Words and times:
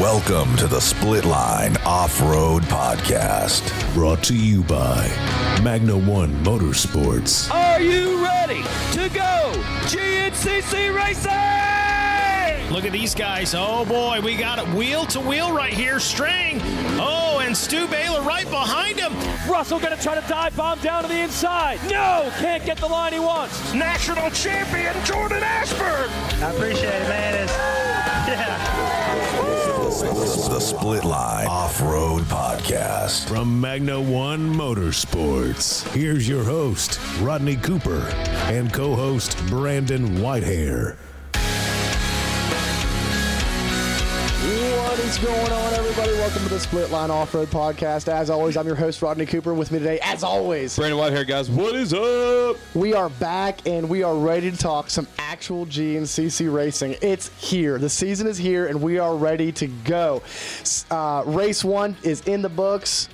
Welcome 0.00 0.56
to 0.56 0.66
the 0.66 0.80
Split 0.80 1.26
Line 1.26 1.76
Off 1.84 2.22
Road 2.22 2.62
Podcast. 2.62 3.92
Brought 3.92 4.24
to 4.24 4.34
you 4.34 4.62
by 4.62 5.06
Magna 5.62 5.94
One 5.94 6.32
Motorsports. 6.42 7.52
Are 7.52 7.82
you 7.82 8.24
ready 8.24 8.62
to 8.92 9.10
go 9.10 9.52
GNCC 9.90 10.96
Racing? 10.96 12.72
Look 12.74 12.86
at 12.86 12.92
these 12.92 13.14
guys. 13.14 13.54
Oh 13.54 13.84
boy, 13.84 14.22
we 14.24 14.36
got 14.36 14.58
it 14.58 14.66
wheel 14.74 15.04
to 15.04 15.20
wheel 15.20 15.52
right 15.52 15.74
here. 15.74 16.00
String. 16.00 16.62
Oh, 16.98 17.42
and 17.44 17.54
Stu 17.54 17.86
Baylor 17.86 18.22
right 18.22 18.48
behind 18.48 18.98
him. 18.98 19.12
Russell 19.52 19.78
gonna 19.80 19.98
try 19.98 20.18
to 20.18 20.26
dive 20.26 20.56
bomb 20.56 20.78
down 20.78 21.02
to 21.02 21.10
the 21.10 21.20
inside. 21.20 21.78
No, 21.90 22.32
can't 22.38 22.64
get 22.64 22.78
the 22.78 22.86
line 22.88 23.12
he 23.12 23.18
wants. 23.18 23.74
National 23.74 24.30
champion 24.30 24.94
Jordan 25.04 25.42
Ashburn. 25.42 26.08
I 26.42 26.52
appreciate 26.54 27.02
it, 27.02 27.08
man. 27.10 27.34
It's, 27.44 27.52
yeah. 27.52 27.69
The 30.00 30.60
Split 30.60 31.04
Line 31.04 31.46
Off 31.46 31.78
Road 31.82 32.22
Podcast. 32.22 33.28
From 33.28 33.60
Magna 33.60 34.00
One 34.00 34.50
Motorsports, 34.50 35.86
here's 35.92 36.26
your 36.26 36.42
host, 36.42 36.98
Rodney 37.20 37.56
Cooper, 37.56 38.08
and 38.48 38.72
co 38.72 38.96
host, 38.96 39.36
Brandon 39.48 40.16
Whitehair. 40.16 40.96
Is 45.10 45.18
going 45.18 45.52
on, 45.52 45.74
everybody? 45.74 46.12
Welcome 46.12 46.44
to 46.44 46.48
the 46.50 46.60
Split 46.60 46.92
Line 46.92 47.10
Off 47.10 47.34
Road 47.34 47.48
Podcast. 47.48 48.06
As 48.06 48.30
always, 48.30 48.56
I'm 48.56 48.64
your 48.64 48.76
host, 48.76 49.02
Rodney 49.02 49.26
Cooper. 49.26 49.52
With 49.52 49.72
me 49.72 49.80
today, 49.80 49.98
as 50.04 50.22
always, 50.22 50.76
Brandon 50.76 51.00
Whitehair, 51.00 51.26
guys. 51.26 51.50
What 51.50 51.74
is 51.74 51.92
up? 51.92 52.56
we 52.76 52.94
are 52.94 53.08
back 53.08 53.66
and 53.66 53.88
we 53.88 54.04
are 54.04 54.14
ready 54.14 54.52
to 54.52 54.56
talk 54.56 54.88
some 54.88 55.08
actual 55.18 55.66
GNCC 55.66 56.54
racing. 56.54 56.94
It's 57.02 57.28
here. 57.42 57.76
The 57.78 57.88
season 57.88 58.28
is 58.28 58.38
here 58.38 58.68
and 58.68 58.80
we 58.80 59.00
are 59.00 59.16
ready 59.16 59.50
to 59.50 59.66
go. 59.66 60.22
Uh, 60.92 61.24
race 61.26 61.64
one 61.64 61.96
is 62.04 62.20
in 62.28 62.40
the 62.40 62.48
books. 62.48 63.08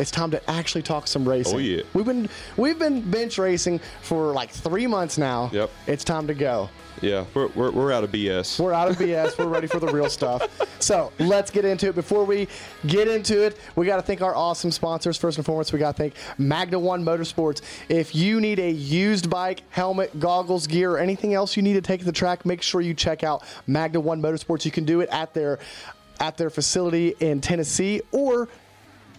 It's 0.00 0.10
time 0.10 0.32
to 0.32 0.50
actually 0.50 0.82
talk 0.82 1.06
some 1.06 1.28
racing. 1.28 1.54
Oh, 1.54 1.58
yeah. 1.58 1.82
We've 1.92 2.04
been 2.04 2.28
we've 2.56 2.80
been 2.80 3.08
bench 3.08 3.38
racing 3.38 3.78
for 4.02 4.32
like 4.32 4.50
three 4.50 4.88
months 4.88 5.16
now. 5.16 5.50
Yep. 5.52 5.70
It's 5.86 6.02
time 6.02 6.26
to 6.26 6.34
go. 6.34 6.70
Yeah, 7.00 7.24
we're, 7.34 7.48
we're, 7.48 7.70
we're 7.70 7.92
out 7.92 8.04
of 8.04 8.12
BS. 8.12 8.58
We're 8.60 8.72
out 8.72 8.88
of 8.88 8.96
BS. 8.96 9.38
We're 9.38 9.48
ready 9.48 9.66
for 9.66 9.78
the 9.80 9.88
real 9.88 10.08
stuff. 10.08 10.48
So 10.80 11.12
let's 11.18 11.50
get 11.50 11.64
into 11.64 11.88
it. 11.88 11.94
Before 11.94 12.24
we 12.24 12.48
get 12.86 13.08
into 13.08 13.42
it, 13.42 13.58
we 13.76 13.86
got 13.86 13.96
to 13.96 14.02
thank 14.02 14.22
our 14.22 14.34
awesome 14.34 14.70
sponsors. 14.70 15.16
First 15.16 15.38
and 15.38 15.44
foremost, 15.46 15.72
we 15.72 15.78
got 15.78 15.96
to 15.96 16.02
thank 16.02 16.14
Magna 16.38 16.78
One 16.78 17.04
Motorsports. 17.04 17.62
If 17.88 18.14
you 18.14 18.40
need 18.40 18.58
a 18.58 18.70
used 18.70 19.30
bike, 19.30 19.62
helmet, 19.70 20.18
goggles, 20.20 20.66
gear, 20.66 20.92
or 20.92 20.98
anything 20.98 21.34
else 21.34 21.56
you 21.56 21.62
need 21.62 21.74
to 21.74 21.80
take 21.80 22.04
the 22.04 22.12
track, 22.12 22.44
make 22.44 22.62
sure 22.62 22.80
you 22.80 22.94
check 22.94 23.24
out 23.24 23.42
Magna 23.66 24.00
One 24.00 24.20
Motorsports. 24.22 24.64
You 24.64 24.70
can 24.70 24.84
do 24.84 25.00
it 25.00 25.08
at 25.10 25.34
their 25.34 25.58
at 26.20 26.36
their 26.36 26.50
facility 26.50 27.14
in 27.20 27.40
Tennessee 27.40 28.00
or 28.12 28.48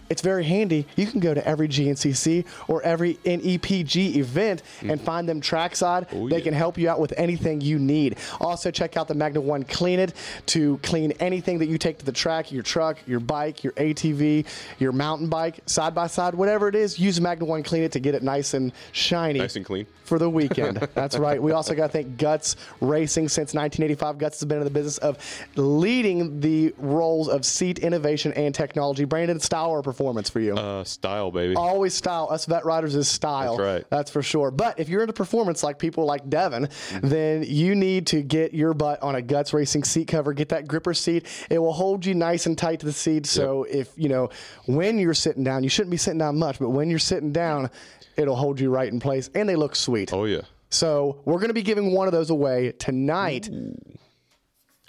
it's 0.08 0.22
very 0.22 0.44
handy. 0.44 0.86
You 0.96 1.06
can 1.06 1.20
go 1.20 1.34
to 1.34 1.46
every 1.46 1.68
GNCC 1.68 2.44
or 2.68 2.82
every 2.82 3.14
NEPG 3.24 4.16
event 4.16 4.62
and 4.80 4.90
mm-hmm. 4.90 5.04
find 5.04 5.28
them 5.28 5.40
trackside. 5.40 6.06
Oh, 6.12 6.28
they 6.28 6.38
yeah. 6.38 6.44
can 6.44 6.54
help 6.54 6.78
you 6.78 6.88
out 6.88 7.00
with 7.00 7.12
anything 7.16 7.60
you 7.60 7.78
need. 7.78 8.16
Also, 8.40 8.70
check 8.70 8.96
out 8.96 9.08
the 9.08 9.14
Magna 9.14 9.40
One 9.40 9.64
Clean 9.64 9.98
It 9.98 10.14
to 10.46 10.78
clean 10.78 11.12
anything 11.12 11.58
that 11.58 11.66
you 11.66 11.78
take 11.78 11.98
to 11.98 12.04
the 12.04 12.12
track 12.12 12.52
your 12.52 12.62
truck, 12.62 12.98
your 13.06 13.20
bike, 13.20 13.64
your 13.64 13.72
ATV, 13.74 14.46
your 14.78 14.92
mountain 14.92 15.28
bike, 15.28 15.60
side 15.66 15.94
by 15.94 16.06
side, 16.06 16.34
whatever 16.34 16.68
it 16.68 16.74
is. 16.74 16.98
Use 16.98 17.20
Magna 17.20 17.44
One 17.44 17.62
Clean 17.62 17.82
It 17.82 17.92
to 17.92 18.00
get 18.00 18.14
it 18.14 18.22
nice 18.22 18.54
and 18.54 18.72
shiny. 18.92 19.40
Nice 19.40 19.56
and 19.56 19.64
clean. 19.64 19.86
For 20.06 20.18
the 20.18 20.30
weekend. 20.30 20.76
That's 20.94 21.18
right. 21.18 21.42
We 21.42 21.52
also 21.52 21.74
got 21.74 21.88
to 21.88 21.92
thank 21.92 22.16
Guts 22.16 22.56
Racing 22.80 23.28
since 23.28 23.54
1985. 23.54 24.18
Guts 24.18 24.40
has 24.40 24.46
been 24.46 24.58
in 24.58 24.64
the 24.64 24.70
business 24.70 24.98
of 24.98 25.18
leading 25.56 26.40
the 26.40 26.74
roles 26.78 27.28
of 27.28 27.44
seat 27.44 27.78
innovation 27.80 28.32
and 28.34 28.54
technology. 28.54 29.04
Brandon, 29.04 29.40
style 29.40 29.70
or 29.70 29.82
performance 29.82 30.30
for 30.30 30.40
you? 30.40 30.54
Uh, 30.56 30.84
style, 30.84 31.30
baby. 31.30 31.54
Always 31.56 31.94
style. 31.94 32.28
Us 32.30 32.46
vet 32.46 32.64
riders 32.64 32.94
is 32.94 33.08
style. 33.08 33.56
That's 33.56 33.66
right. 33.66 33.84
That's 33.90 34.10
for 34.10 34.22
sure. 34.22 34.50
But 34.50 34.78
if 34.78 34.88
you're 34.88 35.00
into 35.02 35.12
performance 35.12 35.62
like 35.62 35.78
people 35.78 36.04
like 36.04 36.28
Devin, 36.28 36.66
Mm-hmm. 36.66 37.08
then 37.08 37.42
you 37.42 37.74
need 37.74 38.06
to 38.08 38.22
get 38.22 38.54
your 38.54 38.72
butt 38.74 39.02
on 39.02 39.16
a 39.16 39.22
Guts 39.22 39.52
Racing 39.52 39.82
seat 39.84 40.06
cover. 40.08 40.32
Get 40.32 40.50
that 40.50 40.68
gripper 40.68 40.94
seat. 40.94 41.26
It 41.50 41.58
will 41.58 41.72
hold 41.72 42.06
you 42.06 42.14
nice 42.14 42.46
and 42.46 42.56
tight 42.56 42.80
to 42.80 42.86
the 42.86 42.92
seat. 42.92 43.26
So 43.26 43.64
if, 43.64 43.92
you 43.96 44.08
know, 44.08 44.30
when 44.66 44.98
you're 44.98 45.14
sitting 45.14 45.42
down, 45.42 45.62
you 45.64 45.68
shouldn't 45.68 45.90
be 45.90 45.96
sitting 45.96 46.18
down 46.18 46.38
much, 46.38 46.58
but 46.58 46.70
when 46.70 46.88
you're 46.90 46.98
sitting 46.98 47.32
down, 47.32 47.70
it'll 48.16 48.36
hold 48.36 48.58
you 48.60 48.70
right 48.70 48.90
in 48.92 49.00
place. 49.00 49.30
And 49.34 49.48
they 49.48 49.56
look 49.56 49.76
sweet. 49.76 50.12
Oh, 50.12 50.24
yeah. 50.24 50.42
So 50.70 51.20
we're 51.24 51.38
going 51.38 51.48
to 51.48 51.54
be 51.54 51.62
giving 51.62 51.92
one 51.92 52.06
of 52.08 52.12
those 52.12 52.30
away 52.30 52.72
tonight 52.72 53.48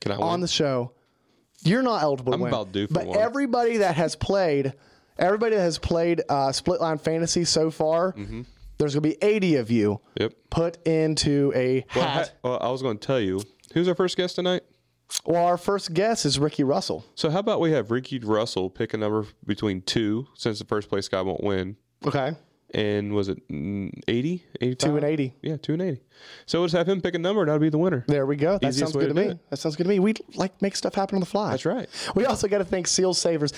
Can 0.02 0.12
I 0.12 0.16
on 0.16 0.32
win? 0.32 0.42
the 0.42 0.48
show. 0.48 0.92
You're 1.64 1.82
not 1.84 2.02
eligible 2.04 2.34
I'm 2.34 2.40
to 2.40 2.44
win. 2.44 2.54
about 2.54 2.72
due 2.72 2.88
for 2.88 2.94
but 2.94 3.08
one. 3.08 3.18
everybody 3.20 3.78
that 3.78 3.96
has 3.96 4.16
played, 4.16 4.74
everybody 5.18 5.56
that 5.56 5.62
has 5.62 5.78
played 5.80 6.22
uh, 6.30 6.52
Split 6.52 6.82
Line 6.82 6.98
Fantasy 6.98 7.46
so 7.46 7.72
far, 7.72 8.14
Mm-hmm. 8.14 8.42
there's 8.78 8.94
going 8.94 9.04
to 9.04 9.10
be 9.10 9.18
80 9.26 9.56
of 9.56 9.72
you 9.72 10.00
Yep. 10.20 10.34
put 10.50 10.86
into 10.88 11.52
a 11.56 11.84
Well, 11.96 12.04
I, 12.06 12.08
hat. 12.10 12.28
ha- 12.28 12.34
well, 12.44 12.60
I 12.62 12.70
was 12.70 12.82
going 12.82 12.98
to 12.98 13.06
tell 13.06 13.20
you. 13.20 13.42
Who's 13.74 13.88
our 13.88 13.96
first 13.96 14.18
guest 14.18 14.36
tonight? 14.36 14.62
Well, 15.26 15.46
our 15.46 15.58
first 15.58 15.94
guest 15.94 16.26
is 16.26 16.38
Ricky 16.40 16.64
Russell. 16.64 17.06
So 17.16 17.30
how 17.30 17.40
about 17.40 17.60
we 17.60 17.72
have 17.72 17.92
Ricky 17.92 18.20
Russell 18.20 18.70
pick 18.70 18.94
a 18.94 18.98
number 18.98 19.26
between 19.46 19.82
two, 19.82 20.28
since 20.36 20.60
the 20.60 20.66
first 20.66 20.90
place 20.90 21.08
guy 21.08 21.22
won't 21.22 21.44
win. 21.44 21.78
Okay. 22.06 22.34
And 22.74 23.14
was 23.14 23.30
it 23.30 23.48
mm, 23.48 23.92
80? 24.08 24.46
85? 24.62 24.78
Two 24.78 24.98
and 24.98 25.06
80. 25.06 25.34
Yeah, 25.42 25.58
2 25.58 25.74
and 25.74 25.82
80. 25.82 26.02
So 26.46 26.60
we'll 26.60 26.68
just 26.68 26.76
have 26.76 26.88
him 26.88 27.02
pick 27.02 27.16
a 27.16 27.20
number, 27.20 27.42
and 27.42 27.50
that'll 27.50 27.60
be 27.60 27.70
the 27.70 27.78
winner. 27.78 28.04
There 28.08 28.26
we 28.26 28.36
go. 28.36 28.58
That 28.58 28.70
Easiest 28.70 28.94
sounds 28.94 29.06
good 29.06 29.16
to, 29.16 29.30
me. 29.30 29.40
That 29.50 29.58
sounds 29.58 29.76
good 29.76 29.84
to 29.84 29.90
me. 29.90 30.00
We 30.00 30.16
like 30.36 30.62
make 30.62 30.76
stuff 30.76 30.96
happen 30.96 31.16
on 31.16 31.22
the 31.22 31.26
fly. 31.26 31.52
That's 31.52 31.66
right. 31.66 31.88
We 32.16 32.26
also 32.26 32.48
got 32.48 32.58
to 32.58 32.66
thank 32.66 32.88
Seal 32.88 33.14
Savers. 33.14 33.54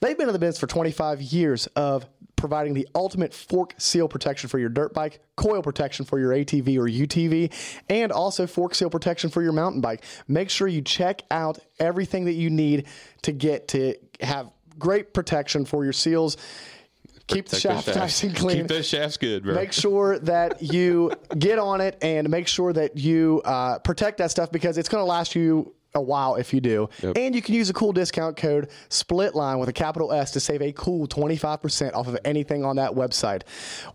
They've 0.00 0.16
been 0.16 0.28
in 0.28 0.32
the 0.32 0.38
business 0.38 0.58
for 0.58 0.66
25 0.66 1.22
years 1.22 1.66
of 1.68 2.06
providing 2.36 2.74
the 2.74 2.86
ultimate 2.94 3.32
fork 3.32 3.74
seal 3.78 4.08
protection 4.08 4.48
for 4.48 4.58
your 4.58 4.68
dirt 4.68 4.92
bike, 4.92 5.20
coil 5.36 5.62
protection 5.62 6.04
for 6.04 6.18
your 6.18 6.32
ATV 6.32 6.76
or 6.76 6.86
UTV, 6.86 7.52
and 7.88 8.12
also 8.12 8.46
fork 8.46 8.74
seal 8.74 8.90
protection 8.90 9.30
for 9.30 9.42
your 9.42 9.52
mountain 9.52 9.80
bike. 9.80 10.04
Make 10.28 10.50
sure 10.50 10.68
you 10.68 10.82
check 10.82 11.22
out 11.30 11.58
everything 11.78 12.26
that 12.26 12.34
you 12.34 12.50
need 12.50 12.86
to 13.22 13.32
get 13.32 13.68
to 13.68 13.96
have 14.20 14.50
great 14.78 15.14
protection 15.14 15.64
for 15.64 15.82
your 15.82 15.94
seals. 15.94 16.36
Keep 17.26 17.48
the 17.48 17.56
shaft 17.56 17.86
shafts. 17.86 17.98
nice 17.98 18.22
and 18.22 18.36
clean 18.36 18.58
Keep 18.58 18.68
those 18.68 18.88
shafts 18.88 19.16
good, 19.16 19.42
bro. 19.42 19.54
make 19.54 19.72
sure 19.72 20.18
that 20.20 20.62
you 20.62 21.10
get 21.38 21.58
on 21.58 21.80
it 21.80 21.98
and 22.00 22.28
make 22.30 22.46
sure 22.46 22.72
that 22.72 22.96
you 22.96 23.42
uh, 23.44 23.78
protect 23.80 24.18
that 24.18 24.30
stuff 24.30 24.52
because 24.52 24.78
it's 24.78 24.88
going 24.88 25.00
to 25.02 25.06
last 25.06 25.34
you 25.34 25.74
a 25.94 26.00
while 26.00 26.36
if 26.36 26.54
you 26.54 26.60
do. 26.60 26.88
Yep. 27.02 27.16
And 27.16 27.34
you 27.34 27.42
can 27.42 27.54
use 27.54 27.68
a 27.70 27.72
cool 27.72 27.92
discount 27.92 28.36
code 28.36 28.68
SPLITLINE 28.90 29.58
with 29.58 29.68
a 29.68 29.72
capital 29.72 30.12
S 30.12 30.30
to 30.32 30.40
save 30.40 30.62
a 30.62 30.70
cool 30.72 31.08
25% 31.08 31.94
off 31.94 32.06
of 32.06 32.18
anything 32.24 32.64
on 32.64 32.76
that 32.76 32.92
website. 32.92 33.42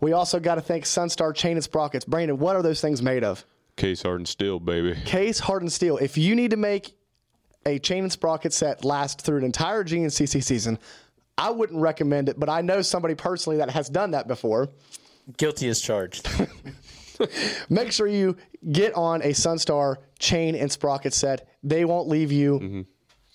We 0.00 0.12
also 0.12 0.38
got 0.40 0.56
to 0.56 0.60
thank 0.60 0.84
Sunstar 0.84 1.34
Chain 1.34 1.56
and 1.56 1.64
Sprockets. 1.64 2.04
Brandon, 2.04 2.38
what 2.38 2.56
are 2.56 2.62
those 2.62 2.80
things 2.80 3.00
made 3.02 3.24
of? 3.24 3.44
Case 3.76 4.02
hardened 4.02 4.28
steel, 4.28 4.60
baby. 4.60 4.94
Case 5.06 5.38
hardened 5.38 5.72
steel. 5.72 5.96
If 5.96 6.18
you 6.18 6.34
need 6.34 6.50
to 6.50 6.58
make 6.58 6.94
a 7.64 7.78
chain 7.78 8.02
and 8.02 8.12
sprocket 8.12 8.52
set 8.52 8.84
last 8.84 9.22
through 9.22 9.38
an 9.38 9.44
entire 9.44 9.84
GNCC 9.84 10.42
season, 10.42 10.78
I 11.42 11.50
wouldn't 11.50 11.80
recommend 11.80 12.28
it, 12.28 12.38
but 12.38 12.48
I 12.48 12.60
know 12.60 12.82
somebody 12.82 13.16
personally 13.16 13.56
that 13.56 13.68
has 13.70 13.88
done 13.88 14.12
that 14.12 14.28
before. 14.28 14.68
Guilty 15.38 15.68
as 15.68 15.80
charged. 15.80 16.28
make 17.68 17.90
sure 17.90 18.06
you 18.06 18.36
get 18.70 18.94
on 18.94 19.22
a 19.22 19.30
Sunstar 19.30 19.96
chain 20.20 20.54
and 20.54 20.70
sprocket 20.70 21.12
set. 21.12 21.48
They 21.64 21.84
won't 21.84 22.06
leave 22.06 22.30
you 22.30 22.60
mm-hmm. 22.60 22.80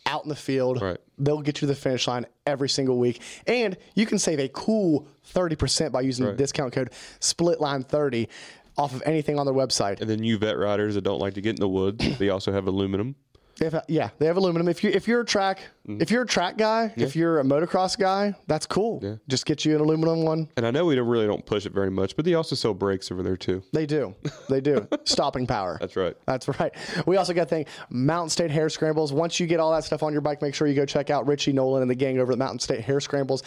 out 0.05 0.23
in 0.23 0.29
the 0.29 0.37
field. 0.37 0.81
Right. 0.81 0.97
They'll 1.17 1.41
get 1.41 1.57
you 1.57 1.61
to 1.61 1.65
the 1.67 1.75
finish 1.75 2.07
line 2.07 2.25
every 2.45 2.69
single 2.69 2.97
week. 2.97 3.21
And 3.45 3.75
you 3.93 4.05
can 4.05 4.19
save 4.19 4.39
a 4.39 4.47
cool 4.47 5.09
30% 5.33 5.91
by 5.91 5.99
using 5.99 6.27
the 6.27 6.33
discount 6.33 6.71
code 6.71 6.91
SPLITLINE30 7.19 8.29
off 8.77 8.93
of 8.93 9.03
anything 9.05 9.37
on 9.37 9.45
their 9.45 9.55
website. 9.55 9.99
And 9.99 10.09
then 10.09 10.23
you 10.23 10.37
vet 10.37 10.57
riders 10.57 10.95
that 10.95 11.01
don't 11.01 11.19
like 11.19 11.33
to 11.33 11.41
get 11.41 11.51
in 11.51 11.59
the 11.59 11.67
woods, 11.67 12.17
they 12.19 12.29
also 12.29 12.53
have 12.53 12.67
aluminum. 12.67 13.15
If, 13.59 13.73
yeah, 13.87 14.09
they 14.19 14.27
have 14.27 14.37
aluminum. 14.37 14.67
If 14.67 14.83
you 14.83 14.91
if 14.91 15.07
you're 15.07 15.21
a 15.21 15.25
track 15.25 15.59
mm-hmm. 15.87 16.01
if 16.01 16.11
you're 16.11 16.23
a 16.23 16.27
track 16.27 16.57
guy, 16.57 16.93
if 16.95 17.15
you're 17.15 17.39
a 17.39 17.43
motocross 17.43 17.97
guy, 17.97 18.35
that's 18.47 18.65
cool. 18.65 19.19
Just 19.27 19.45
get 19.45 19.65
you 19.65 19.75
an 19.75 19.81
aluminum 19.81 20.23
one. 20.23 20.49
And 20.57 20.65
I 20.65 20.71
know 20.71 20.85
we 20.85 20.95
don't 20.95 21.07
really 21.07 21.27
don't 21.27 21.45
push 21.45 21.65
it 21.65 21.73
very 21.73 21.89
much, 21.89 22.15
but 22.15 22.25
they 22.25 22.35
also 22.35 22.55
sell 22.55 22.73
brakes 22.73 23.11
over 23.11 23.23
there 23.23 23.37
too. 23.37 23.63
They 23.73 23.85
do. 23.85 24.15
They 24.49 24.61
do. 24.61 24.87
Stopping 25.05 25.47
power. 25.47 25.77
That's 25.79 25.95
right. 25.95 26.15
That's 26.25 26.47
right. 26.59 26.73
We 27.05 27.17
also 27.17 27.33
got 27.33 27.49
thank 27.49 27.67
Mountain 27.89 28.29
State 28.29 28.51
Hair 28.51 28.69
Scrambles. 28.69 29.11
Once 29.11 29.39
you 29.39 29.47
get 29.47 29.59
all 29.59 29.71
that 29.71 29.83
stuff 29.83 30.03
on 30.03 30.11
your 30.11 30.21
bike, 30.21 30.41
make 30.41 30.53
sure 30.53 30.67
you 30.67 30.75
go 30.75 30.85
check 30.85 31.09
out 31.09 31.27
Richie 31.27 31.53
Nolan 31.53 31.81
and 31.81 31.89
the 31.89 31.95
gang 31.95 32.19
over 32.19 32.31
at 32.31 32.37
Mountain 32.37 32.59
State 32.59 32.81
Hair 32.81 32.99
Scrambles. 32.99 33.43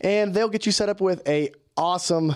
And 0.00 0.34
they'll 0.34 0.48
get 0.48 0.66
you 0.66 0.72
set 0.72 0.88
up 0.88 1.00
with 1.00 1.26
a 1.26 1.52
awesome 1.76 2.34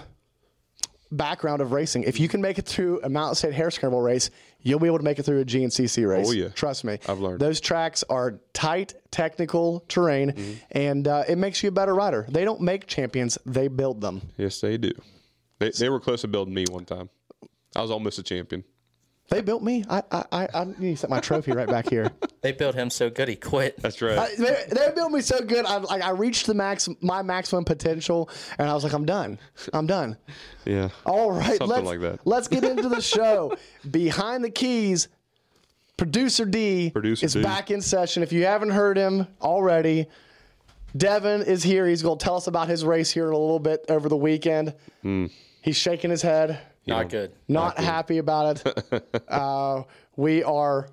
background 1.13 1.61
of 1.63 1.73
racing. 1.73 2.05
If 2.05 2.21
you 2.21 2.29
can 2.29 2.41
make 2.41 2.59
it 2.59 2.67
through 2.67 3.01
a 3.03 3.09
Mountain 3.09 3.35
State 3.37 3.53
Hair 3.55 3.71
Scramble 3.73 4.01
race, 4.01 4.31
you'll 4.61 4.79
be 4.79 4.87
able 4.87 4.99
to 4.99 5.05
make 5.05 5.19
it 5.19 5.25
through 5.25 5.41
a 5.41 5.45
GNCC 5.45 6.09
race. 6.09 6.29
Oh, 6.29 6.33
yeah. 6.33 6.49
Trust 6.49 6.85
me. 6.85 6.99
I've 7.09 7.19
learned. 7.19 7.41
Those 7.41 7.61
tracks 7.61 8.05
are 8.09 8.41
tight, 8.53 8.95
technical 9.11 9.81
terrain, 9.89 10.31
Mm-hmm. 10.33 10.53
and 10.73 11.09
uh, 11.09 11.25
it 11.29 11.37
makes 11.39 11.63
you 11.63 11.69
a 11.69 11.73
better 11.73 11.95
rider. 11.95 12.27
They 12.29 12.45
don't 12.45 12.61
make 12.61 12.87
champions, 12.87 13.39
they 13.47 13.69
build 13.69 14.01
them. 14.01 14.23
Yes, 14.37 14.61
they 14.61 14.77
do. 14.77 14.93
They, 15.59 15.71
they 15.71 15.89
were 15.89 16.01
close 16.01 16.21
to 16.23 16.29
building 16.29 16.55
me 16.55 16.65
one 16.71 16.85
time. 16.85 17.11
I 17.77 17.83
was 17.83 17.91
almost 17.91 18.19
a 18.19 18.23
champion. 18.23 18.65
They 19.31 19.41
built 19.43 19.63
me. 19.63 19.85
I 19.89 20.03
I 20.11 20.25
I, 20.33 20.49
I 20.55 20.65
need 20.65 20.93
to 20.93 20.97
set 20.97 21.11
my 21.11 21.21
trophy 21.21 21.53
right 21.53 21.69
back 21.69 21.89
here. 21.89 22.11
They 22.43 22.53
built 22.53 22.75
him 22.75 22.89
so 22.89 23.11
good 23.11 23.29
he 23.29 23.37
quit. 23.37 23.77
That's 23.83 24.01
right. 24.01 24.17
I, 24.17 24.35
they, 24.35 24.65
they 24.73 24.91
built 24.95 25.13
me 25.13 25.21
so 25.21 25.43
good. 25.43 25.67
I 25.67 25.77
like 25.77 26.01
I 26.01 26.09
reached 26.13 26.47
the 26.47 26.55
max 26.55 26.89
my 27.03 27.21
maximum 27.21 27.67
potential, 27.67 28.31
and 28.59 28.67
I 28.67 28.73
was 28.73 28.83
like, 28.83 28.95
I'm 28.95 29.05
done. 29.05 29.39
I'm 29.75 29.87
done. 29.87 30.17
yeah. 30.65 30.89
All 31.05 31.33
right, 31.33 31.59
Something 31.59 31.69
let's 31.69 31.85
like 31.85 32.01
that. 32.01 32.21
let's 32.27 32.49
get 32.49 32.65
into 32.65 32.89
the 32.89 33.03
show. 33.17 33.55
Behind 33.91 34.43
the 34.43 34.49
keys, 34.49 35.09
producer 35.99 36.47
D 36.47 36.89
Producer 36.89 37.27
is 37.27 37.35
D. 37.35 37.43
back 37.43 37.71
in 37.71 37.83
session. 37.83 38.23
If 38.23 38.33
you 38.33 38.47
haven't 38.47 38.71
heard 38.71 38.97
him 38.97 39.27
already, 39.43 40.07
Devin 40.97 41.43
is 41.43 41.63
here. 41.63 41.87
He's 41.87 42.03
going 42.03 42.19
to 42.19 42.25
tell 42.25 42.37
us 42.37 42.47
about 42.47 42.69
his 42.69 42.87
race 42.87 43.11
here 43.11 43.27
in 43.29 43.35
a 43.35 43.39
little 43.39 43.59
bit 43.61 43.85
over 43.91 44.09
the 44.09 44.17
weekend. 44.17 44.73
Hmm. 45.03 45.27
He's 45.61 45.77
shaking 45.77 46.11
his 46.11 46.23
head, 46.23 46.59
Not 46.91 47.09
good. 47.09 47.33
not 47.49 47.79
happy 47.79 48.19
about 48.19 48.67
it. 48.67 49.25
uh, 49.29 49.83
we 50.17 50.43
are. 50.43 50.89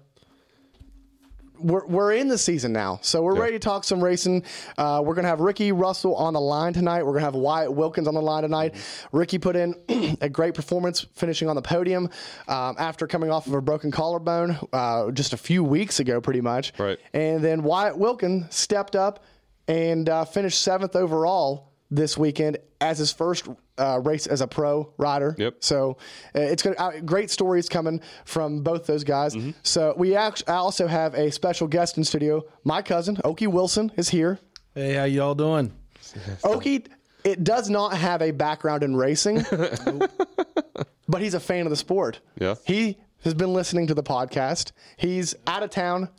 We're, 1.59 1.87
we're 1.87 2.13
in 2.13 2.27
the 2.27 2.37
season 2.37 2.71
now, 2.71 2.99
so 3.01 3.23
we're 3.23 3.33
ready 3.33 3.53
to 3.53 3.59
talk 3.59 3.83
some 3.83 4.03
racing. 4.03 4.43
Uh, 4.77 5.01
we're 5.03 5.15
going 5.15 5.23
to 5.23 5.29
have 5.29 5.39
Ricky 5.39 5.71
Russell 5.71 6.13
on 6.15 6.33
the 6.33 6.39
line 6.39 6.71
tonight. 6.71 7.01
We're 7.01 7.13
going 7.13 7.21
to 7.21 7.25
have 7.25 7.33
Wyatt 7.33 7.73
Wilkins 7.73 8.07
on 8.07 8.13
the 8.13 8.21
line 8.21 8.43
tonight. 8.43 8.75
Ricky 9.11 9.39
put 9.39 9.55
in 9.55 9.73
a 10.21 10.29
great 10.29 10.53
performance, 10.53 11.07
finishing 11.15 11.49
on 11.49 11.55
the 11.55 11.63
podium 11.63 12.11
um, 12.47 12.75
after 12.77 13.07
coming 13.07 13.31
off 13.31 13.47
of 13.47 13.53
a 13.55 13.61
broken 13.61 13.89
collarbone 13.89 14.55
uh, 14.71 15.09
just 15.09 15.33
a 15.33 15.37
few 15.37 15.63
weeks 15.63 15.99
ago, 15.99 16.21
pretty 16.21 16.41
much. 16.41 16.73
Right. 16.77 16.99
And 17.13 17.43
then 17.43 17.63
Wyatt 17.63 17.97
Wilkins 17.97 18.53
stepped 18.55 18.95
up 18.95 19.23
and 19.67 20.07
uh, 20.07 20.25
finished 20.25 20.61
seventh 20.61 20.95
overall 20.95 21.71
this 21.89 22.19
weekend 22.19 22.57
as 22.79 22.99
his 22.99 23.11
first 23.11 23.47
uh, 23.77 23.99
race 24.03 24.27
as 24.27 24.41
a 24.41 24.47
pro 24.47 24.93
rider. 24.97 25.35
Yep. 25.37 25.57
So 25.59 25.97
uh, 26.35 26.39
it's 26.39 26.63
gonna, 26.63 26.75
uh, 26.77 26.99
great 27.01 27.29
stories 27.31 27.69
coming 27.69 28.01
from 28.25 28.61
both 28.61 28.85
those 28.85 29.03
guys. 29.03 29.35
Mm-hmm. 29.35 29.51
So 29.63 29.93
we 29.97 30.15
act- 30.15 30.43
I 30.47 30.55
also 30.55 30.87
have 30.87 31.13
a 31.13 31.31
special 31.31 31.67
guest 31.67 31.97
in 31.97 32.03
studio. 32.03 32.43
My 32.63 32.81
cousin 32.81 33.17
Okie 33.17 33.47
Wilson 33.47 33.91
is 33.95 34.09
here. 34.09 34.39
Hey, 34.73 34.93
how 34.93 35.05
y'all 35.05 35.35
doing? 35.35 35.73
Okie, 36.43 36.87
it 37.23 37.43
does 37.43 37.69
not 37.69 37.95
have 37.97 38.21
a 38.21 38.31
background 38.31 38.83
in 38.83 38.95
racing, 38.95 39.43
but 41.07 41.21
he's 41.21 41.33
a 41.33 41.39
fan 41.39 41.65
of 41.65 41.69
the 41.69 41.75
sport. 41.75 42.19
Yeah. 42.39 42.55
He 42.65 42.97
has 43.23 43.33
been 43.33 43.53
listening 43.53 43.87
to 43.87 43.93
the 43.93 44.03
podcast. 44.03 44.71
He's 44.95 45.35
out 45.45 45.63
of 45.63 45.69
town 45.69 46.09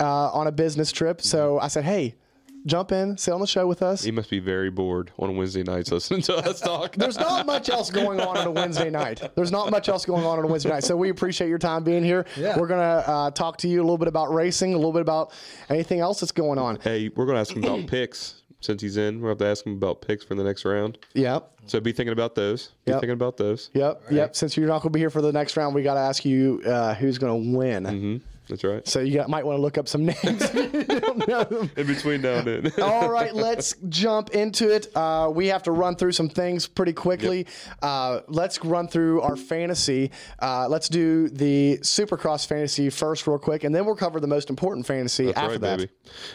uh, 0.00 0.30
on 0.30 0.46
a 0.46 0.52
business 0.52 0.92
trip. 0.92 1.22
So 1.22 1.58
I 1.58 1.68
said, 1.68 1.84
hey, 1.84 2.16
jump 2.66 2.92
in, 2.92 3.16
sit 3.16 3.32
on 3.32 3.40
the 3.40 3.46
show 3.46 3.66
with 3.66 3.82
us. 3.82 4.02
He 4.04 4.10
must 4.10 4.28
be 4.30 4.38
very 4.40 4.70
bored 4.70 5.10
on 5.18 5.36
Wednesday 5.36 5.62
nights 5.62 5.90
listening 5.90 6.22
to 6.22 6.36
us 6.36 6.60
talk. 6.60 6.94
There's 6.96 7.18
not 7.18 7.46
much 7.46 7.68
else 7.70 7.90
going 7.90 8.20
on 8.20 8.36
on 8.36 8.46
a 8.46 8.50
Wednesday 8.50 8.90
night. 8.90 9.22
There's 9.34 9.52
not 9.52 9.70
much 9.70 9.88
else 9.88 10.04
going 10.04 10.24
on 10.24 10.38
on 10.38 10.44
a 10.44 10.48
Wednesday 10.48 10.70
night. 10.70 10.84
So 10.84 10.96
we 10.96 11.08
appreciate 11.10 11.48
your 11.48 11.58
time 11.58 11.84
being 11.84 12.04
here. 12.04 12.26
Yeah. 12.36 12.58
We're 12.58 12.66
going 12.66 12.80
to 12.80 13.08
uh, 13.10 13.30
talk 13.30 13.56
to 13.58 13.68
you 13.68 13.80
a 13.80 13.84
little 13.84 13.98
bit 13.98 14.08
about 14.08 14.32
racing, 14.34 14.74
a 14.74 14.76
little 14.76 14.92
bit 14.92 15.02
about 15.02 15.32
anything 15.70 16.00
else 16.00 16.20
that's 16.20 16.32
going 16.32 16.58
on. 16.58 16.78
hey, 16.80 17.08
we're 17.08 17.26
going 17.26 17.36
to 17.36 17.40
ask 17.40 17.52
him 17.54 17.64
about 17.64 17.86
picks 17.86 18.42
since 18.60 18.82
he's 18.82 18.96
in. 18.96 19.20
We'll 19.20 19.30
have 19.30 19.38
to 19.38 19.46
ask 19.46 19.64
him 19.64 19.74
about 19.74 20.02
picks 20.02 20.24
for 20.24 20.34
the 20.34 20.42
next 20.44 20.64
round. 20.64 20.98
Yep. 21.14 21.50
So 21.66 21.80
be 21.80 21.92
thinking 21.92 22.12
about 22.12 22.34
those. 22.34 22.72
Be 22.84 22.90
Yep. 22.92 23.00
thinking 23.00 23.14
about 23.14 23.36
those. 23.36 23.70
Yep. 23.74 24.02
Yep. 24.10 24.34
Since 24.36 24.56
you're 24.56 24.66
not 24.66 24.82
going 24.82 24.92
to 24.92 24.96
be 24.96 25.00
here 25.00 25.10
for 25.10 25.22
the 25.22 25.32
next 25.32 25.56
round, 25.56 25.74
we 25.74 25.82
got 25.82 25.94
to 25.94 26.00
ask 26.00 26.24
you 26.24 26.60
uh, 26.66 26.94
who's 26.94 27.18
going 27.18 27.52
to 27.52 27.56
win. 27.56 27.84
Mm-hmm. 27.84 28.16
That's 28.48 28.64
right. 28.64 28.86
So 28.88 29.00
you 29.00 29.14
got, 29.14 29.28
might 29.28 29.44
want 29.44 29.58
to 29.58 29.62
look 29.62 29.76
up 29.76 29.88
some 29.88 30.06
names. 30.06 30.24
you 30.54 30.84
don't 30.84 31.28
know 31.28 31.44
them. 31.44 31.70
In 31.76 31.86
between 31.86 32.22
now 32.22 32.36
and 32.36 32.46
then. 32.46 32.72
All 32.82 33.10
right, 33.10 33.34
let's 33.34 33.74
jump 33.88 34.30
into 34.30 34.74
it. 34.74 34.94
Uh, 34.96 35.30
we 35.32 35.48
have 35.48 35.62
to 35.64 35.72
run 35.72 35.96
through 35.96 36.12
some 36.12 36.28
things 36.28 36.66
pretty 36.66 36.92
quickly. 36.94 37.46
Uh, 37.82 38.20
let's 38.28 38.64
run 38.64 38.88
through 38.88 39.20
our 39.20 39.36
fantasy. 39.36 40.10
Uh, 40.40 40.66
let's 40.68 40.88
do 40.88 41.28
the 41.28 41.78
Supercross 41.82 42.46
fantasy 42.46 42.88
first, 42.90 43.26
real 43.26 43.38
quick, 43.38 43.64
and 43.64 43.74
then 43.74 43.84
we'll 43.84 43.96
cover 43.96 44.20
the 44.20 44.26
most 44.26 44.48
important 44.50 44.86
fantasy 44.86 45.26
That's 45.26 45.38
after 45.38 45.50
right, 45.52 45.60
that. 45.60 45.78
baby. 45.78 45.90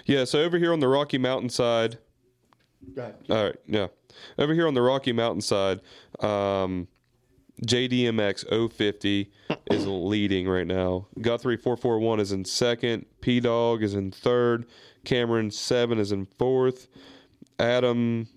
Yeah, 0.06 0.26
so 0.26 0.42
over 0.44 0.58
here 0.58 0.72
on 0.74 0.80
the 0.80 0.88
Rocky 0.88 1.18
Mountain 1.18 1.50
side, 1.50 1.98
Go 2.96 3.02
ahead. 3.02 3.16
all 3.30 3.44
right, 3.44 3.56
yeah. 3.66 3.88
Over 4.38 4.54
here 4.54 4.68
on 4.68 4.74
the 4.74 4.82
Rocky 4.82 5.14
Mountain 5.14 5.42
side, 5.42 5.80
um, 6.20 6.88
JDMX 7.62 8.72
050 8.74 9.32
is 9.72 9.88
leading 9.88 10.48
right 10.48 10.68
now. 10.68 11.08
Guthrie 11.22 11.58
441 11.58 12.20
is 12.20 12.32
in 12.32 12.46
second. 12.46 13.06
P 13.22 13.40
Dog 13.40 13.84
is 13.84 13.94
in 13.94 14.12
third. 14.12 14.66
Cameron 15.06 15.52
7 15.52 16.00
is 16.00 16.12
in 16.12 16.26
fourth. 16.26 16.88
Adam 17.60 18.28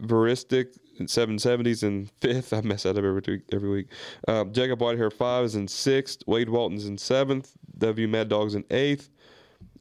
Veristic 0.00 0.78
770s 1.00 1.82
in 1.82 2.06
fifth. 2.20 2.52
I 2.54 2.60
mess 2.62 2.84
that 2.84 2.90
up 2.90 3.04
every 3.04 3.12
week. 3.12 3.42
Every 3.52 3.68
week. 3.68 3.88
Uh, 4.26 4.44
Jacob 4.44 4.78
Whitehair 4.78 5.12
5 5.12 5.44
is 5.44 5.54
in 5.54 5.68
sixth. 5.68 6.22
Wade 6.26 6.48
Walton's 6.48 6.86
in 6.86 6.98
seventh. 6.98 7.52
W 7.78 8.08
Mad 8.08 8.28
Dog's 8.28 8.54
in 8.54 8.64
eighth. 8.70 9.10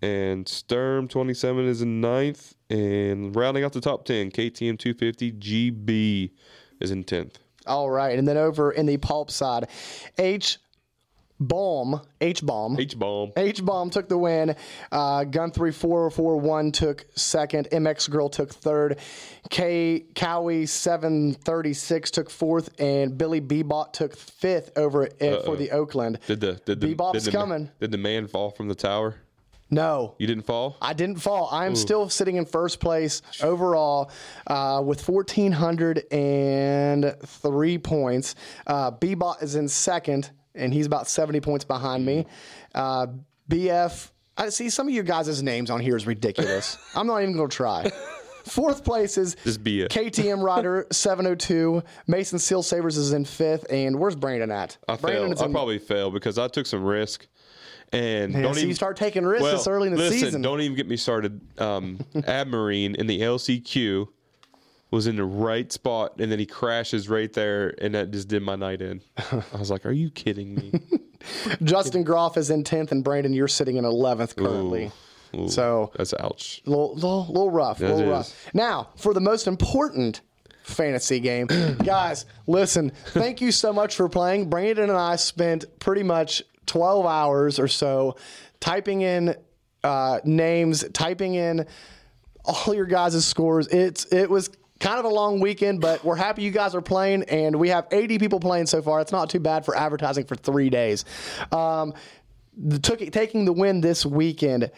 And 0.02 0.48
Sturm 0.48 1.08
27 1.08 1.66
is 1.66 1.82
in 1.82 2.02
ninth. 2.02 2.56
And 2.70 3.36
rounding 3.36 3.64
out 3.64 3.74
the 3.74 3.82
top 3.82 4.06
10, 4.06 4.32
KTM 4.32 4.78
250 4.78 5.32
GB 5.34 6.32
is 6.80 6.92
in 6.92 7.04
10th. 7.04 7.36
All 7.68 7.90
right, 7.90 8.18
and 8.18 8.28
then 8.28 8.38
over 8.38 8.72
in 8.72 8.86
the 8.86 8.98
pulp 8.98 9.32
side, 9.32 9.68
H 10.18 10.60
Bomb, 11.40 12.00
H 12.22 12.46
Bomb. 12.46 12.80
H 12.80 12.98
bomb. 12.98 13.32
H 13.36 13.64
Bomb 13.64 13.90
took 13.90 14.08
the 14.08 14.18
win. 14.18 14.56
Uh, 14.92 15.26
Gun 15.26 15.52
3441 15.52 16.72
took 16.72 17.06
second. 17.16 17.68
MX 17.72 18.10
Girl 18.10 18.30
took 18.30 18.54
third. 18.54 19.00
K 19.50 20.06
Cowie 20.16 20.66
736 20.66 22.12
took 22.12 22.30
fourth. 22.30 22.70
And 22.80 23.18
Billy 23.18 23.42
Bebot 23.42 23.92
took 23.92 24.16
fifth 24.16 24.72
over 24.78 25.10
uh, 25.20 25.42
for 25.42 25.58
the 25.58 25.72
Oakland. 25.72 26.20
Did 26.26 26.40
the 26.40 26.54
did 26.66 26.80
the 26.80 26.96
Bebop's 26.96 27.26
did 27.26 27.34
the, 27.34 27.38
coming. 27.38 27.70
Did 27.82 27.92
the 27.92 27.98
man 27.98 28.28
fall 28.28 28.52
from 28.52 28.70
the 28.70 28.76
tower? 28.76 29.16
No. 29.70 30.16
You 30.20 30.28
didn't 30.28 30.46
fall. 30.46 30.78
I 30.82 30.94
didn't 30.94 31.20
fall. 31.20 31.50
I'm 31.52 31.76
still 31.76 32.10
sitting 32.10 32.36
in 32.36 32.46
first 32.46 32.80
place 32.80 33.22
overall 33.42 34.12
uh, 34.48 34.82
with 34.86 35.08
1,403 35.08 37.78
points. 37.80 38.36
Uh, 38.68 38.92
Bebot 38.92 39.42
is 39.42 39.56
in 39.56 39.68
second, 39.68 40.32
and 40.54 40.74
he's 40.74 40.86
about 40.86 41.08
70 41.08 41.40
points 41.42 41.66
behind 41.66 42.06
me. 42.06 42.26
Uh, 42.74 43.08
BF, 43.50 44.12
I 44.38 44.50
see 44.50 44.70
some 44.70 44.88
of 44.88 44.94
you 44.94 45.04
guys' 45.04 45.42
names 45.42 45.70
on 45.70 45.80
here 45.80 45.96
is 45.96 46.06
ridiculous. 46.06 46.78
I'm 46.96 47.08
not 47.08 47.22
even 47.22 47.36
going 47.36 47.50
to 47.50 47.56
try. 47.56 47.92
Fourth 48.44 48.84
place 48.84 49.18
is 49.18 49.36
Just 49.44 49.64
be 49.64 49.82
it. 49.82 49.92
KTM 49.92 50.44
Rider 50.44 50.86
702. 50.92 51.82
Mason 52.06 52.38
Seal 52.38 52.62
Savers 52.62 52.98
is 52.98 53.14
in 53.14 53.26
fifth, 53.26 53.66
and 53.72 54.00
where's 54.00 54.16
Brandon 54.16 54.52
at? 54.52 54.78
I 54.88 54.98
failed. 54.98 55.42
I 55.42 55.48
probably 55.48 55.80
failed 55.80 56.14
because 56.14 56.38
I 56.38 56.48
took 56.48 56.68
some 56.68 56.84
risk. 56.84 57.28
And 57.92 58.34
Yeah, 58.34 58.42
don't 58.42 58.54
so 58.56 58.60
even 58.60 58.70
you 58.70 58.76
start 58.76 58.98
taking 58.98 59.26
risks 59.26 59.44
well, 59.44 59.58
this 59.58 59.68
early 59.68 59.88
in 59.88 59.94
the 59.94 60.00
listen, 60.00 60.20
season. 60.20 60.42
Don't 60.42 60.62
even 60.62 60.76
get 60.76 60.88
me 60.88 60.98
started. 60.98 61.40
Um, 61.62 62.00
Abmarine 62.16 62.96
in 62.96 63.08
the 63.08 63.22
LCQ 63.22 64.08
was 64.92 65.08
in 65.08 65.16
the 65.18 65.26
right 65.26 65.72
spot, 65.72 66.20
and 66.20 66.32
then 66.32 66.40
he 66.40 66.46
crashes 66.46 67.10
right 67.10 67.32
there, 67.34 67.74
and 67.82 67.96
that 67.96 68.12
just 68.12 68.28
did 68.28 68.42
my 68.44 68.56
night 68.56 68.82
in. 68.82 69.02
I 69.32 69.58
was 69.58 69.70
like, 69.72 69.86
"Are 69.86 69.92
you 69.92 70.10
kidding 70.10 70.56
me?" 70.56 70.72
Justin 71.64 72.04
Groff 72.04 72.38
is 72.38 72.50
in 72.50 72.64
10th, 72.64 72.92
and 72.92 73.04
Brandon, 73.04 73.34
you're 73.34 73.48
sitting 73.48 73.78
in 73.78 73.84
11th 73.84 74.36
currently. 74.36 74.92
Ooh, 75.36 75.50
So 75.50 75.92
that's 75.96 76.14
ouch. 76.20 76.62
little, 76.66 76.94
little, 76.94 77.26
little 77.28 77.52
rough, 77.52 77.80
little 77.80 78.00
it 78.02 78.10
rough. 78.10 78.34
Now, 78.54 78.90
for 78.96 79.14
the 79.14 79.20
most 79.20 79.48
important 79.48 80.22
fantasy 80.64 81.20
game, 81.20 81.48
guys, 81.84 82.26
listen. 82.48 82.92
Thank 83.08 83.42
you 83.42 83.52
so 83.52 83.74
much 83.74 83.96
for 83.96 84.08
playing. 84.08 84.50
Brandon 84.50 84.90
and 84.90 84.98
I 84.98 85.16
spent 85.16 85.66
pretty 85.80 86.04
much 86.04 86.44
12 86.66 87.06
hours 87.06 87.60
or 87.60 87.68
so 87.68 88.16
typing 88.60 89.02
in 89.02 89.36
uh, 89.84 90.20
names, 90.24 90.84
typing 90.94 91.36
in 91.36 91.66
all 92.44 92.74
your 92.74 92.86
guys' 92.86 93.26
scores. 93.26 93.68
It's 93.68 94.06
it 94.06 94.30
was 94.30 94.50
kind 94.80 95.00
of 95.00 95.06
a 95.06 95.10
long 95.10 95.40
weekend, 95.40 95.82
but 95.82 96.04
we're 96.04 96.16
happy 96.16 96.44
you 96.44 96.52
guys 96.52 96.76
are 96.76 96.82
playing, 96.82 97.24
and 97.24 97.56
we 97.56 97.70
have 97.70 97.88
80 97.92 98.20
people 98.20 98.40
playing 98.40 98.66
so 98.66 98.82
far. 98.82 99.02
It's 99.02 99.12
not 99.12 99.30
too 99.30 99.40
bad 99.40 99.66
for 99.66 99.76
advertising 99.78 100.26
for 100.26 100.36
three 100.36 100.70
days. 100.70 101.06
Um, 101.52 101.94
the, 102.58 102.80
took, 102.80 103.00
taking 103.12 103.46
the 103.46 103.54
win 103.54 103.82
this 103.82 104.06
weekend 104.06 104.72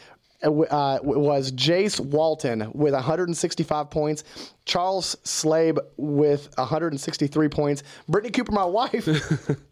uh, 0.44 0.50
uh, 0.50 1.00
was 1.02 1.52
Jace 1.52 2.00
Walton 2.00 2.72
with 2.74 2.94
165 2.94 3.90
points, 3.90 4.24
Charles 4.66 5.16
Slabe 5.24 5.80
with 5.98 6.50
163 6.58 7.50
points, 7.50 7.84
Brittany 8.08 8.32
Cooper, 8.32 8.52
my 8.52 8.66
wife, 8.66 9.08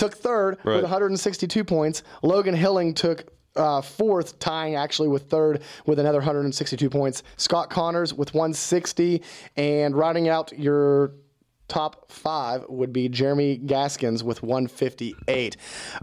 took 0.00 0.16
third 0.16 0.56
with 0.64 0.82
162 0.82 1.62
points. 1.64 2.02
Logan 2.22 2.54
Hilling 2.54 2.94
took 2.94 3.30
uh, 3.54 3.82
fourth, 3.82 4.38
tying 4.38 4.74
actually 4.74 5.08
with 5.08 5.24
third 5.24 5.62
with 5.84 5.98
another 5.98 6.18
162 6.18 6.88
points. 6.88 7.22
Scott 7.36 7.68
Connors 7.68 8.14
with 8.14 8.32
160, 8.32 9.22
and 9.56 9.94
rounding 9.94 10.28
out 10.28 10.58
your 10.58 11.12
top 11.68 12.10
five 12.10 12.64
would 12.68 12.92
be 12.92 13.08
Jeremy 13.08 13.58
Gaskins 13.58 14.24
with 14.24 14.42
158. 14.42 15.56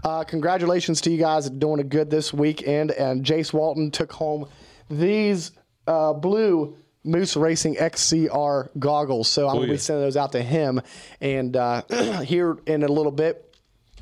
Uh, 0.04 0.24
congratulations 0.24 1.00
to 1.02 1.10
you 1.10 1.18
guys 1.18 1.50
doing 1.50 1.80
a 1.80 1.84
good 1.84 2.08
this 2.08 2.32
weekend, 2.32 2.92
and 2.92 3.24
Jace 3.24 3.52
Walton 3.52 3.90
took 3.90 4.12
home 4.12 4.46
these 4.88 5.50
uh, 5.86 6.12
blue. 6.12 6.76
Moose 7.04 7.36
Racing 7.36 7.76
XCR 7.76 8.68
goggles. 8.78 9.28
So 9.28 9.48
I'm 9.48 9.54
going 9.54 9.68
to 9.68 9.72
be 9.74 9.78
sending 9.78 10.04
those 10.04 10.16
out 10.16 10.32
to 10.32 10.42
him. 10.42 10.82
And 11.22 11.56
uh, 11.56 11.82
here 12.22 12.58
in 12.66 12.82
a 12.82 12.88
little 12.88 13.12
bit, 13.12 13.47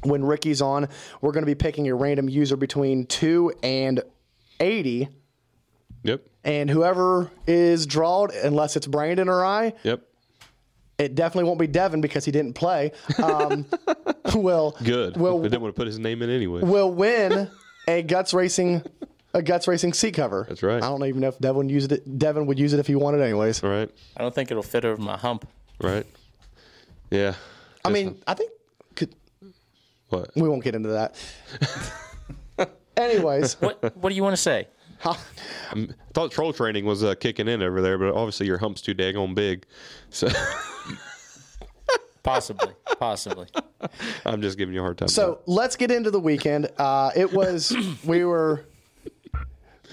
when 0.02 0.24
Ricky's 0.24 0.60
on, 0.62 0.88
we're 1.20 1.32
going 1.32 1.42
to 1.42 1.46
be 1.50 1.54
picking 1.54 1.88
a 1.88 1.94
random 1.94 2.28
user 2.28 2.56
between 2.56 3.06
2 3.06 3.52
and 3.62 4.02
80. 4.60 5.08
Yep. 6.02 6.26
And 6.44 6.70
whoever 6.70 7.30
is 7.46 7.86
drawn, 7.86 8.30
unless 8.44 8.76
it's 8.76 8.86
Brandon 8.86 9.28
or 9.28 9.44
I, 9.44 9.72
Yep. 9.82 10.02
it 10.98 11.14
definitely 11.14 11.44
won't 11.48 11.58
be 11.58 11.66
Devin 11.66 12.00
because 12.00 12.24
he 12.24 12.30
didn't 12.30 12.52
play. 12.54 12.92
Um, 13.22 13.66
will 14.34 14.76
Good. 14.84 15.16
Will 15.16 15.40
I 15.40 15.42
didn't 15.44 15.62
want 15.62 15.74
to 15.74 15.78
put 15.78 15.86
his 15.86 15.98
name 15.98 16.22
in 16.22 16.30
anyway. 16.30 16.60
will 16.62 16.92
win 16.92 17.50
a 17.88 18.02
guts 18.02 18.32
racing 18.34 18.82
a 19.34 19.42
guts 19.42 19.68
racing 19.68 19.92
seat 19.92 20.12
cover. 20.14 20.46
That's 20.48 20.62
right. 20.62 20.82
I 20.82 20.88
don't 20.88 21.04
even 21.04 21.20
know 21.20 21.28
if 21.28 21.38
Devin 21.38 21.56
would 21.66 21.70
use 21.70 21.84
it. 21.86 22.18
Devin 22.18 22.46
would 22.46 22.58
use 22.58 22.72
it 22.72 22.80
if 22.80 22.86
he 22.86 22.94
wanted, 22.94 23.20
anyways. 23.20 23.62
All 23.62 23.68
right. 23.70 23.90
I 24.16 24.22
don't 24.22 24.34
think 24.34 24.50
it'll 24.50 24.62
fit 24.62 24.84
over 24.86 25.00
my 25.00 25.16
hump. 25.18 25.46
Right. 25.80 26.06
Yeah. 27.10 27.34
I 27.84 27.90
mean, 27.90 28.20
I 28.26 28.32
think 28.34 28.50
could, 28.50 28.55
What? 30.20 30.30
we 30.36 30.48
won't 30.48 30.64
get 30.64 30.74
into 30.74 30.88
that. 30.90 31.14
anyways, 32.96 33.54
What 33.60 33.96
What 33.96 34.08
do 34.10 34.14
you 34.14 34.22
want 34.22 34.34
to 34.34 34.42
say? 34.42 34.68
I 35.04 35.16
thought 36.14 36.32
troll 36.32 36.52
training 36.52 36.84
was 36.86 37.04
uh, 37.04 37.14
kicking 37.14 37.48
in 37.48 37.62
over 37.62 37.82
there, 37.82 37.98
but 37.98 38.14
obviously 38.14 38.46
your 38.46 38.58
hump's 38.58 38.80
too 38.80 38.94
daggone 38.94 39.34
big. 39.34 39.66
So 40.10 40.28
Possibly, 42.26 42.72
possibly. 42.98 43.46
I'm 44.24 44.42
just 44.42 44.58
giving 44.58 44.74
you 44.74 44.80
a 44.80 44.82
hard 44.82 44.98
time. 44.98 45.06
so 45.06 45.42
let's 45.46 45.76
get 45.76 45.92
into 45.92 46.10
the 46.10 46.18
weekend. 46.18 46.68
Uh, 46.76 47.12
it 47.14 47.32
was 47.32 47.72
we 48.04 48.24
were 48.24 48.64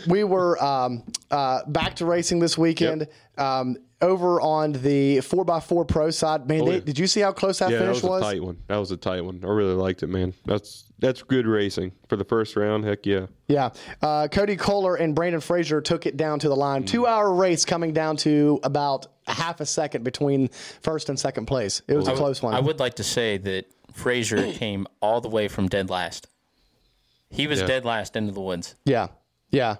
we 0.07 0.23
were 0.23 0.61
um, 0.63 1.03
uh, 1.29 1.59
back 1.67 1.95
to 1.97 2.07
racing 2.07 2.39
this 2.39 2.57
weekend. 2.57 3.07
Um, 3.37 3.77
over 4.03 4.39
on 4.39 4.73
the 4.73 5.21
four 5.21 5.43
x 5.51 5.65
four 5.65 5.85
pro 5.85 6.11
side, 6.11 6.47
man, 6.47 6.61
Oh, 6.61 6.69
yeah. 6.71 6.79
did 6.81 6.99
you 6.99 7.07
see 7.07 7.21
how 7.21 7.31
close 7.31 7.59
that 7.59 7.69
finish 7.69 7.79
was? 7.81 7.81
yeah, 7.81 7.89
that 7.89 8.01
finish 8.01 8.03
was 8.03 8.21
a 8.21 8.25
tight 8.33 8.43
one. 8.43 8.57
That 8.67 8.77
was 8.77 8.91
a 8.91 8.97
tight 8.97 9.21
one. 9.25 9.39
I 9.43 9.47
really 9.47 9.73
liked 9.73 10.03
it, 10.03 10.07
man. 10.07 10.33
That's 10.45 10.85
that's 10.99 11.23
good 11.23 11.47
racing 11.47 11.91
for 12.07 12.15
the 12.15 12.23
first 12.23 12.55
round. 12.55 12.85
Heck 12.85 13.05
yeah. 13.05 13.25
Yeah. 13.47 13.71
Uh, 14.01 14.27
Cody 14.29 14.55
Kohler 14.55 14.95
and 14.95 15.15
Brandon 15.15 15.41
Frazier 15.41 15.81
took 15.81 16.05
it 16.05 16.15
down 16.15 16.39
to 16.39 16.49
the 16.49 16.55
Mm. 16.55 16.59
line. 16.59 16.83
Two 16.85 17.07
hour 17.07 17.33
race 17.33 17.65
coming 17.65 17.91
down 17.93 18.17
to 18.17 18.59
about 18.63 19.07
half 19.27 19.59
a 19.61 19.65
second 19.65 20.03
between 20.03 20.49
first 20.81 21.09
and 21.09 21.19
second 21.19 21.45
place. 21.47 21.81
It 21.87 21.95
was 21.95 22.07
a 22.07 22.13
close 22.15 22.41
one. 22.43 22.53
I 22.53 22.59
would 22.59 22.79
like 22.79 22.95
to 22.95 23.03
say 23.03 23.37
that 23.37 23.65
Frazier 23.93 24.51
came 24.53 24.85
all 25.01 25.19
the 25.21 25.29
way 25.29 25.47
from 25.47 25.67
dead 25.67 25.89
last. 25.89 26.27
He 27.29 27.47
was 27.47 27.61
Yeah. 27.61 27.67
dead 27.67 27.85
last 27.85 28.15
into 28.15 28.31
the 28.31 28.41
woods. 28.41 28.75
yeah. 28.85 29.07
Yeah. 29.51 29.75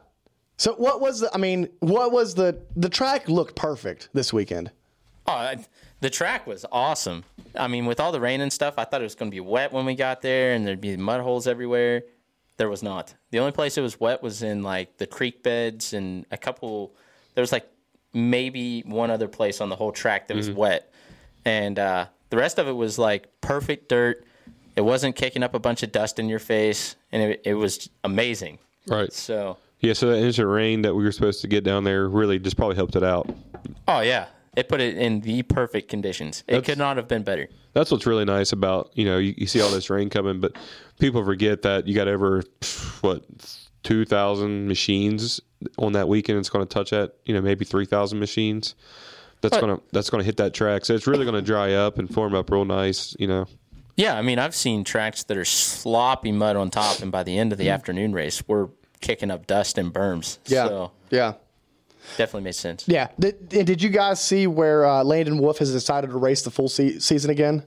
So 0.64 0.76
what 0.76 1.02
was 1.02 1.20
the, 1.20 1.30
I 1.34 1.38
mean, 1.40 1.68
what 1.82 2.14
was 2.14 2.36
the, 2.36 2.58
the 2.78 2.88
track 2.88 3.28
looked 3.28 3.54
perfect 3.54 4.08
this 4.14 4.32
weekend. 4.32 4.72
Oh, 5.28 5.56
the 6.00 6.10
track 6.10 6.48
was 6.48 6.66
awesome. 6.72 7.26
I 7.54 7.68
mean, 7.68 7.86
with 7.86 8.00
all 8.00 8.14
the 8.14 8.22
rain 8.22 8.40
and 8.40 8.52
stuff, 8.52 8.76
I 8.78 8.86
thought 8.86 9.02
it 9.02 9.04
was 9.04 9.14
going 9.14 9.30
to 9.30 9.36
be 9.36 9.42
wet 9.42 9.74
when 9.74 9.86
we 9.86 9.94
got 9.94 10.22
there, 10.22 10.54
and 10.54 10.66
there'd 10.66 10.80
be 10.80 10.96
mud 10.96 11.20
holes 11.20 11.48
everywhere. 11.48 12.04
There 12.56 12.70
was 12.70 12.82
not. 12.82 13.14
The 13.32 13.40
only 13.40 13.52
place 13.52 13.78
it 13.78 13.82
was 13.82 14.00
wet 14.00 14.24
was 14.24 14.42
in 14.42 14.64
like 14.64 14.96
the 15.00 15.06
creek 15.06 15.44
beds 15.44 15.92
and 15.92 16.26
a 16.32 16.38
couple. 16.38 16.96
There 17.36 17.42
was 17.42 17.52
like 17.52 17.70
maybe 18.14 18.84
one 18.86 19.12
other 19.12 19.28
place 19.28 19.60
on 19.60 19.68
the 19.68 19.76
whole 19.76 19.92
track 19.92 20.30
that 20.30 20.38
was 20.38 20.50
wet, 20.50 20.94
and 21.44 21.78
uh, 21.78 22.06
the 22.30 22.38
rest 22.38 22.58
of 22.58 22.70
it 22.70 22.74
was 22.74 22.98
like 22.98 23.28
perfect 23.42 23.90
dirt. 23.90 24.24
It 24.78 24.82
wasn't 24.82 25.18
kicking 25.18 25.44
up 25.44 25.56
a 25.56 25.60
bunch 25.60 25.84
of 25.84 25.92
dust 25.92 26.20
in 26.20 26.30
your 26.30 26.40
face, 26.40 26.96
and 27.12 27.22
it, 27.22 27.42
it 27.44 27.54
was 27.56 27.90
amazing. 28.06 28.60
Right. 28.88 29.12
So, 29.12 29.58
Yeah. 29.84 29.94
So 29.94 30.08
that 30.08 30.18
instant 30.18 30.48
rain 30.48 30.82
that 30.82 30.96
we 30.96 31.04
were 31.04 31.12
supposed 31.12 31.42
to 31.42 31.48
get 31.48 31.64
down 31.64 31.84
there 31.84 32.10
really 32.10 32.40
just 32.40 32.58
probably 32.58 32.76
helped 32.76 32.96
it 32.96 33.04
out. 33.04 33.30
oh 33.88 34.00
yeah, 34.00 34.26
it 34.56 34.70
put 34.70 34.82
it 34.82 34.98
in 34.98 35.22
the 35.22 35.44
perfect 35.44 35.90
conditions. 35.90 36.44
It 36.48 36.64
could 36.66 36.78
not 36.78 36.98
have 36.98 37.08
been 37.08 37.24
better. 37.24 37.48
That's 37.74 37.92
what's 37.92 38.06
really 38.06 38.26
nice 38.26 38.52
about 38.52 38.92
you 38.94 39.06
know 39.06 39.18
you, 39.18 39.34
you 39.38 39.46
see 39.46 39.62
all 39.62 39.70
this 39.70 39.90
rain 39.90 40.10
coming, 40.10 40.40
but 40.40 40.58
people 41.00 41.24
forget 41.24 41.62
that 41.64 41.88
you 41.88 41.94
got 41.94 42.08
over 42.08 42.44
what 43.02 43.24
two 43.84 44.06
thousand 44.06 44.68
machines 44.68 45.42
on 45.78 45.94
that 45.94 46.08
weekend. 46.08 46.40
It's 46.40 46.50
going 46.50 46.66
to 46.66 46.74
touch 46.74 46.94
at 46.94 47.16
you 47.26 47.34
know 47.34 47.42
maybe 47.42 47.66
three 47.66 47.86
thousand 47.86 48.20
machines. 48.20 48.76
That's 49.42 49.58
But- 49.58 49.62
gonna 49.62 49.80
that's 49.92 50.10
gonna 50.10 50.24
hit 50.24 50.38
that 50.38 50.54
track. 50.54 50.86
So 50.86 50.94
it's 50.94 51.08
really 51.08 51.26
going 51.26 51.36
to 51.36 51.42
dry 51.42 51.74
up 51.74 52.00
and 52.00 52.12
form 52.12 52.34
up 52.34 52.50
real 52.50 52.66
nice. 52.66 53.16
You 53.20 53.28
know. 53.28 53.46
Yeah, 53.96 54.18
I 54.18 54.24
mean, 54.24 54.40
I've 54.40 54.56
seen 54.56 54.84
tracks 54.84 55.24
that 55.26 55.38
are 55.38 55.46
sloppy 55.46 56.32
mud 56.32 56.56
on 56.56 56.72
top, 56.72 57.02
and 57.02 57.12
by 57.12 57.22
the 57.22 57.38
end 57.38 57.52
of 57.52 57.60
the 57.60 57.66
mm-hmm. 57.66 57.74
afternoon 57.74 58.14
race, 58.14 58.42
we're 58.48 58.70
kicking 59.04 59.30
up 59.30 59.46
dust 59.46 59.78
and 59.78 59.94
berms. 59.94 60.40
Yeah. 60.48 60.68
So 60.68 60.92
Yeah. 61.12 61.34
definitely 62.18 62.42
made 62.46 62.56
sense. 62.56 62.86
Yeah. 62.88 63.10
Did, 63.20 63.50
did 63.50 63.82
you 63.84 63.90
guys 63.90 64.20
see 64.20 64.48
where 64.48 64.86
uh, 64.86 65.04
Landon 65.04 65.38
Wolf 65.38 65.60
has 65.60 65.72
decided 65.72 66.10
to 66.10 66.18
race 66.18 66.42
the 66.42 66.50
full 66.52 66.70
se- 66.70 66.98
season 67.00 67.30
again? 67.30 67.64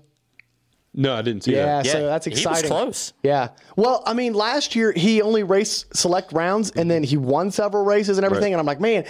No, 0.99 1.15
I 1.15 1.21
didn't 1.23 1.45
see 1.45 1.53
Yeah, 1.55 1.83
that. 1.83 1.87
so 1.87 2.07
that's 2.07 2.25
He 2.25 2.31
was 2.31 2.41
exciting. 2.41 2.71
close. 2.71 3.13
Yeah. 3.23 3.49
Well, 3.77 4.03
I 4.07 4.15
mean, 4.15 4.33
last 4.33 4.75
year 4.75 4.93
he 4.93 5.21
only 5.21 5.43
raced 5.43 5.95
select 5.95 6.33
rounds 6.33 6.71
and 6.71 6.91
then 6.91 7.03
he 7.03 7.19
won 7.19 7.51
several 7.51 7.85
races 7.85 8.17
and 8.17 8.25
everything. 8.25 8.53
Right. 8.55 8.59
And 8.59 8.61
I'm 8.61 8.67
like, 8.67 8.81
man, 8.81 9.05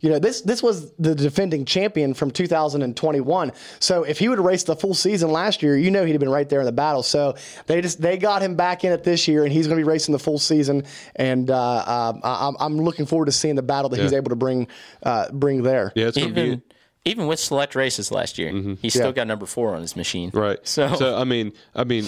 you 0.00 0.08
know, 0.10 0.18
this 0.18 0.40
this 0.40 0.62
was 0.62 0.92
the 0.98 1.14
defending 1.14 1.64
champion 1.64 2.14
from 2.14 2.30
2021. 2.30 3.52
So 3.78 4.02
if 4.04 4.18
he 4.18 4.28
would 4.28 4.38
have 4.38 4.44
raced 4.46 4.66
the 4.66 4.76
full 4.76 4.94
season 4.94 5.30
last 5.30 5.62
year, 5.62 5.76
you 5.76 5.90
know 5.90 6.04
he'd 6.04 6.12
have 6.12 6.20
been 6.20 6.28
right 6.30 6.48
there 6.48 6.60
in 6.60 6.66
the 6.66 6.72
battle. 6.72 7.02
So 7.02 7.36
they 7.66 7.80
just 7.80 8.00
they 8.00 8.16
got 8.16 8.42
him 8.42 8.54
back 8.56 8.84
in 8.84 8.92
it 8.92 9.04
this 9.04 9.28
year, 9.28 9.44
and 9.44 9.52
he's 9.52 9.66
going 9.66 9.78
to 9.78 9.84
be 9.84 9.88
racing 9.88 10.12
the 10.12 10.18
full 10.18 10.38
season. 10.38 10.84
And 11.16 11.50
uh, 11.50 11.78
um, 12.14 12.20
I, 12.24 12.34
I'm- 12.46 12.56
I'm 12.60 12.76
looking 12.80 13.06
forward 13.06 13.26
to 13.26 13.32
seeing 13.32 13.54
the 13.56 13.62
battle 13.62 13.88
that 13.90 14.00
he's 14.00 14.12
able 14.12 14.30
to 14.30 14.36
bring 14.36 14.68
uh, 15.02 15.30
bring 15.32 15.62
there. 15.62 15.92
Yeah, 15.94 16.08
it's 16.08 16.16
going 16.16 16.34
to 16.34 16.40
Even 16.40 16.58
be 16.58 16.64
even 17.06 17.26
with 17.26 17.40
select 17.40 17.74
races 17.74 18.10
last 18.12 18.38
year, 18.38 18.50
he 18.82 18.90
still 18.90 19.06
Yeah. 19.06 19.12
got 19.12 19.26
number 19.26 19.46
four 19.46 19.74
on 19.74 19.80
his 19.80 19.96
machine. 19.96 20.30
Right. 20.34 20.58
So, 20.68 20.94
so 20.96 21.16
I 21.16 21.24
mean, 21.24 21.52
I 21.74 21.84
mean, 21.84 22.04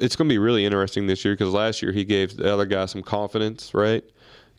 it's 0.00 0.16
going 0.16 0.28
to 0.28 0.32
be 0.32 0.36
really 0.38 0.66
interesting 0.66 1.06
this 1.06 1.24
year 1.24 1.32
because 1.32 1.52
last 1.54 1.80
year 1.80 1.92
he 1.92 2.04
gave 2.04 2.36
the 2.36 2.52
other 2.52 2.66
guy 2.66 2.84
some 2.84 3.02
confidence, 3.02 3.72
right? 3.72 4.04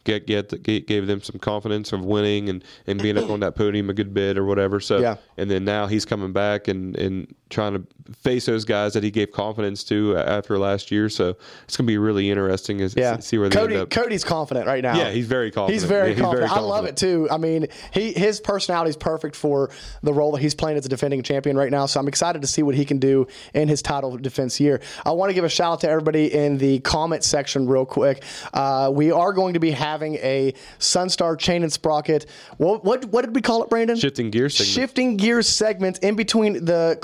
Get, 0.05 0.25
get 0.27 0.63
get 0.63 0.88
gave 0.88 1.07
them 1.07 1.21
some 1.21 1.39
confidence 1.39 1.91
of 1.91 2.05
winning 2.05 2.47
and, 2.47 2.63
and 2.88 3.01
being 3.01 3.17
up 3.17 3.29
on 3.29 3.41
that 3.41 3.55
podium 3.55 3.89
a 3.89 3.93
good 3.93 4.13
bit 4.13 4.38
or 4.38 4.45
whatever. 4.45 4.79
So 4.79 5.00
Yeah. 5.00 5.17
and 5.35 5.50
then 5.51 5.65
now 5.65 5.88
he's 5.88 6.05
coming 6.05 6.31
back 6.31 6.67
and, 6.69 6.95
and 6.97 7.33
trying 7.55 7.74
to 7.74 7.83
face 8.21 8.45
those 8.45 8.65
guys 8.65 8.93
that 8.93 9.01
he 9.03 9.09
gave 9.09 9.31
confidence 9.31 9.83
to 9.85 10.15
after 10.17 10.59
last 10.59 10.91
year. 10.91 11.09
So 11.09 11.29
it's 11.63 11.75
going 11.77 11.85
to 11.88 11.91
be 11.91 11.97
really 11.97 12.29
interesting 12.29 12.77
to 12.77 12.89
Yeah, 12.95 13.17
see 13.19 13.38
where 13.38 13.50
they 13.50 13.55
Cody. 13.55 13.74
end 13.75 13.83
up. 13.83 13.89
Cody's 13.89 14.24
confident 14.24 14.67
right 14.67 14.83
now. 14.83 14.95
Yeah, 14.97 15.09
he's 15.09 15.25
very 15.25 15.50
confident. 15.50 15.74
He's 15.81 15.85
very, 15.85 16.09
Yeah, 16.09 16.15
he's 16.15 16.21
very 16.21 16.47
confident. 16.47 16.51
I 16.51 16.59
love 16.59 16.85
it 16.85 16.97
too. 16.97 17.27
I 17.31 17.38
mean, 17.38 17.67
he 17.91 18.12
his 18.13 18.39
personality 18.41 18.89
is 18.89 18.97
perfect 18.97 19.35
for 19.35 19.71
the 20.03 20.13
role 20.13 20.33
that 20.33 20.41
he's 20.41 20.53
playing 20.53 20.77
as 20.77 20.85
a 20.85 20.89
defending 20.89 21.24
champion 21.24 21.57
right 21.57 21.71
now. 21.71 21.85
So 21.88 22.00
I'm 22.00 22.07
excited 22.07 22.41
to 22.41 22.47
see 22.47 22.62
what 22.62 22.75
he 22.75 22.85
can 22.85 23.00
do 23.00 23.25
in 23.53 23.67
his 23.67 23.81
title 23.81 24.15
defense 24.17 24.59
year. 24.59 24.81
I 25.05 25.12
want 25.12 25.29
to 25.29 25.33
give 25.33 25.45
a 25.45 25.50
shout 25.50 25.74
out 25.74 25.79
to 25.81 25.89
everybody 25.89 26.33
in 26.33 26.57
the 26.57 26.79
comment 26.79 27.24
section 27.24 27.67
real 27.67 27.85
quick. 27.85 28.24
Uh, 28.53 28.91
we 28.93 29.12
are 29.12 29.31
going 29.33 29.53
to 29.53 29.59
be 29.59 29.71
having 29.71 30.15
a 30.15 30.53
Sunstar 30.79 31.39
chain 31.39 31.63
and 31.63 31.71
sprocket. 31.71 32.25
What 32.57 32.83
what 32.83 33.05
what 33.05 33.24
did 33.25 33.33
we 33.33 33.41
call 33.41 33.63
it, 33.63 33.69
Brandon? 33.69 33.95
Shifting 33.95 34.29
gear 34.29 34.50
segment. 34.50 34.74
Shifting 34.75 35.17
gears 35.17 35.47
segment 35.47 36.00
in 36.00 36.15
between 36.15 36.65
the 36.65 36.97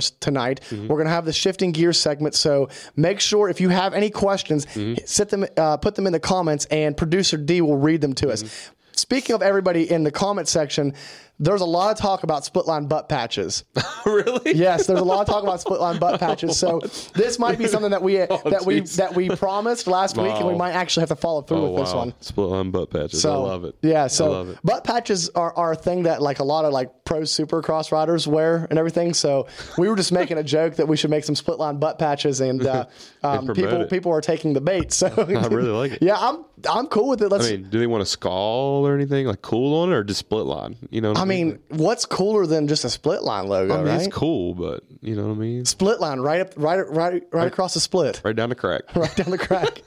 tonight. 0.00 0.60
Mm-hmm. 0.70 0.88
We're 0.88 0.96
going 0.96 1.06
to 1.06 1.12
have 1.12 1.24
the 1.24 1.32
shifting 1.32 1.72
gears 1.72 1.98
segment. 1.98 2.34
So 2.34 2.68
make 2.96 3.20
sure 3.20 3.48
if 3.48 3.60
you 3.60 3.68
have 3.70 3.94
any 3.94 4.10
questions, 4.10 4.66
Mm-hmm. 4.66 5.04
sit 5.04 5.28
them, 5.30 5.46
uh, 5.56 5.76
put 5.78 5.94
them 5.94 6.06
in 6.06 6.12
the 6.12 6.20
comments, 6.20 6.66
and 6.66 6.96
producer 6.96 7.36
D 7.36 7.60
will 7.60 7.78
read 7.78 8.00
them 8.00 8.14
to 8.14 8.30
us. 8.30 8.42
Mm-hmm. 8.42 8.72
Speaking 8.92 9.34
of 9.34 9.42
everybody 9.42 9.90
in 9.90 10.04
the 10.04 10.10
comment 10.10 10.48
section, 10.48 10.94
there's 11.38 11.60
a 11.60 11.66
lot 11.66 11.90
of 11.92 11.98
talk 11.98 12.22
about 12.22 12.44
split 12.44 12.66
line 12.66 12.86
butt 12.86 13.08
patches. 13.08 13.64
really? 14.06 14.54
Yes, 14.54 14.86
there's 14.86 15.00
a 15.00 15.04
lot 15.04 15.20
of 15.20 15.26
talk 15.26 15.42
about 15.42 15.60
split 15.60 15.80
line 15.80 15.98
butt 15.98 16.18
patches. 16.20 16.58
So 16.58 16.80
this 17.14 17.38
might 17.38 17.58
be 17.58 17.66
something 17.66 17.90
that 17.90 18.02
we 18.02 18.16
that 18.16 18.62
we 18.64 18.80
Oh, 18.80 18.84
that 18.96 19.14
we 19.14 19.28
promised 19.30 19.86
last 19.86 20.16
week, 20.16 20.32
and 20.32 20.46
we 20.46 20.54
might 20.54 20.72
actually 20.72 21.02
have 21.02 21.08
to 21.10 21.16
follow 21.16 21.42
through 21.42 21.58
Oh, 21.58 21.70
with 21.72 21.84
this 21.84 21.94
one. 21.94 22.14
Split 22.20 22.48
line 22.48 22.70
butt 22.70 22.90
patches. 22.90 23.20
So 23.20 23.32
I 23.32 23.48
love 23.48 23.64
it. 23.64 23.76
Yeah, 23.82 24.06
so 24.06 24.24
I 24.26 24.28
love 24.28 24.48
it. 24.50 24.58
butt 24.64 24.84
patches 24.84 25.28
are, 25.30 25.54
are 25.56 25.72
a 25.72 25.76
thing 25.76 26.04
that 26.04 26.22
like 26.22 26.38
a 26.38 26.44
lot 26.44 26.64
of 26.64 26.72
like 26.72 27.04
pro 27.04 27.20
supercross 27.20 27.92
riders 27.92 28.26
wear 28.26 28.66
and 28.70 28.78
everything. 28.78 29.14
So 29.14 29.46
we 29.78 29.88
were 29.88 29.96
just 29.96 30.12
making 30.12 30.38
a 30.38 30.42
joke 30.42 30.76
that 30.76 30.88
we 30.88 30.96
should 30.96 31.10
make 31.10 31.24
some 31.24 31.34
split 31.36 31.58
line 31.58 31.78
butt 31.78 31.98
patches, 31.98 32.40
and 32.40 32.66
uh, 32.66 32.86
um, 33.22 33.48
people 33.48 33.82
it. 33.82 33.90
people 33.90 34.12
are 34.12 34.20
taking 34.20 34.52
the 34.54 34.60
bait. 34.60 34.92
So 34.92 35.08
I 35.08 35.46
really 35.48 35.68
like 35.68 35.92
it. 35.92 36.02
Yeah, 36.02 36.16
I'm 36.18 36.44
I'm 36.68 36.86
cool 36.86 37.08
with 37.08 37.20
it. 37.22 37.28
Let's. 37.28 37.46
I 37.46 37.52
mean, 37.52 37.68
do 37.68 37.78
they 37.78 37.86
want 37.86 38.02
a 38.02 38.06
skull 38.06 38.86
or 38.86 38.94
anything 38.94 39.26
like 39.26 39.42
cool 39.42 39.82
on 39.82 39.90
it, 39.90 39.94
or 39.94 40.02
just 40.04 40.20
split 40.20 40.46
line? 40.46 40.76
You 40.90 41.00
know, 41.00 41.12
mean, 41.26 41.58
what's 41.68 42.04
cooler 42.06 42.46
than 42.46 42.68
just 42.68 42.84
a 42.84 42.90
split 42.90 43.22
line 43.22 43.46
logo, 43.48 43.74
I 43.74 43.76
mean, 43.78 43.86
right? 43.86 44.00
it's 44.02 44.14
cool, 44.14 44.54
but 44.54 44.82
you 45.00 45.14
know 45.16 45.24
what 45.28 45.34
I 45.34 45.38
mean. 45.38 45.64
Split 45.64 46.00
line 46.00 46.20
right 46.20 46.40
up, 46.40 46.52
right, 46.56 46.78
right, 46.88 47.22
right 47.32 47.46
across 47.46 47.74
the 47.74 47.80
split. 47.80 48.20
Right 48.24 48.34
down 48.34 48.48
the 48.48 48.54
crack. 48.54 48.82
right 48.96 49.14
down 49.16 49.30
the 49.30 49.38
crack. 49.38 49.82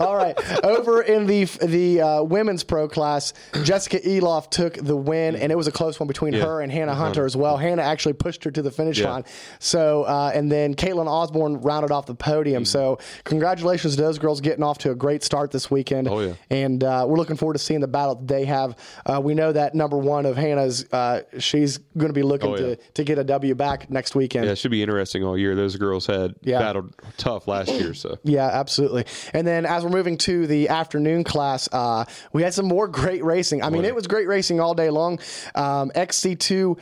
All 0.00 0.16
right. 0.16 0.36
Over 0.64 1.02
in 1.02 1.26
the 1.26 1.44
the 1.44 2.00
uh, 2.00 2.22
women's 2.22 2.62
pro 2.64 2.88
class, 2.88 3.32
Jessica 3.64 3.98
Eloff 4.00 4.50
took 4.50 4.74
the 4.74 4.96
win, 4.96 5.36
and 5.36 5.50
it 5.50 5.56
was 5.56 5.66
a 5.68 5.72
close 5.72 5.98
one 5.98 6.06
between 6.06 6.32
Yeah. 6.34 6.44
her 6.44 6.60
and 6.60 6.70
Hannah 6.70 6.94
Hunter 6.94 7.24
as 7.24 7.36
well. 7.36 7.56
Hannah 7.56 7.82
actually 7.82 8.14
pushed 8.14 8.44
her 8.44 8.50
to 8.50 8.62
the 8.62 8.70
finish 8.70 8.98
Yeah. 8.98 9.10
line. 9.12 9.24
So, 9.58 10.02
uh, 10.04 10.30
and 10.34 10.50
then 10.50 10.74
Caitlin 10.74 11.06
Osborne 11.08 11.60
rounded 11.60 11.90
off 11.90 12.06
the 12.06 12.14
podium. 12.14 12.64
So, 12.64 12.98
congratulations 13.24 13.96
to 13.96 14.02
those 14.02 14.18
girls 14.18 14.40
getting 14.40 14.62
off 14.62 14.78
to 14.78 14.90
a 14.90 14.94
great 14.94 15.22
start 15.22 15.50
this 15.50 15.70
weekend. 15.70 16.08
Oh, 16.08 16.20
yeah. 16.20 16.34
And 16.50 16.82
uh, 16.84 17.06
we're 17.08 17.16
looking 17.16 17.36
forward 17.36 17.54
to 17.54 17.58
seeing 17.58 17.80
the 17.80 17.88
battle 17.88 18.14
that 18.16 18.28
they 18.28 18.44
have. 18.44 18.76
Uh, 19.06 19.20
we 19.22 19.34
know 19.34 19.52
that 19.52 19.74
number 19.74 19.96
one 19.96 20.26
of 20.26 20.36
Hannah's 20.36 20.81
she's 20.82 20.92
uh, 20.92 21.22
she's 21.38 21.78
going 21.78 22.08
to 22.08 22.12
be 22.12 22.22
looking 22.22 22.50
Oh, 22.50 22.54
yeah. 22.56 22.74
to 22.74 22.76
to 22.94 23.04
get 23.04 23.18
a 23.18 23.24
W 23.24 23.54
back 23.54 23.90
next 23.90 24.14
weekend. 24.14 24.46
Yeah, 24.46 24.52
it 24.52 24.58
should 24.58 24.70
be 24.70 24.82
interesting 24.82 25.24
all 25.24 25.36
year. 25.38 25.54
Those 25.54 25.76
girls 25.76 26.06
had 26.06 26.34
Yeah. 26.42 26.58
battled 26.58 26.94
tough 27.16 27.46
last 27.48 27.70
year, 27.70 27.94
so 27.94 28.18
Yeah, 28.24 28.46
absolutely. 28.46 29.04
And 29.32 29.46
then 29.46 29.66
as 29.66 29.84
we're 29.84 29.90
moving 29.90 30.18
to 30.18 30.46
the 30.46 30.68
afternoon 30.68 31.24
class, 31.24 31.68
uh, 31.72 32.04
we 32.32 32.42
had 32.42 32.54
some 32.54 32.66
more 32.66 32.88
great 32.88 33.24
racing. 33.24 33.62
I 33.62 33.70
mean, 33.70 33.84
it 33.84 33.94
was 33.94 34.06
great 34.06 34.26
racing 34.28 34.60
all 34.60 34.74
day 34.74 34.90
long. 34.90 35.18
Um, 35.54 35.90
XC2 35.94 36.78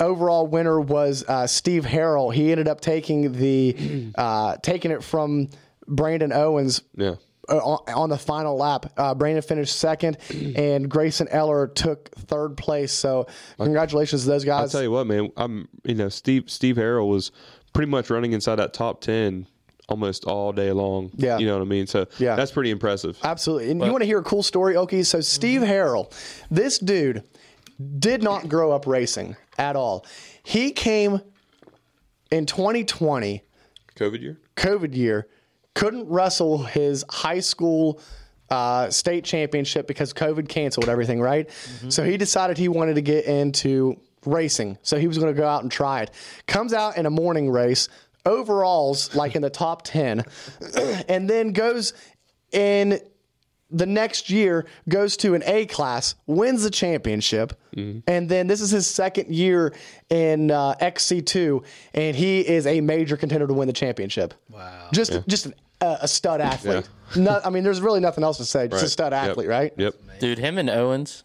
overall 0.00 0.46
winner 0.46 0.80
was 0.80 1.24
uh, 1.28 1.46
Steve 1.46 1.84
Harrell. 1.84 2.32
He 2.34 2.50
ended 2.50 2.68
up 2.68 2.80
taking 2.80 3.32
the 3.32 4.10
uh, 4.16 4.56
taking 4.62 4.90
it 4.90 5.02
from 5.04 5.48
Brandon 5.86 6.32
Owens. 6.32 6.82
yeah. 6.96 7.14
Uh, 7.48 7.76
On 7.96 8.08
the 8.08 8.18
final 8.18 8.56
lap, 8.56 8.92
uh, 8.96 9.14
Brandon 9.14 9.42
finished 9.42 9.76
second, 9.76 10.18
and 10.56 10.88
Grayson 10.88 11.28
Eller 11.28 11.66
took 11.68 12.10
third 12.14 12.56
place. 12.56 12.92
So, 12.92 13.26
congratulations 13.58 14.22
to 14.22 14.28
those 14.28 14.44
guys. 14.44 14.62
I'll 14.62 14.68
tell 14.68 14.82
you 14.82 14.90
what, 14.90 15.06
man. 15.06 15.30
I'm 15.36 15.68
you 15.84 15.94
know 15.94 16.08
Steve 16.08 16.50
Steve 16.50 16.76
Harrell 16.76 17.08
was 17.08 17.32
pretty 17.72 17.90
much 17.90 18.10
running 18.10 18.32
inside 18.32 18.56
that 18.56 18.72
top 18.72 19.00
ten 19.00 19.46
almost 19.88 20.24
all 20.24 20.52
day 20.52 20.72
long. 20.72 21.10
Yeah. 21.16 21.36
you 21.38 21.46
know 21.46 21.56
what 21.58 21.62
I 21.62 21.68
mean. 21.68 21.86
So 21.86 22.06
Yeah. 22.18 22.36
that's 22.36 22.50
pretty 22.50 22.70
impressive. 22.70 23.18
Absolutely. 23.22 23.70
And 23.70 23.84
you 23.84 23.90
want 23.90 24.00
to 24.00 24.06
hear 24.06 24.18
a 24.18 24.22
cool 24.22 24.42
story, 24.42 24.74
Okie? 24.76 25.04
So 25.04 25.20
Steve 25.20 25.60
Harrell, 25.60 26.10
this 26.50 26.78
dude 26.78 27.22
did 27.98 28.22
not 28.22 28.48
grow 28.48 28.72
up 28.72 28.86
racing 28.86 29.36
at 29.58 29.76
all. 29.76 30.06
He 30.42 30.70
came 30.70 31.20
in 32.30 32.46
2020, 32.46 33.42
COVID 33.96 34.22
year. 34.22 34.38
COVID 34.56 34.94
year, 34.96 35.28
couldn't 35.74 36.08
wrestle 36.08 36.58
his 36.62 37.04
high 37.10 37.40
school 37.40 38.00
uh, 38.50 38.88
state 38.90 39.24
championship 39.24 39.86
because 39.86 40.12
COVID 40.12 40.48
canceled 40.48 40.88
everything, 40.88 41.20
right? 41.20 41.50
So 41.88 42.04
he 42.04 42.16
decided 42.16 42.56
he 42.58 42.68
wanted 42.68 42.94
to 42.94 43.02
get 43.02 43.24
into 43.24 43.98
racing. 44.24 44.78
So 44.82 44.98
he 44.98 45.06
was 45.08 45.18
going 45.18 45.34
to 45.34 45.38
go 45.38 45.46
out 45.48 45.62
and 45.62 45.72
try 45.72 46.02
it. 46.02 46.10
Comes 46.46 46.72
out 46.72 46.96
in 46.96 47.06
a 47.06 47.10
morning 47.10 47.50
race, 47.50 47.88
overalls 48.24 49.14
like 49.14 49.34
in 49.34 49.42
the 49.42 49.50
top 49.50 49.82
10, 49.82 50.24
and 51.08 51.28
then 51.28 51.52
goes 51.52 51.92
in 52.52 53.00
the 53.70 53.86
next 53.86 54.30
year 54.30 54.66
goes 54.88 55.16
to 55.16 55.34
an 55.34 55.42
A 55.46 55.66
class, 55.66 56.14
wins 56.26 56.62
the 56.62 56.70
championship, 56.70 57.58
and 57.74 58.28
then 58.28 58.46
this 58.46 58.60
is 58.60 58.70
his 58.70 58.86
second 58.86 59.34
year 59.34 59.72
in 60.10 60.52
uh, 60.52 60.74
XC2, 60.80 61.64
and 61.94 62.14
he 62.14 62.46
is 62.46 62.68
a 62.68 62.80
major 62.80 63.16
contender 63.16 63.48
to 63.48 63.52
win 63.54 63.66
the 63.66 63.72
championship. 63.72 64.32
Wow! 64.48 64.88
Just 64.92 65.26
just 65.26 65.46
an, 65.46 65.54
uh, 65.80 65.98
a 66.02 66.08
stud 66.08 66.40
athlete. 66.40 66.88
No, 67.16 67.40
I 67.44 67.50
mean, 67.50 67.64
there's 67.64 67.80
really 67.80 68.00
nothing 68.00 68.24
else 68.24 68.38
to 68.38 68.44
say. 68.44 68.68
Just 68.68 68.82
a 68.82 68.84
Right. 68.84 68.90
stud 68.90 69.12
Yep. 69.12 69.30
athlete, 69.30 69.48
right? 69.48 69.72
Yep. 69.76 69.94
Dude, 70.20 70.38
him 70.38 70.58
and 70.58 70.70
Owens 70.70 71.24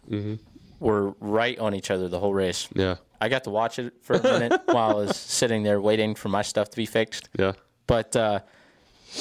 were 0.78 1.10
right 1.20 1.58
on 1.58 1.74
each 1.74 1.90
other 1.90 2.08
the 2.08 2.18
whole 2.18 2.34
race. 2.34 2.68
Yeah. 2.74 2.96
I 3.20 3.28
got 3.28 3.44
to 3.44 3.50
watch 3.50 3.78
it 3.78 3.92
for 4.02 4.16
a 4.16 4.22
minute 4.22 4.60
while 4.66 4.90
I 4.90 4.94
was 4.94 5.16
sitting 5.16 5.62
there 5.62 5.80
waiting 5.80 6.14
for 6.14 6.28
my 6.30 6.42
stuff 6.42 6.70
to 6.70 6.76
be 6.76 6.86
fixed. 6.86 7.28
Yeah. 7.38 7.52
But 7.86 8.16
uh, 8.16 8.40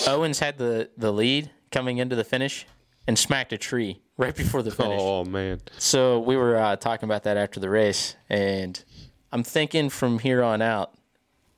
Owens 0.08 0.40
had 0.40 0.58
the, 0.58 0.90
the 0.98 1.12
lead 1.12 1.50
coming 1.72 1.98
into 1.98 2.16
the 2.16 2.24
finish 2.24 2.66
and 3.08 3.18
smacked 3.18 3.52
a 3.54 3.58
tree 3.58 4.00
right 4.18 4.36
before 4.36 4.62
the 4.64 4.72
finish. 4.72 5.00
Oh 5.02 5.26
man. 5.26 5.60
So 5.78 6.20
we 6.20 6.38
were 6.38 6.56
uh, 6.58 6.76
talking 6.76 7.08
about 7.08 7.24
that 7.24 7.38
after 7.38 7.60
the 7.60 7.70
race, 7.70 8.16
and 8.30 8.82
I'm 9.32 9.44
thinking 9.44 9.90
from 9.90 10.20
here 10.20 10.44
on 10.44 10.62
out, 10.62 10.94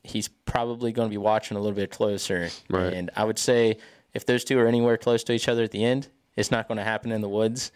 he's 0.03 0.27
probably 0.27 0.91
going 0.91 1.07
to 1.09 1.11
be 1.13 1.17
watching 1.17 1.57
a 1.57 1.59
little 1.59 1.75
bit 1.75 1.91
closer. 1.91 2.49
Right. 2.69 2.93
And 2.93 3.09
I 3.15 3.23
would 3.23 3.39
say 3.39 3.77
if 4.13 4.25
those 4.25 4.43
two 4.43 4.59
are 4.59 4.67
anywhere 4.67 4.97
close 4.97 5.23
to 5.25 5.33
each 5.33 5.47
other 5.47 5.63
at 5.63 5.71
the 5.71 5.83
end, 5.83 6.07
it's 6.35 6.51
not 6.51 6.67
going 6.67 6.77
to 6.77 6.83
happen 6.83 7.11
in 7.11 7.21
the 7.21 7.29
woods. 7.29 7.71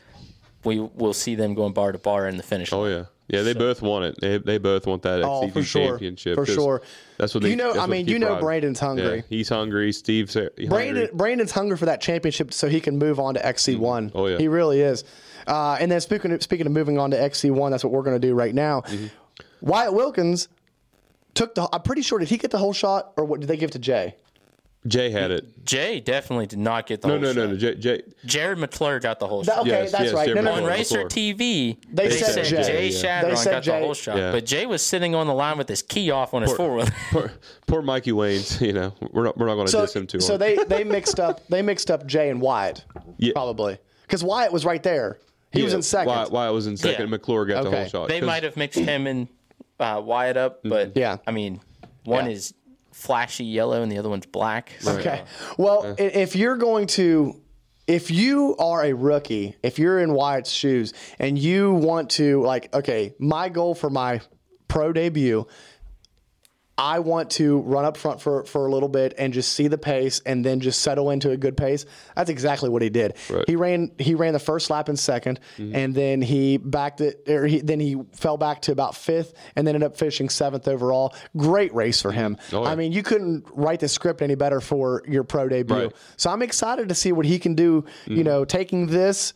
We 0.63 0.79
will 0.79 1.13
see 1.13 1.35
them 1.35 1.53
going 1.53 1.73
bar 1.73 1.91
to 1.91 1.99
bar 1.99 2.27
in 2.27 2.37
the 2.37 2.43
finish. 2.43 2.73
Oh 2.73 2.85
yeah. 2.85 3.05
Yeah, 3.27 3.41
they 3.41 3.53
both 3.53 3.81
want 3.81 4.05
it. 4.05 4.21
They, 4.21 4.37
they 4.37 4.57
both 4.59 4.85
want 4.85 5.01
that 5.01 5.23
Oh, 5.23 5.41
XCD 5.47 5.53
for 5.53 5.63
sure. 5.63 5.87
championship. 5.89 6.35
For 6.35 6.45
'cause 6.45 6.53
sure. 6.53 6.81
That's 7.17 7.33
what 7.33 7.43
You 7.43 7.55
know- 7.55 7.73
I 7.73 7.87
mean, 7.87 8.07
you 8.07 8.19
know 8.19 8.27
riding. 8.29 8.41
Brandon's 8.45 8.79
hungry. 8.79 9.15
Yeah, 9.17 9.21
he's 9.29 9.49
hungry. 9.49 9.91
Steve's 9.93 10.35
hungry. 10.35 10.67
Brandon 10.67 11.09
Brandon's 11.13 11.51
hungry 11.51 11.75
for 11.77 11.85
that 11.85 12.01
championship 12.01 12.53
so 12.53 12.67
he 12.69 12.79
can 12.79 12.99
move 12.99 13.19
on 13.19 13.33
to 13.33 13.39
XC1. 13.39 14.11
Oh, 14.13 14.27
yeah. 14.27 14.37
he 14.37 14.47
really 14.47 14.79
is. 14.81 15.03
Uh, 15.47 15.75
and 15.79 15.91
then 15.91 16.01
speaking 16.01 16.31
of, 16.33 16.43
speaking 16.43 16.67
of 16.67 16.71
moving 16.71 16.99
on 16.99 17.11
to 17.11 17.17
XC1, 17.17 17.71
that's 17.71 17.83
what 17.83 17.91
we're 17.91 18.03
going 18.03 18.19
to 18.19 18.27
do 18.27 18.35
right 18.35 18.53
now. 18.53 18.81
Mm-hmm. 18.81 19.07
Wyatt 19.61 19.93
Wilkins 19.93 20.47
took 21.35 21.53
the. 21.55 21.69
I'm 21.71 21.81
pretty 21.83 22.01
sure 22.01 22.17
did 22.19 22.29
he 22.29 22.37
get 22.37 22.49
the 22.51 22.57
whole 22.57 22.73
shot 22.73 23.11
or 23.17 23.25
what 23.25 23.39
did 23.39 23.47
they 23.47 23.57
give 23.57 23.71
to 23.71 23.79
Jay? 23.79 24.15
Jay 24.87 25.09
had 25.09 25.31
it. 25.31 25.65
Jay 25.65 25.99
definitely 25.99 26.45
did 26.45 26.59
not 26.59 26.85
get 26.85 27.01
the 27.01 27.07
No, 27.07 27.13
whole 27.15 27.21
no, 27.21 27.33
no, 27.33 27.41
shot. 27.45 27.49
no. 27.53 27.57
Jay, 27.57 27.75
Jay, 27.75 28.01
Jarrod 28.27 28.59
McClure 28.59 28.99
got 28.99 29.19
the 29.19 29.25
whole 29.25 29.41
That- 29.41 29.55
shot. 29.55 29.61
okay, 29.61 29.69
Yes, 29.71 29.91
that's 29.91 30.03
yes, 30.05 30.13
right. 30.13 30.27
No, 30.27 30.33
Jeremy 30.35 30.45
no, 30.45 30.51
On 30.51 30.57
no. 30.63 30.69
McClure. 30.69 30.77
Racer 30.77 31.03
TV, 31.05 31.77
They 31.91 32.07
they, 32.07 32.17
said 32.17 32.33
said, 32.35 32.45
Jay, 32.45 32.63
Jay, 32.63 32.87
yeah. 32.89 33.21
They 33.23 33.29
Shadron 33.31 33.37
said 33.37 33.51
got 33.51 33.63
Jay. 33.63 33.79
the 33.79 33.83
whole 33.83 33.93
shot, 33.95 34.17
Yeah. 34.17 34.31
but 34.31 34.45
Jay 34.45 34.67
was 34.67 34.83
sitting 34.83 35.15
on 35.15 35.25
the 35.25 35.33
line 35.33 35.57
with 35.57 35.67
his 35.69 35.81
key 35.81 36.11
off 36.11 36.35
on 36.35 36.43
his 36.43 36.53
four 36.53 36.75
wheeler. 36.75 36.91
poor, 37.09 37.31
poor 37.65 37.81
Mikey 37.81 38.11
Waynes. 38.11 38.61
You 38.65 38.73
know, 38.73 38.93
we're 39.11 39.23
not 39.23 39.35
we're 39.39 39.47
not 39.47 39.55
going 39.55 39.65
to 39.65 39.71
So, 39.71 39.81
diss 39.81 39.95
him 39.95 40.05
too 40.05 40.19
so 40.19 40.37
hard. 40.37 40.41
they 40.41 40.55
they 40.65 40.83
mixed 40.83 41.19
up 41.19 41.47
they 41.47 41.63
mixed 41.63 41.89
up 41.89 42.05
Jay 42.05 42.29
and 42.29 42.39
Wyatt 42.39 42.85
Yeah. 43.17 43.33
probably 43.33 43.79
because 44.03 44.23
Wyatt 44.23 44.53
was 44.53 44.65
right 44.65 44.83
there. 44.83 45.17
He 45.51 45.63
was 45.63 45.73
in 45.73 45.81
second. 45.81 46.09
Why, 46.13 46.25
why 46.25 46.49
was 46.51 46.67
in 46.67 46.77
second? 46.77 47.05
Yeah. 47.05 47.09
McClure 47.09 47.45
got 47.45 47.63
the 47.63 47.71
whole 47.71 47.85
shot. 47.87 48.07
They 48.09 48.21
might 48.21 48.43
have 48.43 48.55
mixed 48.55 48.77
him 48.77 49.07
and 49.07 49.27
uh, 49.79 50.01
Wyatt 50.03 50.37
up, 50.37 50.61
but 50.63 50.93
Yeah. 50.95 51.17
I 51.27 51.31
mean, 51.31 51.59
one 52.03 52.25
Yeah. 52.25 52.31
is 52.33 52.53
flashy 52.91 53.43
yellow 53.45 53.81
and 53.81 53.91
the 53.91 53.97
other 53.97 54.09
one's 54.09 54.25
black. 54.25 54.71
So 54.79 54.91
Okay. 54.93 55.23
Well, 55.57 55.95
i 55.99 56.01
if 56.01 56.35
you're 56.35 56.55
going 56.57 56.87
to, 56.87 57.41
if 57.87 58.09
you 58.09 58.55
are 58.57 58.83
a 58.85 58.93
rookie, 58.93 59.55
if 59.61 59.77
you're 59.77 59.99
in 59.99 60.13
Wyatt's 60.13 60.49
shoes 60.49 60.93
and 61.19 61.37
you 61.37 61.73
want 61.73 62.09
to, 62.11 62.41
like, 62.41 62.73
okay, 62.73 63.13
my 63.19 63.49
goal 63.49 63.75
for 63.75 63.89
my 63.89 64.21
pro 64.67 64.91
debut, 64.93 65.45
I 66.77 66.99
want 66.99 67.29
to 67.31 67.59
run 67.61 67.85
up 67.85 67.95
front 67.95 68.19
for, 68.19 68.43
for 68.43 68.65
a 68.65 68.71
little 68.71 68.89
bit 68.89 69.13
and 69.17 69.33
just 69.33 69.53
see 69.53 69.67
the 69.67 69.77
pace 69.77 70.21
and 70.25 70.43
then 70.43 70.59
just 70.59 70.81
settle 70.81 71.09
into 71.09 71.31
a 71.31 71.37
good 71.37 71.55
pace. 71.55 71.85
That's 72.15 72.29
exactly 72.29 72.67
what 72.67 72.81
he 72.81 72.89
did. 72.89 73.15
Right. 73.29 73.45
He 73.47 73.55
ran 73.55 73.91
he 73.97 74.13
ran 74.13 74.33
the 74.33 74.39
first 74.39 74.69
lap 74.69 74.89
in 74.89 74.95
2nd 74.95 75.37
mm-hmm. 75.57 75.75
and 75.75 75.95
then 75.95 76.21
he 76.21 76.57
backed 76.57 76.99
it 76.99 77.29
or 77.29 77.45
he, 77.45 77.61
then 77.61 77.79
he 77.79 78.01
fell 78.13 78.35
back 78.35 78.61
to 78.63 78.73
about 78.73 78.95
fifth 78.95 79.33
and 79.55 79.65
then 79.65 79.75
ended 79.75 79.91
up 79.91 79.97
finishing 79.97 80.27
seventh 80.27 80.67
overall. 80.67 81.15
Great 81.37 81.73
race 81.73 82.01
for 82.01 82.11
him. 82.11 82.37
Oh, 82.51 82.63
yeah. 82.63 82.69
I 82.69 82.75
mean, 82.75 82.91
you 82.91 83.03
couldn't 83.03 83.45
write 83.53 83.79
the 83.79 83.87
script 83.87 84.21
any 84.21 84.35
better 84.35 84.59
for 84.59 85.01
your 85.07 85.23
pro 85.23 85.47
debut. 85.47 85.75
Right. 85.75 85.93
So 86.17 86.29
I'm 86.29 86.41
excited 86.41 86.89
to 86.89 86.95
see 86.95 87.13
what 87.13 87.25
he 87.25 87.39
can 87.39 87.55
do. 87.55 87.85
You 88.05 88.15
mm-hmm. 88.15 88.23
know, 88.23 88.45
taking 88.45 88.87
this, 88.87 89.33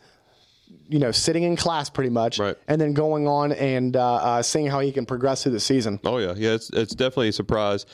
you 0.90 0.98
know, 0.98 1.10
sitting 1.12 1.44
in 1.44 1.56
class 1.56 1.88
pretty 1.88 2.10
much, 2.10 2.38
Right. 2.38 2.56
and 2.68 2.80
then 2.80 2.92
going 2.92 3.26
on 3.28 3.52
and 3.52 3.96
uh, 3.96 4.14
uh, 4.14 4.42
seeing 4.42 4.66
how 4.66 4.80
he 4.80 4.92
can 4.92 5.06
progress 5.06 5.42
through 5.44 5.52
the 5.52 5.60
season. 5.60 6.00
Oh 6.04 6.18
yeah, 6.18 6.34
yeah. 6.36 6.50
It's 6.52 6.68
it's 6.70 6.94
definitely 6.94 7.28
a 7.28 7.32
surprise. 7.32 7.86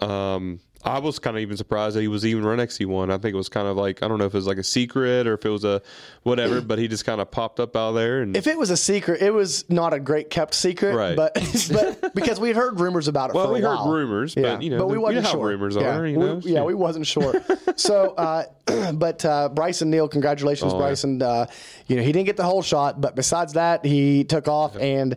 Um, 0.00 0.60
I 0.84 0.98
was 0.98 1.18
kind 1.18 1.36
of 1.36 1.40
even 1.42 1.56
surprised 1.56 1.96
that 1.96 2.00
he 2.00 2.08
was 2.08 2.26
even 2.26 2.44
run 2.44 2.58
XC1. 2.58 3.10
I 3.10 3.18
think 3.18 3.34
it 3.34 3.36
was 3.36 3.48
kind 3.48 3.68
of 3.68 3.76
like 3.76 4.02
I 4.02 4.08
don't 4.08 4.18
know 4.18 4.24
if 4.26 4.34
it 4.34 4.38
was 4.38 4.46
like 4.46 4.58
a 4.58 4.64
secret 4.64 5.26
or 5.26 5.34
if 5.34 5.44
it 5.46 5.48
was 5.50 5.64
a 5.64 5.80
whatever, 6.24 6.60
but 6.60 6.78
he 6.78 6.88
just 6.88 7.04
kind 7.04 7.20
of 7.20 7.30
popped 7.30 7.60
up 7.60 7.76
out 7.76 7.92
there 7.92 8.20
and 8.22 8.36
If 8.36 8.46
it 8.46 8.58
was 8.58 8.70
a 8.70 8.76
secret, 8.76 9.22
it 9.22 9.32
was 9.32 9.68
not 9.70 9.92
a 9.94 10.00
great 10.00 10.30
kept 10.30 10.54
secret, 10.54 10.94
Right. 10.94 11.16
but 11.16 11.34
but 11.72 12.14
because 12.14 12.40
we 12.40 12.48
had 12.48 12.56
heard 12.56 12.80
rumors 12.80 13.08
about 13.08 13.30
it 13.30 13.34
Well, 13.36 13.46
for 13.46 13.50
a 13.52 13.54
we 13.54 13.60
heard 13.60 13.86
rumors, 13.92 14.34
but, 14.34 14.62
you 14.62 14.70
know, 14.70 14.86
we 14.86 14.94
the- 14.94 14.94
you 14.94 15.00
wasn't 15.00 15.22
know 15.24 15.28
how 15.28 15.34
sure. 15.34 15.46
rumors 15.48 15.76
yeah. 15.76 15.96
are, 15.96 16.06
you 16.06 16.18
we, 16.18 16.24
know? 16.26 16.40
yeah, 16.44 16.62
we 16.64 16.74
wasn't 16.74 17.06
sure. 17.06 17.34
so, 17.76 18.10
uh, 18.16 18.44
but 18.94 19.24
uh, 19.24 19.48
Brycen 19.52 19.86
Neal, 19.88 20.08
congratulations, 20.08 20.72
Oh, 20.72 20.78
yeah. 20.80 20.86
Brycen. 20.90 21.22
Uh, 21.22 21.46
you 21.86 21.96
know, 21.96 22.02
he 22.02 22.12
didn't 22.12 22.26
get 22.26 22.36
the 22.36 22.44
whole 22.44 22.62
shot, 22.62 23.00
but 23.00 23.14
besides 23.16 23.52
that, 23.54 23.84
he 23.84 24.24
took 24.24 24.48
off 24.48 24.76
and. 24.76 25.16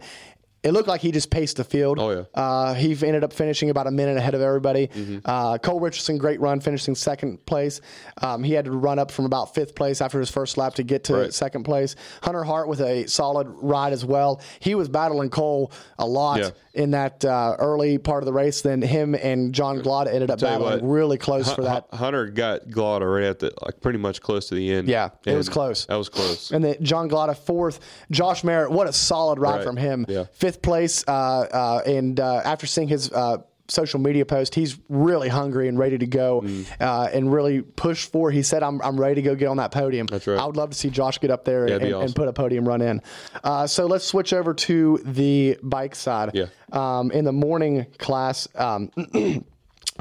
It 0.66 0.74
looked 0.74 0.88
like 0.88 1.00
he 1.00 1.12
just 1.12 1.30
paced 1.30 1.58
the 1.58 1.64
field. 1.64 2.00
Oh, 2.00 2.10
yeah. 2.10 2.24
Uh, 2.34 2.74
he 2.74 2.92
ended 3.06 3.24
up 3.24 3.32
finishing 3.32 3.70
about 3.70 3.86
a 3.88 3.92
minute 3.92 4.18
ahead 4.18 4.34
of 4.34 4.42
everybody. 4.42 4.88
Mm-hmm. 4.88 5.20
Uh, 5.24 5.58
Cole 5.60 5.80
Richardson, 5.80 6.18
great 6.18 6.42
run, 6.42 6.60
finishing 6.60 6.96
second 6.96 7.46
place. 7.46 7.82
Um, 8.22 8.44
he 8.44 8.54
had 8.54 8.66
to 8.66 8.72
run 8.72 8.98
up 8.98 9.12
from 9.12 9.26
about 9.26 9.54
fifth 9.54 9.76
place 9.76 10.02
after 10.02 10.20
his 10.20 10.32
first 10.32 10.58
lap 10.58 10.74
to 10.76 10.84
get 10.84 11.04
to 11.06 11.14
Right. 11.16 11.34
second 11.34 11.64
place. 11.64 11.96
Hunter 12.24 12.44
Hart 12.44 12.68
with 12.68 12.82
a 12.82 13.08
solid 13.08 13.48
ride 13.48 13.94
as 13.94 14.04
well. 14.04 14.42
He 14.60 14.74
was 14.76 14.90
battling 14.90 15.30
Cole 15.30 15.72
a 16.00 16.06
lot 16.08 16.40
Yeah. 16.40 16.50
in 16.74 16.92
that 16.92 17.24
uh, 17.24 17.56
early 17.60 18.00
part 18.00 18.24
of 18.24 18.26
the 18.26 18.34
race. 18.34 18.62
Then 18.62 18.82
him 18.82 19.14
and 19.14 19.54
John 19.54 19.80
Glotta 19.82 20.08
ended 20.12 20.32
up 20.32 20.40
battling 20.40 20.82
what, 20.82 20.90
really 20.90 21.18
close 21.20 21.46
Hun- 21.46 21.56
for 21.56 21.62
that. 21.62 21.86
Hunter 21.94 22.26
got 22.26 22.68
Glotta 22.70 23.06
right 23.14 23.26
at 23.30 23.38
the 23.40 23.54
like 23.62 23.82
pretty 23.82 24.00
much 24.00 24.20
close 24.20 24.50
to 24.50 24.56
the 24.56 24.74
end. 24.74 24.88
Yeah, 24.88 25.10
it 25.26 25.36
was 25.36 25.48
close. 25.48 25.86
That 25.86 25.96
was 25.96 26.10
close. 26.10 26.50
And 26.52 26.64
then 26.64 26.76
John 26.82 27.08
Glotta 27.08 27.38
fourth. 27.38 27.80
Josh 28.10 28.44
Merritt, 28.44 28.72
what 28.72 28.88
a 28.88 28.94
solid 28.94 29.38
ride 29.38 29.58
Right. 29.58 29.64
from 29.64 29.78
him. 29.78 30.06
Yeah. 30.10 30.26
Fifth 30.34 30.55
place. 30.56 31.04
Uh, 31.08 31.12
uh, 31.12 31.82
and 31.86 32.20
uh, 32.20 32.42
after 32.46 32.66
seeing 32.68 32.88
his 32.88 33.12
uh, 33.12 33.38
social 33.68 34.00
media 34.00 34.26
post, 34.26 34.54
he's 34.54 34.78
really 34.90 35.28
hungry 35.28 35.68
and 35.68 35.78
ready 35.80 35.98
to 35.98 36.06
go 36.06 36.42
Mm. 36.42 36.66
uh, 36.80 37.10
and 37.12 37.32
really 37.34 37.62
push 37.62 38.06
for. 38.06 38.30
He 38.32 38.44
said, 38.44 38.62
I'm, 38.64 38.80
I'm 38.82 39.00
ready 39.00 39.16
to 39.16 39.22
go 39.24 39.34
get 39.36 39.48
on 39.48 39.58
that 39.58 39.72
podium. 39.72 40.06
That's 40.08 40.28
right. 40.28 40.40
I 40.40 40.46
would 40.46 40.56
love 40.58 40.70
to 40.70 40.78
see 40.78 40.90
Josh 40.90 41.20
get 41.20 41.32
up 41.32 41.46
there 41.46 41.68
Yeah, 41.68 41.76
and, 41.76 41.84
it'd 41.84 42.02
and 42.02 42.16
put 42.16 42.28
a 42.28 42.34
podium 42.34 42.68
run 42.68 42.82
in. 42.82 43.02
Uh, 43.44 43.66
so 43.66 43.86
let's 43.88 44.06
switch 44.06 44.34
over 44.34 44.54
to 44.54 45.00
the 45.04 45.58
bike 45.64 45.96
side. 45.96 46.32
Yeah. 46.34 46.46
Um, 46.72 47.12
in 47.12 47.26
the 47.26 47.34
morning 47.34 47.88
class, 47.98 48.48
um, 48.56 48.92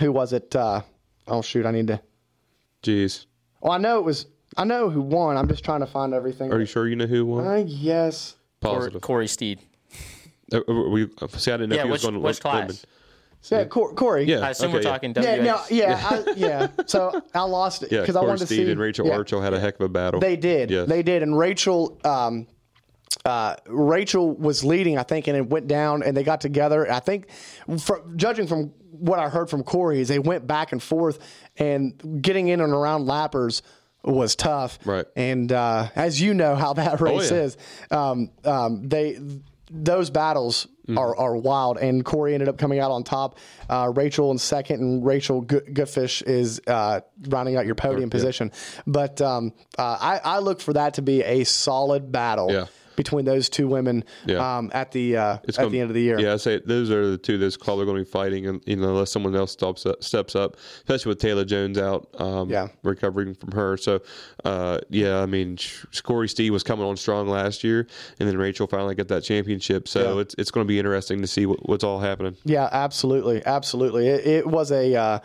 who 0.01 0.13
was 0.13 0.33
it? 0.35 0.55
Uh, 0.55 0.83
oh, 1.27 1.41
shoot. 1.43 1.65
I 1.67 1.71
need 1.71 1.87
to. 1.87 2.01
Jeez. 2.83 3.25
Well, 3.63 3.73
I 3.73 3.79
know 3.79 3.99
it 3.99 4.05
was. 4.05 4.27
I 4.59 4.65
know 4.65 4.91
who 4.91 5.01
won. 5.01 5.37
I'm 5.39 5.49
just 5.49 5.65
trying 5.65 5.81
to 5.81 5.87
find 5.87 6.13
everything. 6.15 6.53
Are 6.53 6.61
you 6.61 6.67
sure 6.67 6.87
you 6.87 6.97
know 6.97 7.07
who 7.07 7.25
won? 7.27 7.47
Uh, 7.47 7.65
yes. 7.67 8.37
Positive. 8.61 9.01
Korie 9.01 9.25
Steede. 9.29 9.59
Uh, 10.55 10.61
uh, 10.69 10.89
we, 10.89 11.09
see, 11.37 11.51
I 11.53 11.57
didn't 11.57 11.71
know 11.71 11.77
Yeah, 11.77 11.83
if 11.83 11.87
he 11.87 11.91
which, 11.91 11.93
was 11.93 12.03
going 12.03 12.15
to 12.15 12.21
which 12.21 12.41
class? 12.41 12.55
Lindman. 12.55 12.79
Yeah, 13.51 13.65
Cor- 13.65 13.95
Korie. 13.95 14.27
Yeah, 14.27 14.39
I 14.39 14.51
assume 14.51 14.69
okay, 14.69 14.79
we're 14.79 14.83
talking 14.83 15.15
Yeah, 15.21 15.37
no, 15.43 15.61
yeah, 15.69 16.01
I, 16.03 16.33
yeah. 16.37 16.69
So 16.87 17.23
I 17.35 17.43
lost 17.43 17.83
it 17.83 17.93
Yeah, 17.93 18.01
because 18.01 18.17
I 18.17 18.23
wanted 18.23 18.39
to 18.39 18.47
Steede 18.47 18.67
see 18.67 18.71
and 18.71 18.81
Rachael 18.81 19.07
yeah. 19.07 19.17
Archer 19.17 19.43
had 19.43 19.53
a 19.53 19.61
heck 19.61 19.75
of 19.75 19.83
a 19.83 19.89
battle. 19.89 20.21
They 20.21 20.37
did. 20.37 20.71
Yes. 20.71 20.89
They 20.89 21.03
did. 21.03 21.23
And 21.23 21.37
Rachael, 21.37 21.99
um, 22.05 22.47
uh, 23.25 23.57
Rachael 23.67 24.35
was 24.35 24.65
leading, 24.65 24.99
I 24.99 25.03
think, 25.03 25.29
and 25.29 25.37
it 25.37 25.49
went 25.49 25.69
down, 25.69 26.03
and 26.03 26.17
they 26.17 26.23
got 26.23 26.41
together. 26.41 26.91
I 26.91 27.01
think, 27.01 27.29
from, 27.81 28.17
judging 28.17 28.47
from 28.47 28.73
what 28.91 29.19
I 29.19 29.29
heard 29.29 29.51
from 29.51 29.63
Korie, 29.63 29.99
is 29.99 30.09
they 30.09 30.19
went 30.19 30.47
back 30.47 30.73
and 30.73 30.83
forth, 30.83 31.19
and 31.57 32.23
getting 32.23 32.49
in 32.49 32.61
and 32.61 32.73
around 32.73 33.07
lappers 33.07 33.63
was 34.03 34.37
tough. 34.37 34.79
Right. 34.85 35.07
And 35.17 35.51
uh, 35.53 35.89
as 35.95 36.21
you 36.21 36.35
know, 36.35 36.55
how 36.55 36.73
that 36.75 37.01
race 37.01 37.31
yeah. 37.31 37.39
is, 37.39 37.57
um, 37.91 38.31
um, 38.45 38.89
they 38.89 39.19
those 39.71 40.11
battles. 40.11 40.69
Are, 40.99 41.17
are 41.17 41.35
wild, 41.35 41.79
and 41.79 42.05
Korie 42.05 42.35
ended 42.35 42.47
up 42.47 42.59
coming 42.59 42.79
out 42.79 42.91
on 42.91 43.05
top. 43.05 43.39
Uh, 43.71 43.91
Rachael 43.95 44.31
in 44.33 44.37
second, 44.37 44.83
and 44.83 45.03
Rachel 45.03 45.41
Go- 45.41 45.61
Gutish 45.63 46.21
is 46.23 46.61
uh, 46.67 47.01
rounding 47.29 47.57
out 47.57 47.65
your 47.65 47.75
podium 47.75 48.11
position. 48.11 48.53
But 48.87 49.23
um, 49.23 49.55
uh, 49.79 49.97
I, 49.99 50.21
I 50.23 50.39
look 50.41 50.61
for 50.61 50.75
that 50.75 50.93
to 50.95 51.03
be 51.03 51.23
a 51.23 51.45
solid 51.45 52.13
battle 52.13 52.53
Yeah. 52.53 52.67
Between 52.97 53.25
those 53.25 53.49
two 53.49 53.67
women 53.67 54.05
Yeah. 54.27 54.59
um, 54.59 54.71
at 54.73 54.93
the 54.93 55.17
uh, 55.17 55.35
at 55.49 55.57
gonna- 55.57 55.71
the 55.71 55.81
end 55.81 55.91
of 55.91 55.95
the 55.95 56.03
year. 56.03 56.19
Yeah, 56.21 56.35
I 56.35 56.37
say 56.37 56.61
those 56.65 56.91
are 56.91 57.11
the 57.11 57.19
two 57.19 57.39
that's 57.39 57.57
they're 57.57 57.75
going 57.75 57.87
to 57.99 58.05
be 58.05 58.05
fighting, 58.05 58.47
and 58.47 58.63
you 58.67 58.77
know, 58.77 58.91
unless 58.91 59.11
someone 59.11 59.35
else 59.35 59.53
steps 59.53 59.85
up, 59.87 60.03
steps 60.05 60.37
up, 60.37 60.57
especially 60.79 61.11
with 61.11 61.21
Tayla 61.21 61.47
Jones 61.47 61.77
out, 61.79 62.09
um, 62.19 62.51
Yeah. 62.51 62.69
recovering 62.83 63.35
from 63.35 63.53
her. 63.53 63.77
So, 63.77 64.01
uh, 64.45 64.79
yeah, 64.91 65.21
I 65.21 65.27
mean, 65.27 65.57
Korie 65.57 66.29
Steede 66.31 66.51
was 66.51 66.63
coming 66.63 66.85
on 66.87 66.97
strong 66.97 67.29
last 67.29 67.65
year, 67.65 67.87
and 68.21 68.29
then 68.29 68.37
Rachael 68.39 68.67
finally 68.69 68.95
got 68.95 69.09
that 69.09 69.25
championship. 69.25 69.89
So 69.89 70.15
Yeah. 70.17 70.21
it's 70.21 70.35
it's 70.39 70.51
going 70.51 70.65
to 70.65 70.69
be 70.69 70.79
interesting 70.79 71.21
to 71.21 71.27
see 71.27 71.47
what, 71.47 71.69
what's 71.69 71.83
all 71.85 71.99
happening. 72.01 72.37
Yeah, 72.45 72.69
absolutely, 72.71 73.43
absolutely. 73.45 74.09
It, 74.09 74.27
it 74.27 74.47
was 74.47 74.71
a 74.71 74.95
uh, 74.95 75.19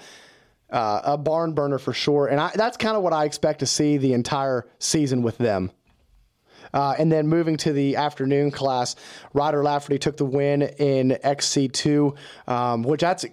uh, 0.71 1.01
a 1.03 1.17
barn 1.17 1.53
burner 1.53 1.77
for 1.79 1.93
sure, 1.93 2.27
and 2.27 2.39
I, 2.39 2.51
that's 2.55 2.77
kind 2.77 2.95
of 2.95 3.01
what 3.03 3.13
I 3.13 3.25
expect 3.25 3.59
to 3.59 3.65
see 3.65 3.97
the 3.97 4.13
entire 4.13 4.67
season 4.79 5.23
with 5.23 5.37
them. 5.39 5.71
Uh, 6.73 6.95
and 6.97 7.11
then 7.11 7.27
moving 7.27 7.57
to 7.57 7.73
the 7.73 7.95
afternoon 7.95 8.51
class, 8.51 8.95
Ryder 9.33 9.63
Lafferty 9.63 9.97
took 9.99 10.17
the 10.17 10.25
win 10.25 10.61
in 10.61 11.17
XC2, 11.23 12.15
um, 12.47 12.83
which 12.83 13.01
that's 13.01 13.25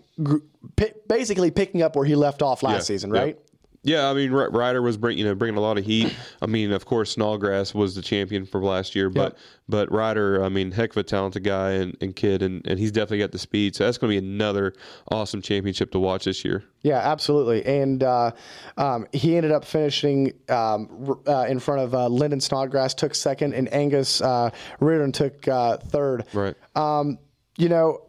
basically 1.08 1.50
picking 1.50 1.82
up 1.82 1.96
where 1.96 2.04
he 2.04 2.14
left 2.14 2.42
off 2.42 2.62
last 2.62 2.74
Yeah, 2.74 2.80
season, 2.80 3.10
right? 3.10 3.38
Yeah, 3.86 4.10
I 4.10 4.14
mean, 4.14 4.32
Ryder 4.32 4.82
was 4.82 4.96
bring, 4.96 5.16
you 5.16 5.24
know 5.24 5.34
bringing 5.36 5.56
a 5.56 5.60
lot 5.60 5.78
of 5.78 5.84
heat. 5.84 6.12
I 6.42 6.46
mean, 6.46 6.72
of 6.72 6.84
course, 6.84 7.12
Snodgrass 7.12 7.72
was 7.72 7.94
the 7.94 8.02
champion 8.02 8.44
from 8.44 8.64
last 8.64 8.96
year, 8.96 9.08
but 9.08 9.32
Yep. 9.34 9.38
but 9.68 9.92
Ryder, 9.92 10.42
I 10.44 10.48
mean, 10.48 10.72
heck 10.72 10.90
of 10.90 10.96
a 10.96 11.02
talented 11.04 11.44
guy 11.44 11.70
and, 11.72 11.96
and 12.00 12.14
kid, 12.16 12.42
and, 12.42 12.66
and 12.66 12.80
he's 12.80 12.90
definitely 12.90 13.18
got 13.18 13.30
the 13.30 13.38
speed. 13.38 13.76
So 13.76 13.84
that's 13.84 13.96
going 13.96 14.12
to 14.12 14.20
be 14.20 14.26
another 14.26 14.72
awesome 15.12 15.40
championship 15.40 15.92
to 15.92 16.00
watch 16.00 16.24
this 16.24 16.44
year. 16.44 16.64
Yeah, 16.82 16.98
absolutely. 16.98 17.64
And 17.64 18.02
uh, 18.02 18.32
um, 18.76 19.06
he 19.12 19.36
ended 19.36 19.52
up 19.52 19.64
finishing 19.64 20.32
um, 20.48 20.88
r- 21.08 21.18
uh, 21.32 21.46
in 21.46 21.60
front 21.60 21.80
of 21.82 21.94
uh, 21.94 22.08
Lyndon 22.08 22.40
Snodgrass, 22.40 22.92
took 22.92 23.14
second, 23.14 23.54
and 23.54 23.72
Angus 23.72 24.20
uh, 24.20 24.50
Riordan 24.80 25.12
took 25.12 25.46
uh, 25.46 25.76
third. 25.76 26.24
Right. 26.32 26.54
Um, 26.74 27.18
you 27.56 27.68
know, 27.68 28.00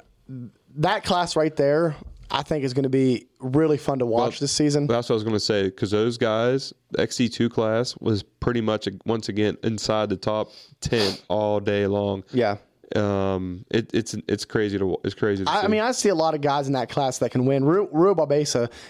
that 0.78 1.04
class 1.04 1.36
right 1.36 1.56
there, 1.56 1.96
I 2.30 2.44
think 2.44 2.64
is 2.64 2.74
going 2.74 2.84
to 2.84 2.90
be 2.90 3.28
really 3.40 3.78
fun 3.78 4.00
to 4.00 4.06
watch 4.06 4.40
this 4.40 4.52
season. 4.52 4.88
That's 4.88 5.10
what 5.10 5.14
I 5.14 5.16
was 5.16 5.24
going 5.24 5.36
to 5.36 5.40
say 5.40 5.64
because 5.64 5.92
those 5.92 6.18
guys, 6.18 6.74
the 6.92 7.06
XC2 7.06 7.50
class 7.50 7.96
was 7.98 8.24
pretty 8.24 8.62
much 8.62 8.88
once 9.06 9.30
again 9.30 9.58
inside 9.64 10.10
the 10.10 10.18
top 10.18 10.50
ten 10.82 11.16
all 11.30 11.60
day 11.60 11.88
long. 11.88 12.24
Yeah. 12.32 12.58
Um, 12.96 13.66
it, 13.70 13.94
it's 13.94 14.14
it's 14.28 14.46
crazy 14.46 14.78
to 14.80 14.98
it's 15.04 15.14
crazy. 15.14 15.44
To 15.44 15.52
I, 15.52 15.64
I 15.64 15.68
mean, 15.68 15.82
I 15.82 15.92
see 15.92 16.08
a 16.10 16.16
lot 16.16 16.36
of 16.36 16.42
guys 16.42 16.68
in 16.68 16.74
that 16.74 16.90
class 16.90 17.18
that 17.18 17.32
can 17.32 17.46
win. 17.46 17.66
Ru, 17.66 17.90
Ru 17.92 18.16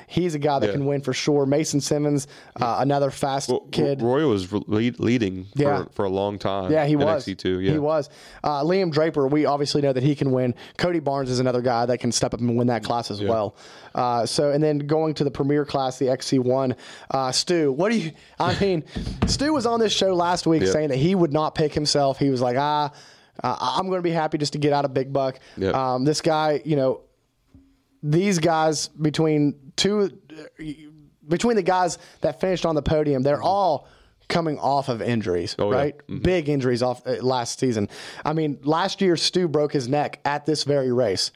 he's 0.08 0.36
a 0.36 0.40
guy 0.40 0.60
that 0.60 0.68
Yeah. 0.68 0.72
can 0.74 0.86
win 0.86 1.02
for 1.02 1.14
sure. 1.14 1.46
Mason 1.48 1.82
Simmons, 1.82 2.28
uh, 2.62 2.78
another 2.80 3.10
fast 3.10 3.52
kid. 3.72 4.02
Roy 4.02 4.28
was 4.28 4.52
lead, 4.54 5.00
leading 5.00 5.48
Yeah. 5.56 5.86
for, 5.86 5.90
for 5.92 6.06
a 6.06 6.10
long 6.10 6.38
time. 6.38 6.72
Yeah, 6.72 6.86
he 6.86 6.96
was. 6.96 7.26
XC2. 7.26 7.64
Yeah, 7.66 7.72
He 7.72 7.80
was. 7.80 8.10
Uh, 8.44 8.62
Liam 8.64 8.92
Draper, 8.92 9.28
we 9.28 9.46
obviously 9.46 9.82
know 9.82 9.94
that 9.94 10.04
he 10.04 10.16
can 10.16 10.32
win. 10.32 10.54
Cody 10.78 11.00
Barnes 11.00 11.30
is 11.32 11.40
another 11.40 11.62
guy 11.62 11.86
that 11.88 11.98
can 12.00 12.12
step 12.12 12.34
up 12.34 12.40
and 12.40 12.56
win 12.58 12.68
that 12.68 12.84
class 12.84 13.10
as 13.10 13.22
well. 13.22 13.56
Uh, 13.96 14.26
so, 14.28 14.52
and 14.52 14.64
then 14.64 14.78
going 14.80 15.16
to 15.16 15.24
the 15.24 15.32
premier 15.32 15.66
class, 15.66 15.98
the 15.98 16.06
XC1, 16.06 16.76
uh, 17.12 17.32
Stu, 17.32 17.72
what 17.72 17.92
do 17.92 17.98
you, 17.98 18.12
I 18.40 18.58
mean, 18.60 18.84
Stu 19.26 19.54
was 19.54 19.66
on 19.66 19.80
this 19.80 19.92
show 19.94 20.14
last 20.14 20.46
week 20.46 20.62
Yeah. 20.66 20.72
saying 20.72 20.90
that 20.90 20.98
he 20.98 21.16
would 21.16 21.34
not 21.34 21.56
pick 21.56 21.74
himself. 21.74 22.20
He 22.20 22.30
was 22.30 22.42
like, 22.42 22.58
ah, 22.58 22.92
uh, 23.44 23.56
I'm 23.60 23.88
going 23.88 24.00
to 24.00 24.04
be 24.04 24.12
happy 24.12 24.38
just 24.38 24.54
to 24.54 24.60
get 24.60 24.74
out 24.74 24.86
of 24.86 24.94
Big 24.94 25.12
Buck. 25.14 25.40
Yep. 25.58 25.74
Um, 25.76 26.06
this 26.06 26.22
guy, 26.22 26.62
you 26.66 26.76
know, 26.76 27.02
these 28.04 28.40
guys 28.40 28.88
between 28.90 29.56
two 29.76 30.12
between 31.28 31.56
the 31.56 31.64
guys 31.64 31.98
that 32.22 32.40
finished 32.40 32.66
on 32.66 32.76
the 32.76 32.82
podium, 32.82 33.22
they're 33.24 33.42
all 33.42 33.88
coming 34.30 34.58
off 34.60 34.90
of 34.90 35.02
injuries, 35.02 35.56
Oh, 35.60 35.72
yeah. 35.72 35.78
right? 35.78 35.96
Big 36.22 36.50
injuries 36.50 36.82
off 36.84 37.06
uh, 37.08 37.16
last 37.22 37.60
season. 37.60 37.90
I 38.26 38.34
mean, 38.34 38.60
last 38.64 39.02
year 39.02 39.16
Stu 39.18 39.48
broke 39.48 39.74
his 39.74 39.88
neck 39.88 40.20
at 40.26 40.46
this 40.46 40.64
very 40.64 40.92
race, 40.92 41.32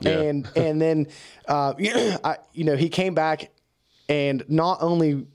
Yeah. 0.00 0.20
and 0.20 0.48
and 0.56 0.80
then 0.80 1.06
uh, 1.48 1.74
I, 2.24 2.36
you 2.52 2.64
know 2.64 2.76
he 2.76 2.88
came 2.88 3.14
back 3.14 3.50
and 4.08 4.44
not 4.48 4.82
only 4.82 5.26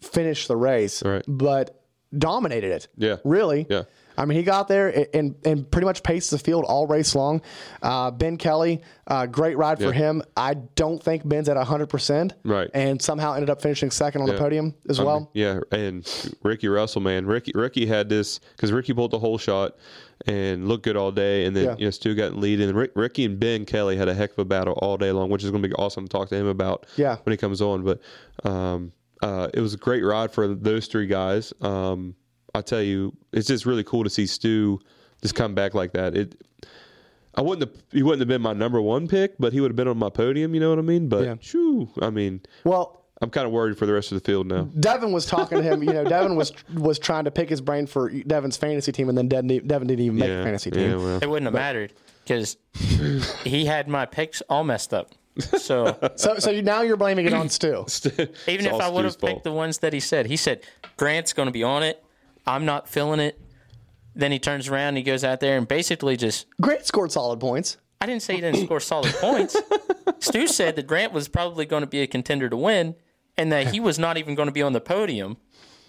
finished 0.00 0.48
the 0.48 0.56
race, 0.56 1.02
Right. 1.04 1.24
but 1.26 1.82
dominated 2.16 2.70
it. 2.72 2.88
Yeah. 2.96 3.16
really. 3.24 3.66
Yeah. 3.68 3.82
I 4.16 4.24
mean, 4.24 4.38
he 4.38 4.44
got 4.44 4.68
there 4.68 5.06
and- 5.14 5.34
and, 5.44 5.70
pretty 5.70 5.84
much 5.86 6.02
paced 6.02 6.30
the 6.30 6.38
field 6.38 6.64
all 6.64 6.86
race 6.86 7.14
long. 7.14 7.42
Uh, 7.82 8.10
ben 8.10 8.36
Kelly, 8.36 8.82
uh, 9.06 9.26
great 9.26 9.56
ride 9.58 9.78
for 9.78 9.86
Yeah. 9.86 9.92
him. 9.92 10.22
I 10.36 10.54
don't 10.54 11.02
think 11.02 11.26
Ben's 11.28 11.48
at 11.48 11.56
100%. 11.56 12.32
Right. 12.44 12.70
And 12.74 13.00
somehow 13.02 13.34
ended 13.34 13.50
up 13.50 13.60
finishing 13.60 13.90
second 13.90 14.22
on 14.22 14.28
the 14.28 14.34
podium 14.38 14.74
as 14.88 14.98
I 14.98 15.02
mean, 15.02 15.06
well. 15.06 15.30
yeah, 15.34 15.60
and 15.72 16.06
Ricky 16.42 16.68
Russell, 16.68 17.00
man, 17.02 17.26
Ricky 17.26 17.52
Ricky 17.54 17.86
had 17.86 18.08
this 18.08 18.38
because 18.56 18.72
Ricky 18.72 18.92
pulled 18.94 19.10
the 19.10 19.18
whole 19.18 19.38
shot 19.38 19.74
and 20.26 20.66
looked 20.66 20.84
good 20.84 20.96
all 20.96 21.12
day, 21.12 21.44
and 21.44 21.54
then 21.54 21.64
Yeah. 21.66 21.74
you 21.78 21.84
know 21.84 21.90
Stu 21.90 22.14
got 22.14 22.32
in 22.32 22.40
lead, 22.40 22.60
and 22.60 22.74
Rick, 22.74 22.92
Ricky 22.94 23.24
and 23.26 23.38
Ben 23.38 23.64
Kelly 23.66 23.96
had 23.96 24.08
a 24.08 24.14
heck 24.14 24.32
of 24.32 24.38
a 24.38 24.44
battle 24.44 24.72
all 24.80 24.96
day 24.96 25.12
long, 25.12 25.28
which 25.28 25.44
is 25.44 25.50
going 25.50 25.62
to 25.62 25.68
be 25.68 25.74
awesome 25.74 26.06
to 26.06 26.08
talk 26.10 26.28
to 26.30 26.34
him 26.36 26.46
about 26.46 26.86
Yeah. 26.96 27.16
when 27.24 27.32
he 27.32 27.36
comes 27.36 27.60
on. 27.60 27.82
But 27.84 28.00
um, 28.48 28.92
uh, 29.22 29.48
it 29.52 29.60
was 29.60 29.74
a 29.74 29.76
great 29.76 30.02
ride 30.02 30.30
for 30.32 30.48
those 30.54 30.86
three 30.86 31.06
guys. 31.06 31.52
Um, 31.60 32.14
I 32.56 32.62
tell 32.62 32.82
you, 32.82 33.14
it's 33.32 33.46
just 33.46 33.66
really 33.66 33.84
cool 33.84 34.04
to 34.04 34.10
see 34.10 34.26
Stu 34.26 34.80
just 35.22 35.34
come 35.34 35.54
back 35.54 35.74
like 35.74 35.92
that. 35.92 36.16
It. 36.16 36.42
I 37.34 37.42
wouldn't 37.42 37.68
have. 37.70 37.82
He 37.92 38.02
wouldn't 38.02 38.20
have 38.20 38.28
been 38.28 38.40
my 38.42 38.54
number 38.54 38.80
one 38.80 39.08
pick, 39.08 39.34
but 39.38 39.52
he 39.52 39.60
would 39.60 39.70
have 39.70 39.76
been 39.76 39.88
on 39.88 39.98
my 39.98 40.08
podium. 40.08 40.54
You 40.54 40.60
know 40.60 40.70
what 40.70 40.78
I 40.78 40.82
mean? 40.82 41.08
But 41.08 41.24
Yeah. 41.24 41.34
shoo, 41.40 41.88
I 42.00 42.10
mean, 42.10 42.40
Well, 42.64 43.02
I'm 43.20 43.30
kind 43.30 43.46
of 43.46 43.52
worried 43.52 43.78
for 43.78 43.86
the 43.86 43.92
rest 43.92 44.12
of 44.12 44.22
the 44.22 44.24
field 44.24 44.46
now. 44.46 44.68
Devin 44.78 45.12
was 45.12 45.26
talking 45.26 45.58
to 45.58 45.64
him. 45.64 45.82
You 45.82 45.92
know, 45.92 46.04
Devin 46.04 46.36
was 46.36 46.52
was 46.74 46.98
trying 46.98 47.24
to 47.24 47.30
pick 47.30 47.48
his 47.48 47.60
brain 47.60 47.86
for 47.86 48.08
Devin's 48.10 48.56
fantasy 48.56 48.92
team, 48.92 49.08
and 49.08 49.16
then 49.16 49.28
Devin, 49.28 49.66
Devin 49.66 49.88
didn't 49.88 50.04
even 50.04 50.18
make 50.18 50.30
a 50.30 50.42
fantasy 50.42 50.70
team. 50.70 50.90
Yeah, 50.90 50.96
well, 50.96 51.18
It 51.22 51.28
wouldn't 51.28 51.46
have 51.46 51.54
mattered 51.54 51.92
because 52.24 52.56
he 53.44 53.66
had 53.66 53.88
my 53.88 54.06
picks 54.06 54.40
all 54.48 54.64
messed 54.64 54.94
up. 54.94 55.12
So 55.38 55.96
So, 56.16 56.38
so 56.38 56.50
you, 56.50 56.62
now 56.62 56.80
you're 56.82 56.96
blaming 56.96 57.26
it 57.26 57.34
on 57.34 57.48
Stu. 57.50 57.84
even 58.46 58.66
if 58.66 58.72
I 58.72 58.88
would 58.88 59.04
have 59.04 59.20
picked 59.20 59.44
the 59.44 59.52
ones 59.52 59.78
that 59.78 59.92
he 59.92 60.00
said, 60.00 60.26
he 60.26 60.36
said 60.36 60.62
Grant's 60.96 61.32
going 61.34 61.46
to 61.46 61.52
be 61.52 61.62
on 61.62 61.82
it. 61.82 62.02
I'm 62.46 62.64
not 62.64 62.88
feeling 62.88 63.20
it. 63.20 63.40
Then 64.14 64.32
he 64.32 64.38
turns 64.38 64.68
around, 64.68 64.88
and 64.88 64.96
he 64.98 65.02
goes 65.02 65.24
out 65.24 65.40
there 65.40 65.58
and 65.58 65.68
basically 65.68 66.16
just. 66.16 66.46
Grant 66.60 66.86
scored 66.86 67.12
solid 67.12 67.40
points. 67.40 67.76
I 68.00 68.06
didn't 68.06 68.22
say 68.22 68.34
he 68.34 68.40
didn't 68.40 68.64
score 68.64 68.80
solid 68.80 69.14
points. 69.14 69.56
Stu 70.20 70.46
said 70.46 70.76
that 70.76 70.86
Grant 70.86 71.12
was 71.12 71.28
probably 71.28 71.66
going 71.66 71.82
to 71.82 71.86
be 71.86 72.00
a 72.00 72.06
contender 72.06 72.48
to 72.48 72.56
win, 72.56 72.94
and 73.36 73.52
that 73.52 73.68
he 73.68 73.80
was 73.80 73.98
not 73.98 74.16
even 74.16 74.34
going 74.34 74.48
to 74.48 74.52
be 74.52 74.62
on 74.62 74.72
the 74.72 74.80
podium. 74.80 75.36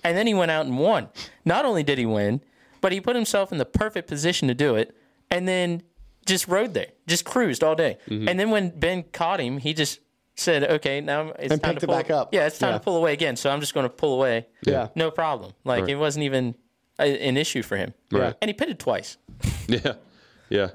And 0.03 0.17
then 0.17 0.27
he 0.27 0.33
went 0.33 0.51
out 0.51 0.65
and 0.65 0.77
won. 0.77 1.09
Not 1.43 1.65
only 1.65 1.83
did 1.83 1.97
he 1.97 2.05
win, 2.05 2.41
but 2.81 2.91
he 2.91 3.01
put 3.01 3.15
himself 3.15 3.51
in 3.51 3.57
the 3.57 3.65
perfect 3.65 4.07
position 4.07 4.47
to 4.47 4.53
do 4.53 4.75
it, 4.75 4.95
and 5.29 5.47
then 5.47 5.83
just 6.25 6.47
rode 6.47 6.73
there, 6.73 6.87
just 7.07 7.25
cruised 7.25 7.63
all 7.63 7.75
day. 7.75 7.97
Mm-hmm. 8.07 8.27
And 8.27 8.39
then 8.39 8.51
when 8.51 8.77
Ben 8.77 9.03
caught 9.11 9.39
him, 9.39 9.57
he 9.57 9.73
just 9.73 9.99
said, 10.37 10.63
"Okay, 10.63 11.01
now 11.01 11.31
it's 11.39 11.51
And 11.51 11.61
time 11.61 11.71
picked 11.73 11.81
to 11.81 11.85
it 11.85 11.87
pull 11.89 11.95
back 11.97 12.09
up. 12.11 12.33
Yeah, 12.33 12.47
it's 12.47 12.57
time 12.59 12.69
Yeah. 12.73 12.77
to 12.77 12.83
pull 12.83 12.95
away 12.97 13.13
again. 13.13 13.35
So 13.35 13.49
I'm 13.49 13.59
just 13.59 13.73
going 13.73 13.85
to 13.85 13.89
pull 13.89 14.13
away. 14.15 14.47
Yeah. 14.63 14.87
no 14.95 15.11
problem. 15.11 15.53
Like 15.65 15.81
Right. 15.81 15.89
it 15.91 15.95
wasn't 15.95 16.23
even 16.23 16.55
a, 16.99 17.27
an 17.27 17.37
issue 17.37 17.61
for 17.63 17.75
him. 17.77 17.93
Right. 18.11 18.33
And 18.41 18.49
he 18.49 18.53
pitted 18.53 18.79
twice. 18.79 19.17
Yeah, 19.67 19.93
yeah. 20.49 20.67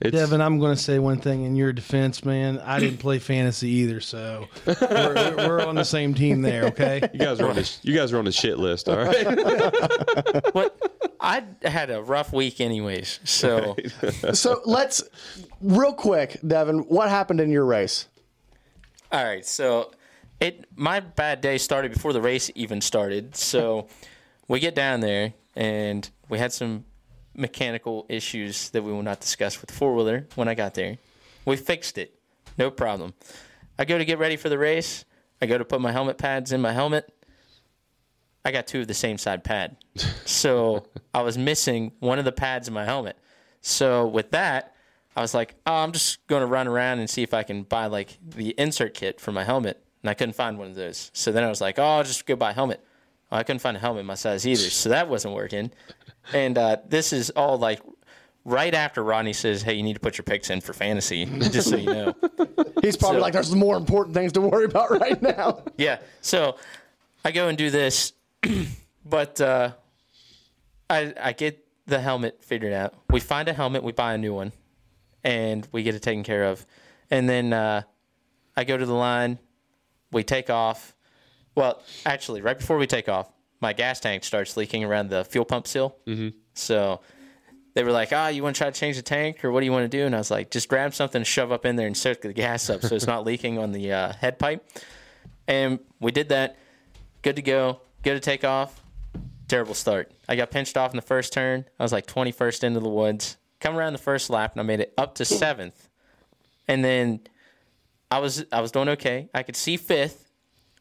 It's, 0.00 0.16
Devin, 0.16 0.40
I'm 0.40 0.58
going 0.58 0.74
to 0.74 0.80
say 0.82 0.98
one 0.98 1.18
thing 1.20 1.44
in 1.44 1.54
your 1.56 1.72
defense, 1.72 2.24
man. 2.24 2.58
I 2.60 2.78
didn't 2.80 2.98
play 2.98 3.18
fantasy 3.18 3.68
either, 3.68 4.00
so 4.00 4.46
we're, 4.64 4.74
we're- 4.80 5.34
we're 5.48 5.60
on 5.66 5.74
the 5.74 5.84
same 5.84 6.14
team 6.14 6.40
there. 6.40 6.64
Okay. 6.66 7.00
you 7.12 7.18
guys 7.18 7.40
are 7.40 7.48
on 7.48 7.56
the 7.56 7.76
you 7.82 7.94
guys 7.94 8.12
are 8.12 8.18
on 8.18 8.24
the 8.24 8.32
shit 8.32 8.58
list. 8.58 8.88
All 8.88 8.96
right. 8.96 9.26
What 10.54 10.76
I 11.20 11.42
had 11.62 11.90
a 11.90 12.00
rough 12.02 12.32
week, 12.32 12.60
anyways. 12.60 13.20
So. 13.24 13.76
So 14.32 14.60
let's 14.64 15.02
real 15.60 15.92
quick, 15.92 16.38
Devin. 16.46 16.78
What 16.88 17.08
happened 17.08 17.40
in 17.40 17.50
your 17.50 17.64
race? 17.64 18.06
All 19.10 19.24
right, 19.24 19.44
so 19.44 19.90
it 20.38 20.66
my 20.76 21.00
bad 21.00 21.40
day 21.40 21.56
started 21.56 21.92
before 21.92 22.12
the 22.12 22.20
race 22.20 22.50
even 22.54 22.80
started. 22.82 23.34
So 23.34 23.88
we 24.48 24.60
get 24.60 24.74
down 24.74 25.00
there 25.00 25.32
and 25.56 26.08
we 26.28 26.38
had 26.38 26.52
some 26.52 26.84
mechanical 27.34 28.04
issues 28.10 28.68
that 28.70 28.82
we 28.82 28.92
will 28.92 29.02
not 29.02 29.20
discuss 29.20 29.60
with 29.60 29.70
the 29.70 29.76
four 29.76 29.94
wheeler 29.94 30.26
when 30.34 30.46
I 30.46 30.54
got 30.54 30.74
there. 30.74 30.98
We 31.46 31.56
fixed 31.56 31.96
it, 31.96 32.18
no 32.58 32.70
problem. 32.70 33.14
I 33.78 33.86
go 33.86 33.96
to 33.96 34.04
get 34.04 34.18
ready 34.18 34.36
for 34.36 34.50
the 34.50 34.58
race. 34.58 35.06
I 35.40 35.46
go 35.46 35.56
to 35.56 35.64
put 35.64 35.80
my 35.80 35.92
helmet 35.92 36.18
pads 36.18 36.52
in 36.52 36.60
my 36.60 36.72
helmet. 36.72 37.10
I 38.44 38.50
got 38.50 38.66
two 38.66 38.80
of 38.80 38.88
the 38.88 38.94
same 38.94 39.16
side 39.16 39.42
pad. 39.42 39.76
So 40.26 40.86
I 41.14 41.22
was 41.22 41.38
missing 41.38 41.92
one 42.00 42.18
of 42.18 42.24
the 42.24 42.32
pads 42.32 42.68
in 42.68 42.74
my 42.74 42.84
helmet. 42.84 43.16
So 43.60 44.06
with 44.06 44.32
that, 44.32 44.74
I 45.18 45.20
was 45.20 45.34
like, 45.34 45.54
oh, 45.66 45.74
I'm 45.74 45.90
just 45.92 46.24
going 46.28 46.40
to 46.42 46.46
run 46.46 46.68
around 46.68 47.00
and 47.00 47.10
see 47.10 47.22
if 47.22 47.34
I 47.34 47.42
can 47.42 47.64
buy 47.64 47.86
like 47.86 48.18
the 48.22 48.50
insert 48.50 48.94
kit 48.94 49.20
for 49.20 49.32
my 49.32 49.42
helmet. 49.44 49.82
And 50.02 50.08
I 50.10 50.14
couldn't 50.14 50.34
find 50.34 50.56
one 50.58 50.68
of 50.68 50.76
those. 50.76 51.10
So 51.12 51.32
then 51.32 51.42
I 51.42 51.48
was 51.48 51.60
like, 51.60 51.78
oh, 51.78 51.82
I'll 51.84 52.04
just 52.04 52.24
go 52.24 52.36
buy 52.36 52.50
a 52.50 52.54
helmet. 52.54 52.84
Well, 53.30 53.40
I 53.40 53.42
couldn't 53.42 53.58
find 53.60 53.76
a 53.76 53.80
helmet 53.80 54.04
my 54.04 54.14
size 54.14 54.46
either. 54.46 54.70
So 54.70 54.90
that 54.90 55.08
wasn't 55.08 55.34
working. 55.34 55.72
And 56.32 56.56
uh, 56.56 56.76
this 56.88 57.12
is 57.12 57.30
all 57.30 57.58
like 57.58 57.80
right 58.44 58.72
after 58.72 59.02
Rodney 59.02 59.32
says, 59.32 59.60
hey, 59.62 59.74
you 59.74 59.82
need 59.82 59.94
to 59.94 60.00
put 60.00 60.16
your 60.18 60.22
picks 60.24 60.50
in 60.50 60.60
for 60.60 60.72
fantasy, 60.72 61.24
just 61.26 61.68
so 61.68 61.76
you 61.76 61.86
know. 61.92 62.14
He's 62.80 62.96
probably 62.96 63.18
So- 63.18 63.22
like, 63.22 63.32
there's 63.32 63.54
more 63.54 63.76
important 63.76 64.14
things 64.14 64.32
to 64.34 64.40
worry 64.40 64.66
about 64.66 64.90
right 64.92 65.20
now. 65.20 65.64
Yeah. 65.76 65.98
So 66.20 66.56
I 67.24 67.32
go 67.32 67.48
and 67.48 67.58
do 67.58 67.70
this, 67.70 68.12
but 69.04 69.40
uh, 69.40 69.72
I 70.88 71.12
I 71.20 71.32
get 71.32 71.64
the 71.86 72.00
helmet 72.00 72.42
figured 72.44 72.72
out. 72.72 72.94
We 73.10 73.20
find 73.20 73.48
a 73.48 73.52
helmet, 73.52 73.82
we 73.82 73.92
buy 73.92 74.14
a 74.14 74.18
new 74.18 74.32
one, 74.34 74.52
and 75.28 75.68
we 75.72 75.82
get 75.82 75.94
it 75.94 76.00
taken 76.00 76.24
care 76.24 76.44
of. 76.44 76.64
And 77.10 77.28
then 77.28 77.52
uh, 77.52 77.82
I 78.56 78.64
go 78.64 78.78
to 78.78 78.86
the 78.86 78.94
line, 78.94 79.38
we 80.10 80.24
take 80.24 80.48
off. 80.48 80.94
Well, 81.54 81.82
actually, 82.06 82.40
right 82.40 82.58
before 82.58 82.78
we 82.78 82.86
take 82.86 83.10
off, 83.10 83.30
my 83.60 83.74
gas 83.74 84.00
tank 84.00 84.24
starts 84.24 84.56
leaking 84.56 84.84
around 84.84 85.10
the 85.10 85.26
fuel 85.26 85.44
pump 85.44 85.66
seal. 85.66 85.96
Mm-hmm. 86.06 86.30
So 86.54 87.00
they 87.74 87.84
were 87.84 87.92
like, 87.92 88.10
"Ah, 88.12 88.28
you 88.28 88.42
want 88.42 88.56
to 88.56 88.58
try 88.58 88.70
to 88.70 88.80
change 88.80 88.96
the 88.96 89.02
tank, 89.02 89.44
or 89.44 89.52
what 89.52 89.60
do 89.60 89.66
you 89.66 89.72
want 89.72 89.90
to 89.90 89.98
do?" 89.98 90.06
And 90.06 90.14
I 90.14 90.18
was 90.18 90.30
like, 90.30 90.50
"Just 90.50 90.68
grab 90.68 90.94
something, 90.94 91.22
shove 91.24 91.52
up 91.52 91.66
in 91.66 91.76
there, 91.76 91.86
and 91.86 91.96
soak 91.96 92.22
the 92.22 92.32
gas 92.32 92.70
up, 92.70 92.82
so 92.82 92.94
it's 92.94 93.06
not 93.06 93.26
leaking 93.26 93.58
on 93.58 93.72
the 93.72 93.92
uh, 93.92 94.12
head 94.14 94.38
pipe." 94.38 94.66
And 95.46 95.80
we 96.00 96.10
did 96.10 96.30
that. 96.30 96.56
Good 97.20 97.36
to 97.36 97.42
go. 97.42 97.80
Good 98.02 98.14
to 98.14 98.20
take 98.20 98.44
off. 98.44 98.80
Terrible 99.48 99.74
start. 99.74 100.12
I 100.28 100.36
got 100.36 100.50
pinched 100.50 100.76
off 100.76 100.92
in 100.92 100.96
the 100.96 101.02
first 101.02 101.32
turn. 101.32 101.66
I 101.78 101.82
was 101.82 101.92
like 101.92 102.06
21st 102.06 102.64
into 102.64 102.80
the 102.80 102.88
woods. 102.88 103.37
Come 103.60 103.76
around 103.76 103.92
the 103.92 103.98
first 103.98 104.30
lap, 104.30 104.52
and 104.52 104.60
I 104.60 104.64
made 104.64 104.80
it 104.80 104.94
up 104.96 105.16
to 105.16 105.24
seventh. 105.24 105.88
And 106.68 106.84
then 106.84 107.20
I 108.10 108.18
was 108.20 108.44
I 108.52 108.60
was 108.60 108.70
doing 108.70 108.88
okay. 108.90 109.28
I 109.34 109.42
could 109.42 109.56
see 109.56 109.76
fifth, 109.76 110.30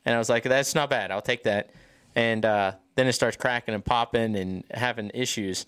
and 0.06 0.14
I 0.14 0.18
was 0.18 0.30
like, 0.30 0.44
"That's 0.44 0.76
not 0.76 0.90
bad. 0.90 1.12
I'll 1.12 1.22
take 1.22 1.44
that." 1.44 1.72
And 2.16 2.46
uh, 2.46 2.74
then 2.96 3.08
it 3.08 3.14
starts 3.14 3.38
cracking 3.38 3.74
and 3.74 3.84
popping 3.86 4.36
and 4.36 4.64
having 4.72 5.12
issues. 5.14 5.66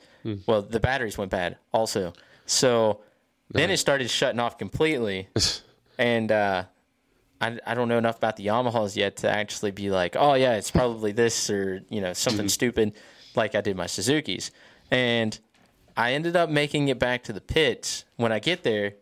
Well, 0.48 0.62
the 0.62 0.80
batteries 0.80 1.17
went 1.17 1.32
bad 1.32 1.58
also. 1.72 2.13
So 2.45 3.02
then 3.52 3.69
it 3.72 3.78
started 3.78 4.10
shutting 4.10 4.39
off 4.39 4.58
completely, 4.58 5.28
and 5.98 6.32
uh, 6.32 6.63
I, 7.41 7.58
I 7.65 7.74
don't 7.74 7.88
know 7.88 7.98
enough 7.98 8.17
about 8.17 8.36
the 8.38 8.48
Yamahas 8.48 8.95
yet 8.95 9.17
to 9.17 9.30
actually 9.30 9.72
be 9.72 9.89
like, 9.89 10.15
oh 10.17 10.34
yeah, 10.34 10.56
it's 10.56 10.72
probably 10.72 11.12
this 11.12 11.50
or 11.50 11.82
you 11.89 12.02
know 12.02 12.13
something 12.13 12.50
stupid, 12.60 12.93
like 13.36 13.56
I 13.56 13.62
did 13.62 13.76
my 13.76 13.86
Suzuki's, 13.86 14.52
and 14.91 15.38
I 15.99 16.13
ended 16.13 16.38
up 16.38 16.49
making 16.49 16.88
it 16.88 16.97
back 16.97 17.23
to 17.25 17.33
the 17.33 17.41
pits. 17.41 18.05
When 18.15 18.31
I 18.31 18.39
get 18.39 18.63
there, 18.63 18.93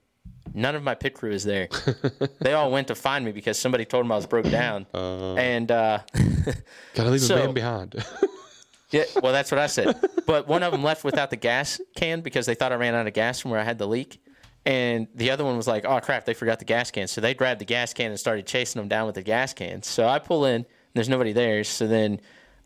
none 0.56 0.74
of 0.76 0.82
my 0.82 0.96
pit 0.96 1.14
crew 1.14 1.32
is 1.32 1.44
there. 1.44 1.68
they 2.42 2.54
all 2.54 2.72
went 2.72 2.88
to 2.88 2.96
find 2.96 3.24
me 3.24 3.32
because 3.32 3.60
somebody 3.60 3.86
told 3.86 4.04
them 4.04 4.12
I 4.12 4.16
was 4.16 4.26
broke 4.26 4.50
down, 4.50 4.88
and 4.94 5.72
uh, 5.72 6.00
Gotta 6.96 7.12
leave 7.12 7.22
So- 7.22 7.36
a 7.36 7.46
man 7.46 7.54
behind. 7.54 8.04
yeah, 8.90 9.04
well 9.22 9.32
that's 9.32 9.52
what 9.52 9.60
I 9.60 9.68
said. 9.68 9.96
But 10.26 10.48
one 10.48 10.64
of 10.64 10.72
them 10.72 10.84
left 10.84 11.04
without 11.04 11.30
the 11.30 11.36
gas 11.36 11.80
can 11.96 12.22
because 12.22 12.48
they 12.48 12.56
thought 12.56 12.72
I 12.72 12.76
ran 12.76 12.96
out 12.96 13.06
of 13.06 13.14
gas 13.14 13.40
from 13.40 13.52
where 13.52 13.60
I 13.60 13.64
had 13.64 13.78
the 13.78 13.88
leak. 13.88 14.20
And 14.66 15.08
the 15.14 15.30
other 15.30 15.46
one 15.46 15.56
was 15.56 15.68
like, 15.68 15.86
"Oh 15.86 16.00
crap, 16.00 16.26
they 16.26 16.34
forgot 16.34 16.58
the 16.60 16.66
gas 16.66 16.90
can." 16.90 17.08
So 17.08 17.22
they 17.22 17.34
grabbed 17.36 17.62
the 17.62 17.66
gas 17.66 17.94
can 17.94 18.10
and 18.10 18.20
started 18.20 18.48
chasing 18.48 18.82
them 18.82 18.90
down 18.90 19.06
with 19.06 19.16
the 19.16 19.22
gas 19.22 19.54
can. 19.54 19.84
So 19.84 20.08
I 20.08 20.18
pull 20.20 20.46
in, 20.46 20.56
and 20.56 20.66
there's 20.96 21.08
nobody 21.10 21.32
there. 21.32 21.64
So 21.64 21.86
then 21.88 22.20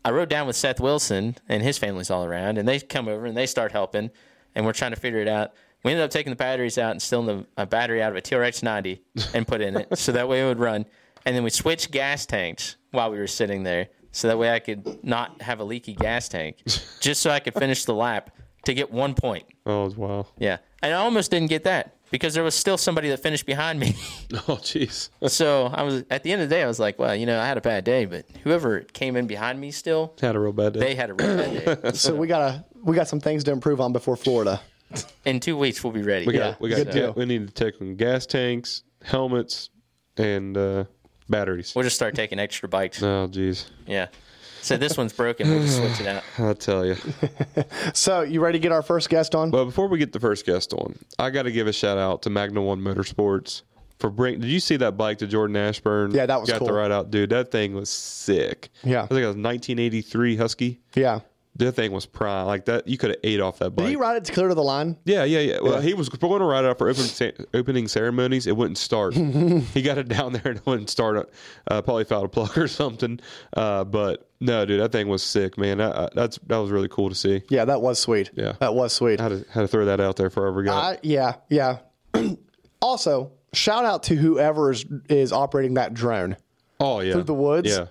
I 0.04 0.10
rode 0.10 0.28
down 0.28 0.46
with 0.46 0.56
Seth 0.56 0.80
Wilson 0.80 1.36
and 1.48 1.62
his 1.62 1.78
family's 1.78 2.10
all 2.10 2.24
around, 2.24 2.58
and 2.58 2.66
they 2.68 2.80
come 2.80 3.08
over 3.08 3.26
and 3.26 3.36
they 3.36 3.46
start 3.46 3.72
helping, 3.72 4.10
and 4.54 4.66
we're 4.66 4.72
trying 4.72 4.92
to 4.92 5.00
figure 5.00 5.20
it 5.20 5.28
out. 5.28 5.52
We 5.84 5.90
ended 5.92 6.04
up 6.04 6.10
taking 6.10 6.30
the 6.30 6.36
batteries 6.36 6.78
out 6.78 6.92
and 6.92 7.02
stealing 7.02 7.26
the, 7.26 7.46
a 7.56 7.66
battery 7.66 8.02
out 8.02 8.10
of 8.12 8.16
a 8.16 8.22
TRX 8.22 8.62
90 8.62 9.02
and 9.34 9.46
put 9.46 9.60
in 9.60 9.76
it, 9.76 9.96
so 9.98 10.12
that 10.12 10.28
way 10.28 10.42
it 10.42 10.46
would 10.46 10.58
run. 10.60 10.86
And 11.24 11.36
then 11.36 11.44
we 11.44 11.50
switched 11.50 11.90
gas 11.90 12.26
tanks 12.26 12.76
while 12.90 13.10
we 13.10 13.18
were 13.18 13.26
sitting 13.26 13.62
there, 13.62 13.88
so 14.10 14.28
that 14.28 14.38
way 14.38 14.52
I 14.52 14.58
could 14.58 15.04
not 15.04 15.40
have 15.42 15.60
a 15.60 15.64
leaky 15.64 15.94
gas 15.94 16.28
tank, 16.28 16.56
just 17.00 17.22
so 17.22 17.30
I 17.30 17.40
could 17.40 17.54
finish 17.54 17.84
the 17.84 17.94
lap 17.94 18.30
to 18.64 18.74
get 18.74 18.90
one 18.92 19.14
point. 19.14 19.44
oh 19.66 19.90
wow. 19.96 20.26
Yeah. 20.38 20.58
And 20.82 20.92
I 20.94 20.98
almost 20.98 21.30
didn't 21.30 21.48
get 21.48 21.64
that 21.64 21.96
because 22.12 22.34
there 22.34 22.44
was 22.44 22.54
still 22.54 22.76
somebody 22.78 23.08
that 23.08 23.18
finished 23.18 23.44
behind 23.46 23.80
me. 23.80 23.96
Oh 24.48 24.56
jeez. 24.56 25.10
so 25.28 25.66
I 25.66 25.82
was 25.82 26.04
at 26.10 26.22
the 26.22 26.32
end 26.32 26.40
of 26.42 26.48
the 26.48 26.54
day, 26.54 26.62
I 26.62 26.66
was 26.68 26.78
like, 26.78 26.98
well, 26.98 27.14
you 27.16 27.26
know, 27.26 27.40
I 27.40 27.46
had 27.46 27.58
a 27.58 27.60
bad 27.60 27.82
day, 27.84 28.04
but 28.04 28.24
whoever 28.44 28.80
came 28.80 29.16
in 29.16 29.26
behind 29.26 29.60
me 29.60 29.70
still, 29.72 30.14
Had 30.20 30.36
a 30.36 30.38
real 30.38 30.52
bad 30.52 30.74
day. 30.74 30.80
they 30.80 30.94
had 30.94 31.10
a 31.10 31.14
real 31.14 31.36
bad 31.36 31.82
day. 31.82 31.90
So 31.94 32.14
we 32.14 32.28
gotta 32.28 32.64
we 32.84 32.94
got 32.94 33.08
some 33.08 33.18
things 33.20 33.42
to 33.44 33.50
improve 33.50 33.80
on 33.80 33.92
before 33.92 34.16
Florida. 34.16 34.60
In 35.24 35.40
two 35.40 35.56
weeks, 35.56 35.82
we'll 35.82 35.92
be 35.92 36.02
ready. 36.02 36.26
we 36.26 36.34
got 36.34 36.38
yeah, 36.38 36.54
we 36.60 36.68
got 36.68 36.76
good 36.76 36.90
deal. 36.90 37.12
we 37.14 37.24
need 37.24 37.48
to 37.48 37.52
take 37.54 37.80
on 37.80 37.96
gas 37.96 38.26
tanks, 38.26 38.82
helmets, 39.02 39.70
and 40.18 40.56
uh, 40.56 40.84
batteries. 41.30 41.72
We'll 41.74 41.84
just 41.84 41.96
start 41.96 42.14
taking 42.14 42.38
extra 42.38 42.68
bikes. 42.68 43.02
Oh 43.02 43.26
jeez. 43.30 43.66
Yeah. 43.86 44.08
So 44.62 44.76
this 44.76 44.96
one's 44.96 45.12
broken. 45.12 45.50
We'll 45.50 45.60
just 45.60 45.76
switch 45.76 46.00
it 46.00 46.06
out. 46.06 46.22
I'll 46.38 46.54
tell 46.54 46.86
you. 46.86 46.96
So 47.94 48.22
you 48.22 48.40
ready 48.40 48.58
to 48.58 48.62
get 48.62 48.72
our 48.72 48.82
first 48.82 49.10
guest 49.10 49.34
on? 49.34 49.50
Well, 49.50 49.64
before 49.66 49.88
we 49.88 49.98
get 49.98 50.12
the 50.12 50.20
first 50.20 50.46
guest 50.46 50.72
on, 50.72 50.98
I 51.18 51.30
got 51.30 51.42
to 51.42 51.52
give 51.52 51.66
a 51.66 51.72
shout 51.72 51.98
out 51.98 52.22
to 52.22 52.30
Magna 52.30 52.62
One 52.62 52.80
Motorsports 52.80 53.62
for 53.98 54.08
bring. 54.10 54.40
Did 54.40 54.50
you 54.50 54.60
see 54.60 54.76
that 54.76 54.96
bike 54.96 55.18
to 55.18 55.26
Jordan 55.26 55.56
Ashburn? 55.56 56.12
Yeah, 56.12 56.26
that 56.26 56.40
was 56.40 56.48
got 56.48 56.58
cool. 56.60 56.68
to 56.68 56.72
ride 56.74 56.90
out, 56.92 57.10
dude. 57.10 57.30
That 57.30 57.50
thing 57.50 57.74
was 57.74 57.90
sick. 57.90 58.70
Yeah. 58.82 59.02
I 59.02 59.06
think 59.06 59.20
it 59.20 59.26
was 59.26 59.36
1983 59.36 60.36
Husky. 60.36 60.80
yeah. 60.94 61.20
That 61.56 61.72
thing 61.72 61.92
was 61.92 62.06
prime. 62.06 62.46
Like 62.46 62.64
that, 62.64 62.88
you 62.88 62.96
could 62.96 63.10
have 63.10 63.18
ate 63.22 63.40
off 63.40 63.58
that 63.58 63.70
bike. 63.70 63.84
Did 63.84 63.90
he 63.90 63.96
ride 63.96 64.16
it 64.16 64.24
to 64.24 64.32
clear 64.32 64.48
to 64.48 64.54
the 64.54 64.62
line? 64.62 64.96
Yeah, 65.04 65.24
yeah, 65.24 65.40
yeah. 65.40 65.58
Well, 65.60 65.82
he 65.82 65.92
was 65.92 66.08
going 66.08 66.38
to 66.38 66.44
ride 66.46 66.64
it 66.64 66.68
out 66.68 66.78
for 66.78 66.88
open, 66.88 67.04
opening 67.52 67.88
ceremonies. 67.88 68.46
It 68.46 68.56
wouldn't 68.56 68.78
start. 68.78 69.14
he 69.14 69.82
got 69.82 69.98
it 69.98 70.08
down 70.08 70.32
there 70.32 70.42
and 70.46 70.56
it 70.58 70.66
wouldn't 70.66 70.88
start. 70.88 71.30
Uh, 71.70 71.82
probably 71.82 72.04
fouled 72.04 72.24
a 72.24 72.28
plug 72.28 72.56
or 72.58 72.68
something. 72.68 73.20
Uh, 73.54 73.84
but 73.84 74.30
no, 74.40 74.64
dude, 74.64 74.80
that 74.80 74.92
thing 74.92 75.08
was 75.08 75.22
sick, 75.22 75.58
man. 75.58 75.78
That, 75.78 75.94
uh, 75.94 76.08
that's 76.14 76.38
that 76.46 76.56
was 76.56 76.70
really 76.70 76.88
cool 76.88 77.10
to 77.10 77.14
see. 77.14 77.42
Yeah, 77.50 77.66
that 77.66 77.82
was 77.82 77.98
sweet. 77.98 78.30
Yeah. 78.34 78.54
That 78.58 78.74
was 78.74 78.94
sweet. 78.94 79.20
Had 79.20 79.28
to 79.28 79.44
had 79.52 79.60
to 79.60 79.68
throw 79.68 79.84
that 79.84 80.00
out 80.00 80.16
there 80.16 80.30
for 80.30 80.46
every 80.46 80.64
guy. 80.64 80.92
I, 80.92 80.98
yeah, 81.02 81.34
yeah. 81.50 81.78
also, 82.80 83.30
shout 83.52 83.84
out 83.84 84.04
to 84.04 84.14
whoever 84.16 84.70
is, 84.72 84.86
is 85.10 85.32
operating 85.32 85.74
that 85.74 85.92
drone. 85.92 86.36
oh 86.80 87.00
yeah, 87.00 87.12
through 87.12 87.24
the 87.24 87.34
woods? 87.34 87.68
Yeah, 87.68 87.86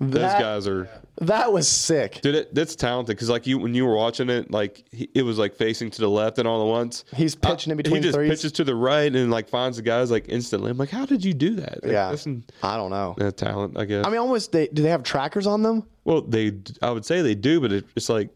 those 0.00 0.32
guys 0.32 0.66
are. 0.66 0.88
That 1.22 1.52
was 1.52 1.66
sick. 1.66 2.20
Dude, 2.22 2.34
it, 2.34 2.54
that's 2.54 2.76
talented 2.76 3.16
because 3.16 3.30
like 3.30 3.46
you 3.46 3.58
when 3.58 3.74
you 3.74 3.86
were 3.86 3.96
watching 3.96 4.28
it, 4.28 4.50
like 4.50 4.84
he, 4.92 5.08
it 5.14 5.22
was 5.22 5.38
like 5.38 5.54
facing 5.54 5.90
to 5.92 6.00
the 6.02 6.08
left 6.10 6.38
and 6.38 6.46
all 6.46 6.60
at 6.62 6.68
once. 6.68 7.04
He's 7.14 7.34
pitching 7.34 7.70
in 7.70 7.76
Uh, 7.76 7.82
between 7.82 7.96
He 8.02 8.08
just 8.08 8.14
threes. 8.16 8.30
pitches 8.30 8.52
to 8.52 8.64
the 8.64 8.74
right 8.74 9.14
and 9.14 9.30
like 9.30 9.48
finds 9.48 9.78
the 9.78 9.82
guys 9.82 10.10
like 10.10 10.26
instantly. 10.28 10.70
I'm 10.70 10.76
like, 10.76 10.90
how 10.90 11.06
did 11.06 11.24
you 11.24 11.32
do 11.32 11.54
that? 11.56 11.82
Like, 11.82 11.92
Yeah. 11.92 12.10
listen, 12.10 12.44
I 12.62 12.76
don't 12.76 12.90
know. 12.90 13.14
talent, 13.30 13.78
I 13.78 13.86
guess. 13.86 14.04
I 14.06 14.10
mean, 14.10 14.18
almost. 14.18 14.52
They, 14.52 14.68
do 14.68 14.82
they 14.82 14.90
have 14.90 15.02
trackers 15.02 15.46
on 15.46 15.62
them? 15.62 15.84
Well, 16.04 16.20
they, 16.20 16.52
I 16.82 16.90
would 16.90 17.04
say 17.04 17.22
they 17.22 17.34
do, 17.34 17.60
but 17.60 17.72
it, 17.72 17.84
it's 17.96 18.08
like, 18.08 18.28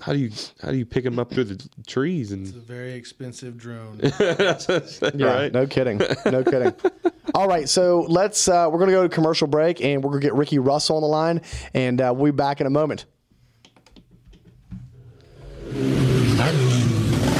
how 0.00 0.12
do 0.12 0.18
you, 0.18 0.30
how 0.62 0.70
do 0.70 0.76
you 0.76 0.86
pick 0.86 1.04
them 1.04 1.18
up 1.18 1.30
through 1.30 1.44
the 1.44 1.68
trees 1.86 2.32
and 2.32 2.46
It's 2.46 2.56
a 2.56 2.60
very 2.60 2.92
expensive 2.92 3.56
drone. 3.56 3.98
right? 4.20 5.52
No 5.52 5.66
kidding. 5.66 5.98
No 6.26 6.44
kidding. 6.44 6.72
All 7.34 7.48
right, 7.48 7.68
so 7.68 8.06
let's. 8.08 8.48
Uh, 8.48 8.68
we're 8.70 8.78
gonna 8.78 8.92
go 8.92 9.02
to 9.02 9.08
commercial 9.08 9.48
break, 9.48 9.80
and 9.82 10.02
we're 10.02 10.10
gonna 10.10 10.22
get 10.22 10.34
Ricky 10.34 10.58
Russell 10.58 10.96
on 10.96 11.02
the 11.02 11.08
line, 11.08 11.40
and 11.74 12.00
uh, 12.00 12.12
we'll 12.16 12.32
be 12.32 12.36
back 12.36 12.60
in 12.60 12.66
a 12.66 12.70
moment. 12.70 13.04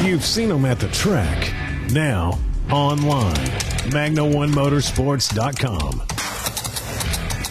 You've 0.04 0.24
seen 0.24 0.48
them 0.48 0.64
at 0.64 0.78
the 0.80 0.88
track. 0.88 1.52
Now, 1.92 2.38
online. 2.70 3.34
Magna1motorsports.com. 3.90 6.06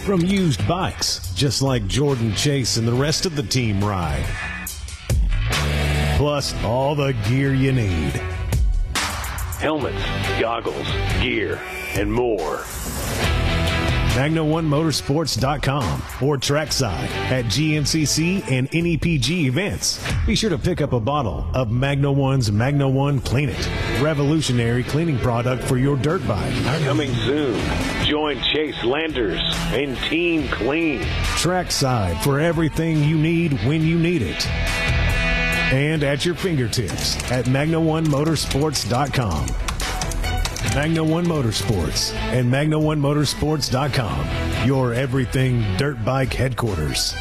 From 0.05 0.21
used 0.21 0.65
bikes, 0.67 1.33
just 1.33 1.61
like 1.61 1.87
Jordan 1.87 2.33
Chase 2.35 2.77
and 2.77 2.87
the 2.87 2.93
rest 2.93 3.25
of 3.25 3.35
the 3.35 3.43
team 3.43 3.83
ride. 3.83 4.25
Plus, 6.17 6.53
all 6.63 6.95
the 6.95 7.13
gear 7.29 7.53
you 7.53 7.71
need. 7.71 8.11
Helmets, 9.59 10.03
goggles, 10.39 10.87
gear, 11.21 11.61
and 11.93 12.11
more. 12.11 12.63
Magna1motorsports.com 14.17 16.01
or 16.27 16.39
trackside 16.39 17.07
at 17.31 17.45
GNCC 17.45 18.49
and 18.51 18.67
NEPG 18.71 19.45
events. 19.45 20.03
Be 20.25 20.35
sure 20.35 20.49
to 20.49 20.57
pick 20.57 20.81
up 20.81 20.91
a 20.93 20.99
bottle 20.99 21.45
of 21.53 21.69
Magna 21.69 22.11
One's 22.11 22.51
Magna 22.51 22.89
One 22.89 23.19
Clean 23.19 23.49
It, 23.49 23.69
revolutionary 24.01 24.83
cleaning 24.83 25.19
product 25.19 25.63
for 25.65 25.77
your 25.77 25.97
dirt 25.97 26.27
bike. 26.27 26.51
Coming 26.83 27.13
soon. 27.13 27.63
Join 28.05 28.41
Chase 28.41 28.83
Landers 28.83 29.39
and 29.67 29.95
Team 30.09 30.47
Clean. 30.47 30.99
Trackside 31.37 32.19
for 32.23 32.39
everything 32.39 33.03
you 33.03 33.19
need 33.19 33.53
when 33.67 33.83
you 33.83 33.99
need 33.99 34.23
it. 34.23 34.47
And 35.71 36.03
at 36.03 36.25
your 36.25 36.35
fingertips 36.35 37.15
at 37.31 37.45
Magna1Motorsports.com. 37.45 39.47
Magna 40.75 41.03
One 41.03 41.25
Motorsports 41.25 42.13
and 42.13 42.53
Magna1Motorsports.com, 42.53 44.67
your 44.67 44.93
everything 44.93 45.65
dirt 45.77 46.03
bike 46.05 46.33
headquarters. 46.33 47.15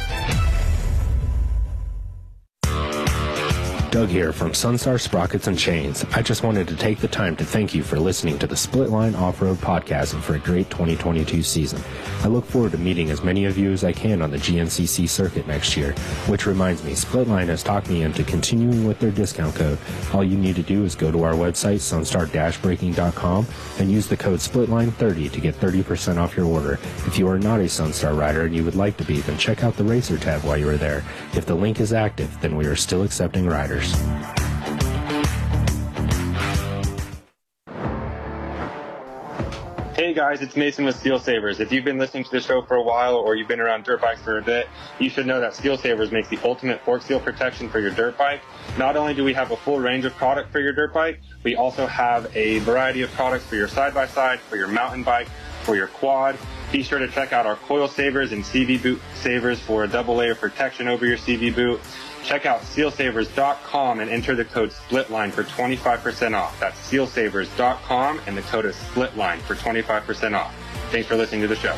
Doug 3.97 4.11
here 4.11 4.31
from 4.31 4.51
Sunstar 4.51 5.01
Sprockets 5.01 5.47
and 5.47 5.59
Chains. 5.59 6.05
I 6.13 6.21
just 6.21 6.43
wanted 6.43 6.69
to 6.69 6.77
take 6.77 6.99
the 6.99 7.09
time 7.09 7.35
to 7.37 7.47
thank 7.47 7.75
you 7.75 7.83
for 7.83 7.99
listening 7.99 8.39
to 8.41 8.47
the 8.47 8.55
Split 8.55 8.91
Line 8.91 9.15
Off 9.15 9.41
Road 9.41 9.57
Podcast 9.57 10.13
and 10.13 10.23
for 10.23 10.35
a 10.35 10.39
great 10.39 10.69
2022 10.69 11.43
season. 11.43 11.81
I 12.23 12.29
look 12.29 12.45
forward 12.45 12.73
to 12.73 12.79
meeting 12.79 13.09
as 13.09 13.25
many 13.25 13.47
of 13.47 13.57
you 13.57 13.73
as 13.73 13.85
I 13.85 13.93
can 13.93 14.21
on 14.21 14.31
the 14.31 14.37
GNCC 14.37 15.09
circuit 15.09 15.47
next 15.47 15.79
year. 15.79 15.93
Which 16.27 16.45
reminds 16.45 16.85
me, 16.85 16.93
Splitline 16.93 17.47
has 17.47 17.63
talked 17.63 17.89
me 17.89 18.03
into 18.03 18.23
continuing 18.23 18.87
with 18.87 18.99
their 18.99 19.11
discount 19.11 19.55
code. 19.55 19.79
All 20.13 20.23
you 20.23 20.37
need 20.37 20.57
to 20.57 20.63
do 20.63 20.85
is 20.85 20.95
go 20.95 21.11
to 21.11 21.23
our 21.23 21.33
website, 21.33 21.77
sunstar-braking.com, 21.77 23.47
and 23.79 23.91
use 23.91 24.09
the 24.09 24.17
code 24.19 24.41
SPLITLINE30 24.41 25.33
to 25.33 25.41
get 25.41 25.55
30% 25.55 26.19
off 26.19 26.37
your 26.37 26.45
order. 26.45 26.75
If 27.07 27.17
you 27.17 27.27
are 27.29 27.39
not 27.39 27.61
a 27.61 27.65
Sunstar 27.65 28.15
rider 28.15 28.45
and 28.45 28.55
you 28.55 28.63
would 28.63 28.77
like 28.77 28.99
to 28.99 29.05
be, 29.05 29.21
then 29.21 29.39
check 29.39 29.65
out 29.65 29.75
the 29.79 29.85
Racer 29.85 30.19
tab 30.19 30.45
while 30.45 30.59
you 30.59 30.69
are 30.69 30.77
there. 30.77 31.03
If 31.33 31.47
the 31.47 31.55
link 31.55 31.81
is 31.81 31.95
active, 31.95 32.39
then 32.43 32.57
we 32.57 32.67
are 32.67 32.77
still 32.77 33.03
accepting 33.03 33.47
riders. 33.47 33.86
Hey 39.96 40.12
guys, 40.12 40.42
it's 40.42 40.57
Mason 40.57 40.85
with 40.85 40.94
Seal 40.94 41.18
Savers. 41.18 41.59
If 41.59 41.72
you've 41.72 41.85
been 41.85 41.96
listening 41.96 42.22
to 42.25 42.31
the 42.31 42.40
show 42.40 42.61
for 42.61 42.77
a 42.77 42.83
while 42.83 43.16
or 43.16 43.35
you've 43.35 43.49
been 43.49 43.61
around 43.61 43.85
dirt 43.85 44.03
bikes 44.03 44.20
for 44.20 44.37
a 44.37 44.42
bit, 44.42 44.68
you 44.99 45.09
should 45.09 45.27
know 45.27 45.40
that 45.40 45.57
Seal 45.57 45.79
Savers 45.79 46.12
makes 46.12 46.29
the 46.29 46.38
ultimate 46.44 46.83
fork 46.83 47.01
seal 47.01 47.18
protection 47.18 47.70
for 47.70 47.81
your 47.81 47.92
dirt 47.92 48.18
bike. 48.18 48.42
Not 48.77 48.99
only 48.99 49.14
do 49.14 49.25
we 49.25 49.33
have 49.33 49.53
a 49.53 49.57
full 49.57 49.81
range 49.81 50.05
of 50.05 50.12
product 50.12 50.53
for 50.53 50.61
your 50.61 50.75
dirt 50.75 50.92
bike, 50.92 51.20
we 51.44 51.57
also 51.57 51.87
have 51.87 52.31
a 52.37 52.59
variety 52.59 53.01
of 53.01 53.11
products 53.12 53.46
for 53.46 53.57
your 53.57 53.68
side-by-side, 53.68 54.38
for 54.38 54.57
your 54.57 54.68
mountain 54.68 55.03
bike, 55.03 55.29
for 55.62 55.77
your 55.77 55.88
quad. 55.88 56.37
Be 56.70 56.83
sure 56.83 56.99
to 56.99 57.09
check 57.09 57.33
out 57.33 57.46
our 57.46 57.57
coil 57.57 57.88
savers 57.88 58.33
and 58.33 58.44
CV 58.44 58.83
boot 58.83 59.01
savers 59.14 59.59
for 59.61 59.85
a 59.85 59.88
double 59.88 60.16
layer 60.16 60.35
protection 60.35 60.88
over 60.88 61.07
your 61.07 61.16
CV 61.16 61.55
boot. 61.55 61.81
Check 62.27 62.45
out 62.45 62.61
sealsavers.com 62.62 64.01
and 64.01 64.11
enter 64.11 64.35
the 64.35 64.45
code 64.45 64.73
SPLITLINE 64.73 65.31
for 65.31 65.45
25% 65.45 66.35
off. 66.37 66.59
That's 66.59 66.77
sealsavers.com 66.91 68.21
and 68.27 68.37
the 68.37 68.43
code 68.43 68.65
is 68.65 68.75
SPLITLINE 68.75 69.39
for 69.43 69.55
25% 69.55 70.37
off. 70.37 70.53
Thanks 70.91 71.07
for 71.07 71.15
listening 71.15 71.43
to 71.43 71.47
the 71.47 71.55
show. 71.55 71.77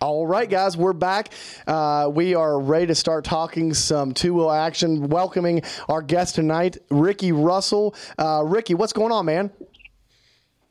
All 0.00 0.26
right, 0.26 0.50
guys, 0.50 0.76
we're 0.76 0.92
back. 0.92 1.32
Uh, 1.64 2.10
we 2.12 2.34
are 2.34 2.58
ready 2.58 2.88
to 2.88 2.96
start 2.96 3.24
talking 3.24 3.72
some 3.72 4.12
two 4.12 4.34
wheel 4.34 4.50
action. 4.50 5.08
Welcoming 5.08 5.62
our 5.88 6.02
guest 6.02 6.34
tonight, 6.34 6.78
Ricky 6.90 7.30
Russell. 7.30 7.94
Uh, 8.18 8.42
Ricky, 8.44 8.74
what's 8.74 8.92
going 8.92 9.12
on, 9.12 9.24
man? 9.26 9.52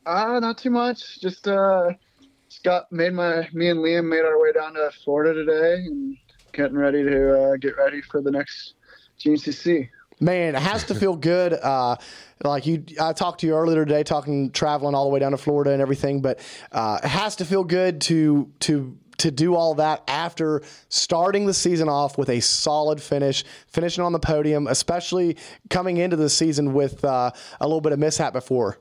Uh, 0.04 0.38
not 0.40 0.58
too 0.58 0.68
much. 0.68 1.18
Just 1.22 1.48
uh, 1.48 1.92
just 1.92 2.11
got 2.58 2.90
made 2.92 3.12
my 3.12 3.48
me 3.52 3.68
and 3.68 3.80
Liam 3.80 4.08
made 4.08 4.20
our 4.20 4.40
way 4.40 4.52
down 4.52 4.74
to 4.74 4.90
Florida 5.04 5.34
today 5.34 5.84
and 5.86 6.16
getting 6.52 6.76
ready 6.76 7.02
to 7.02 7.42
uh, 7.42 7.56
get 7.56 7.76
ready 7.76 8.00
for 8.02 8.20
the 8.20 8.30
next 8.30 8.74
GNCC. 9.18 9.88
Man, 10.20 10.54
it 10.54 10.62
has 10.62 10.84
to 10.84 10.94
feel 10.94 11.16
good. 11.16 11.52
Uh, 11.52 11.96
like 12.44 12.66
you, 12.66 12.84
I 13.00 13.12
talked 13.12 13.40
to 13.40 13.46
you 13.46 13.54
earlier 13.54 13.84
today, 13.84 14.02
talking 14.02 14.50
traveling 14.50 14.94
all 14.94 15.04
the 15.04 15.10
way 15.10 15.18
down 15.18 15.32
to 15.32 15.36
Florida 15.36 15.72
and 15.72 15.82
everything. 15.82 16.20
But 16.20 16.40
uh, 16.70 17.00
it 17.02 17.08
has 17.08 17.36
to 17.36 17.44
feel 17.44 17.64
good 17.64 18.00
to 18.02 18.50
to 18.60 18.96
to 19.18 19.30
do 19.30 19.54
all 19.54 19.74
that 19.76 20.02
after 20.08 20.62
starting 20.88 21.46
the 21.46 21.54
season 21.54 21.88
off 21.88 22.18
with 22.18 22.28
a 22.28 22.40
solid 22.40 23.00
finish, 23.00 23.44
finishing 23.68 24.02
on 24.04 24.12
the 24.12 24.18
podium, 24.18 24.66
especially 24.66 25.36
coming 25.70 25.96
into 25.96 26.16
the 26.16 26.28
season 26.28 26.72
with 26.72 27.04
uh, 27.04 27.30
a 27.60 27.66
little 27.66 27.80
bit 27.80 27.92
of 27.92 27.98
mishap 27.98 28.32
before. 28.32 28.78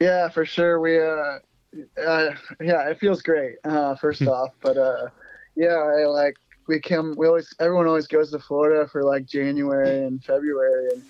Yeah, 0.00 0.28
for 0.28 0.44
sure. 0.44 0.80
We, 0.80 0.98
uh, 0.98 1.38
uh 1.74 2.30
yeah, 2.60 2.88
it 2.88 2.98
feels 2.98 3.22
great. 3.22 3.56
Uh, 3.64 3.94
first 3.96 4.22
off, 4.22 4.50
but 4.62 4.76
uh, 4.76 5.08
yeah, 5.56 5.76
I 5.76 6.06
like 6.06 6.36
we 6.66 6.80
come. 6.80 7.14
We 7.16 7.26
always 7.26 7.52
everyone 7.60 7.86
always 7.86 8.06
goes 8.06 8.30
to 8.32 8.38
Florida 8.38 8.88
for 8.88 9.02
like 9.02 9.26
January 9.26 10.04
and 10.04 10.22
February, 10.22 10.88
and 10.92 11.02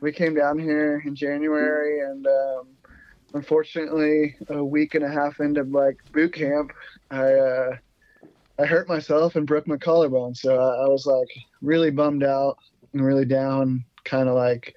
we 0.00 0.12
came 0.12 0.34
down 0.34 0.58
here 0.58 1.02
in 1.04 1.14
January, 1.14 2.00
and 2.00 2.26
um, 2.26 2.68
unfortunately, 3.34 4.36
a 4.48 4.64
week 4.64 4.94
and 4.94 5.04
a 5.04 5.10
half 5.10 5.40
into 5.40 5.62
like 5.64 5.98
boot 6.12 6.32
camp, 6.32 6.72
I 7.10 7.32
uh, 7.32 7.76
I 8.58 8.66
hurt 8.66 8.88
myself 8.88 9.36
and 9.36 9.46
broke 9.46 9.66
my 9.66 9.76
collarbone. 9.76 10.34
So 10.34 10.56
I, 10.56 10.84
I 10.84 10.88
was 10.88 11.06
like 11.06 11.28
really 11.62 11.90
bummed 11.90 12.24
out 12.24 12.56
and 12.92 13.04
really 13.04 13.24
down. 13.24 13.84
Kind 14.04 14.28
of 14.28 14.34
like 14.34 14.74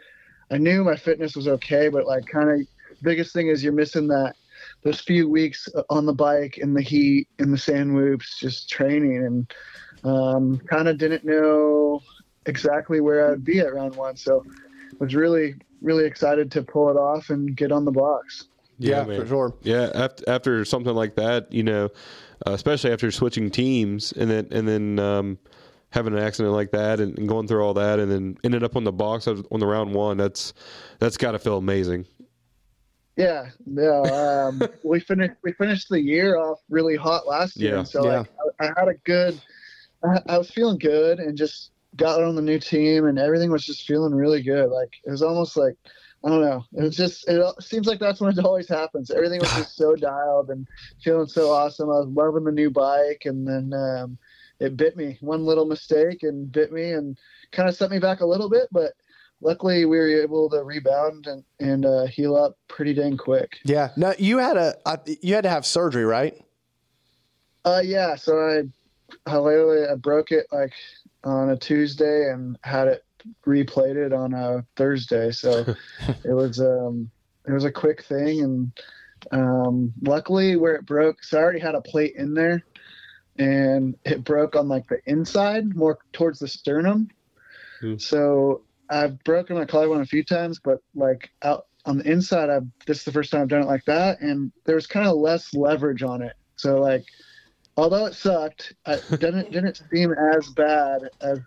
I 0.51 0.57
knew 0.57 0.83
my 0.83 0.95
fitness 0.95 1.35
was 1.35 1.47
okay, 1.47 1.89
but 1.89 2.05
like 2.05 2.25
kind 2.25 2.49
of 2.49 2.67
biggest 3.01 3.33
thing 3.33 3.47
is 3.47 3.63
you're 3.63 3.73
missing 3.73 4.07
that 4.07 4.35
those 4.83 4.99
few 4.99 5.29
weeks 5.29 5.67
on 5.89 6.05
the 6.05 6.13
bike 6.13 6.57
in 6.57 6.73
the 6.73 6.81
heat 6.81 7.27
in 7.39 7.51
the 7.51 7.57
sand 7.57 7.95
whoops, 7.95 8.39
just 8.39 8.69
training 8.69 9.17
and 9.25 9.53
um, 10.03 10.59
kind 10.59 10.87
of 10.87 10.97
didn't 10.97 11.23
know 11.23 12.01
exactly 12.45 12.99
where 12.99 13.31
I'd 13.31 13.43
be 13.43 13.59
at 13.59 13.73
round 13.73 13.95
one. 13.95 14.17
So 14.17 14.43
I 14.47 14.95
was 14.99 15.15
really 15.15 15.55
really 15.81 16.05
excited 16.05 16.51
to 16.51 16.63
pull 16.63 16.89
it 16.89 16.97
off 16.97 17.29
and 17.29 17.55
get 17.55 17.71
on 17.71 17.85
the 17.85 17.91
box. 17.91 18.47
Yeah, 18.79 19.03
man. 19.03 19.21
for 19.21 19.27
sure. 19.27 19.53
Yeah, 19.61 19.91
after, 19.93 20.23
after 20.27 20.65
something 20.65 20.93
like 20.93 21.15
that, 21.15 21.51
you 21.51 21.63
know, 21.63 21.85
uh, 22.47 22.51
especially 22.51 22.91
after 22.91 23.11
switching 23.11 23.49
teams 23.51 24.11
and 24.13 24.29
then 24.29 24.47
and 24.51 24.67
then 24.67 24.99
um, 24.99 25.37
having 25.91 26.13
an 26.13 26.19
accident 26.19 26.53
like 26.53 26.71
that 26.71 26.99
and, 26.99 27.17
and 27.19 27.29
going 27.29 27.47
through 27.47 27.63
all 27.63 27.75
that 27.75 27.99
and 27.99 28.11
then 28.11 28.37
ended 28.43 28.63
up 28.63 28.75
on 28.75 28.83
the 28.83 28.91
box 28.91 29.27
on 29.27 29.59
the 29.59 29.67
round 29.67 29.93
one, 29.93 30.17
that's 30.17 30.53
that's 30.99 31.17
got 31.17 31.33
to 31.33 31.39
feel 31.39 31.57
amazing. 31.57 32.05
Yeah, 33.15 33.49
no. 33.65 34.04
Um, 34.06 34.62
we 34.84 34.99
finished 34.99 35.34
we 35.43 35.54
finished 35.54 35.88
the 35.89 36.02
year 36.02 36.38
off 36.38 36.60
really 36.69 36.95
hot 36.95 37.28
last 37.28 37.62
year, 37.62 37.78
Yeah. 37.78 37.84
so 37.84 38.06
Yeah. 38.06 38.17
like 38.19 38.32
I, 38.60 38.65
I 38.65 38.73
had 38.80 38.88
a 38.88 38.95
good. 39.06 39.39
I, 40.04 40.21
I 40.28 40.38
was 40.38 40.49
feeling 40.52 40.78
good 40.80 41.19
and 41.19 41.38
just 41.38 41.71
got 41.95 42.21
on 42.23 42.36
the 42.36 42.41
new 42.41 42.60
team 42.60 43.06
and 43.06 43.19
everything 43.19 43.52
was 43.52 43.65
just 43.65 43.86
feeling 43.86 44.13
really 44.13 44.41
good. 44.41 44.69
Like 44.69 44.89
it 45.06 45.12
was 45.12 45.21
almost 45.21 45.56
like 45.56 45.76
I 46.26 46.30
don't 46.30 46.41
know. 46.41 46.63
It 46.73 46.84
was 46.84 46.95
just 46.95 47.28
it 47.30 47.41
seems 47.62 47.86
like 47.88 47.99
that's 47.99 48.19
when 48.19 48.38
it 48.38 48.43
always 48.45 48.67
happens. 48.67 49.12
Everything 49.12 49.39
was 49.41 49.54
just 49.54 49.76
so 49.76 49.95
dialed 49.95 50.49
and 50.49 50.67
feeling 51.04 51.28
so 51.28 51.52
awesome. 51.52 51.89
I 51.89 51.99
was 51.99 52.08
loving 52.08 52.45
the 52.45 52.52
new 52.52 52.71
bike, 52.71 53.23
and 53.26 53.47
then 53.47 53.73
um, 53.80 54.17
it 54.60 54.76
bit 54.76 54.97
me. 54.97 55.17
One 55.21 55.45
little 55.45 55.65
mistake 55.65 56.23
and 56.23 56.52
bit 56.52 56.71
me 56.71 56.91
and 56.93 57.17
kind 57.52 57.69
of 57.69 57.76
set 57.76 57.91
me 57.91 57.99
back 57.99 58.21
a 58.21 58.26
little 58.26 58.49
bit, 58.49 58.67
but. 58.71 58.93
Luckily, 59.43 59.84
we 59.84 59.97
were 59.97 60.21
able 60.21 60.49
to 60.49 60.63
rebound 60.63 61.27
and, 61.27 61.43
and 61.60 61.86
uh, 61.86 62.06
heal 62.06 62.36
up 62.36 62.58
pretty 62.69 62.93
dang 62.93 63.17
quick. 63.17 63.58
Yeah. 63.65 63.89
No, 63.97 64.13
you 64.17 64.38
had 64.38 64.56
a 64.56 64.75
I, 64.86 64.97
you 65.21 65.36
had 65.36 65.43
to 65.43 65.49
have 65.49 65.65
surgery, 65.65 66.06
right? 66.06 66.41
Uh, 67.65 67.82
yeah. 67.84 68.15
So 68.15 68.39
I, 68.39 68.63
I 69.29 69.38
literally 69.38 69.86
I 69.88 69.95
broke 69.95 70.32
it 70.32 70.47
like 70.51 70.73
on 71.25 71.49
a 71.49 71.58
Tuesday 71.58 72.32
and 72.32 72.58
had 72.63 72.88
it 72.88 73.03
replated 73.45 74.17
on 74.17 74.34
a 74.34 74.65
Thursday. 74.77 75.32
So 75.32 75.75
it 76.23 76.34
was 76.34 76.62
um 76.62 77.12
it 77.45 77.51
was 77.51 77.65
a 77.65 77.71
quick 77.71 78.03
thing 78.03 78.41
and 78.41 78.71
um 79.32 79.93
luckily 80.01 80.56
where 80.56 80.75
it 80.75 80.86
broke, 80.86 81.21
so 81.21 81.38
I 81.38 81.41
already 81.41 81.60
had 81.60 81.75
a 81.75 81.82
plate 81.82 82.15
in 82.15 82.34
there, 82.34 82.63
and 83.38 83.97
it 84.06 84.23
broke 84.23 84.56
on 84.56 84.69
like 84.69 84.88
the 84.88 84.99
inside, 85.06 85.75
more 85.75 85.99
towards 86.13 86.39
the 86.39 86.47
sternum. 86.47 87.10
Hmm. 87.82 87.97
So 87.97 88.62
I've 88.89 89.23
broken 89.23 89.57
my 89.57 89.65
collarbone 89.65 90.01
a 90.01 90.05
few 90.05 90.23
times, 90.23 90.59
but 90.63 90.79
like 90.95 91.31
out 91.41 91.65
on 91.85 91.97
the 91.97 92.09
inside, 92.09 92.49
I've 92.49 92.67
this 92.85 92.99
is 92.99 93.03
the 93.05 93.11
first 93.11 93.31
time 93.31 93.41
I've 93.41 93.47
done 93.47 93.61
it 93.61 93.67
like 93.67 93.85
that, 93.85 94.21
and 94.21 94.51
there 94.65 94.75
was 94.75 94.87
kind 94.87 95.07
of 95.07 95.17
less 95.17 95.53
leverage 95.53 96.03
on 96.03 96.21
it. 96.21 96.33
So 96.55 96.79
like, 96.79 97.03
although 97.77 98.05
it 98.05 98.13
sucked, 98.13 98.73
it 98.87 99.03
didn't 99.19 99.51
didn't 99.51 99.81
seem 99.91 100.13
as 100.13 100.49
bad 100.49 101.09
as 101.21 101.39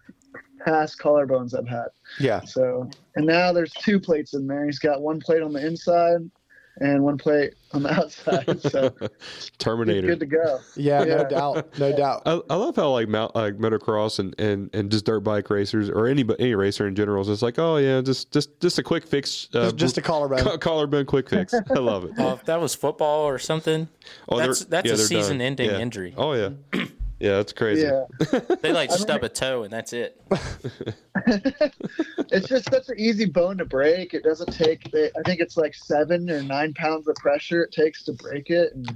past 0.65 0.99
collarbones 0.99 1.57
I've 1.57 1.69
had. 1.69 1.89
Yeah. 2.19 2.41
So 2.41 2.91
and 3.15 3.27
now 3.27 3.53
there's 3.53 3.73
two 3.73 4.01
plates 4.01 4.35
in 4.35 4.47
there. 4.47 4.67
He's 4.67 4.79
got 4.79 5.03
one 5.03 5.21
plate 5.21 5.43
on 5.43 5.53
the 5.53 5.65
inside 5.65 6.31
and 6.79 7.03
one 7.03 7.17
plate 7.19 7.55
on 7.73 7.83
the 7.83 7.91
outside. 7.99 8.61
So 8.63 8.95
he's 9.01 9.51
Terminator. 9.59 10.07
good 10.07 10.21
to 10.21 10.27
go. 10.27 10.61
Yeah, 10.77 11.05
no 11.05 11.25
doubt, 11.29 11.79
no 11.79 11.93
doubt. 11.97 12.23
I, 12.27 12.41
I 12.51 12.55
love 12.57 12.77
how 12.77 12.91
like 12.91 13.09
mount 13.09 13.35
like 13.35 13.59
motocross 13.59 14.19
and, 14.19 14.35
and, 14.39 14.71
and 14.75 14.91
just 14.91 15.05
dirt 15.07 15.21
bike 15.21 15.49
racers 15.51 15.89
or 15.91 16.07
any 16.07 16.25
any 16.39 16.55
racer 16.55 16.87
in 16.87 16.95
general 16.95 17.23
is 17.23 17.29
just 17.29 17.43
like 17.43 17.59
oh 17.59 17.77
yeah 17.79 18.01
just 18.01 18.31
just 18.33 18.61
just 18.61 18.79
a 18.79 18.83
quick 18.83 19.07
fix 19.07 19.49
uh, 19.55 19.65
Just, 19.65 19.77
just 19.77 19.99
a 19.99 20.03
collarbone. 20.03 20.39
co- 20.41 20.59
collarbone 20.59 21.07
quick 21.07 21.29
fix 21.31 21.55
I 21.55 21.75
love 21.75 22.05
it 22.05 22.13
Oh, 22.19 22.33
if 22.35 22.45
that 22.45 22.61
was 22.61 22.75
football 22.75 23.25
or 23.25 23.39
something, 23.39 23.89
oh 24.29 24.39
that's 24.39 24.65
that's 24.67 24.87
yeah, 24.87 24.95
a 24.95 24.97
they're 24.97 25.09
done. 25.09 25.23
season-ending 25.23 25.71
Yeah. 25.71 25.79
injury. 25.79 26.15
oh 26.17 26.33
yeah 26.35 26.51
yeah 27.19 27.37
that's 27.37 27.53
crazy 27.53 27.83
Yeah. 27.83 28.05
They 28.63 28.73
like 28.73 28.91
stub 28.91 29.23
a 29.25 29.29
toe 29.29 29.63
and 29.63 29.73
that's 29.73 29.93
it. 29.93 30.21
it's 31.27 32.49
just 32.49 32.71
such 32.71 32.89
an 32.89 32.99
easy 32.99 33.25
bone 33.25 33.59
to 33.59 33.65
break. 33.65 34.15
It 34.15 34.23
doesn't 34.23 34.53
take. 34.53 34.87
I 34.95 35.23
think 35.25 35.41
it's 35.41 35.57
like 35.57 35.75
seven 35.75 36.31
or 36.31 36.43
nine 36.43 36.75
pounds 36.75 37.09
of 37.09 37.17
pressure 37.17 37.63
it 37.63 37.73
takes 37.73 38.05
to 38.05 38.13
break 38.13 38.51
it, 38.51 38.75
and 38.75 38.89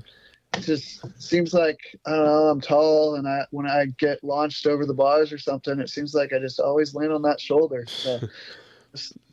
it 0.56 0.60
just 0.60 1.04
seems 1.22 1.54
like 1.54 1.78
I 2.06 2.10
don't 2.10 2.24
know. 2.26 2.48
I'm 2.48 2.60
tall, 2.60 3.14
and 3.16 3.26
I 3.26 3.44
when 3.50 3.66
I 3.66 3.86
get 3.98 4.22
launched 4.22 4.66
over 4.66 4.84
the 4.86 4.94
bars 4.94 5.32
or 5.32 5.38
something, 5.38 5.78
it 5.80 5.88
seems 5.88 6.14
like 6.14 6.32
I 6.32 6.38
just 6.38 6.60
always 6.60 6.94
land 6.94 7.12
on 7.12 7.22
that 7.22 7.40
shoulder. 7.40 7.84
So, 7.86 8.20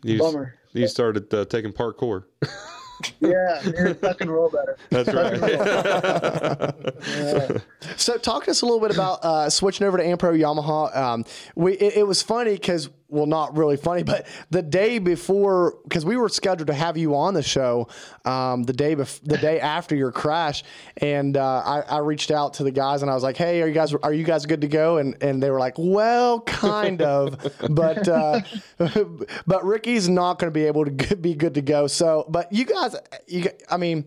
You, 0.04 0.20
bummer. 0.20 0.56
you 0.74 0.88
started 0.88 1.34
uh, 1.34 1.46
taking 1.46 1.74
parkour. 1.74 2.24
Yeah, 3.20 3.62
you're 3.64 3.94
roll 4.30 4.50
better. 4.50 4.78
That's 4.90 5.14
right. 5.14 5.40
yeah. 7.08 7.58
So, 7.98 8.18
talk 8.18 8.46
to 8.46 8.52
us 8.52 8.62
a 8.62 8.66
little 8.66 8.80
bit 8.80 8.92
about 8.94 9.24
uh, 9.24 9.50
switching 9.50 9.88
over 9.88 9.98
to 9.98 10.04
Ampro 10.04 10.38
Yamaha. 10.38 10.96
Um, 10.96 11.26
we 11.56 11.74
it, 11.74 11.98
it 11.98 12.08
was 12.08 12.22
funny 12.22 12.54
because, 12.54 12.90
well, 13.10 13.26
not 13.26 13.56
really 13.56 13.78
funny, 13.78 14.04
but 14.04 14.28
the 14.50 14.62
day 14.62 15.00
before, 15.00 15.78
because 15.84 16.06
we 16.06 16.18
were 16.18 16.28
scheduled 16.28 16.68
to 16.68 16.74
have 16.74 16.98
you 16.98 17.16
on 17.16 17.34
the 17.34 17.44
show 17.44 17.88
um, 18.26 18.64
the 18.64 18.74
day 18.74 18.96
bef- 18.96 19.22
the 19.24 19.38
day 19.38 19.60
after 19.62 19.96
your 19.96 20.12
crash, 20.12 20.64
and 20.98 21.38
uh, 21.38 21.62
I, 21.66 21.82
I 21.82 21.98
reached 22.00 22.32
out 22.32 22.56
to 22.56 22.64
the 22.64 22.72
guys 22.72 23.02
and 23.02 23.10
I 23.10 23.14
was 23.14 23.24
like, 23.24 23.38
"Hey, 23.38 23.62
are 23.62 23.68
you 23.68 23.74
guys 23.74 23.94
are 23.94 24.14
you 24.14 24.26
guys 24.26 24.46
good 24.46 24.62
to 24.62 24.68
go?" 24.68 24.98
And 24.98 25.22
and 25.22 25.42
they 25.42 25.50
were 25.50 25.60
like, 25.60 25.76
"Well, 25.78 26.42
kind 26.42 27.02
of, 27.02 27.38
but 27.70 28.08
uh, 28.08 28.42
but 29.48 29.64
Ricky's 29.64 30.10
not 30.10 30.40
going 30.40 30.52
to 30.52 30.54
be 30.54 30.66
able 30.66 30.86
to 30.86 31.16
be 31.16 31.34
good 31.34 31.54
to 31.54 31.62
go." 31.62 31.88
So, 31.88 32.26
but 32.28 32.52
you 32.52 32.66
guys, 32.66 32.96
you, 33.28 33.46
I 33.70 33.78
mean, 33.78 34.06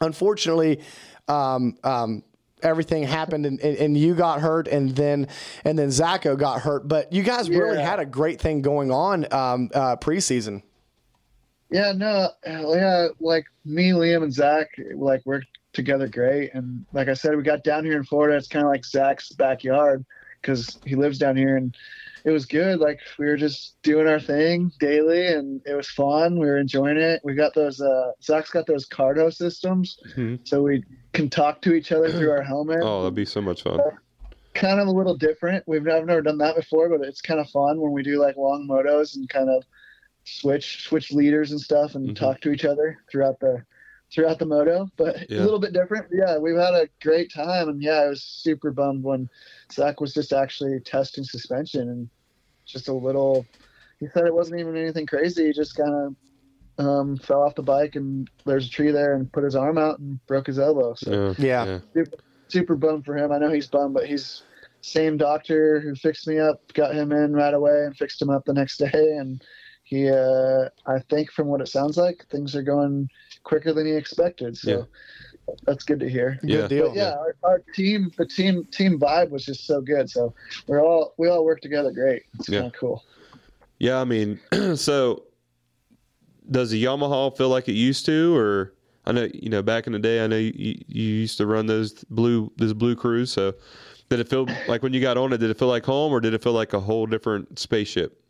unfortunately. 0.00 0.82
Um, 1.28 1.76
um, 1.84 2.24
everything 2.62 3.02
happened 3.02 3.46
and, 3.46 3.60
and, 3.60 3.76
and 3.76 3.98
you 3.98 4.14
got 4.14 4.40
hurt 4.40 4.68
and 4.68 4.90
then 4.90 5.28
and 5.64 5.78
then 5.78 5.88
Zacho 5.88 6.38
got 6.38 6.60
hurt. 6.60 6.88
But 6.88 7.12
you 7.12 7.22
guys 7.22 7.48
really 7.48 7.80
had 7.80 8.00
a 8.00 8.06
great 8.06 8.40
thing 8.40 8.62
going 8.62 8.90
on 8.90 9.24
um, 9.32 9.70
uh, 9.74 9.96
preseason. 9.96 10.62
Yeah, 11.70 11.92
no, 11.92 12.30
yeah, 12.44 13.08
like 13.20 13.44
me, 13.64 13.90
Liam, 13.90 14.24
and 14.24 14.32
Zach, 14.32 14.68
like 14.94 15.24
worked 15.24 15.46
together 15.72 16.08
great. 16.08 16.52
And 16.52 16.84
like 16.92 17.08
I 17.08 17.14
said, 17.14 17.36
we 17.36 17.44
got 17.44 17.62
down 17.62 17.84
here 17.84 17.96
in 17.96 18.02
Florida. 18.04 18.36
It's 18.36 18.48
kind 18.48 18.64
of 18.64 18.70
like 18.70 18.84
Zach's 18.84 19.30
backyard 19.30 20.04
because 20.40 20.78
he 20.84 20.96
lives 20.96 21.18
down 21.18 21.36
here, 21.36 21.56
and 21.56 21.76
it 22.24 22.30
was 22.30 22.46
good. 22.46 22.78
Like 22.80 23.00
we 23.18 23.26
were 23.26 23.36
just 23.36 23.76
doing 23.82 24.06
our 24.06 24.20
thing 24.20 24.70
daily, 24.80 25.26
and 25.28 25.60
it 25.66 25.74
was 25.74 25.88
fun. 25.90 26.38
We 26.38 26.46
were 26.46 26.58
enjoying 26.58 26.96
it. 26.96 27.20
We 27.24 27.34
got 27.34 27.54
those. 27.54 27.80
Uh, 27.80 28.12
Zach's 28.22 28.50
got 28.50 28.66
those 28.66 28.88
Cardo 28.88 29.32
systems, 29.32 29.98
Mhm. 30.16 30.46
so 30.46 30.62
we 30.62 30.84
can 31.12 31.28
talk 31.28 31.62
to 31.62 31.74
each 31.74 31.92
other 31.92 32.10
through 32.10 32.30
our 32.30 32.42
helmet. 32.42 32.80
Oh, 32.82 33.02
that'd 33.02 33.14
be 33.14 33.24
so 33.24 33.40
much 33.40 33.62
fun. 33.62 33.80
Kind 34.54 34.80
of 34.80 34.88
a 34.88 34.90
little 34.90 35.16
different. 35.16 35.64
We've 35.66 35.86
I've 35.88 36.06
never 36.06 36.22
done 36.22 36.38
that 36.38 36.56
before, 36.56 36.88
but 36.88 37.06
it's 37.06 37.20
kind 37.20 37.40
of 37.40 37.48
fun 37.50 37.80
when 37.80 37.92
we 37.92 38.02
do 38.02 38.20
like 38.20 38.36
long 38.36 38.66
motos 38.68 39.16
and 39.16 39.28
kind 39.28 39.48
of 39.48 39.64
switch 40.24 40.84
switch 40.84 41.12
leaders 41.12 41.50
and 41.50 41.60
stuff 41.60 41.94
and 41.94 42.16
talk 42.16 42.40
to 42.42 42.50
each 42.52 42.64
other 42.64 42.98
throughout 43.10 43.40
the 43.40 43.62
throughout 44.12 44.38
the 44.38 44.46
moto. 44.46 44.88
But 44.96 45.30
Yeah. 45.30 45.42
a 45.42 45.44
little 45.44 45.58
bit 45.60 45.72
different. 45.72 46.06
Yeah, 46.12 46.38
we've 46.38 46.56
had 46.56 46.74
a 46.74 46.88
great 47.02 47.32
time, 47.32 47.68
and 47.68 47.82
yeah, 47.82 48.00
I 48.00 48.08
was 48.08 48.22
super 48.22 48.70
bummed 48.70 49.04
when 49.04 49.28
Zach 49.72 50.00
was 50.00 50.14
just 50.14 50.32
actually 50.32 50.80
testing 50.80 51.24
suspension 51.24 51.88
and 51.88 52.10
just 52.66 52.88
a 52.88 52.94
little. 52.94 53.46
He 53.98 54.08
said 54.08 54.26
it 54.26 54.34
wasn't 54.34 54.60
even 54.60 54.76
anything 54.76 55.06
crazy. 55.06 55.46
He 55.46 55.52
just 55.52 55.76
kind 55.76 55.94
of 55.94 56.16
um, 56.80 57.16
fell 57.18 57.42
off 57.42 57.54
the 57.54 57.62
bike 57.62 57.96
and 57.96 58.28
there's 58.46 58.66
a 58.66 58.70
tree 58.70 58.90
there 58.90 59.14
and 59.14 59.30
put 59.32 59.44
his 59.44 59.54
arm 59.54 59.76
out 59.76 59.98
and 59.98 60.24
broke 60.26 60.46
his 60.46 60.58
elbow. 60.58 60.94
So 60.94 61.34
Yeah. 61.38 61.66
Yeah. 61.66 61.78
super, 61.94 62.16
super 62.48 62.76
bummed 62.76 63.04
for 63.04 63.16
him. 63.16 63.32
I 63.32 63.38
know 63.38 63.50
he's 63.50 63.68
bummed, 63.68 63.94
but 63.94 64.06
he's 64.06 64.42
same 64.82 65.18
doctor 65.18 65.80
who 65.80 65.94
fixed 65.94 66.26
me 66.26 66.38
up, 66.38 66.56
got 66.72 66.94
him 66.94 67.12
in 67.12 67.34
right 67.34 67.52
away 67.52 67.84
and 67.84 67.96
fixed 67.96 68.22
him 68.22 68.30
up 68.30 68.44
the 68.46 68.54
next 68.54 68.78
day. 68.78 68.88
And 69.18 69.42
he, 69.84 70.08
uh, 70.08 70.68
I 70.86 71.00
think 71.10 71.30
from 71.30 71.48
what 71.48 71.60
it 71.60 71.68
sounds 71.68 71.96
like, 71.96 72.24
things 72.30 72.56
are 72.56 72.62
going 72.62 73.08
quicker 73.44 73.72
than 73.72 73.86
he 73.86 73.92
expected. 73.92 74.56
So 74.56 74.86
that's 75.64 75.84
good 75.84 76.00
to 76.00 76.08
hear. 76.08 76.38
Yeah. 76.42 76.58
Good 76.58 76.68
deal. 76.68 76.88
But 76.88 76.96
yeah, 76.96 77.12
our, 77.12 77.36
our 77.42 77.62
team, 77.74 78.10
the 78.16 78.26
team, 78.26 78.64
team 78.66 78.98
vibe 78.98 79.30
was 79.30 79.44
just 79.44 79.66
so 79.66 79.80
good. 79.80 80.08
So 80.10 80.34
we're 80.66 80.82
all, 80.84 81.14
we 81.18 81.28
all 81.28 81.44
work 81.44 81.60
together 81.60 81.90
great. 81.90 82.22
It's 82.38 82.48
Yeah. 82.48 82.60
kind 82.60 82.74
of 82.74 82.78
cool. 82.80 83.04
Yeah, 83.78 84.00
I 84.00 84.04
mean, 84.04 84.38
so 84.76 85.24
does 86.50 86.70
the 86.70 86.84
Yamaha 86.84 87.36
feel 87.36 87.48
like 87.48 87.68
it 87.68 87.72
used 87.72 88.04
to, 88.06 88.36
or 88.36 88.74
I 89.06 89.12
know 89.12 89.28
you 89.32 89.48
know 89.48 89.62
back 89.62 89.86
in 89.86 89.92
the 89.94 89.98
day, 89.98 90.22
I 90.22 90.26
know 90.26 90.36
you, 90.36 90.52
you 90.86 91.02
used 91.02 91.38
to 91.38 91.46
run 91.46 91.66
those 91.66 92.04
blue 92.10 92.52
this 92.56 92.72
blue 92.74 92.94
cruise. 92.94 93.32
So 93.32 93.54
did 94.10 94.20
it 94.20 94.28
feel 94.28 94.46
like 94.68 94.82
when 94.82 94.92
you 94.92 95.00
got 95.00 95.16
on 95.16 95.32
it? 95.32 95.38
Did 95.38 95.48
it 95.50 95.58
feel 95.58 95.68
like 95.68 95.84
home, 95.86 96.12
or 96.12 96.20
did 96.20 96.34
it 96.34 96.42
feel 96.42 96.52
like 96.52 96.74
a 96.74 96.80
whole 96.80 97.06
different 97.06 97.58
spaceship? 97.58 98.20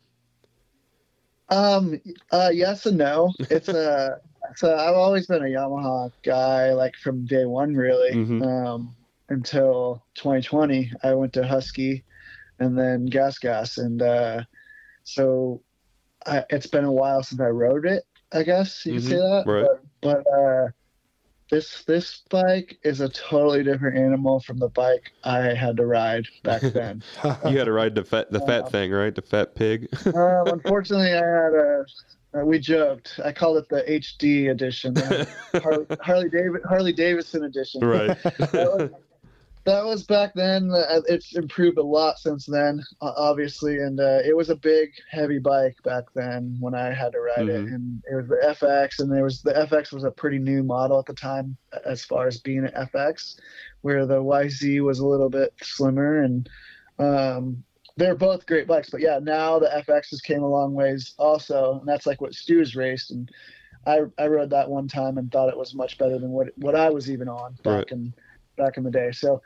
Um. 1.49 1.99
Uh. 2.31 2.49
Yes 2.53 2.85
and 2.85 2.97
no. 2.97 3.33
It's 3.39 3.67
a. 3.67 4.21
So 4.55 4.75
I've 4.75 4.95
always 4.95 5.27
been 5.27 5.41
a 5.43 5.45
Yamaha 5.45 6.11
guy, 6.23 6.73
like 6.73 6.95
from 6.95 7.25
day 7.25 7.45
one, 7.45 7.73
really. 7.75 8.15
Mhm. 8.15 8.41
Um. 8.45 8.95
Until 9.29 10.03
2020, 10.15 10.91
I 11.03 11.13
went 11.13 11.31
to 11.33 11.47
Husky, 11.47 12.03
and 12.59 12.77
then 12.77 13.05
Gas 13.05 13.37
Gas, 13.39 13.77
and 13.77 14.01
uh, 14.01 14.41
so 15.05 15.61
I, 16.25 16.43
it's 16.49 16.67
been 16.67 16.83
a 16.83 16.91
while 16.91 17.23
since 17.23 17.39
I 17.39 17.45
rode 17.47 17.85
it. 17.85 18.03
I 18.33 18.43
guess 18.43 18.85
you 18.85 18.99
say 18.99 19.15
Mhm. 19.15 19.45
that. 19.45 19.49
Right. 19.49 19.67
But, 20.01 20.23
but 20.25 20.33
uh, 20.33 20.67
this 21.49 21.83
this 21.85 22.23
bike 22.29 22.77
is 22.83 22.99
a 22.99 23.07
totally 23.07 23.63
different 23.63 23.97
animal 23.97 24.41
from 24.41 24.57
the 24.57 24.67
bike 24.69 25.13
I 25.23 25.53
had 25.53 25.77
to 25.77 25.85
ride 25.85 26.25
back 26.43 26.61
then. 26.73 27.01
You 27.47 27.57
had 27.57 27.65
to 27.65 27.71
ride 27.71 27.95
the 27.95 28.03
fat 28.03 28.31
the 28.31 28.41
fat 28.41 28.69
thing, 28.69 28.91
right? 28.91 29.15
The 29.15 29.21
fat 29.21 29.55
pig. 29.55 29.87
um, 30.07 30.47
unfortunately, 30.47 31.13
I 31.13 31.15
had 31.15 31.53
a. 31.53 31.85
Uh, 32.33 32.45
we 32.45 32.59
joked. 32.59 33.19
I 33.23 33.31
called 33.33 33.57
it 33.57 33.67
the 33.69 33.81
HD 33.83 34.49
edition, 34.51 34.95
Harley, 35.61 35.85
Harley 36.01 36.29
David 36.29 36.61
Harley 36.67 36.93
Davidson 36.93 37.43
edition. 37.43 37.81
right. 37.81 38.17
That 38.51 38.71
was, 38.73 38.89
that 39.65 39.85
was 39.85 40.03
back 40.03 40.33
then. 40.33 40.71
Uh, 40.71 41.01
It's 41.07 41.35
improved 41.35 41.77
a 41.77 41.83
lot 41.83 42.17
since 42.17 42.45
then, 42.47 42.81
obviously, 43.01 43.77
and 43.77 43.99
uh, 43.99 44.19
it 44.25 44.35
was 44.35 44.49
a 44.49 44.55
big, 44.55 44.89
heavy 45.11 45.37
bike 45.37 45.75
back 45.83 46.05
then 46.15 46.57
when 46.59 46.73
I 46.73 46.91
had 46.93 47.11
to 47.11 47.19
ride 47.19 47.47
it. 47.47 47.65
Mhm. 47.65 47.75
And 47.75 48.01
it 48.11 48.15
was 48.15 48.27
the 48.27 48.41
FX, 48.43 48.99
and 48.99 49.11
there 49.11 49.23
was 49.23 49.41
the 49.43 49.53
FX 49.53 49.91
was 49.93 50.03
a 50.03 50.09
pretty 50.11 50.39
new 50.39 50.63
model 50.63 50.97
at 50.99 51.05
the 51.05 51.13
time 51.13 51.57
as 51.85 52.03
far 52.03 52.25
as 52.27 52.39
being 52.39 52.65
an 52.65 52.71
FX, 52.75 53.35
where 53.81 54.05
the 54.07 54.17
YZ 54.23 54.81
was 54.81 54.97
a 54.99 55.05
little 55.05 55.29
bit 55.29 55.53
slimmer 55.61 56.23
and. 56.23 56.49
Um, 56.99 57.63
they're 57.97 58.15
both 58.15 58.45
great 58.45 58.67
bikes, 58.67 58.89
but 58.89 59.01
yeah, 59.01 59.19
now 59.21 59.59
the 59.59 59.83
FXs 59.87 60.23
came 60.23 60.43
a 60.43 60.47
long 60.47 60.73
ways 60.73 61.13
also, 61.17 61.79
and 61.79 61.87
that's 61.87 62.05
like 62.05 62.21
what 62.21 62.33
Stu's 62.33 62.75
raced, 62.75 63.11
and 63.11 63.29
I 63.85 64.01
I 64.17 64.27
rode 64.27 64.49
that 64.51 64.69
one 64.69 64.87
time 64.87 65.17
and 65.17 65.31
thought 65.31 65.49
it 65.49 65.57
was 65.57 65.75
much 65.75 65.97
better 65.97 66.19
than 66.19 66.31
what 66.31 66.49
what 66.57 66.75
I 66.75 66.89
was 66.89 67.09
even 67.09 67.27
on 67.27 67.53
back 67.63 67.65
Right. 67.65 67.91
in 67.91 68.13
back 68.57 68.77
in 68.77 68.83
the 68.83 68.91
day. 68.91 69.11
So 69.11 69.41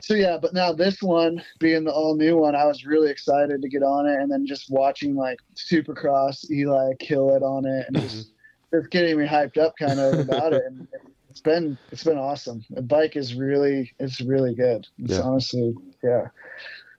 so 0.00 0.14
yeah, 0.14 0.38
but 0.40 0.52
now 0.52 0.72
this 0.72 1.02
one 1.02 1.42
being 1.58 1.84
the 1.84 1.92
all 1.92 2.16
new 2.16 2.36
one, 2.36 2.54
I 2.54 2.64
was 2.66 2.84
really 2.84 3.10
excited 3.10 3.62
to 3.62 3.68
get 3.68 3.82
on 3.82 4.06
it, 4.06 4.20
and 4.20 4.30
then 4.30 4.46
just 4.46 4.70
watching 4.70 5.14
like 5.14 5.38
Supercross 5.54 6.50
Eli 6.50 6.92
kill 6.98 7.34
it 7.34 7.42
on 7.42 7.66
it, 7.66 7.86
and 7.88 8.00
just 8.00 8.28
mm-hmm. 8.28 8.78
just 8.78 8.90
getting 8.90 9.18
me 9.18 9.26
hyped 9.26 9.58
up 9.58 9.74
kind 9.78 9.98
of 9.98 10.18
about 10.18 10.52
it. 10.52 10.62
And 10.66 10.86
it's 11.30 11.40
been 11.40 11.78
it's 11.92 12.04
been 12.04 12.18
awesome. 12.18 12.64
The 12.70 12.82
bike 12.82 13.16
is 13.16 13.34
really 13.34 13.92
it's 13.98 14.20
really 14.20 14.54
good. 14.54 14.86
It's 14.98 15.14
Yeah. 15.14 15.20
honestly 15.20 15.74
yeah. 16.02 16.28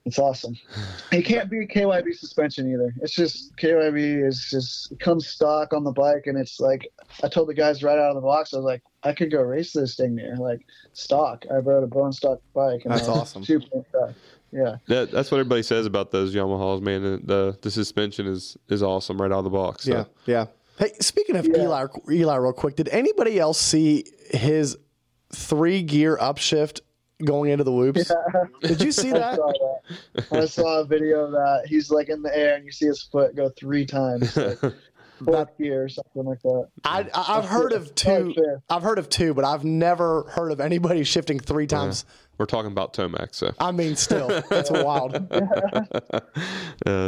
It's 0.08 0.18
awesome. 0.18 0.56
You 1.12 1.22
can't 1.22 1.50
be 1.50 1.66
KYB 1.66 2.14
suspension 2.14 2.72
either. 2.72 2.94
It's 3.02 3.14
just 3.14 3.54
KYB 3.56 4.26
is 4.26 4.48
just 4.50 4.90
it 4.90 4.98
comes 5.00 5.26
stock 5.26 5.74
on 5.74 5.84
the 5.84 5.92
bike, 5.92 6.26
and 6.26 6.38
it's 6.38 6.58
like 6.60 6.90
I 7.22 7.28
told 7.28 7.48
the 7.50 7.54
guys 7.54 7.82
right 7.82 7.98
out 7.98 8.08
of 8.10 8.14
the 8.14 8.22
box. 8.22 8.54
I 8.54 8.56
was 8.56 8.64
like, 8.64 8.82
I 9.02 9.12
could 9.12 9.30
go 9.30 9.42
race 9.42 9.74
this 9.74 9.96
thing 9.96 10.16
there, 10.16 10.34
like 10.36 10.60
stock. 10.94 11.44
I 11.52 11.56
rode 11.56 11.84
a 11.84 11.86
bone 11.86 12.12
stock 12.14 12.40
bike. 12.54 12.86
And 12.86 12.94
That's 12.94 13.06
I 13.06 13.12
awesome. 13.12 13.44
Super 13.44 13.66
impressed. 13.74 14.18
Yeah. 14.50 14.76
That, 14.86 15.10
that's 15.10 15.30
what 15.30 15.40
everybody 15.40 15.62
says 15.62 15.84
about 15.84 16.10
those 16.10 16.34
Yamahas, 16.34 16.80
man. 16.80 17.02
The 17.02 17.20
the, 17.22 17.58
the 17.60 17.70
suspension 17.70 18.26
is 18.26 18.56
is 18.68 18.82
awesome 18.82 19.20
right 19.20 19.30
out 19.30 19.38
of 19.38 19.44
the 19.44 19.50
box. 19.50 19.84
So. 19.84 19.92
Yeah, 19.92 20.04
yeah. 20.24 20.46
Hey, 20.78 20.94
speaking 21.00 21.36
of 21.36 21.46
Yeah. 21.46 21.64
Eli, 21.64 21.86
Eli, 22.10 22.36
real 22.36 22.54
quick, 22.54 22.76
did 22.76 22.88
anybody 22.88 23.38
else 23.38 23.60
see 23.60 24.04
his 24.30 24.78
three 25.34 25.82
gear 25.82 26.16
upshift 26.16 26.80
going 27.24 27.50
into 27.50 27.64
the 27.64 27.72
whoops? 27.72 28.10
Did 28.62 28.80
you 28.82 28.92
see 28.92 29.10
I 29.12 29.18
that? 29.18 29.36
saw 29.36 29.52
that. 29.52 30.32
I 30.32 30.44
saw 30.46 30.80
a 30.80 30.84
video 30.84 31.24
of 31.24 31.32
that. 31.32 31.64
He's 31.66 31.90
like 31.90 32.08
in 32.08 32.22
the 32.22 32.36
air, 32.36 32.56
and 32.56 32.64
you 32.64 32.72
see 32.72 32.86
his 32.86 33.02
foot 33.02 33.34
go 33.36 33.48
three 33.50 33.84
times, 33.86 34.36
like 34.36 34.58
fourth 35.24 35.58
gear 35.58 35.84
or 35.84 35.88
something 35.88 36.24
like 36.24 36.40
that. 36.42 36.68
I, 36.84 37.08
I- 37.14 37.38
I've 37.38 37.44
heard 37.46 37.72
of 37.72 37.94
two. 37.94 38.34
I've 38.70 38.82
heard 38.82 38.98
of 38.98 39.08
two, 39.08 39.34
but 39.34 39.44
I've 39.44 39.64
never 39.64 40.22
heard 40.30 40.52
of 40.52 40.60
anybody 40.60 41.04
shifting 41.04 41.38
three 41.40 41.66
times. 41.66 42.04
We're 42.38 42.46
talking 42.46 42.70
about 42.70 42.94
Tomac, 42.94 43.34
so 43.34 43.52
I 43.58 43.72
mean, 43.72 43.96
still, 43.96 44.28
that's 44.48 44.70
wild. 44.70 45.16
uh, 45.32 46.20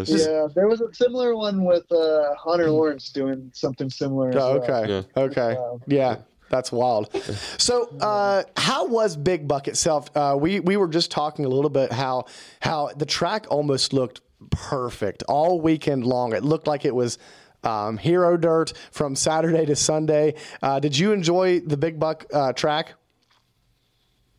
just- 0.04 0.28
Yeah, 0.28 0.48
there 0.54 0.66
was 0.66 0.80
a 0.80 0.92
similar 0.92 1.36
one 1.36 1.64
with 1.64 1.90
uh, 1.92 2.34
Hunter 2.36 2.68
Lawrence 2.70 3.10
doing 3.10 3.50
something 3.54 3.90
similar. 3.90 4.30
as 4.30 4.36
Oh, 4.36 4.58
well. 4.58 4.62
okay. 4.80 4.92
Yeah. 4.92 5.22
Okay. 5.22 5.54
Wow. 5.54 5.80
Yeah. 5.86 6.16
That's 6.50 6.70
wild. 6.70 7.14
So, 7.56 7.88
uh, 8.00 8.42
how 8.56 8.86
was 8.86 9.16
Big 9.16 9.48
Buck 9.48 9.68
itself? 9.68 10.14
Uh, 10.14 10.36
we 10.38 10.60
we 10.60 10.76
were 10.76 10.88
just 10.88 11.10
talking 11.10 11.46
a 11.46 11.48
little 11.48 11.70
bit 11.70 11.92
how 11.92 12.26
how 12.60 12.90
the 12.96 13.06
track 13.06 13.46
almost 13.48 13.92
looked 13.92 14.20
perfect 14.50 15.22
all 15.28 15.60
weekend 15.60 16.04
long. 16.04 16.34
It 16.34 16.44
looked 16.44 16.66
like 16.66 16.84
it 16.84 16.94
was 16.94 17.18
um, 17.62 17.96
hero 17.96 18.36
dirt 18.36 18.72
from 18.90 19.14
Saturday 19.16 19.64
to 19.66 19.76
Sunday. 19.76 20.34
Uh, 20.60 20.80
did 20.80 20.98
you 20.98 21.12
enjoy 21.12 21.60
the 21.60 21.76
Big 21.76 21.98
Buck 21.98 22.26
uh, 22.34 22.52
track? 22.52 22.94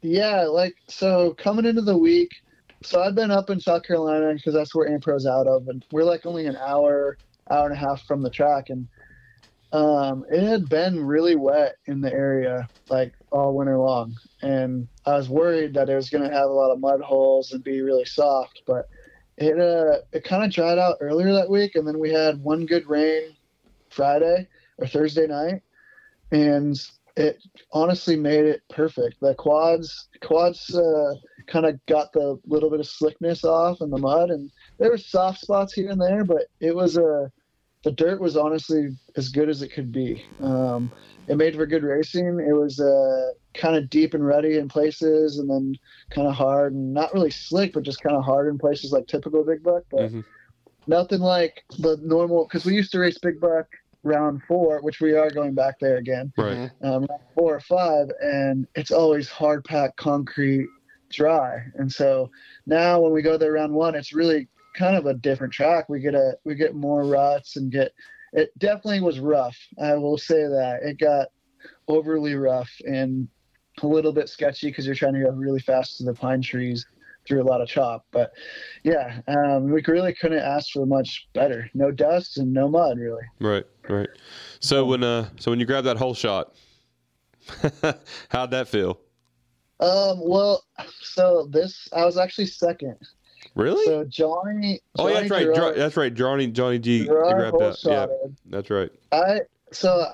yeah, 0.01 0.43
like 0.43 0.75
so 0.87 1.35
coming 1.37 1.65
into 1.65 1.81
the 1.81 1.97
week, 1.97 2.31
so 2.83 3.01
I've 3.01 3.15
been 3.15 3.31
up 3.31 3.49
in 3.49 3.59
South 3.59 3.83
Carolina 3.83 4.33
because 4.33 4.53
that's 4.53 4.73
where 4.73 4.89
Ampro's 4.89 5.25
out 5.25 5.47
of, 5.47 5.67
and 5.67 5.85
we're 5.91 6.03
like 6.03 6.25
only 6.25 6.47
an 6.47 6.57
hour, 6.57 7.17
hour 7.49 7.65
and 7.65 7.73
a 7.73 7.79
half 7.79 8.03
from 8.05 8.21
the 8.21 8.29
track, 8.29 8.69
and 8.69 8.87
um, 9.71 10.25
it 10.29 10.43
had 10.43 10.67
been 10.67 11.05
really 11.05 11.35
wet 11.35 11.75
in 11.85 12.01
the 12.01 12.11
area 12.11 12.67
like 12.89 13.13
all 13.31 13.55
winter 13.55 13.77
long, 13.77 14.15
and 14.41 14.87
I 15.05 15.15
was 15.15 15.29
worried 15.29 15.73
that 15.75 15.89
it 15.89 15.95
was 15.95 16.09
going 16.09 16.27
to 16.27 16.35
have 16.35 16.49
a 16.49 16.53
lot 16.53 16.71
of 16.71 16.79
mud 16.79 17.01
holes 17.01 17.53
and 17.53 17.63
be 17.63 17.81
really 17.81 18.05
soft, 18.05 18.63
but 18.65 18.89
it 19.37 19.59
uh 19.59 19.99
it 20.11 20.23
kind 20.23 20.43
of 20.43 20.51
dried 20.51 20.77
out 20.77 20.97
earlier 20.99 21.33
that 21.33 21.49
week, 21.49 21.75
and 21.75 21.87
then 21.87 21.99
we 21.99 22.11
had 22.11 22.43
one 22.43 22.65
good 22.65 22.87
rain 22.89 23.35
Friday 23.89 24.47
or 24.77 24.87
Thursday 24.87 25.27
night, 25.27 25.61
and 26.31 26.77
it 27.15 27.41
honestly 27.71 28.15
made 28.15 28.45
it 28.45 28.61
perfect. 28.69 29.19
The 29.21 29.35
quads 29.35 30.09
quads 30.21 30.75
uh, 30.75 31.15
kind 31.47 31.65
of 31.65 31.79
got 31.85 32.11
the 32.13 32.39
little 32.45 32.69
bit 32.69 32.79
of 32.79 32.87
slickness 32.87 33.43
off 33.43 33.81
in 33.81 33.89
the 33.89 33.97
mud, 33.97 34.29
and 34.31 34.51
there 34.79 34.91
were 34.91 34.97
soft 34.97 35.39
spots 35.39 35.73
here 35.73 35.89
and 35.89 36.01
there, 36.01 36.23
but 36.23 36.47
it 36.59 36.75
was 36.75 36.97
a 36.97 37.31
the 37.83 37.91
dirt 37.91 38.21
was 38.21 38.37
honestly 38.37 38.89
as 39.15 39.29
good 39.29 39.49
as 39.49 39.61
it 39.61 39.69
could 39.73 39.91
be. 39.91 40.23
Um, 40.41 40.91
it 41.27 41.37
made 41.37 41.55
for 41.55 41.65
good 41.65 41.83
racing. 41.83 42.39
It 42.39 42.53
was 42.53 42.79
uh, 42.79 43.31
kind 43.53 43.75
of 43.75 43.89
deep 43.89 44.13
and 44.13 44.25
rutty 44.25 44.57
in 44.57 44.67
places, 44.67 45.39
and 45.39 45.49
then 45.49 45.75
kind 46.11 46.27
of 46.27 46.35
hard 46.35 46.73
and 46.73 46.93
not 46.93 47.13
really 47.13 47.31
slick, 47.31 47.73
but 47.73 47.83
just 47.83 48.03
kind 48.03 48.15
of 48.15 48.23
hard 48.23 48.47
in 48.47 48.57
places 48.57 48.91
like 48.91 49.07
typical 49.07 49.43
big 49.43 49.63
buck. 49.63 49.83
But 49.89 50.11
Mhm. 50.11 50.23
nothing 50.87 51.21
like 51.21 51.63
the 51.79 51.97
normal 52.01 52.45
because 52.45 52.65
we 52.65 52.75
used 52.75 52.91
to 52.91 52.99
race 52.99 53.17
big 53.17 53.39
buck 53.39 53.67
round 54.03 54.41
four, 54.47 54.81
which 54.81 54.99
we 54.99 55.13
are 55.15 55.29
going 55.29 55.53
back 55.53 55.79
there 55.79 55.97
again. 55.97 56.31
Right. 56.37 56.71
Um, 56.81 57.05
round 57.05 57.21
four 57.35 57.55
or 57.55 57.61
five, 57.61 58.09
and 58.21 58.67
it's 58.75 58.91
always 58.91 59.29
hard 59.29 59.63
packed 59.63 59.97
concrete, 59.97 60.67
dry. 61.11 61.63
And 61.75 61.91
so 61.91 62.29
now 62.65 62.99
when 62.99 63.11
we 63.11 63.21
go 63.21 63.37
there 63.37 63.53
round 63.53 63.73
one, 63.73 63.95
it's 63.95 64.13
really 64.13 64.47
kind 64.73 64.95
of 64.95 65.05
a 65.05 65.13
different 65.13 65.53
track. 65.53 65.89
We 65.89 65.99
get 65.99 66.15
a 66.15 66.37
we 66.43 66.55
get 66.55 66.75
more 66.75 67.05
ruts 67.05 67.55
and 67.55 67.71
get 67.71 67.91
it 68.33 68.57
definitely 68.57 69.01
was 69.01 69.19
rough. 69.19 69.57
I 69.81 69.95
will 69.95 70.17
say 70.17 70.43
that 70.43 70.79
it 70.83 70.99
got 70.99 71.27
overly 71.87 72.35
rough 72.35 72.71
and 72.85 73.27
a 73.81 73.87
little 73.87 74.13
bit 74.13 74.29
sketchy 74.29 74.67
because 74.67 74.85
you're 74.85 74.95
trying 74.95 75.13
to 75.13 75.21
go 75.21 75.29
really 75.31 75.59
fast 75.59 75.97
to 75.97 76.03
the 76.03 76.13
pine 76.13 76.41
trees 76.41 76.85
through 77.27 77.41
a 77.41 77.45
lot 77.45 77.61
of 77.61 77.67
chop. 77.67 78.05
But 78.11 78.31
yeah, 78.83 79.21
um, 79.27 79.71
we 79.71 79.83
really 79.87 80.13
couldn't 80.13 80.39
ask 80.39 80.71
for 80.71 80.85
much 80.85 81.27
better. 81.33 81.69
No 81.73 81.91
dust 81.91 82.37
and 82.37 82.53
no 82.53 82.67
mud, 82.67 82.97
really. 82.97 83.23
Right, 83.39 83.65
right. 83.89 84.09
So 84.59 84.85
when 84.85 85.03
uh, 85.03 85.29
so 85.39 85.51
when 85.51 85.59
you 85.59 85.65
grab 85.65 85.83
that 85.85 85.97
whole 85.97 86.13
shot, 86.13 86.55
how'd 88.29 88.51
that 88.51 88.67
feel? 88.67 88.99
Um, 89.79 90.19
well, 90.21 90.63
so 91.01 91.47
this 91.51 91.87
I 91.93 92.05
was 92.05 92.17
actually 92.17 92.47
second. 92.47 92.97
Really? 93.55 93.85
So 93.85 94.03
Johnny. 94.05 94.79
oh, 94.97 95.07
yeah, 95.07 95.19
that's 95.21 95.31
right. 95.31 95.53
Gerard- 95.53 95.75
that's 95.77 95.97
right. 95.97 96.13
Johnny 96.13 96.47
Johnny 96.47 96.79
G 96.79 97.05
grabbed 97.05 97.59
that. 97.59 97.77
Yeah, 97.83 98.07
that's 98.45 98.69
right. 98.69 98.91
I 99.11 99.41
so 99.71 100.05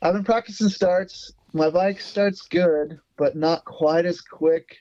I've 0.00 0.14
been 0.14 0.24
practicing 0.24 0.68
starts. 0.68 1.32
My 1.52 1.70
bike 1.70 2.00
starts 2.00 2.42
good, 2.42 2.98
but 3.18 3.36
not 3.36 3.64
quite 3.64 4.06
as 4.06 4.20
quick 4.20 4.76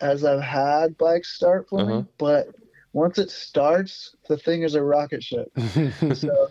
as 0.00 0.24
I've 0.24 0.42
had 0.42 0.96
bikes 0.98 1.34
start 1.34 1.68
for 1.68 1.80
Uh-huh. 1.80 2.00
me. 2.00 2.04
But 2.18 2.48
once 2.92 3.18
it 3.18 3.30
starts, 3.30 4.14
the 4.28 4.36
thing 4.36 4.62
is 4.62 4.74
a 4.74 4.82
rocket 4.82 5.22
ship. 5.22 5.50
so 6.14 6.48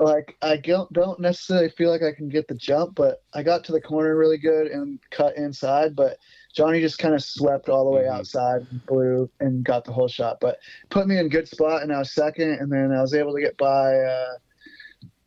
like 0.00 0.36
I 0.42 0.56
don't 0.56 0.92
don't 0.92 1.20
necessarily 1.20 1.68
feel 1.70 1.90
like 1.90 2.02
I 2.02 2.12
can 2.12 2.28
get 2.28 2.48
the 2.48 2.54
jump, 2.54 2.94
but 2.94 3.22
I 3.34 3.42
got 3.42 3.62
to 3.64 3.72
the 3.72 3.80
corner 3.80 4.16
really 4.16 4.38
good 4.38 4.68
and 4.68 4.98
cut 5.10 5.36
inside, 5.36 5.94
but 5.94 6.16
Johnny 6.52 6.80
just 6.80 6.98
kind 6.98 7.14
of 7.14 7.22
swept 7.22 7.68
all 7.68 7.84
the 7.84 7.96
way 7.96 8.08
outside, 8.08 8.66
and 8.70 8.86
blew, 8.86 9.30
and 9.40 9.64
got 9.64 9.84
the 9.84 9.92
whole 9.92 10.08
shot. 10.08 10.38
But 10.40 10.58
put 10.90 11.06
me 11.06 11.18
in 11.18 11.28
good 11.28 11.48
spot, 11.48 11.82
and 11.82 11.92
I 11.92 11.98
was 11.98 12.12
second, 12.12 12.52
and 12.60 12.70
then 12.70 12.92
I 12.92 13.00
was 13.00 13.14
able 13.14 13.34
to 13.34 13.40
get 13.40 13.56
by 13.56 13.94
uh, 13.96 14.34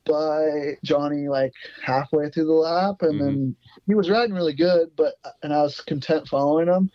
by 0.05 0.77
Johnny 0.83 1.27
like 1.27 1.53
halfway 1.83 2.29
through 2.29 2.45
the 2.45 2.53
lap, 2.53 3.01
and 3.01 3.19
then 3.19 3.55
he 3.87 3.95
was 3.95 4.09
riding 4.09 4.35
really 4.35 4.53
good, 4.53 4.91
but 4.95 5.15
and 5.43 5.53
I 5.53 5.63
was 5.63 5.81
content 5.81 6.27
following 6.27 6.67
him. 6.67 6.91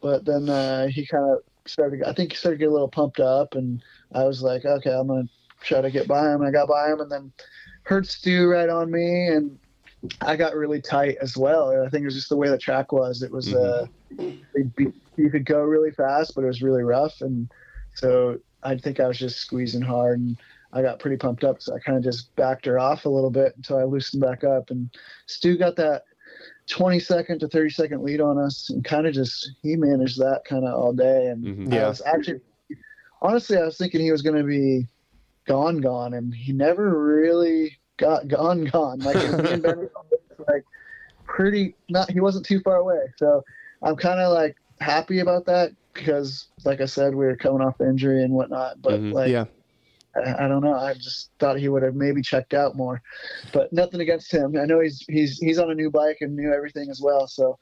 But 0.00 0.24
then 0.24 0.48
uh, 0.48 0.86
he 0.88 1.06
kind 1.06 1.24
of 1.24 1.38
started. 1.66 2.02
I 2.04 2.12
think 2.12 2.32
he 2.32 2.36
started 2.36 2.58
getting 2.58 2.70
a 2.70 2.74
little 2.74 2.88
pumped 2.88 3.20
up, 3.20 3.54
and 3.54 3.82
I 4.14 4.24
was 4.24 4.42
like, 4.42 4.64
okay, 4.64 4.92
I'm 4.92 5.08
gonna 5.08 5.28
try 5.62 5.80
to 5.80 5.90
get 5.90 6.06
by 6.06 6.32
him. 6.32 6.42
I 6.42 6.50
got 6.50 6.68
by 6.68 6.90
him, 6.90 7.00
and 7.00 7.10
then 7.10 7.32
heard 7.82 8.06
Stu 8.06 8.48
right 8.48 8.68
on 8.68 8.90
me, 8.90 9.26
and 9.28 9.58
I 10.20 10.36
got 10.36 10.54
really 10.56 10.80
tight 10.80 11.16
as 11.20 11.36
well. 11.36 11.70
I 11.84 11.88
think 11.88 12.02
it 12.02 12.06
was 12.06 12.14
just 12.14 12.28
the 12.28 12.36
way 12.36 12.48
the 12.48 12.58
track 12.58 12.92
was. 12.92 13.22
It 13.22 13.30
was 13.30 13.54
uh, 13.54 13.86
it'd 14.18 14.74
be- 14.76 14.92
you 15.16 15.30
could 15.30 15.44
go 15.44 15.60
really 15.62 15.90
fast, 15.90 16.34
but 16.34 16.42
it 16.42 16.46
was 16.48 16.62
really 16.62 16.82
rough, 16.82 17.20
and 17.20 17.50
so 17.94 18.38
I 18.62 18.76
think 18.76 18.98
I 18.98 19.06
was 19.06 19.18
just 19.18 19.38
squeezing 19.40 19.82
hard, 19.82 20.20
and 20.20 20.36
I 20.72 20.80
got 20.82 20.98
pretty 20.98 21.18
pumped 21.18 21.44
up. 21.44 21.60
So 21.60 21.74
I 21.74 21.78
kind 21.80 21.98
of 21.98 22.02
just 22.04 22.34
backed 22.34 22.64
her 22.66 22.78
off 22.78 23.04
a 23.04 23.10
little 23.10 23.30
bit 23.30 23.52
until 23.56 23.76
I 23.78 23.84
loosened 23.84 24.22
back 24.22 24.42
up, 24.42 24.70
and 24.70 24.88
Stu 25.26 25.56
got 25.58 25.76
that 25.76 26.04
20 26.70 26.98
second 26.98 27.40
to 27.40 27.48
30 27.48 27.70
second 27.70 28.02
lead 28.02 28.20
on 28.20 28.38
us, 28.38 28.70
and 28.70 28.82
kind 28.84 29.06
of 29.06 29.12
just 29.14 29.52
he 29.62 29.76
managed 29.76 30.18
that 30.18 30.42
kind 30.48 30.64
of 30.64 30.74
all 30.74 30.92
day, 30.94 31.26
and 31.26 31.72
I 31.72 31.76
Yeah. 31.76 31.88
was 31.88 32.00
actually 32.06 32.40
honestly 33.20 33.58
I 33.58 33.64
was 33.64 33.76
thinking 33.76 34.00
he 34.00 34.10
was 34.12 34.22
going 34.22 34.36
to 34.38 34.44
be 34.44 34.86
gone, 35.46 35.80
gone, 35.80 36.14
and 36.14 36.34
he 36.34 36.52
never 36.52 36.98
really 37.04 37.78
got 38.02 38.28
gone, 38.28 38.64
gone. 38.64 39.00
Like 39.00 39.16
me 39.16 39.52
and 39.52 39.62
Ben, 39.62 39.76
were 39.76 39.90
like 40.48 40.64
pretty 41.24 41.74
not. 41.88 42.10
He 42.10 42.20
wasn't 42.20 42.44
too 42.46 42.60
far 42.60 42.76
away, 42.76 43.00
so 43.16 43.42
I'm 43.82 43.96
kind 43.96 44.20
of 44.20 44.32
like 44.32 44.56
happy 44.80 45.20
about 45.20 45.46
that 45.46 45.70
because, 45.94 46.48
like 46.64 46.80
I 46.80 46.86
said, 46.86 47.14
we 47.14 47.24
were 47.24 47.36
coming 47.36 47.62
off 47.62 47.78
the 47.78 47.88
injury 47.88 48.22
and 48.22 48.32
whatnot. 48.34 48.82
But 48.82 49.00
Mhm. 49.00 49.12
like, 49.12 49.30
Yeah. 49.30 49.44
I, 50.16 50.44
I 50.44 50.48
don't 50.48 50.62
know. 50.62 50.74
I 50.74 50.94
just 50.94 51.30
thought 51.38 51.58
he 51.58 51.68
would 51.68 51.82
have 51.82 51.94
maybe 51.94 52.20
checked 52.22 52.52
out 52.54 52.76
more, 52.76 53.00
but 53.52 53.72
nothing 53.72 54.00
against 54.00 54.32
him. 54.32 54.56
I 54.58 54.64
know 54.66 54.80
he's 54.80 55.04
he's 55.08 55.38
he's 55.38 55.58
on 55.58 55.70
a 55.70 55.74
new 55.74 55.90
bike 55.90 56.18
and 56.20 56.36
knew 56.36 56.52
everything 56.52 56.90
as 56.90 57.00
well. 57.02 57.26
So, 57.26 57.56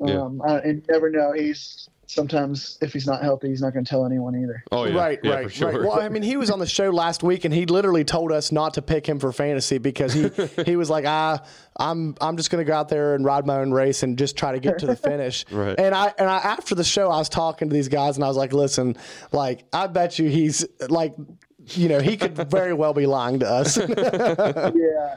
Yeah. 0.00 0.22
um, 0.22 0.40
I, 0.42 0.58
and 0.58 0.78
you 0.78 0.84
never 0.90 1.10
know. 1.10 1.32
He's 1.32 1.88
sometimes 2.12 2.78
if 2.80 2.92
he's 2.92 3.06
not 3.06 3.22
healthy, 3.22 3.48
he's 3.48 3.62
not 3.62 3.72
going 3.72 3.84
to 3.84 3.88
tell 3.88 4.04
anyone 4.04 4.36
either. 4.36 4.62
Oh 4.70 4.84
yeah, 4.84 4.96
Right, 4.98 5.20
yeah, 5.22 5.30
right, 5.34 5.44
for 5.44 5.50
sure. 5.50 5.72
right. 5.72 5.80
Well, 5.80 6.00
I 6.00 6.08
mean, 6.08 6.22
he 6.22 6.36
was 6.36 6.50
on 6.50 6.58
the 6.58 6.66
show 6.66 6.90
last 6.90 7.22
week, 7.22 7.44
and 7.44 7.54
he 7.54 7.66
literally 7.66 8.04
told 8.04 8.32
us 8.32 8.52
not 8.52 8.74
to 8.74 8.82
pick 8.82 9.06
him 9.06 9.18
for 9.18 9.32
fantasy 9.32 9.78
because 9.78 10.12
he 10.12 10.30
he 10.66 10.76
was 10.76 10.90
like, 10.90 11.04
ah, 11.06 11.42
I'm 11.76 12.14
I'm 12.20 12.36
just 12.36 12.50
going 12.50 12.64
to 12.64 12.68
go 12.70 12.76
out 12.76 12.88
there 12.88 13.14
and 13.14 13.24
ride 13.24 13.46
my 13.46 13.56
own 13.58 13.72
race 13.72 14.02
and 14.02 14.18
just 14.18 14.36
try 14.36 14.52
to 14.52 14.60
get 14.60 14.78
to 14.80 14.86
the 14.86 14.96
finish. 15.10 15.44
Right. 15.50 15.78
And 15.78 15.94
I 15.94 16.12
and 16.18 16.28
I 16.28 16.36
after 16.38 16.74
the 16.74 16.84
show, 16.84 17.10
I 17.10 17.18
was 17.18 17.28
talking 17.28 17.68
to 17.68 17.72
these 17.74 17.88
guys, 17.88 18.16
and 18.16 18.24
I 18.24 18.28
was 18.28 18.36
like, 18.36 18.52
listen, 18.52 18.96
like 19.32 19.64
I 19.72 19.86
bet 19.86 20.18
you 20.18 20.28
he's 20.28 20.66
like, 20.88 21.14
you 21.68 21.88
know, 21.88 22.00
he 22.00 22.16
could 22.16 22.36
very 22.50 22.74
well 22.74 22.92
be 22.92 23.06
lying 23.06 23.38
to 23.40 23.48
us. 23.48 23.76
yeah. 23.88 25.16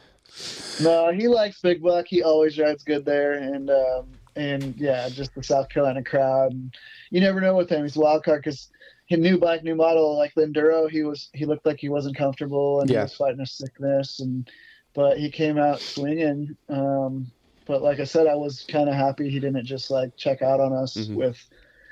No, 0.81 1.11
he 1.13 1.27
likes 1.27 1.61
Big 1.61 1.81
Buck. 1.81 2.05
He 2.07 2.21
always 2.23 2.59
rides 2.59 2.83
good 2.83 3.05
there, 3.05 3.33
and 3.33 3.69
um, 3.69 4.07
and 4.35 4.75
yeah, 4.77 5.09
just 5.09 5.33
the 5.35 5.43
South 5.43 5.69
Carolina 5.69 6.03
crowd. 6.03 6.51
And 6.51 6.73
you 7.11 7.21
never 7.21 7.41
know 7.41 7.55
with 7.55 7.69
him. 7.69 7.83
He's 7.83 7.95
a 7.95 7.99
wild 7.99 8.23
card 8.23 8.43
because 8.43 8.69
he 9.07 9.15
new 9.15 9.37
bike, 9.37 9.63
new 9.63 9.75
model, 9.75 10.17
like 10.17 10.33
the 10.35 10.45
Enduro. 10.45 10.89
He 10.89 11.03
was 11.03 11.29
he 11.33 11.45
looked 11.45 11.65
like 11.65 11.79
he 11.79 11.89
wasn't 11.89 12.17
comfortable 12.17 12.81
and 12.81 12.89
Yeah. 12.89 12.99
he 12.99 13.03
was 13.03 13.15
fighting 13.15 13.41
a 13.41 13.45
sickness, 13.45 14.19
and 14.19 14.49
but 14.93 15.17
he 15.17 15.29
came 15.29 15.57
out 15.57 15.79
swinging. 15.79 16.55
Um, 16.69 17.31
but 17.65 17.81
like 17.81 17.99
I 17.99 18.03
said, 18.03 18.27
I 18.27 18.35
was 18.35 18.65
kind 18.67 18.89
of 18.89 18.95
happy 18.95 19.29
he 19.29 19.39
didn't 19.39 19.65
just 19.65 19.89
like 19.91 20.15
check 20.17 20.41
out 20.41 20.59
on 20.59 20.73
us 20.73 20.95
Mhm. 20.95 21.15
with. 21.15 21.37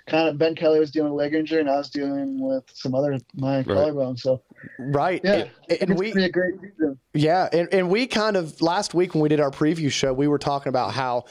Kind 0.06 0.28
of 0.28 0.38
Ben 0.38 0.54
Kelly 0.54 0.82
was 0.82 0.92
dealing 0.92 1.14
with 1.14 1.20
leg 1.22 1.34
injury, 1.34 1.62
and 1.62 1.70
I 1.70 1.78
was 1.78 1.90
dealing 1.90 2.38
with 2.42 2.66
some 2.74 2.94
other 2.94 3.18
my 3.36 3.64
collarbone. 3.64 4.18
So 4.18 4.42
right. 4.78 5.22
yeah, 5.24 5.46
And, 5.70 5.92
and 5.92 5.98
we 5.98 6.12
a 6.12 6.28
great 6.30 6.56
season. 6.60 7.00
Yeah, 7.14 7.48
and, 7.54 7.70
and 7.74 7.90
we 7.90 8.06
kind 8.08 8.36
of 8.36 8.62
last 8.62 8.94
week 8.94 9.14
when 9.14 9.22
we 9.24 9.30
did 9.30 9.40
our 9.40 9.50
preview 9.50 9.90
show, 9.90 10.12
we 10.12 10.28
were 10.28 10.38
talking 10.38 10.68
about 10.68 10.92
how, 10.94 11.24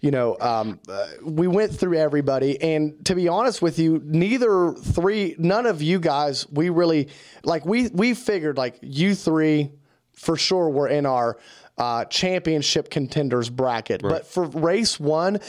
you 0.00 0.10
know, 0.10 0.36
um, 0.40 0.80
uh, 0.88 1.08
we 1.22 1.46
went 1.46 1.72
through 1.72 1.98
everybody, 1.98 2.60
and 2.62 3.04
to 3.04 3.14
be 3.14 3.28
honest 3.28 3.60
with 3.60 3.78
you, 3.78 4.00
neither 4.04 4.72
three, 4.72 5.34
none 5.38 5.66
of 5.66 5.82
you 5.82 6.00
guys, 6.00 6.48
we 6.50 6.70
really 6.70 7.08
like 7.44 7.66
we 7.66 7.88
we 7.88 8.14
figured 8.14 8.56
like 8.56 8.78
you 8.80 9.14
three 9.14 9.70
for 10.14 10.36
sure 10.36 10.70
were 10.70 10.88
in 10.88 11.04
our 11.04 11.38
uh, 11.76 12.04
championship 12.06 12.90
contenders 12.90 13.50
bracket, 13.50 14.02
but 14.02 14.26
for 14.26 14.44
race 14.46 14.98
one. 14.98 15.40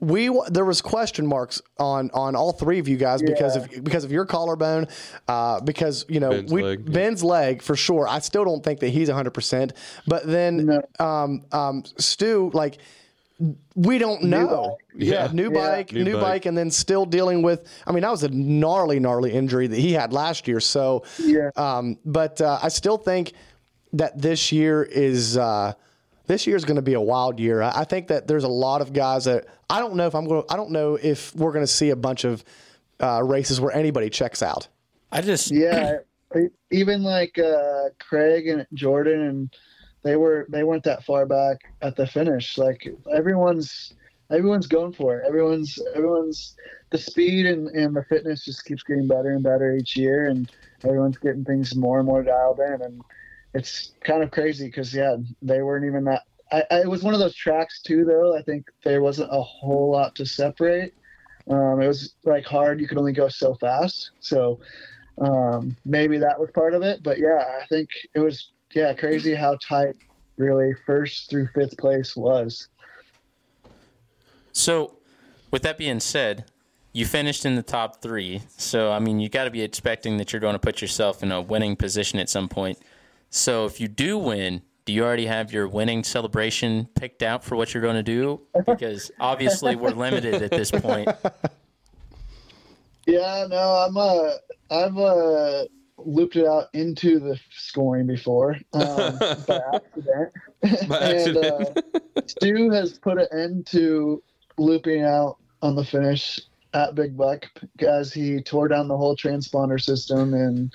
We 0.00 0.30
there 0.48 0.64
was 0.64 0.80
question 0.80 1.26
marks 1.26 1.60
on 1.76 2.12
on 2.14 2.36
all 2.36 2.52
three 2.52 2.78
of 2.78 2.86
you 2.86 2.96
guys 2.96 3.20
because 3.20 3.56
of 3.56 3.68
because 3.82 4.04
of 4.04 4.12
your 4.12 4.26
collarbone, 4.26 4.86
uh, 5.26 5.60
because 5.60 6.06
you 6.08 6.20
know 6.20 6.30
Ben's 6.30 6.52
we 6.52 6.62
leg, 6.62 6.84
yeah. 6.86 6.92
Ben's 6.92 7.24
leg 7.24 7.62
for 7.62 7.74
sure. 7.74 8.06
I 8.06 8.20
still 8.20 8.44
don't 8.44 8.62
think 8.62 8.78
that 8.78 8.90
he's 8.90 9.08
100%. 9.08 9.72
But 10.06 10.24
then 10.24 10.82
um, 11.00 11.42
um, 11.50 11.82
Stu, 11.96 12.52
like, 12.54 12.78
we 13.76 13.98
don't 13.98 14.24
know. 14.24 14.78
Yeah, 14.96 15.26
Yeah. 15.26 15.30
new 15.32 15.44
Yeah. 15.52 15.60
bike, 15.68 15.92
New 15.92 16.04
new, 16.04 16.12
bike. 16.14 16.22
bike. 16.22 16.46
and 16.46 16.58
then 16.58 16.70
still 16.70 17.06
dealing 17.06 17.42
with. 17.42 17.64
I 17.86 17.92
mean, 17.92 18.02
that 18.02 18.10
was 18.10 18.24
a 18.24 18.28
gnarly, 18.28 18.98
gnarly 18.98 19.32
injury 19.32 19.66
that 19.68 19.78
he 19.78 19.92
had 19.92 20.12
last 20.12 20.48
year. 20.48 20.58
So, 20.60 21.04
Yeah. 21.18 21.50
um, 21.56 21.98
but 22.04 22.40
uh, 22.40 22.58
I 22.62 22.68
still 22.68 22.96
think 22.98 23.32
that 23.92 24.20
this 24.20 24.52
year 24.52 24.82
is. 24.82 25.36
Uh, 25.36 25.74
this 26.26 26.46
is 26.46 26.66
going 26.66 26.76
to 26.76 26.82
be 26.82 26.92
a 26.92 27.00
wild 27.00 27.40
year. 27.40 27.62
I 27.62 27.70
I 27.80 27.84
think 27.84 28.08
that 28.08 28.26
there's 28.28 28.44
a 28.44 28.48
lot 28.48 28.82
of 28.82 28.92
guys 28.92 29.24
that 29.24 29.46
I 29.70 29.78
don't 29.80 29.94
know 29.94 30.06
if 30.06 30.14
I'm 30.14 30.26
going. 30.26 30.42
to 30.42 30.52
I 30.52 30.56
don't 30.56 30.72
know 30.72 30.96
if 31.02 31.34
we're 31.34 31.52
going 31.52 31.62
to 31.64 31.72
see 31.72 31.88
a 31.88 31.96
bunch 31.96 32.24
of 32.24 32.44
uh, 33.00 33.22
races 33.24 33.62
where 33.62 33.72
anybody 33.74 34.10
checks 34.10 34.42
out. 34.42 34.68
I 35.10 35.22
just 35.22 35.50
yeah, 35.50 36.00
even 36.70 37.02
like 37.02 37.38
uh, 37.38 37.84
Craig 37.98 38.46
and 38.46 38.66
Jordan, 38.74 39.20
and 39.22 39.56
they 40.02 40.16
were 40.16 40.46
they 40.48 40.64
weren't 40.64 40.84
that 40.84 41.04
far 41.04 41.26
back 41.26 41.58
at 41.82 41.96
the 41.96 42.06
finish. 42.06 42.58
Like 42.58 42.88
everyone's 43.12 43.94
everyone's 44.30 44.66
going 44.66 44.92
for 44.92 45.18
it. 45.18 45.26
Everyone's 45.26 45.78
everyone's 45.94 46.56
the 46.90 46.98
speed 46.98 47.46
and, 47.46 47.68
and 47.68 47.94
the 47.94 48.04
fitness 48.04 48.44
just 48.44 48.64
keeps 48.64 48.82
getting 48.82 49.06
better 49.06 49.30
and 49.30 49.42
better 49.42 49.76
each 49.76 49.96
year, 49.96 50.26
and 50.26 50.50
everyone's 50.84 51.18
getting 51.18 51.44
things 51.44 51.74
more 51.74 51.98
and 51.98 52.06
more 52.06 52.22
dialed 52.22 52.60
in, 52.60 52.82
and 52.82 53.02
it's 53.54 53.92
kind 54.04 54.22
of 54.22 54.30
crazy 54.30 54.66
because 54.66 54.94
yeah, 54.94 55.16
they 55.42 55.62
weren't 55.62 55.86
even 55.86 56.04
that. 56.04 56.22
I, 56.50 56.64
I, 56.70 56.80
it 56.80 56.88
was 56.88 57.02
one 57.02 57.14
of 57.14 57.20
those 57.20 57.34
tracks 57.34 57.82
too, 57.82 58.04
though. 58.04 58.36
I 58.36 58.42
think 58.42 58.66
there 58.84 59.02
wasn't 59.02 59.30
a 59.32 59.42
whole 59.42 59.90
lot 59.90 60.14
to 60.16 60.26
separate. 60.26 60.94
Um, 61.50 61.80
it 61.80 61.86
was 61.86 62.14
like 62.24 62.44
hard; 62.44 62.80
you 62.80 62.88
could 62.88 62.98
only 62.98 63.12
go 63.12 63.28
so 63.28 63.54
fast. 63.54 64.12
So 64.20 64.60
um, 65.20 65.76
maybe 65.84 66.18
that 66.18 66.38
was 66.38 66.50
part 66.52 66.74
of 66.74 66.82
it. 66.82 67.02
But 67.02 67.18
yeah, 67.18 67.42
I 67.60 67.66
think 67.66 67.88
it 68.14 68.20
was 68.20 68.52
yeah 68.74 68.92
crazy 68.94 69.34
how 69.34 69.56
tight 69.56 69.96
really 70.36 70.72
first 70.86 71.28
through 71.28 71.48
fifth 71.54 71.76
place 71.76 72.16
was. 72.16 72.68
So, 74.52 74.96
with 75.50 75.62
that 75.62 75.78
being 75.78 76.00
said, 76.00 76.46
you 76.92 77.04
finished 77.04 77.44
in 77.44 77.56
the 77.56 77.62
top 77.62 78.00
three. 78.02 78.42
So, 78.56 78.90
I 78.90 78.98
mean, 78.98 79.20
you 79.20 79.28
got 79.28 79.44
to 79.44 79.50
be 79.50 79.62
expecting 79.62 80.16
that 80.16 80.32
you're 80.32 80.40
going 80.40 80.54
to 80.54 80.58
put 80.58 80.80
yourself 80.80 81.22
in 81.22 81.30
a 81.30 81.40
winning 81.40 81.76
position 81.76 82.18
at 82.18 82.28
some 82.28 82.48
point. 82.48 82.78
So, 83.30 83.66
if 83.66 83.80
you 83.80 83.88
do 83.88 84.16
win, 84.18 84.62
do 84.84 84.92
you 84.92 85.04
already 85.04 85.26
have 85.26 85.52
your 85.52 85.68
winning 85.68 86.02
celebration 86.02 86.88
picked 86.94 87.22
out 87.22 87.44
for 87.44 87.56
what 87.56 87.74
you're 87.74 87.82
going 87.82 87.96
to 87.96 88.02
do? 88.02 88.40
Because 88.66 89.10
obviously, 89.20 89.76
we're 89.76 89.90
limited 89.90 90.42
at 90.42 90.50
this 90.50 90.70
point. 90.70 91.08
Yeah, 93.06 93.46
no, 93.48 93.56
I'm 93.56 93.96
uh, 93.96 94.32
I've 94.70 94.98
uh, 94.98 95.64
looped 95.98 96.36
it 96.36 96.46
out 96.46 96.66
into 96.72 97.18
the 97.18 97.38
scoring 97.50 98.06
before 98.06 98.56
um, 98.72 99.18
by 99.46 99.60
accident, 99.74 100.32
By 100.88 100.98
and 101.00 101.36
uh. 101.36 101.64
Stu 102.26 102.70
has 102.70 102.98
put 102.98 103.18
an 103.18 103.26
end 103.32 103.66
to 103.68 104.22
looping 104.56 105.02
out 105.02 105.38
on 105.62 105.76
the 105.76 105.84
finish 105.84 106.38
at 106.74 106.94
Big 106.94 107.16
Buck 107.16 107.46
as 107.80 108.12
he 108.12 108.40
tore 108.42 108.68
down 108.68 108.88
the 108.88 108.96
whole 108.96 109.16
transponder 109.16 109.80
system 109.80 110.34
and 110.34 110.74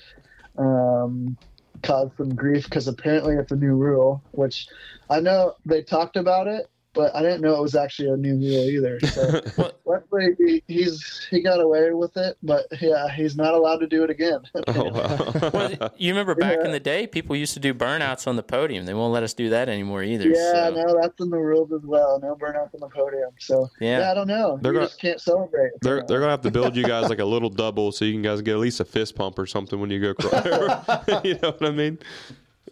um, 0.57 1.37
caused 1.83 2.17
some 2.17 2.33
grief 2.33 2.65
because 2.65 2.87
apparently 2.87 3.35
it's 3.35 3.51
a 3.51 3.55
new 3.55 3.75
rule, 3.75 4.21
which 4.31 4.67
I 5.09 5.19
know 5.19 5.55
they 5.65 5.83
talked 5.83 6.15
about 6.15 6.47
it, 6.47 6.69
but 6.93 7.15
I 7.15 7.21
didn't 7.21 7.41
know 7.41 7.55
it 7.55 7.61
was 7.61 7.75
actually 7.75 8.09
a 8.09 8.17
new 8.17 8.35
rule 8.35 8.69
either. 8.69 8.99
So 9.01 9.41
luckily 9.85 10.35
he, 10.37 10.63
he's 10.67 11.27
he 11.29 11.41
got 11.41 11.59
away 11.59 11.91
with 11.91 12.15
it, 12.17 12.37
but 12.43 12.65
yeah, 12.81 13.09
he's 13.11 13.35
not 13.35 13.53
allowed 13.53 13.77
to 13.77 13.87
do 13.87 14.03
it 14.03 14.09
again. 14.09 14.39
Oh 14.67 14.85
wow. 14.91 15.49
Well, 15.53 15.91
you 15.97 16.11
remember 16.13 16.35
back 16.35 16.59
in 16.63 16.71
the 16.71 16.79
day, 16.79 17.05
people 17.07 17.35
used 17.35 17.53
to 17.55 17.59
do 17.59 17.73
burnouts 17.73 18.27
on 18.27 18.35
the 18.37 18.43
podium. 18.43 18.85
They 18.85 18.93
won't 18.93 19.13
let 19.13 19.23
us 19.23 19.33
do 19.33 19.49
that 19.49 19.67
anymore 19.69 20.03
either. 20.03 20.29
yeah, 20.29 20.69
so. 20.69 20.73
no, 20.75 20.99
that's 21.01 21.19
in 21.19 21.29
the 21.29 21.37
rules 21.37 21.71
as 21.73 21.81
well. 21.83 22.19
No 22.21 22.35
burnouts 22.35 22.73
on 22.73 22.79
the 22.79 22.89
podium. 22.89 23.31
So 23.39 23.69
Yeah. 23.79 23.99
yeah, 23.99 24.11
I 24.11 24.13
don't 24.13 24.27
know. 24.27 24.57
They're 24.61 24.71
you 24.71 24.79
gonna- 24.79 24.87
just 24.87 24.99
can't 25.01 25.19
celebrate. 25.21 25.71
They're 25.81 26.03
they're 26.07 26.19
gonna 26.19 26.31
have 26.31 26.41
to 26.41 26.51
build 26.51 26.75
you 26.75 26.83
guys 26.83 27.09
like 27.09 27.19
a 27.19 27.25
little 27.25 27.49
double 27.49 27.91
so 27.91 28.05
you 28.05 28.13
can 28.13 28.21
guys 28.21 28.41
get 28.41 28.53
at 28.53 28.59
least 28.59 28.79
a 28.79 28.85
fist 28.85 29.15
pump 29.15 29.37
or 29.37 29.45
something 29.45 29.79
when 29.79 29.89
you 29.89 29.99
go 29.99 30.13
cry. 30.13 31.21
you 31.23 31.33
know 31.41 31.51
what 31.51 31.65
I 31.65 31.71
mean? 31.71 31.99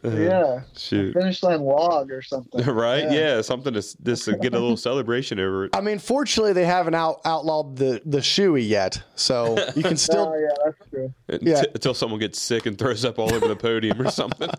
Uh, 0.04 0.10
yeah, 0.18 0.62
Shoot. 0.76 1.14
finish 1.14 1.44
line 1.44 1.62
log 1.62 2.12
or 2.12 2.22
something. 2.24 2.66
Right? 2.74 3.04
Yeah. 3.04 3.36
Yeah. 3.36 3.42
something 3.42 3.74
to 3.74 3.78
s- 3.80 3.96
just 4.02 4.26
to 4.26 4.36
get 4.38 4.54
a 4.56 4.60
little 4.60 4.76
celebration 4.90 5.40
over 5.40 5.66
it. 5.66 5.76
I 5.76 5.82
mean, 5.82 6.00
fortunately, 6.00 6.54
they 6.54 6.66
haven't 6.66 6.96
out, 6.96 7.22
outlawed 7.26 7.76
the 7.78 8.02
the 8.06 8.18
shoey 8.20 8.68
yet, 8.68 9.02
so 9.16 9.58
you 9.76 9.84
can 9.84 9.98
still. 10.08 10.34
Oh 10.34 10.40
yeah, 10.40 10.50
that's 10.66 10.90
true. 10.90 11.14
Until, 11.30 11.48
Yeah. 11.48 11.64
until 11.74 11.94
someone 11.94 12.20
gets 12.20 12.42
sick 12.42 12.66
and 12.66 12.78
throws 12.80 13.06
up 13.06 13.20
all 13.20 13.32
over 13.34 13.48
the 13.48 13.56
podium 13.56 14.02
or 14.02 14.10
something. 14.10 14.50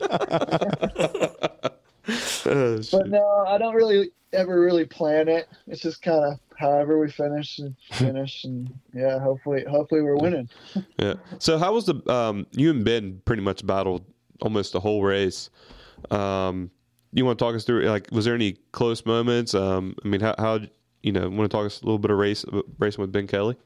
Oh, 2.45 2.81
But 2.91 3.09
no, 3.09 3.45
I 3.47 3.59
don't 3.59 3.75
really 3.75 4.11
ever 4.33 4.61
really 4.61 4.85
plan 4.85 5.29
it. 5.29 5.49
It's 5.67 5.81
just 5.81 6.03
kind 6.03 6.25
of 6.25 6.39
however 6.57 6.99
we 6.99 7.11
finish 7.11 7.59
and 7.59 7.75
finish, 7.93 8.45
and 8.45 8.73
yeah, 8.95 9.19
hopefully, 9.19 9.65
hopefully 9.69 10.03
we're 10.03 10.17
winning. 10.17 10.49
Yeah. 10.99 11.15
So 11.39 11.59
how 11.59 11.73
was 11.75 11.87
the 11.87 12.01
um 12.13 12.47
you 12.53 12.71
and 12.71 12.85
Ben 12.85 13.21
pretty 13.25 13.43
much 13.43 13.65
battled 13.67 14.05
almost 14.43 14.73
the 14.73 14.81
whole 14.81 15.03
race. 15.03 15.51
Um 16.11 16.71
you 17.15 17.25
want 17.25 17.39
to 17.39 17.45
talk 17.45 17.55
us 17.55 17.65
through 17.65 17.83
like 17.85 18.09
was 18.13 18.25
there 18.25 18.35
any 18.35 18.53
close 18.73 19.07
moments? 19.07 19.55
Um 19.55 19.95
I 20.05 20.09
mean 20.09 20.21
how 20.21 20.35
how 20.39 20.61
you 21.03 21.13
know, 21.13 21.29
want 21.29 21.51
to 21.51 21.57
talk 21.57 21.67
us 21.67 21.81
a 21.83 21.85
little 21.85 21.99
bit 21.99 22.11
of 22.11 22.19
race 22.19 22.45
racing 22.79 23.03
with 23.03 23.13
Ben 23.13 23.27
Kelly? 23.27 23.57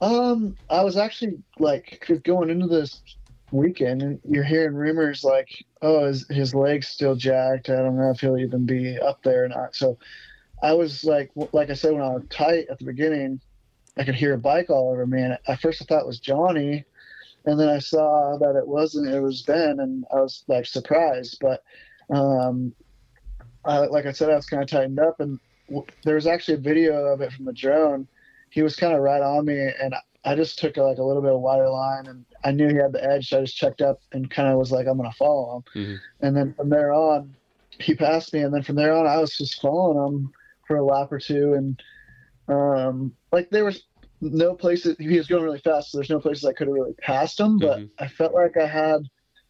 Um, 0.00 0.56
I 0.70 0.82
was 0.82 0.96
actually 0.96 1.38
like 1.58 2.08
going 2.24 2.50
into 2.50 2.66
this 2.66 3.00
weekend, 3.50 4.02
and 4.02 4.20
you're 4.28 4.44
hearing 4.44 4.74
rumors 4.74 5.24
like, 5.24 5.64
oh, 5.82 6.06
his, 6.06 6.26
his 6.28 6.54
leg's 6.54 6.88
still 6.88 7.14
jacked. 7.14 7.70
I 7.70 7.76
don't 7.76 7.96
know 7.96 8.10
if 8.10 8.20
he'll 8.20 8.38
even 8.38 8.66
be 8.66 8.98
up 8.98 9.22
there 9.22 9.44
or 9.44 9.48
not. 9.48 9.74
So 9.74 9.98
I 10.62 10.72
was 10.72 11.04
like, 11.04 11.30
like 11.52 11.70
I 11.70 11.74
said, 11.74 11.92
when 11.92 12.02
I 12.02 12.10
was 12.10 12.24
tight 12.30 12.66
at 12.70 12.78
the 12.78 12.84
beginning, 12.84 13.40
I 13.96 14.04
could 14.04 14.14
hear 14.14 14.34
a 14.34 14.38
bike 14.38 14.70
all 14.70 14.90
over 14.90 15.06
me. 15.06 15.22
And 15.22 15.38
at 15.46 15.60
first 15.60 15.80
I 15.82 15.86
thought 15.86 16.02
it 16.02 16.06
was 16.06 16.20
Johnny. 16.20 16.84
And 17.46 17.58
then 17.58 17.68
I 17.68 17.78
saw 17.78 18.36
that 18.38 18.56
it 18.56 18.66
wasn't, 18.66 19.12
it 19.14 19.20
was 19.20 19.42
Ben. 19.42 19.80
And 19.80 20.04
I 20.12 20.16
was 20.16 20.44
like 20.48 20.66
surprised. 20.66 21.38
But 21.40 21.62
um, 22.10 22.74
I, 23.64 23.78
like 23.78 24.06
I 24.06 24.12
said, 24.12 24.30
I 24.30 24.36
was 24.36 24.46
kind 24.46 24.62
of 24.62 24.68
tightened 24.68 24.98
up. 24.98 25.20
And 25.20 25.38
w- 25.68 25.86
there 26.04 26.16
was 26.16 26.26
actually 26.26 26.54
a 26.54 26.58
video 26.58 26.94
of 27.06 27.20
it 27.20 27.32
from 27.32 27.44
the 27.44 27.52
drone. 27.52 28.06
He 28.50 28.62
was 28.62 28.76
kind 28.76 28.94
of 28.94 29.00
right 29.00 29.22
on 29.22 29.44
me. 29.46 29.58
And 29.80 29.94
I- 29.94 30.00
just 30.34 30.58
took 30.58 30.76
like 30.76 30.98
a 30.98 31.04
little 31.04 31.22
bit 31.22 31.32
of 31.32 31.40
wider 31.40 31.68
line. 31.70 32.08
And 32.08 32.24
I 32.44 32.50
knew 32.50 32.68
he 32.68 32.74
had 32.74 32.92
the 32.92 33.04
edge. 33.04 33.28
So 33.28 33.38
I 33.38 33.42
just 33.42 33.56
checked 33.56 33.80
up 33.80 34.00
and 34.12 34.28
kind 34.28 34.48
of 34.48 34.58
was 34.58 34.72
like, 34.72 34.88
I'm 34.88 34.96
going 34.96 35.08
to 35.08 35.16
follow 35.16 35.56
him. 35.56 35.64
And 36.20 36.36
then 36.36 36.52
from 36.54 36.68
there 36.68 36.92
on, 36.92 37.32
he 37.78 37.94
passed 37.94 38.32
me, 38.32 38.40
and 38.40 38.54
then 38.54 38.62
from 38.62 38.74
there 38.76 38.96
on, 38.96 39.06
I 39.06 39.18
was 39.18 39.36
just 39.36 39.60
following 39.60 39.98
him 40.14 40.32
for 40.66 40.76
a 40.78 40.82
lap 40.84 41.12
or 41.12 41.18
two, 41.18 41.52
and 41.52 41.82
um, 42.48 43.12
like 43.32 43.50
there 43.50 43.66
was 43.66 43.82
no 44.20 44.54
places 44.54 44.96
he 44.98 45.16
was 45.16 45.26
going 45.26 45.44
really 45.44 45.60
fast, 45.60 45.90
so 45.90 45.98
there's 45.98 46.10
no 46.10 46.20
places 46.20 46.44
I 46.44 46.52
could 46.52 46.68
have 46.68 46.74
really 46.74 46.94
passed 46.94 47.38
him. 47.38 47.58
But 47.58 47.78
mm-hmm. 47.78 48.04
I 48.04 48.08
felt 48.08 48.34
like 48.34 48.56
I 48.56 48.66
had 48.66 49.02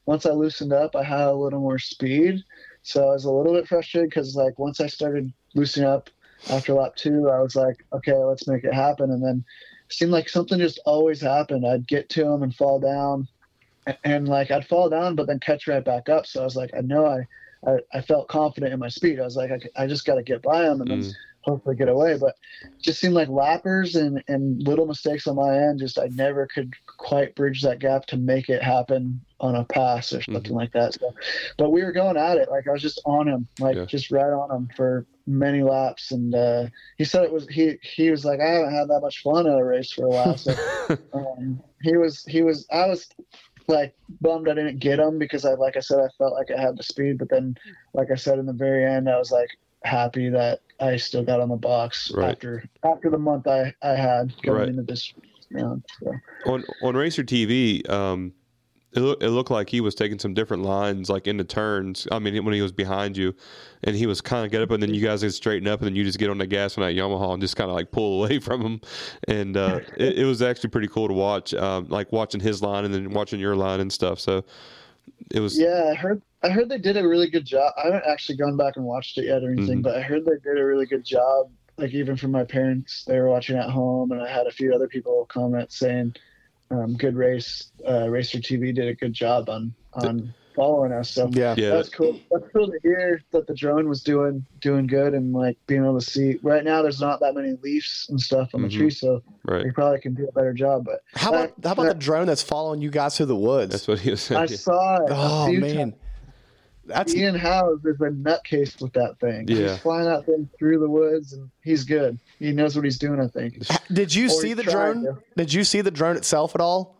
once 0.06 0.26
I 0.26 0.30
loosened 0.30 0.72
up, 0.72 0.94
I 0.94 1.02
had 1.02 1.28
a 1.28 1.32
little 1.32 1.60
more 1.60 1.78
speed, 1.78 2.42
so 2.82 3.08
I 3.08 3.12
was 3.12 3.24
a 3.24 3.30
little 3.30 3.54
bit 3.54 3.68
frustrated 3.68 4.10
because 4.10 4.36
like 4.36 4.58
once 4.58 4.80
I 4.80 4.86
started 4.86 5.32
loosening 5.54 5.88
up 5.88 6.10
after 6.50 6.74
lap 6.74 6.96
two, 6.96 7.30
I 7.30 7.40
was 7.40 7.56
like, 7.56 7.84
okay, 7.92 8.14
let's 8.14 8.46
make 8.46 8.64
it 8.64 8.74
happen, 8.74 9.10
and 9.10 9.22
then 9.22 9.44
it 9.88 9.92
seemed 9.92 10.12
like 10.12 10.28
something 10.28 10.58
just 10.58 10.80
always 10.84 11.20
happened. 11.20 11.66
I'd 11.66 11.86
get 11.86 12.08
to 12.10 12.26
him 12.26 12.42
and 12.42 12.54
fall 12.54 12.80
down, 12.80 13.28
and, 13.86 13.98
and 14.04 14.28
like 14.28 14.50
I'd 14.50 14.66
fall 14.68 14.88
down, 14.88 15.16
but 15.16 15.26
then 15.26 15.40
catch 15.40 15.66
right 15.66 15.84
back 15.84 16.08
up. 16.08 16.26
So 16.26 16.40
I 16.40 16.44
was 16.44 16.56
like, 16.56 16.70
I 16.76 16.80
know 16.80 17.06
I. 17.06 17.26
I, 17.66 17.78
I 17.94 18.00
felt 18.02 18.28
confident 18.28 18.74
in 18.74 18.78
my 18.78 18.90
speed. 18.90 19.18
I 19.18 19.24
was 19.24 19.34
like, 19.34 19.50
I 19.74 19.86
just 19.86 20.04
got 20.04 20.16
to 20.16 20.22
get 20.22 20.42
by 20.42 20.66
him 20.66 20.82
and 20.82 20.90
then 20.90 21.00
mm. 21.00 21.12
Hopefully 21.46 21.76
get 21.76 21.88
away. 21.88 22.18
But 22.18 22.34
just 22.80 23.00
seemed 23.00 23.14
like 23.14 23.28
lappers 23.28 23.94
and, 23.94 24.22
and 24.28 24.62
little 24.66 24.86
mistakes 24.86 25.26
on 25.26 25.36
my 25.36 25.56
end. 25.56 25.78
Just 25.78 25.98
I 25.98 26.08
never 26.12 26.46
could 26.46 26.74
quite 26.98 27.34
bridge 27.34 27.62
that 27.62 27.78
gap 27.78 28.06
to 28.06 28.16
make 28.16 28.48
it 28.48 28.62
happen 28.62 29.20
on 29.40 29.54
a 29.54 29.64
pass 29.64 30.12
or 30.12 30.22
something 30.22 30.54
like 30.54 30.72
that. 30.72 30.94
So, 30.94 31.14
but 31.56 31.70
we 31.70 31.82
were 31.84 31.92
going 31.92 32.16
at 32.16 32.36
it. 32.38 32.50
Like 32.50 32.66
I 32.68 32.72
was 32.72 32.82
just 32.82 33.00
on 33.06 33.28
him, 33.28 33.46
like 33.58 33.76
Yeah. 33.76 33.84
just 33.86 34.10
right 34.10 34.32
on 34.32 34.50
him 34.54 34.68
for 34.76 35.06
many 35.26 35.62
laps. 35.62 36.10
And 36.10 36.34
uh, 36.34 36.66
he 36.98 37.04
said 37.04 37.22
it 37.24 37.32
was 37.32 37.46
he 37.48 37.76
he 37.82 38.10
was 38.10 38.24
like, 38.24 38.40
I 38.40 38.48
haven't 38.48 38.74
had 38.74 38.88
that 38.88 39.00
much 39.00 39.22
fun 39.22 39.46
at 39.46 39.58
a 39.58 39.64
race 39.64 39.92
for 39.92 40.06
a 40.06 40.10
while. 40.10 40.36
So 40.36 40.52
um, 41.12 41.60
he 41.82 41.96
was 41.96 42.24
he 42.24 42.42
was 42.42 42.66
I 42.72 42.86
was 42.86 43.08
like 43.68 43.94
bummed 44.20 44.48
I 44.48 44.54
didn't 44.54 44.78
get 44.78 45.00
him 45.00 45.18
because 45.18 45.44
I 45.44 45.54
like 45.54 45.76
I 45.76 45.80
said 45.80 45.98
I 45.98 46.08
felt 46.18 46.32
like 46.32 46.50
I 46.56 46.60
had 46.60 46.76
the 46.76 46.82
speed, 46.82 47.18
but 47.18 47.28
then 47.30 47.56
like 47.94 48.10
I 48.10 48.14
said 48.16 48.38
in 48.38 48.46
the 48.46 48.52
very 48.52 48.84
end 48.84 49.08
I 49.08 49.18
was 49.18 49.30
like 49.30 49.50
happy 49.84 50.28
that 50.30 50.60
I 50.80 50.96
still 50.96 51.24
got 51.24 51.40
on 51.40 51.48
the 51.48 51.56
box 51.56 52.10
Right. 52.14 52.30
after 52.30 52.64
after 52.82 53.10
the 53.10 53.18
month 53.18 53.46
I 53.46 53.74
I 53.82 53.90
had 53.90 54.32
going 54.42 54.58
Right. 54.58 54.68
into 54.68 54.82
this 54.82 55.12
round. 55.50 55.84
So. 56.02 56.12
on 56.46 56.64
on 56.82 56.96
Racer 56.96 57.22
TV, 57.24 57.88
um, 57.88 58.32
it, 58.92 59.00
look, 59.00 59.22
it 59.22 59.28
looked 59.30 59.50
like 59.50 59.68
he 59.68 59.80
was 59.80 59.94
taking 59.94 60.18
some 60.18 60.32
different 60.34 60.62
lines, 60.62 61.10
like 61.10 61.26
in 61.26 61.36
the 61.36 61.44
turns. 61.44 62.06
I 62.10 62.18
mean, 62.18 62.42
when 62.44 62.54
he 62.54 62.62
was 62.62 62.72
behind 62.72 63.16
you, 63.16 63.34
and 63.84 63.94
he 63.94 64.06
was 64.06 64.20
kind 64.20 64.44
of 64.44 64.50
get 64.50 64.62
up, 64.62 64.70
and 64.70 64.82
then 64.82 64.92
you 64.94 65.02
guys 65.02 65.22
get 65.22 65.32
straighten 65.32 65.68
up, 65.68 65.80
and 65.80 65.86
then 65.88 65.96
you 65.96 66.02
just 66.04 66.18
get 66.18 66.30
on 66.30 66.38
the 66.38 66.46
gas 66.46 66.78
on 66.78 66.82
that 66.82 66.94
Yamaha 66.94 67.32
and 67.34 67.42
just 67.42 67.56
kind 67.56 67.68
of 67.70 67.76
like 67.76 67.90
pull 67.90 68.22
away 68.24 68.38
from 68.40 68.62
him. 68.62 68.80
And 69.28 69.56
uh, 69.56 69.80
it, 69.96 70.20
it 70.20 70.24
was 70.24 70.40
actually 70.42 70.70
pretty 70.70 70.88
cool 70.88 71.08
to 71.08 71.14
watch, 71.14 71.52
um, 71.54 71.86
like 71.88 72.10
watching 72.12 72.40
his 72.40 72.62
line 72.62 72.84
and 72.84 72.92
then 72.94 73.10
watching 73.10 73.38
your 73.40 73.54
line 73.56 73.80
and 73.80 73.92
stuff. 73.92 74.18
So 74.18 74.44
it 75.30 75.40
was 75.40 75.58
Yeah, 75.58 75.90
I 75.90 75.94
heard. 75.94 76.22
I 76.42 76.50
heard 76.50 76.68
they 76.68 76.78
did 76.78 76.96
a 76.96 77.06
really 77.06 77.28
good 77.28 77.44
job. 77.44 77.72
I 77.76 77.86
haven't 77.86 78.04
actually 78.06 78.36
gone 78.36 78.56
back 78.56 78.76
and 78.76 78.84
watched 78.84 79.18
it 79.18 79.24
yet 79.24 79.42
or 79.42 79.50
anything, 79.50 79.80
Mhm. 79.80 79.82
but 79.82 79.96
I 79.96 80.02
heard 80.02 80.24
they 80.24 80.38
did 80.42 80.58
a 80.58 80.64
really 80.64 80.86
good 80.86 81.04
job. 81.04 81.50
Like 81.78 81.92
even 81.92 82.16
from 82.16 82.30
my 82.30 82.44
parents, 82.44 83.04
they 83.04 83.18
were 83.18 83.28
watching 83.28 83.56
at 83.56 83.68
home, 83.70 84.12
and 84.12 84.22
I 84.22 84.28
had 84.28 84.46
a 84.46 84.50
few 84.50 84.72
other 84.74 84.88
people 84.88 85.26
comment 85.28 85.72
saying, 85.72 86.14
um, 86.70 86.96
"Good 86.96 87.16
race, 87.16 87.70
uh, 87.88 88.08
Racer 88.08 88.38
TV 88.38 88.72
did 88.72 88.88
a 88.88 88.94
good 88.94 89.12
job 89.12 89.48
on 89.48 89.74
on 89.94 90.34
following 90.56 90.90
us. 90.90 91.10
So 91.10 91.28
Yeah. 91.32 91.54
Yeah. 91.56 91.70
that's 91.70 91.88
cool. 91.90 92.18
That's 92.32 92.44
cool 92.52 92.66
to 92.66 92.78
hear 92.82 93.22
that 93.30 93.46
the 93.46 93.54
drone 93.54 93.88
was 93.88 94.02
doing 94.02 94.44
doing 94.60 94.86
good 94.88 95.14
and 95.14 95.32
like 95.32 95.56
being 95.68 95.82
able 95.84 96.00
to 96.00 96.04
see. 96.04 96.38
Right 96.42 96.64
now, 96.64 96.82
there's 96.82 97.00
not 97.00 97.20
that 97.20 97.34
many 97.34 97.56
leaves 97.62 98.06
and 98.10 98.20
stuff 98.20 98.54
on 98.54 98.62
the 98.62 98.68
Mhm. 98.68 98.76
tree, 98.78 98.90
so 98.90 99.22
Right. 99.44 99.64
we 99.64 99.70
probably 99.70 100.00
can 100.00 100.14
do 100.14 100.26
a 100.26 100.32
better 100.32 100.52
job. 100.54 100.84
But 100.86 101.02
How 101.14 101.28
about 101.30 101.52
how 101.62 101.72
about 101.72 101.86
the 101.86 101.94
drone 101.94 102.26
that's 102.26 102.42
following 102.42 102.80
you 102.82 102.90
guys 102.90 103.16
through 103.16 103.26
the 103.26 103.36
woods? 103.36 103.70
That's 103.72 103.86
what 103.86 104.00
he 104.00 104.10
was 104.10 104.22
saying. 104.22 104.40
I 104.40 104.46
saw 104.46 104.96
it. 105.04 105.08
Oh 105.10 105.52
man, 105.52 105.76
times. 105.92 105.94
that's 106.86 107.14
Ian 107.14 107.34
Howes 107.34 107.84
is 107.84 108.00
a 108.00 108.10
nutcase 108.10 108.80
with 108.80 108.92
that 108.94 109.18
thing. 109.20 109.46
Yeah. 109.48 109.70
He's 109.70 109.78
flying 109.78 110.06
that 110.06 110.24
thing 110.26 110.48
through 110.58 110.78
the 110.78 110.88
woods, 110.88 111.32
and 111.34 111.50
he's 111.62 111.84
good. 111.84 112.18
He 112.38 112.52
knows 112.52 112.74
what 112.76 112.84
he's 112.84 112.98
doing. 112.98 113.20
I 113.20 113.26
think. 113.28 113.58
Did 113.92 114.14
you 114.14 114.26
Or 114.26 114.30
see 114.30 114.52
the 114.54 114.62
drone? 114.62 115.02
to. 115.04 115.18
Did 115.36 115.52
you 115.52 115.64
see 115.64 115.80
the 115.80 115.90
drone 115.90 116.16
itself 116.16 116.54
at 116.54 116.60
all? 116.60 116.95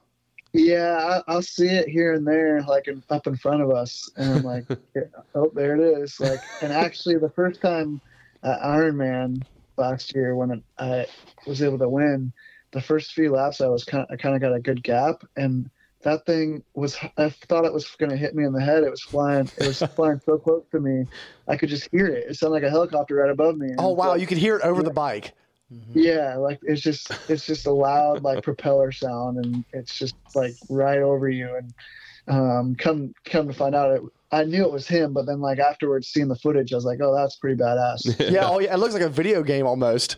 Yeah, 0.56 1.22
I, 1.28 1.32
I'll 1.32 1.42
see 1.42 1.68
it 1.68 1.88
here 1.88 2.14
and 2.14 2.26
there, 2.26 2.62
like 2.62 2.88
in, 2.88 3.02
up 3.10 3.26
in 3.26 3.36
front 3.36 3.62
of 3.62 3.70
us, 3.70 4.10
and 4.16 4.34
I'm 4.34 4.42
like, 4.42 4.64
yeah, 4.94 5.02
oh, 5.34 5.50
there 5.54 5.76
it 5.76 5.98
is. 6.00 6.18
Like, 6.18 6.40
and 6.62 6.72
actually, 6.72 7.16
the 7.18 7.30
first 7.30 7.60
time 7.60 8.00
at 8.42 8.60
Ironman 8.60 9.42
last 9.76 10.14
year 10.14 10.34
when 10.34 10.62
I 10.78 11.06
was 11.46 11.62
able 11.62 11.78
to 11.78 11.88
win, 11.88 12.32
the 12.72 12.80
first 12.80 13.12
few 13.12 13.30
laps 13.32 13.60
I 13.60 13.68
was 13.68 13.84
kind, 13.84 14.04
of, 14.04 14.08
I 14.10 14.16
kind 14.16 14.34
of 14.34 14.40
got 14.40 14.54
a 14.54 14.60
good 14.60 14.82
gap, 14.82 15.22
and 15.36 15.70
that 16.02 16.24
thing 16.24 16.62
was, 16.74 16.96
I 17.18 17.30
thought 17.48 17.64
it 17.64 17.72
was 17.72 17.86
going 17.98 18.10
to 18.10 18.16
hit 18.16 18.34
me 18.34 18.44
in 18.44 18.52
the 18.52 18.60
head. 18.62 18.84
It 18.84 18.90
was 18.90 19.02
flying, 19.02 19.50
it 19.58 19.66
was 19.66 19.82
flying 19.94 20.20
so 20.24 20.38
close 20.38 20.64
to 20.72 20.80
me, 20.80 21.06
I 21.48 21.56
could 21.56 21.68
just 21.68 21.88
hear 21.90 22.06
it. 22.06 22.30
It 22.30 22.36
sounded 22.36 22.54
like 22.54 22.62
a 22.62 22.70
helicopter 22.70 23.16
right 23.16 23.30
above 23.30 23.56
me. 23.56 23.68
Oh 23.78 23.90
wow, 23.90 24.12
like- 24.12 24.20
you 24.20 24.26
could 24.26 24.38
hear 24.38 24.56
it 24.56 24.62
over 24.62 24.82
the 24.82 24.90
bike. 24.90 25.34
Yeah, 25.92 26.36
like 26.36 26.60
it's 26.62 26.80
just 26.80 27.10
it's 27.28 27.46
just 27.46 27.66
a 27.66 27.72
loud 27.72 28.22
like 28.22 28.42
propeller 28.42 28.92
sound, 28.92 29.44
and 29.44 29.64
it's 29.72 29.98
just 29.98 30.14
like 30.34 30.54
right 30.68 31.00
over 31.00 31.28
you. 31.28 31.54
And 31.56 31.74
um, 32.28 32.74
come 32.76 33.14
come 33.24 33.46
to 33.48 33.52
find 33.54 33.74
out, 33.74 33.92
it, 33.96 34.02
I 34.32 34.44
knew 34.44 34.64
it 34.64 34.72
was 34.72 34.86
him, 34.88 35.12
but 35.12 35.26
then 35.26 35.40
like 35.40 35.58
afterwards, 35.58 36.08
seeing 36.08 36.28
the 36.28 36.36
footage, 36.36 36.72
I 36.72 36.76
was 36.76 36.84
like, 36.84 37.00
oh, 37.00 37.14
that's 37.14 37.36
pretty 37.36 37.60
badass. 37.60 38.30
Yeah, 38.32 38.48
oh 38.48 38.58
yeah, 38.60 38.74
it 38.74 38.78
looks 38.78 38.94
like 38.94 39.02
a 39.02 39.08
video 39.08 39.42
game 39.42 39.66
almost. 39.66 40.16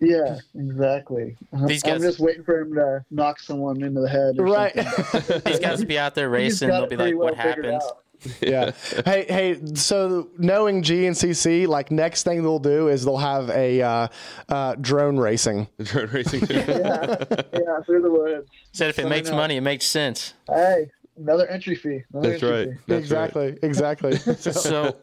yeah, 0.00 0.38
exactly. 0.54 1.36
I'm- 1.52 1.66
These 1.66 1.84
I'm 1.84 1.92
guys- 1.92 2.02
just 2.02 2.20
waiting 2.20 2.44
for 2.44 2.60
him 2.60 2.74
to 2.74 3.04
knock 3.10 3.38
someone 3.40 3.82
into 3.82 4.00
the 4.00 4.08
head. 4.08 4.34
Right. 4.38 4.74
something. 4.74 5.40
These 5.46 5.60
guys 5.60 5.78
will 5.78 5.86
be 5.86 5.98
out 5.98 6.14
there 6.14 6.28
racing. 6.28 6.68
got 6.68 6.80
They'll 6.88 6.88
be 6.88 6.96
like, 6.96 7.14
well 7.16 7.28
"What 7.34 7.36
figured 7.36 7.64
happens?" 7.64 7.84
out. 7.84 7.98
yeah. 8.40 8.72
Hey, 9.04 9.24
hey. 9.28 9.60
So 9.74 10.28
knowing 10.38 10.82
GNCC, 10.82 11.66
like 11.66 11.90
next 11.90 12.22
thing 12.22 12.42
they'll 12.42 12.58
do 12.58 12.88
is 12.88 13.04
they'll 13.04 13.16
have 13.16 13.50
a 13.50 13.82
uh, 13.82 14.08
uh, 14.48 14.74
drone 14.76 15.16
racing. 15.18 15.68
Drone 15.82 16.08
racing. 16.10 16.46
Yeah, 16.50 17.24
yeah, 17.52 17.80
through 17.84 18.02
the 18.02 18.10
woods. 18.10 18.48
Said 18.72 18.90
if 18.90 18.98
it 18.98 19.02
Sign 19.02 19.10
makes 19.10 19.30
money, 19.30 19.56
it 19.56 19.60
makes 19.62 19.86
sense. 19.86 20.34
Hey, 20.48 20.90
another 21.16 21.46
entry 21.48 21.74
fee. 21.76 22.02
Another 22.12 22.30
That's 22.30 22.42
entry 22.42 22.56
right. 22.56 22.68
fee. 22.74 22.80
That's 22.86 23.00
exactly. 23.00 23.58
Exactly. 23.62 24.16
So- 24.16 24.50
So, 24.52 24.96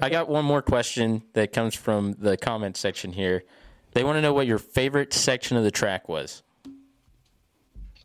I 0.00 0.08
got 0.10 0.28
one 0.28 0.44
more 0.44 0.62
question 0.62 1.22
that 1.34 1.52
comes 1.52 1.74
from 1.74 2.14
the 2.18 2.36
comment 2.36 2.76
section 2.76 3.12
here. 3.12 3.42
They 3.92 4.04
want 4.04 4.16
to 4.16 4.22
know 4.22 4.32
what 4.32 4.46
your 4.46 4.58
favorite 4.58 5.12
section 5.12 5.56
of 5.56 5.64
the 5.64 5.70
track 5.70 6.08
was. 6.08 6.42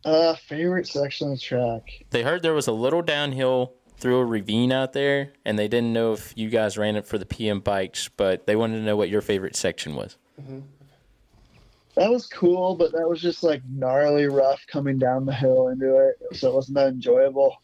Uh, 0.04 0.34
favorite 0.34 0.86
section 0.86 1.28
of 1.32 1.34
the 1.34 1.40
track. 1.40 2.04
They 2.10 2.22
heard 2.22 2.42
there 2.42 2.54
was 2.54 2.66
a 2.68 2.72
little 2.72 3.02
downhill 3.02 3.74
through 3.98 4.18
a 4.18 4.24
ravine 4.24 4.72
out 4.72 4.92
there, 4.92 5.32
and 5.44 5.58
they 5.58 5.68
didn't 5.68 5.92
know 5.92 6.12
if 6.12 6.32
you 6.36 6.48
guys 6.48 6.78
ran 6.78 6.96
it 6.96 7.06
for 7.06 7.18
the 7.18 7.26
PM 7.26 7.60
bikes, 7.60 8.08
but 8.08 8.46
they 8.46 8.56
wanted 8.56 8.76
to 8.76 8.82
know 8.82 8.96
what 8.96 9.08
your 9.08 9.20
favorite 9.20 9.56
section 9.56 9.94
was. 9.94 10.16
That 11.96 12.10
was 12.10 12.26
cool, 12.26 12.76
but 12.76 12.92
that 12.92 13.08
was 13.08 13.20
just 13.20 13.42
like 13.42 13.60
gnarly 13.68 14.26
rough 14.26 14.64
coming 14.68 14.98
down 14.98 15.26
the 15.26 15.34
hill 15.34 15.68
into 15.68 15.98
it, 15.98 16.36
so 16.36 16.50
it 16.50 16.54
wasn't 16.54 16.76
that 16.76 16.88
enjoyable. 16.88 17.56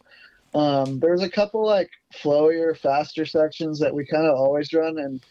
Um, 0.54 0.98
there 0.98 1.12
was 1.12 1.22
a 1.22 1.30
couple 1.30 1.64
like 1.64 1.90
flowier, 2.12 2.76
faster 2.76 3.26
sections 3.26 3.78
that 3.78 3.94
we 3.94 4.04
kind 4.04 4.26
of 4.26 4.36
always 4.36 4.72
run, 4.72 4.98
and 4.98 5.24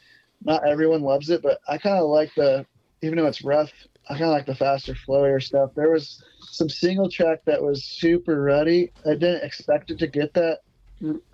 not 0.44 0.68
everyone 0.68 1.02
loves 1.02 1.30
it, 1.30 1.42
but 1.42 1.60
I 1.68 1.78
kind 1.78 1.98
of 1.98 2.10
like 2.10 2.34
the, 2.36 2.66
even 3.02 3.18
though 3.18 3.28
it's 3.28 3.44
rough, 3.44 3.72
I 4.10 4.14
kind 4.14 4.26
of 4.26 4.30
like 4.30 4.46
the 4.46 4.56
faster, 4.56 4.94
flowier 4.94 5.42
stuff. 5.42 5.72
There 5.76 5.92
was 5.92 6.24
some 6.40 6.70
single 6.70 7.10
track 7.10 7.40
that 7.46 7.62
was 7.62 7.84
super 7.84 8.42
rutty. 8.42 8.92
I 9.06 9.12
didn't 9.12 9.44
expect 9.44 9.92
it 9.92 10.00
to 10.00 10.08
get 10.08 10.34
that. 10.34 10.60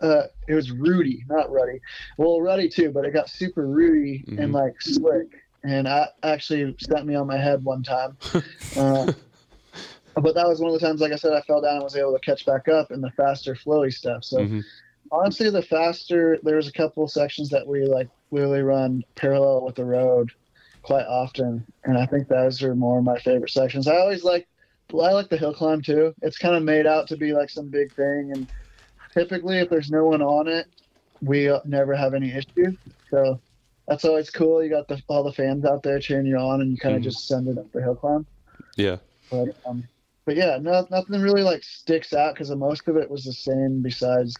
Uh, 0.01 0.23
it 0.47 0.53
was 0.55 0.71
rooty, 0.71 1.23
not 1.29 1.51
rutty. 1.51 1.79
Well, 2.17 2.41
Rutty 2.41 2.69
too, 2.69 2.91
but 2.91 3.05
it 3.05 3.13
got 3.13 3.29
super 3.29 3.67
rooty 3.67 4.23
and 4.37 4.51
like 4.51 4.73
slick. 4.81 5.27
And 5.63 5.87
I 5.87 6.07
actually 6.23 6.75
sent 6.79 7.05
me 7.05 7.15
on 7.15 7.27
my 7.27 7.37
head 7.37 7.63
one 7.63 7.83
time. 7.83 8.17
Uh, 8.75 9.07
but 10.15 10.35
that 10.35 10.47
was 10.47 10.59
one 10.59 10.71
of 10.73 10.79
the 10.79 10.85
times, 10.85 11.01
like 11.01 11.11
I 11.11 11.15
said, 11.15 11.33
I 11.33 11.41
fell 11.41 11.61
down 11.61 11.75
and 11.75 11.83
was 11.83 11.95
able 11.95 12.13
to 12.13 12.19
catch 12.19 12.45
back 12.45 12.67
up 12.67 12.91
in 12.91 13.01
the 13.01 13.11
faster, 13.11 13.55
flowy 13.55 13.91
stuff. 13.91 14.23
So 14.23 14.39
Mhm. 14.45 14.63
honestly, 15.11 15.49
the 15.49 15.61
faster, 15.61 16.37
there's 16.43 16.67
a 16.67 16.71
couple 16.73 17.07
sections 17.07 17.49
that 17.49 17.65
we 17.65 17.85
like 17.85 18.09
really 18.31 18.61
run 18.61 19.03
parallel 19.15 19.65
with 19.65 19.75
the 19.75 19.85
road 19.85 20.29
quite 20.83 21.05
often, 21.05 21.65
and 21.83 21.97
I 21.97 22.05
think 22.05 22.27
those 22.27 22.61
are 22.63 22.75
more 22.75 22.99
of 22.99 23.03
my 23.05 23.17
favorite 23.19 23.49
sections. 23.49 23.87
I 23.87 23.97
always 23.97 24.23
like, 24.23 24.47
I 24.93 25.13
like 25.13 25.29
the 25.29 25.37
hill 25.37 25.53
climb 25.53 25.81
too. 25.81 26.13
It's 26.21 26.37
kind 26.37 26.55
of 26.55 26.63
made 26.63 26.85
out 26.87 27.07
to 27.07 27.17
be 27.17 27.33
like 27.33 27.49
some 27.49 27.69
big 27.69 27.93
thing, 27.95 28.31
and 28.33 28.47
typically, 29.13 29.59
if 29.59 29.69
there's 29.69 29.89
no 29.91 30.05
one 30.05 30.21
on 30.21 30.47
it, 30.47 30.67
we 31.21 31.49
uh, 31.49 31.59
never 31.65 31.95
have 31.95 32.13
any 32.13 32.31
issue. 32.31 32.75
So 33.09 33.39
that's 33.87 34.05
always 34.05 34.29
cool. 34.29 34.63
You 34.63 34.69
got 34.69 34.87
the, 34.87 35.01
all 35.07 35.23
the 35.23 35.33
fans 35.33 35.65
out 35.65 35.83
there 35.83 35.99
cheering 35.99 36.25
you 36.25 36.37
on, 36.37 36.61
and 36.61 36.71
you 36.71 36.77
kind 36.77 36.95
of 36.95 37.01
Mhm. 37.01 37.05
just 37.05 37.27
send 37.27 37.47
it 37.47 37.57
up 37.57 37.71
the 37.71 37.81
hill 37.81 37.95
climb. 37.95 38.25
Yeah. 38.75 38.97
But 39.31 39.49
um, 39.65 39.83
but 40.25 40.35
yeah, 40.35 40.57
no, 40.61 40.87
nothing 40.91 41.21
really 41.21 41.41
like 41.43 41.63
sticks 41.63 42.13
out 42.13 42.33
because 42.35 42.49
most 42.51 42.87
of 42.87 42.97
it 42.97 43.09
was 43.09 43.23
the 43.25 43.33
same. 43.33 43.81
Besides 43.81 44.35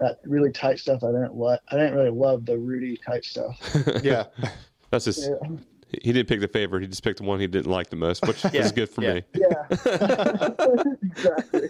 that 0.00 0.18
really 0.24 0.50
tight 0.52 0.78
stuff, 0.78 1.02
I 1.04 1.08
didn't 1.12 1.34
lo- 1.34 1.56
I 1.70 1.76
didn't 1.76 1.94
really 1.94 2.10
love 2.10 2.46
the 2.46 2.56
rooty 2.58 2.96
tight 3.04 3.24
stuff. 3.24 3.58
yeah. 4.02 4.24
That's 4.90 5.04
just. 5.06 5.28
Yeah. 5.28 5.56
He 6.02 6.12
didn't 6.12 6.28
pick 6.28 6.40
the 6.40 6.48
favorite. 6.48 6.80
He 6.82 6.88
just 6.88 7.04
picked 7.04 7.18
the 7.18 7.24
one 7.24 7.38
he 7.38 7.46
didn't 7.46 7.70
like 7.70 7.88
the 7.90 7.94
most, 7.96 8.26
which 8.26 8.44
Yeah. 8.52 8.62
is 8.62 8.72
good 8.72 8.88
for 8.90 9.02
Yeah. 9.02 9.14
me. 9.14 9.22
Yeah, 9.34 9.66
exactly. 11.02 11.68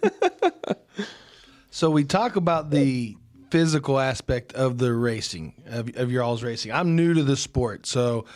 So 1.75 1.91
we 1.91 2.05
talk 2.05 2.37
about 2.37 2.71
the 2.71 3.17
physical 3.51 3.99
aspect 3.99 4.53
of 4.53 4.79
the 4.79 4.93
racing 4.93 5.55
of, 5.67 5.91
of 5.97 6.13
your 6.13 6.23
all's 6.23 6.45
racing. 6.45 6.71
I'm 6.71 6.95
new 6.95 7.15
to 7.15 7.25
the 7.25 7.37
sport, 7.37 7.85
so 7.85 8.27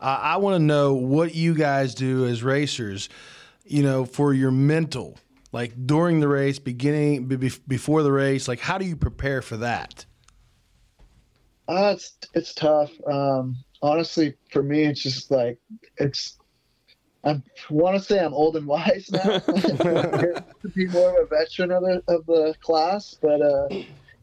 I 0.00 0.38
want 0.38 0.54
to 0.54 0.58
know 0.60 0.94
what 0.94 1.34
you 1.34 1.52
guys 1.52 1.94
do 1.94 2.24
as 2.24 2.42
racers. 2.42 3.10
You 3.66 3.82
know, 3.82 4.06
for 4.06 4.32
your 4.32 4.50
mental, 4.50 5.18
like 5.52 5.74
during 5.86 6.20
the 6.20 6.28
race, 6.28 6.58
beginning 6.58 7.26
be- 7.26 7.36
be- 7.36 7.52
before 7.68 8.02
the 8.02 8.12
race. 8.12 8.48
Like, 8.48 8.60
how 8.60 8.78
do 8.78 8.86
you 8.86 8.96
prepare 8.96 9.42
for 9.42 9.58
that? 9.58 10.06
Uh, 11.68 11.92
it's 11.94 12.16
it's 12.32 12.54
tough. 12.54 12.92
Um, 13.06 13.58
honestly, 13.82 14.36
for 14.50 14.62
me, 14.62 14.84
it's 14.84 15.02
just 15.02 15.30
like 15.30 15.58
it's. 15.98 16.35
I 17.26 17.42
want 17.70 17.96
to 17.96 18.02
say 18.02 18.24
I'm 18.24 18.32
old 18.32 18.56
and 18.56 18.66
wise 18.66 19.08
now 19.10 19.40
to 19.48 20.68
be 20.74 20.86
more 20.88 21.20
of 21.20 21.28
a 21.30 21.36
veteran 21.36 21.72
of 21.72 21.82
the 21.82 22.02
of 22.08 22.24
the 22.26 22.54
class, 22.62 23.14
but 23.20 23.42
uh, 23.42 23.68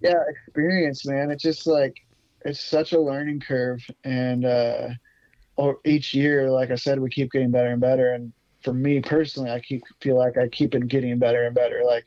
yeah, 0.01 0.24
experience, 0.30 1.06
man. 1.06 1.30
It's 1.30 1.43
just 1.43 1.68
like 1.68 1.97
it's 2.45 2.64
such 2.64 2.93
a 2.93 2.99
learning 2.99 3.41
curve, 3.41 3.82
and 4.04 4.45
uh, 4.45 4.89
or 5.58 5.78
each 5.86 6.14
year, 6.14 6.49
like 6.49 6.72
I 6.72 6.76
said, 6.76 6.99
we 6.99 7.10
keep 7.10 7.32
getting 7.32 7.51
better 7.51 7.70
and 7.70 7.82
better. 7.82 8.14
And 8.14 8.32
for 8.64 8.74
me 8.74 9.01
personally, 9.01 9.51
I 9.51 9.60
keep 9.60 9.82
feel 10.01 10.18
like 10.18 10.38
I 10.38 10.47
keep 10.47 10.74
it 10.74 10.88
getting 10.88 11.20
better 11.20 11.43
and 11.43 11.54
better. 11.54 11.82
Like 11.86 12.06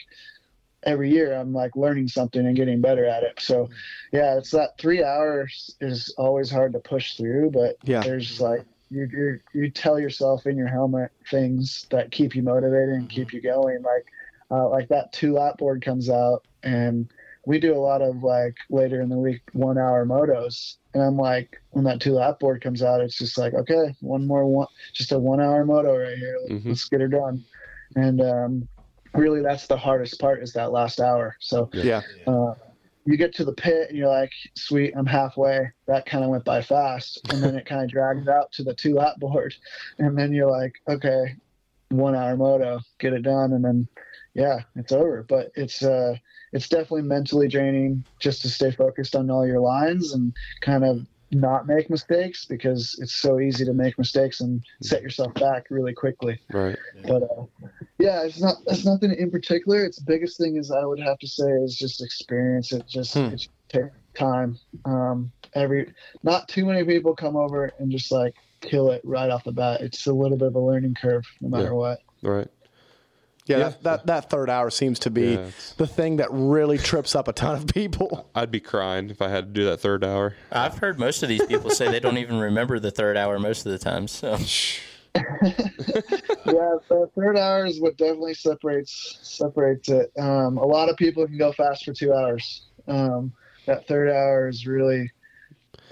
every 0.84 1.10
year, 1.10 1.34
I'm 1.34 1.52
like 1.52 1.76
learning 1.76 2.08
something 2.08 2.46
and 2.46 2.56
getting 2.56 2.80
better 2.80 3.04
at 3.04 3.22
it. 3.22 3.38
So 3.38 3.68
yeah, 4.12 4.38
it's 4.38 4.50
that 4.52 4.70
three 4.78 5.04
hours 5.04 5.74
is 5.80 6.14
always 6.16 6.50
hard 6.50 6.72
to 6.72 6.78
push 6.80 7.16
through, 7.16 7.50
but 7.50 7.76
Yeah. 7.84 8.02
there's 8.02 8.40
like 8.40 8.64
you 8.90 9.08
you 9.12 9.40
you 9.52 9.70
tell 9.70 9.98
yourself 9.98 10.46
in 10.46 10.56
your 10.56 10.68
helmet 10.68 11.10
things 11.30 11.86
that 11.90 12.10
keep 12.12 12.34
you 12.34 12.42
motivated 12.42 12.90
and 12.90 13.08
keep 13.08 13.32
you 13.32 13.40
going. 13.42 13.82
Like 13.82 14.06
uh, 14.50 14.68
like 14.68 14.88
that 14.88 15.12
two 15.12 15.34
lap 15.34 15.58
board 15.58 15.84
comes 15.84 16.08
out, 16.08 16.44
and 16.62 17.10
we 17.46 17.58
do 17.58 17.74
a 17.74 17.78
lot 17.80 18.02
of 18.02 18.22
like 18.22 18.54
later 18.70 19.00
in 19.00 19.08
the 19.08 19.18
week 19.18 19.42
one 19.52 19.78
hour 19.78 20.06
motos, 20.06 20.76
and 20.94 21.02
I'm 21.02 21.16
like 21.16 21.56
when 21.70 21.84
that 21.84 22.00
two 22.00 22.12
lap 22.14 22.38
board 22.40 22.62
comes 22.62 22.82
out, 22.82 23.00
it's 23.00 23.18
just 23.18 23.38
like 23.38 23.54
okay, 23.54 23.94
one 24.00 24.26
more 24.26 24.46
one, 24.46 24.68
just 24.94 25.12
a 25.12 25.18
one 25.18 25.40
hour 25.40 25.64
moto 25.64 25.96
right 25.96 26.16
here. 26.16 26.38
Mhm. 26.50 26.66
Let's 26.66 26.88
get 26.88 27.00
her 27.00 27.08
done, 27.08 27.44
and 27.96 28.20
um, 28.20 28.68
really 29.14 29.42
that's 29.42 29.66
the 29.66 29.76
hardest 29.76 30.20
part 30.20 30.42
is 30.42 30.52
that 30.52 30.70
last 30.72 31.00
hour. 31.00 31.36
So 31.40 31.70
Yeah. 31.72 32.02
uh, 32.26 32.54
you 33.06 33.16
get 33.16 33.34
to 33.36 33.44
the 33.44 33.52
pit 33.52 33.88
and 33.88 33.96
you're 33.96 34.08
like, 34.08 34.32
sweet, 34.54 34.92
I'm 34.96 35.06
halfway. 35.06 35.70
That 35.86 36.06
kind 36.06 36.24
of 36.24 36.30
went 36.30 36.44
by 36.44 36.60
fast. 36.60 37.20
And 37.32 37.42
then 37.42 37.54
it 37.54 37.66
kind 37.66 37.82
of 37.82 37.90
drags 37.90 38.28
out 38.28 38.52
to 38.52 38.64
the 38.64 38.74
two 38.74 38.94
lap 38.94 39.16
board. 39.18 39.54
And 39.98 40.18
then 40.18 40.32
you're 40.32 40.50
like, 40.50 40.74
okay, 40.88 41.36
one 41.90 42.16
hour 42.16 42.36
moto, 42.36 42.80
get 42.98 43.12
it 43.12 43.22
done. 43.22 43.52
And 43.52 43.64
then, 43.64 43.88
yeah, 44.34 44.60
it's 44.74 44.92
over. 44.92 45.24
But 45.28 45.52
it's, 45.54 45.82
uh, 45.82 46.16
it's 46.52 46.68
definitely 46.68 47.02
mentally 47.02 47.48
draining 47.48 48.04
just 48.18 48.42
to 48.42 48.48
stay 48.48 48.72
focused 48.72 49.14
on 49.14 49.30
all 49.30 49.46
your 49.46 49.60
lines 49.60 50.12
and 50.12 50.34
kind 50.60 50.84
of 50.84 51.06
not 51.32 51.66
make 51.66 51.90
mistakes 51.90 52.44
because 52.44 52.96
it's 53.00 53.16
so 53.16 53.40
easy 53.40 53.64
to 53.64 53.72
make 53.72 53.98
mistakes 53.98 54.40
and 54.40 54.62
set 54.82 55.02
yourself 55.02 55.34
back 55.34 55.64
really 55.70 55.92
quickly. 55.92 56.38
Right. 56.52 56.78
But 57.06 57.22
uh, 57.24 57.44
yeah, 57.98 58.22
it's 58.24 58.40
not. 58.40 58.56
It's 58.66 58.84
nothing 58.84 59.12
in 59.12 59.30
particular. 59.30 59.84
Its 59.84 59.98
biggest 59.98 60.38
thing 60.38 60.56
is 60.56 60.70
I 60.70 60.84
would 60.84 61.00
have 61.00 61.18
to 61.18 61.26
say 61.26 61.48
is 61.50 61.76
just 61.76 62.02
experience. 62.02 62.72
It 62.72 62.86
just 62.88 63.14
Hmm. 63.14 63.26
it 63.34 63.48
take 63.68 63.84
time. 64.14 64.58
Um, 64.84 65.32
every 65.54 65.92
not 66.22 66.48
too 66.48 66.64
many 66.64 66.84
people 66.84 67.14
come 67.14 67.36
over 67.36 67.72
and 67.78 67.90
just 67.90 68.12
like 68.12 68.34
kill 68.60 68.90
it 68.90 69.00
right 69.04 69.30
off 69.30 69.44
the 69.44 69.52
bat. 69.52 69.80
It's 69.80 70.06
a 70.06 70.12
little 70.12 70.36
bit 70.38 70.48
of 70.48 70.54
a 70.54 70.60
learning 70.60 70.94
curve, 70.94 71.24
no 71.40 71.48
matter 71.48 71.64
Yeah. 71.64 71.72
what. 71.72 71.98
Right. 72.22 72.48
Yeah, 73.46 73.58
That, 73.58 73.82
that 73.82 74.06
that 74.06 74.30
third 74.30 74.50
hour 74.50 74.70
seems 74.70 74.98
to 75.00 75.10
be 75.10 75.34
Yeah, 75.34 75.50
the 75.76 75.86
thing 75.86 76.16
that 76.16 76.28
really 76.30 76.78
trips 76.78 77.14
up 77.14 77.28
a 77.28 77.32
ton 77.32 77.56
of 77.56 77.66
people. 77.68 78.28
I'd 78.34 78.50
be 78.50 78.60
crying 78.60 79.10
if 79.10 79.22
I 79.22 79.28
had 79.28 79.54
to 79.54 79.60
do 79.60 79.64
that 79.66 79.80
third 79.80 80.04
hour. 80.04 80.34
I've 80.50 80.78
heard 80.78 80.98
most 80.98 81.22
of 81.22 81.28
these 81.28 81.44
people 81.46 81.70
say 81.70 81.90
they 81.90 82.00
don't 82.00 82.18
even 82.18 82.38
remember 82.38 82.78
the 82.78 82.90
third 82.90 83.16
hour 83.16 83.38
most 83.38 83.64
of 83.66 83.72
the 83.72 83.78
time. 83.78 84.08
So 84.08 84.32
yeah, 85.16 85.22
the 86.44 87.10
third 87.14 87.38
hour 87.38 87.66
is 87.66 87.80
what 87.80 87.96
definitely 87.96 88.34
separates 88.34 89.18
separates 89.22 89.88
it. 89.88 90.10
Um, 90.18 90.58
a 90.58 90.66
lot 90.66 90.88
of 90.88 90.96
people 90.96 91.26
can 91.26 91.38
go 91.38 91.52
fast 91.52 91.84
for 91.84 91.92
two 91.92 92.12
hours. 92.12 92.66
Um, 92.88 93.32
that 93.66 93.86
third 93.88 94.08
hour 94.10 94.48
is 94.48 94.66
really 94.66 95.10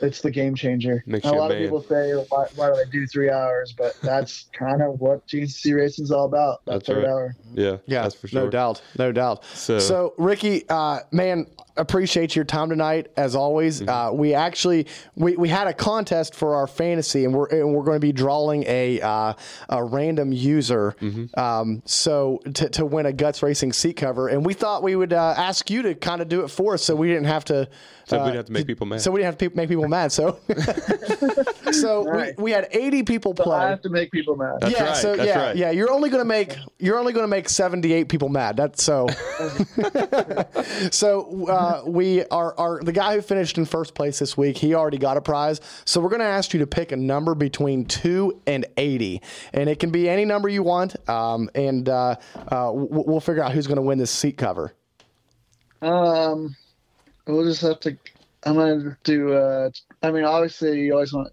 it's 0.05 0.21
the 0.21 0.31
game 0.31 0.55
changer. 0.55 1.03
Makes 1.07 1.27
a 1.27 1.31
you 1.31 1.35
a 1.35 1.39
lot 1.39 1.51
of 1.51 1.59
people 1.59 1.83
say, 1.83 2.13
why, 2.29 2.47
"Why 2.57 2.69
do 2.69 2.75
I 2.75 2.85
do 2.91 3.07
three 3.07 3.31
hours?" 3.31 3.75
But 3.77 3.97
that's 4.03 4.47
kind 4.53 4.83
of 4.83 5.01
what 5.01 5.27
GC 5.27 5.75
racing 5.75 6.05
is 6.05 6.11
all 6.11 6.27
about. 6.27 6.65
That 6.67 6.73
That's 6.73 6.87
third 6.87 6.99
right. 6.99 7.07
hour. 7.09 7.37
Yeah. 7.55 7.77
Yeah, 7.87 8.03
That's 8.03 8.15
for 8.15 8.29
sure. 8.29 8.45
no 8.45 8.51
doubt, 8.51 8.83
no 8.99 9.13
doubt. 9.13 9.45
So- 9.55 9.79
So, 9.79 10.15
Ricky, 10.19 10.65
uh, 10.69 11.01
man, 11.13 11.47
appreciate 11.77 12.37
your 12.37 12.45
time 12.45 12.69
tonight 12.71 13.09
as 13.17 13.35
always. 13.35 13.81
Mm-hmm. 13.81 13.89
Uh, 13.89 14.13
we 14.13 14.35
actually 14.35 14.87
we, 15.17 15.37
we 15.37 15.49
had 15.49 15.67
a 15.67 15.73
contest 15.73 16.35
for 16.35 16.55
our 16.57 16.67
fantasy, 16.67 17.25
and 17.25 17.35
we're 17.35 17.47
and 17.49 17.75
we're 17.75 17.83
going 17.85 17.97
to 17.97 18.01
be 18.07 18.13
drawing 18.13 18.65
a 18.67 19.01
uh, 19.01 19.33
a 19.69 19.85
random 19.85 20.33
user, 20.33 20.95
Mm-hmm. 21.01 21.39
um, 21.39 21.83
so 21.85 22.41
to, 22.55 22.69
to 22.71 22.85
win 22.87 23.07
a 23.07 23.13
guts 23.13 23.43
racing 23.43 23.73
seat 23.73 23.95
cover, 23.95 24.29
and 24.29 24.45
we 24.47 24.55
thought 24.55 24.83
we 24.83 24.97
would 24.97 25.13
uh, 25.13 25.35
ask 25.37 25.71
you 25.71 25.83
to 25.83 25.95
kind 25.95 26.21
of 26.23 26.29
do 26.29 26.43
it 26.43 26.49
for 26.49 26.75
us, 26.75 26.83
so 26.83 26.95
we 26.95 27.09
didn't 27.09 27.25
have 27.25 27.45
to. 27.47 27.69
So 28.07 28.17
we 28.19 28.23
uh, 28.23 28.25
didn't 28.27 28.37
have 28.37 28.47
to 28.47 28.53
make 28.53 28.67
people 28.67 28.87
mad. 28.87 29.01
So 29.01 29.11
we 29.11 29.21
didn't 29.21 29.27
have 29.27 29.39
to 29.39 29.51
pe- 29.51 29.57
make 29.57 29.69
people 29.69 29.89
mad. 29.89 29.94
So, 30.13 30.39
so 31.73 32.03
Nice. 32.03 32.37
we, 32.37 32.45
we 32.45 32.51
had 32.51 32.69
80 32.71 33.03
people 33.05 33.35
So 33.37 33.45
play. 33.45 33.59
I 33.59 33.69
have 33.71 33.83
to 33.83 33.89
make 33.89 34.11
people 34.11 34.37
mad. 34.37 34.59
That's 34.61 34.73
yeah, 34.75 34.85
right, 34.85 34.97
so 34.97 35.17
that's 35.17 35.27
yeah, 35.29 35.47
right. 35.47 35.57
yeah, 35.57 35.71
you're 35.71 35.91
only 35.91 36.11
gonna 36.11 36.25
make 36.25 36.57
you're 36.79 36.99
only 36.99 37.13
gonna 37.13 37.29
make 37.29 37.49
78 37.49 38.09
people 38.09 38.29
mad. 38.29 38.57
That's 38.57 38.83
so. 38.83 39.07
so 40.91 41.47
uh, 41.49 41.83
we 41.87 42.25
are 42.27 42.55
are 42.59 42.81
the 42.81 42.93
guy 42.93 43.15
who 43.15 43.23
finished 43.23 43.59
in 43.59 43.65
first 43.65 43.95
place 43.95 44.19
this 44.19 44.37
week. 44.37 44.57
He 44.57 44.75
already 44.75 44.99
got 44.99 45.17
a 45.17 45.21
prize. 45.21 45.61
So 45.85 46.01
we're 46.01 46.11
gonna 46.11 46.25
ask 46.25 46.53
you 46.53 46.61
to 46.61 46.67
pick 46.67 46.93
a 46.93 46.97
number 46.97 47.35
between 47.35 47.85
two 47.85 48.41
and 48.47 48.67
80, 48.77 49.23
and 49.53 49.69
it 49.69 49.79
can 49.79 49.91
be 49.91 50.09
any 50.09 50.25
number 50.25 50.49
you 50.49 50.63
want. 50.63 50.97
Um, 51.09 51.51
and 51.55 51.89
uh, 51.89 52.17
uh, 52.49 52.71
we'll 52.73 53.21
figure 53.21 53.43
out 53.43 53.53
who's 53.53 53.67
gonna 53.67 53.83
win 53.83 53.99
this 53.99 54.11
seat 54.11 54.37
cover. 54.37 54.73
Um, 55.83 56.57
we'll 57.27 57.45
just 57.45 57.63
have 57.63 57.81
to. 57.81 57.97
I'm 58.47 58.55
gonna 58.55 58.97
do. 59.05 59.33
Uh, 59.33 59.71
I 60.03 60.11
mean, 60.11 60.25
obviously, 60.25 60.81
you 60.81 60.93
always 60.95 61.13
want. 61.13 61.29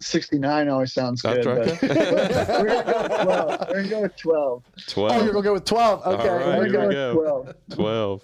69 0.00 0.68
always 0.68 0.92
sounds 0.92 1.22
That's 1.22 1.46
good. 1.46 1.58
right. 1.58 1.78
But 1.80 2.60
we're 2.60 2.66
gonna 2.68 2.88
go 2.88 3.02
with 3.02 3.16
12. 3.26 3.68
We're 3.70 3.76
gonna 3.76 3.88
go 3.88 4.02
with 4.02 4.16
12. 4.16 4.62
12. 4.88 5.12
Oh, 5.12 5.22
you're 5.24 5.32
gonna 5.32 5.42
go 5.44 5.52
with 5.52 5.64
12. 5.64 6.06
Okay. 6.06 6.28
All 6.28 6.36
right, 6.38 6.58
We're 6.58 6.64
here 6.64 6.72
gonna 6.72 6.88
we 6.88 6.94
go 6.94 7.14
go. 7.14 7.40
with 7.46 7.54
12. 7.76 7.76
12. 7.78 8.22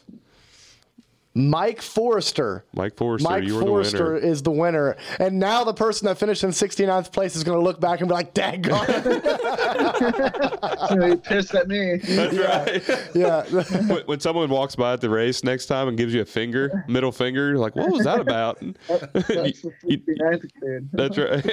Mike 1.35 1.83
Forrester. 1.83 2.64
Mike 2.74 2.97
Forrester, 2.97 3.29
Mike 3.29 3.45
you 3.45 3.55
were 3.55 3.62
Forrester 3.62 3.99
the 3.99 4.05
winner. 4.05 4.26
is 4.26 4.43
the 4.43 4.51
winner. 4.51 4.97
And 5.20 5.39
now 5.39 5.62
the 5.62 5.74
person 5.74 6.07
that 6.07 6.18
finished 6.18 6.43
in 6.43 6.51
69th 6.51 7.12
place 7.12 7.37
is 7.37 7.45
going 7.45 7.59
to 7.59 7.62
look 7.62 7.81
back 7.81 8.01
and 8.01 8.09
be 8.09 8.14
like, 8.14 8.35
daggone. 8.35 8.89
So 10.89 11.07
he 11.07 11.16
pissed 11.16 11.55
at 11.55 11.68
me. 11.68 11.97
That's 11.99 12.37
right. 12.37 13.11
yeah. 13.14 13.45
when, 13.89 14.03
when 14.07 14.20
someone 14.20 14.49
walks 14.51 14.74
by 14.74 14.95
at 14.95 15.01
the 15.01 15.11
race 15.11 15.45
next 15.45 15.66
time 15.66 15.87
and 15.89 15.97
gives 15.97 16.12
you 16.12 16.22
a 16.22 16.24
finger, 16.24 16.85
middle 16.89 17.12
finger, 17.12 17.57
like, 17.59 17.76
what 17.76 17.91
was 17.91 18.05
that 18.05 18.20
about? 18.20 18.59
That's 18.89 19.62
the 19.62 19.72
69th 19.85 20.49
dude. 20.61 20.89
That's 20.93 21.18
right. 21.18 21.45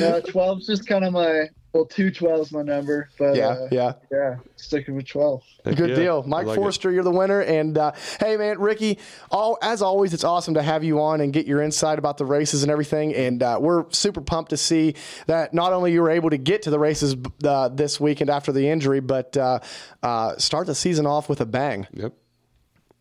No, 0.00 0.20
12's 0.20 0.66
just 0.66 0.86
kind 0.86 1.04
of 1.04 1.12
my. 1.12 1.48
Well, 1.76 1.84
two 1.84 2.10
12's 2.10 2.52
my 2.52 2.62
number, 2.62 3.10
but 3.18 3.36
Yeah, 3.36 3.48
uh, 3.48 3.68
yeah. 3.70 3.92
yeah, 4.10 4.36
sticking 4.56 4.94
with 4.94 5.06
12. 5.06 5.42
Good 5.64 5.90
Yeah, 5.90 5.94
deal, 5.94 6.22
Mike 6.22 6.46
like 6.46 6.58
it. 6.58 6.84
You're 6.84 7.02
the 7.04 7.10
winner, 7.10 7.42
and 7.42 7.76
uh, 7.76 7.92
hey, 8.18 8.38
man, 8.38 8.58
Ricky. 8.58 8.98
All 9.30 9.58
as 9.60 9.82
always, 9.82 10.14
it's 10.14 10.24
awesome 10.24 10.54
to 10.54 10.62
have 10.62 10.82
you 10.82 11.02
on 11.02 11.20
and 11.20 11.34
get 11.34 11.46
your 11.46 11.60
insight 11.60 11.98
about 11.98 12.16
the 12.16 12.24
races 12.24 12.62
and 12.62 12.72
everything. 12.72 13.14
And 13.14 13.42
uh, 13.42 13.58
we're 13.60 13.90
super 13.90 14.22
pumped 14.22 14.50
to 14.50 14.56
see 14.56 14.94
that 15.26 15.52
not 15.52 15.74
only 15.74 15.92
you 15.92 16.00
were 16.00 16.10
able 16.10 16.30
to 16.30 16.38
get 16.38 16.62
to 16.62 16.70
the 16.70 16.78
races 16.78 17.14
uh, 17.44 17.68
this 17.68 18.00
weekend 18.00 18.30
after 18.30 18.52
the 18.52 18.66
injury, 18.68 19.00
but 19.00 19.36
uh, 19.36 19.58
uh, 20.02 20.36
start 20.38 20.66
the 20.66 20.74
season 20.74 21.04
off 21.06 21.28
with 21.28 21.42
a 21.42 21.46
bang. 21.46 21.86
Yep. 21.92 22.14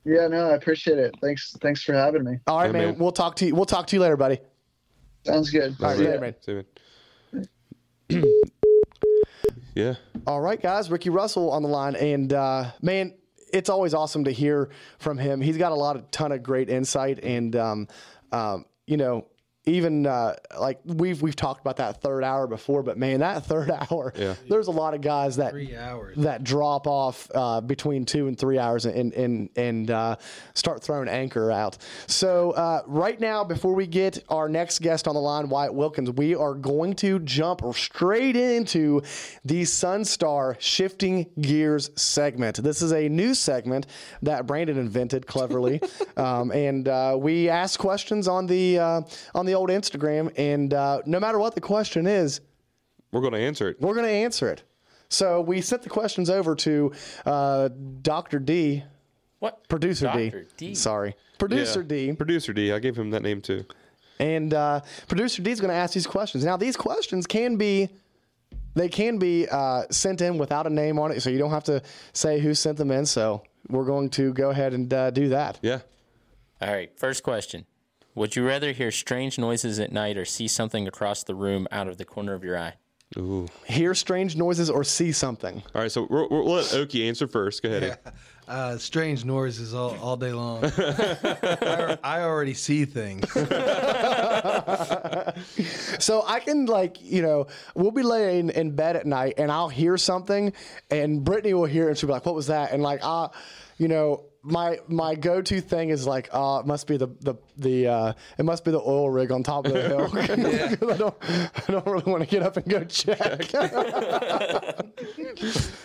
Yeah, 0.04 0.28
no, 0.28 0.50
I 0.50 0.56
appreciate 0.56 1.00
it. 1.00 1.16
Thanks, 1.22 1.56
thanks 1.62 1.82
for 1.82 1.94
having 1.94 2.26
me. 2.26 2.40
All 2.46 2.58
right, 2.58 2.66
Yeah, 2.68 2.72
man, 2.74 2.86
man. 2.90 3.00
We'll 3.00 3.12
talk 3.14 3.38
to 3.38 3.46
you. 3.46 3.56
We'll 3.56 3.66
talk 3.66 3.88
to 3.88 3.96
you 3.96 4.02
later, 4.02 4.18
buddy. 4.18 4.40
Sounds 5.26 5.50
good. 5.50 5.76
All 5.80 5.88
right, 5.88 5.98
See 5.98 6.04
ya. 6.04 6.10
later, 6.10 6.22
man. 6.22 6.36
See 6.42 6.52
you, 6.52 6.58
man. 6.58 6.66
yeah. 9.76 9.96
All 10.26 10.42
right, 10.42 10.62
guys. 10.62 10.90
Ricky 10.90 11.10
Russell 11.10 11.52
on 11.52 11.62
the 11.62 11.70
line, 11.70 11.96
and 11.96 12.34
uh, 12.34 12.72
man, 12.82 13.14
it's 13.54 13.70
always 13.70 13.94
awesome 13.94 14.24
to 14.24 14.32
hear 14.32 14.70
from 14.98 15.18
him. 15.18 15.42
He's 15.42 15.58
got 15.58 15.72
a 15.72 15.76
lot 15.76 15.96
of 15.96 16.10
ton 16.12 16.32
of 16.32 16.42
great 16.42 16.70
insight, 16.70 17.24
and 17.24 17.56
um, 17.56 17.88
um, 18.32 18.66
you 18.88 18.98
know, 18.98 19.28
even 19.68 20.06
uh, 20.06 20.36
like 20.60 20.80
we've 20.86 21.22
we've 21.22 21.36
talked 21.36 21.60
about 21.62 21.78
that 21.78 22.02
third 22.02 22.24
hour 22.24 22.46
before, 22.46 22.84
but 22.84 22.98
man, 22.98 23.22
that 23.22 23.46
third 23.46 23.72
hour, 23.92 24.14
Yeah. 24.16 24.36
there's 24.48 24.68
a 24.68 24.72
lot 24.72 24.94
of 24.94 25.02
guys 25.02 25.38
that 25.38 25.52
Three 25.52 25.76
hours. 25.76 26.16
that 26.18 26.44
drop 26.44 26.86
off 26.86 27.28
uh, 27.34 27.62
between 27.62 28.06
two 28.06 28.28
and 28.28 28.38
three 28.38 28.60
hours 28.60 28.86
and 28.86 29.12
and 29.14 29.50
and 29.56 29.90
uh, 29.90 30.16
start 30.54 30.84
throwing 30.84 31.08
anchor 31.10 31.52
out. 31.52 31.78
So 32.08 32.52
uh, 32.52 32.82
right 32.86 33.20
now, 33.20 33.44
before 33.44 33.74
we 33.74 33.88
get 33.88 34.24
our 34.30 34.48
next 34.48 34.80
guest 34.80 35.08
on 35.08 35.16
the 35.16 35.22
line, 35.22 35.50
Wyatt 35.50 35.74
Wilkins, 35.74 36.12
we 36.12 36.36
are 36.36 36.54
going 36.54 36.94
to 36.98 37.20
jump 37.20 37.62
straight 37.74 38.36
into 38.36 39.02
the 39.44 39.64
Sunstar 39.64 40.56
Shifting 40.60 41.26
Gears 41.42 41.90
segment. 41.96 42.62
This 42.62 42.82
is 42.84 42.92
a 42.94 43.10
new 43.10 43.34
segment 43.34 43.88
that 44.22 44.46
Brandon 44.46 44.78
invented 44.78 45.26
cleverly, 45.26 45.82
um, 46.18 46.52
and 46.52 46.88
uh, 46.88 47.18
we 47.20 47.50
ask 47.50 47.80
questions 47.80 48.28
on 48.28 48.46
the 48.46 48.78
uh, 48.78 49.02
on 49.34 49.46
the 49.48 49.55
old 49.56 49.70
Instagram, 49.70 50.32
and 50.38 50.74
uh, 50.74 51.02
no 51.06 51.20
matter 51.20 51.40
what 51.40 51.56
the 51.56 51.62
question 51.62 52.06
is, 52.08 52.42
We're 53.12 53.22
going 53.22 53.34
to 53.34 53.40
answer 53.40 53.70
it. 53.70 53.82
we're 53.82 53.94
going 53.96 54.06
to 54.06 54.12
answer 54.12 54.50
it. 54.52 54.64
So 55.10 55.42
we 55.42 55.62
sent 55.62 55.82
the 55.84 55.90
questions 55.90 56.30
over 56.30 56.56
to 56.56 56.92
uh, 57.26 57.70
Dr. 58.02 58.40
D, 58.40 58.84
what? 59.40 59.68
producer 59.68 60.06
Dr. 60.06 60.42
D. 60.58 60.68
D. 60.70 60.76
Sorry, 60.76 61.16
producer 61.38 61.82
Yeah. 61.82 61.88
D, 61.88 62.14
Producer 62.14 62.54
D. 62.54 62.72
I 62.72 62.80
gave 62.80 62.96
him 62.98 63.12
that 63.12 63.22
name 63.24 63.42
too. 63.42 63.66
and 64.20 64.54
uh, 64.54 64.82
producer 65.08 65.42
D 65.42 65.52
is 65.52 65.60
going 65.60 65.70
to 65.70 65.76
ask 65.76 65.94
these 65.94 66.08
questions. 66.08 66.44
Now 66.46 66.58
these 66.58 66.76
questions 66.78 67.26
can 67.28 67.56
be. 67.58 67.90
They 68.74 68.90
can 68.90 69.20
be 69.20 69.48
uh, 69.50 69.84
sent 69.90 70.20
in 70.20 70.38
without 70.38 70.68
a 70.68 70.70
name 70.70 71.00
on 71.00 71.12
it, 71.12 71.22
so 71.22 71.30
you 71.30 71.38
don't 71.38 71.52
have 71.52 71.64
to 71.66 71.82
say 72.12 72.40
who 72.42 72.54
sent 72.54 72.78
them 72.78 72.92
in. 72.92 73.06
So 73.06 73.42
we're 73.70 73.86
going 73.86 74.10
to 74.12 74.34
go 74.34 74.50
ahead 74.50 74.74
and 74.74 74.94
uh, 74.94 75.12
do 75.12 75.30
that. 75.30 75.60
Yeah. 75.62 75.80
All 76.62 76.74
right, 76.74 76.92
first 77.00 77.24
question. 77.24 77.66
Would 78.16 78.36
you 78.36 78.48
rather 78.48 78.72
hear 78.72 78.92
strange 78.92 79.38
noises 79.38 79.80
at 79.80 79.92
night 79.92 80.18
or 80.18 80.26
see 80.26 80.48
something 80.48 80.88
across 80.88 81.24
the 81.24 81.36
room 81.36 81.68
out 81.72 81.88
of 81.88 81.98
the 81.98 82.06
corner 82.06 82.34
of 82.34 82.44
your 82.44 82.58
eye? 82.58 82.74
Ooh. 83.18 83.48
Hear 83.66 83.94
strange 83.94 84.36
noises 84.36 84.70
or 84.70 84.84
see 84.84 85.12
something. 85.12 85.62
All 85.74 85.82
right. 85.82 85.92
So 85.92 86.08
we'll, 86.10 86.28
we'll 86.30 86.46
let 86.46 86.74
Oki 86.74 87.08
answer 87.08 87.28
first. 87.28 87.62
Go 87.62 87.70
ahead. 87.70 88.00
Uh, 88.48 88.78
strange 88.78 89.26
noises 89.26 89.74
all, 89.74 89.98
all 90.00 90.18
day 90.18 90.32
long. 90.32 90.64
I, 90.78 91.98
I 92.04 92.22
already 92.22 92.54
see 92.54 92.86
things. 92.86 93.26
So 96.00 96.24
I 96.26 96.40
can 96.40 96.66
like, 96.66 97.02
you 97.02 97.22
know, 97.22 97.48
we'll 97.74 97.92
be 97.92 98.04
laying 98.04 98.50
in 98.50 98.72
bed 98.76 98.96
at 98.96 99.06
night 99.06 99.36
and 99.38 99.52
I'll 99.52 99.70
hear 99.70 99.98
something 99.98 100.54
and 100.92 101.24
Brittany 101.24 101.54
will 101.54 101.66
hear 101.66 101.88
it 101.88 101.90
and 101.90 101.98
she'll 101.98 102.08
be 102.08 102.14
like, 102.14 102.26
what 102.26 102.36
was 102.36 102.48
that? 102.48 102.72
And 102.72 102.84
like, 102.84 103.00
uh, 103.04 103.30
you 103.78 103.88
know, 103.88 104.26
my 104.46 104.80
my 104.88 105.16
go 105.16 105.42
to 105.42 105.60
thing 105.60 105.90
is 105.90 106.06
like, 106.06 106.30
uh, 106.32 106.60
it 106.64 106.68
must 106.68 106.86
be 106.86 106.98
the 106.98 107.08
the 107.22 107.34
the 107.58 107.88
uh, 107.88 108.14
it 108.38 108.46
must 108.46 108.64
be 108.64 108.70
the 108.70 108.80
oil 108.80 109.10
rig 109.10 109.32
on 109.32 109.42
top 109.42 109.66
of 109.66 109.74
the 109.74 109.82
hill. 109.82 110.10
I 110.94 110.98
don't 110.98 111.16
I 111.68 111.72
don't 111.72 111.86
really 111.88 112.10
want 112.12 112.24
to 112.24 112.30
get 112.30 112.44
up 112.44 112.56
and 112.58 112.66
go 112.68 112.84
check. 112.84 113.52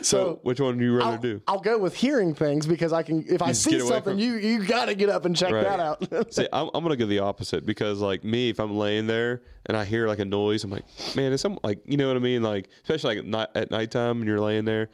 So 0.03 0.41
which 0.43 0.61
one 0.61 0.79
do 0.79 0.85
you 0.85 0.97
rather 0.97 1.13
I'll, 1.13 1.19
do? 1.19 1.43
I'll 1.47 1.61
go 1.61 1.77
with 1.79 1.95
hearing 1.95 2.35
things 2.35 2.67
because 2.67 2.93
I 2.93 3.03
can 3.03 3.25
if 3.29 3.43
I 3.43 3.53
see 3.53 3.79
something, 3.81 4.03
from- 4.15 4.19
you 4.19 4.35
you 4.37 4.65
got 4.65 4.87
to 4.87 4.95
get 4.95 5.09
up 5.09 5.25
and 5.25 5.37
check 5.37 5.53
Right. 5.53 5.65
that 5.65 5.81
out. 5.81 6.33
See, 6.33 6.47
I'm, 6.53 6.71
I'm 6.73 6.83
gonna 6.83 6.97
go 6.97 7.07
the 7.07 7.19
opposite 7.19 7.67
because, 7.67 8.01
like 8.01 8.25
me, 8.25 8.51
if 8.51 8.59
I'm 8.61 8.77
laying 8.77 9.07
there 9.07 9.43
and 9.67 9.77
I 9.77 9.85
hear 9.85 10.07
like 10.07 10.19
a 10.21 10.25
noise, 10.25 10.65
I'm 10.65 10.71
like, 10.71 10.85
man, 11.17 11.33
is 11.33 11.41
some 11.41 11.59
like, 11.63 11.81
you 11.85 11.97
know 11.97 12.07
what 12.09 12.17
I 12.17 12.21
mean? 12.21 12.43
Like, 12.43 12.69
especially 12.83 13.17
like 13.17 13.25
at, 13.25 13.27
night, 13.31 13.49
at 13.55 13.71
nighttime 13.71 14.19
and 14.19 14.27
you're 14.27 14.41
laying 14.41 14.65
there, 14.65 14.89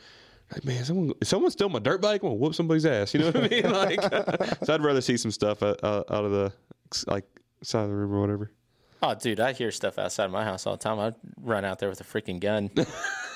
like, 0.53 0.64
man, 0.64 0.84
someone, 0.84 1.12
is 1.20 1.28
someone 1.28 1.51
steal 1.51 1.68
my 1.68 1.78
dirt 1.78 2.01
bike? 2.01 2.22
I'm 2.22 2.28
gonna 2.28 2.34
whoop 2.36 2.55
somebody's 2.55 2.86
ass. 2.86 3.14
You 3.14 3.20
know 3.20 3.26
what 3.30 3.44
I 3.44 3.49
mean? 3.49 3.70
Like, 3.70 4.01
so 4.64 4.74
I'd 4.74 4.82
rather 4.82 5.01
see 5.01 5.16
some 5.16 5.30
stuff 5.30 5.62
out, 5.62 5.82
out, 5.84 6.11
out 6.11 6.24
of 6.24 6.30
the 6.30 6.53
like 7.07 7.24
side 7.62 7.84
of 7.84 7.88
the 7.90 7.94
room 7.97 8.12
or 8.12 8.20
whatever. 8.20 8.51
Oh, 9.03 9.14
dude, 9.14 9.40
I 9.40 9.53
hear 9.53 9.70
stuff 9.70 9.99
outside 9.99 10.30
my 10.30 10.42
house 10.44 10.66
all 10.66 10.76
the 10.76 10.82
time. 10.82 10.99
I'd 10.99 11.14
run 11.40 11.64
out 11.64 11.78
there 11.78 11.88
with 11.90 12.01
a 12.01 12.05
freaking 12.05 12.40
gun. 12.40 12.70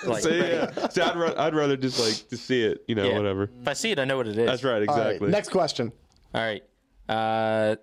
Like, 0.03 0.23
So, 0.23 0.31
yeah. 0.31 0.89
So 0.89 1.03
I'd, 1.03 1.15
ra- 1.15 1.35
I'd 1.37 1.55
rather 1.55 1.77
just 1.77 2.01
like 2.01 2.27
to 2.31 2.39
see 2.39 2.63
it, 2.65 2.83
you 2.89 2.95
know, 2.95 3.05
Yeah. 3.07 3.19
whatever. 3.19 3.51
If 3.61 3.69
I 3.69 3.75
see 3.75 3.91
it, 3.91 3.99
I 3.99 4.07
know 4.07 4.17
what 4.17 4.27
it 4.27 4.39
is. 4.39 4.47
That's 4.47 4.65
right, 4.65 4.89
All 4.89 4.97
right, 4.97 5.07
exactly. 5.07 5.29
next 5.29 5.51
question. 5.51 5.93
All 6.35 6.41
right. 6.41 6.63
Uh, 7.07 7.77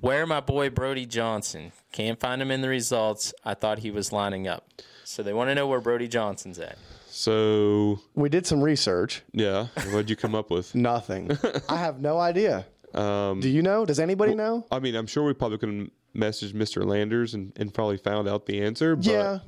where 0.00 0.24
my 0.24 0.38
boy 0.38 0.70
Brody 0.70 1.04
Johnson? 1.04 1.72
Can't 1.90 2.20
find 2.20 2.40
him 2.40 2.52
in 2.52 2.60
the 2.60 2.68
results. 2.68 3.34
I 3.44 3.54
thought 3.54 3.80
he 3.80 3.90
was 3.90 4.12
lining 4.12 4.46
up. 4.46 4.68
So 5.02 5.24
they 5.24 5.32
want 5.32 5.50
to 5.50 5.56
know 5.56 5.66
where 5.66 5.80
Brody 5.80 6.06
Johnson's 6.06 6.60
at. 6.60 6.78
So 7.16 7.98
We 8.14 8.28
did 8.28 8.46
some 8.46 8.62
research. 8.62 9.22
yeah, 9.32 9.68
what'd 9.90 10.10
you 10.10 10.16
come 10.16 10.34
up 10.34 10.50
with? 10.50 10.74
Nothing. 10.74 11.30
I 11.68 11.76
have 11.76 11.98
no 12.00 12.18
idea. 12.18 12.66
Um, 12.92 13.40
Do 13.40 13.48
you 13.48 13.62
know? 13.62 13.86
Does 13.86 13.98
anybody 13.98 14.34
know? 14.34 14.66
I 14.70 14.80
mean, 14.80 14.94
I'm 14.94 15.06
sure 15.06 15.24
we 15.24 15.32
probably 15.32 15.56
could 15.56 15.68
have 15.70 15.88
messaged 16.14 16.52
Mr. 16.52 16.84
Landers 16.84 17.32
and, 17.32 17.54
and 17.56 17.72
probably 17.72 17.96
found 17.96 18.28
out 18.28 18.44
the 18.44 18.62
answer. 18.62 18.96
But, 18.96 19.06
Yeah. 19.06 19.38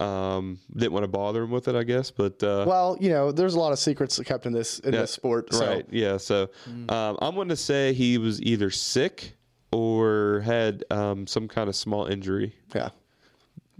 Um, 0.00 0.58
didn't 0.74 0.92
want 0.92 1.04
to 1.04 1.08
bother 1.08 1.42
him 1.42 1.50
with 1.50 1.68
it, 1.68 1.74
I 1.74 1.82
guess. 1.82 2.10
But 2.10 2.42
uh, 2.42 2.64
Well, 2.66 2.96
you 2.98 3.10
know, 3.10 3.30
there's 3.30 3.54
a 3.54 3.60
lot 3.60 3.72
of 3.72 3.78
secrets 3.78 4.18
kept 4.20 4.46
in 4.46 4.54
this 4.54 4.78
in 4.78 4.94
yeah, 4.94 5.02
this 5.02 5.10
sport. 5.10 5.52
So. 5.52 5.66
right? 5.66 5.86
Yeah. 5.90 6.16
So 6.16 6.48
um, 6.88 7.18
I'm 7.20 7.34
going 7.34 7.50
to 7.50 7.56
say 7.56 7.92
he 7.92 8.16
was 8.16 8.40
either 8.40 8.70
sick 8.70 9.36
or 9.70 10.40
had 10.46 10.82
um, 10.90 11.26
some 11.26 11.46
kind 11.46 11.68
of 11.68 11.76
small 11.76 12.06
injury. 12.06 12.54
Yeah. 12.74 12.88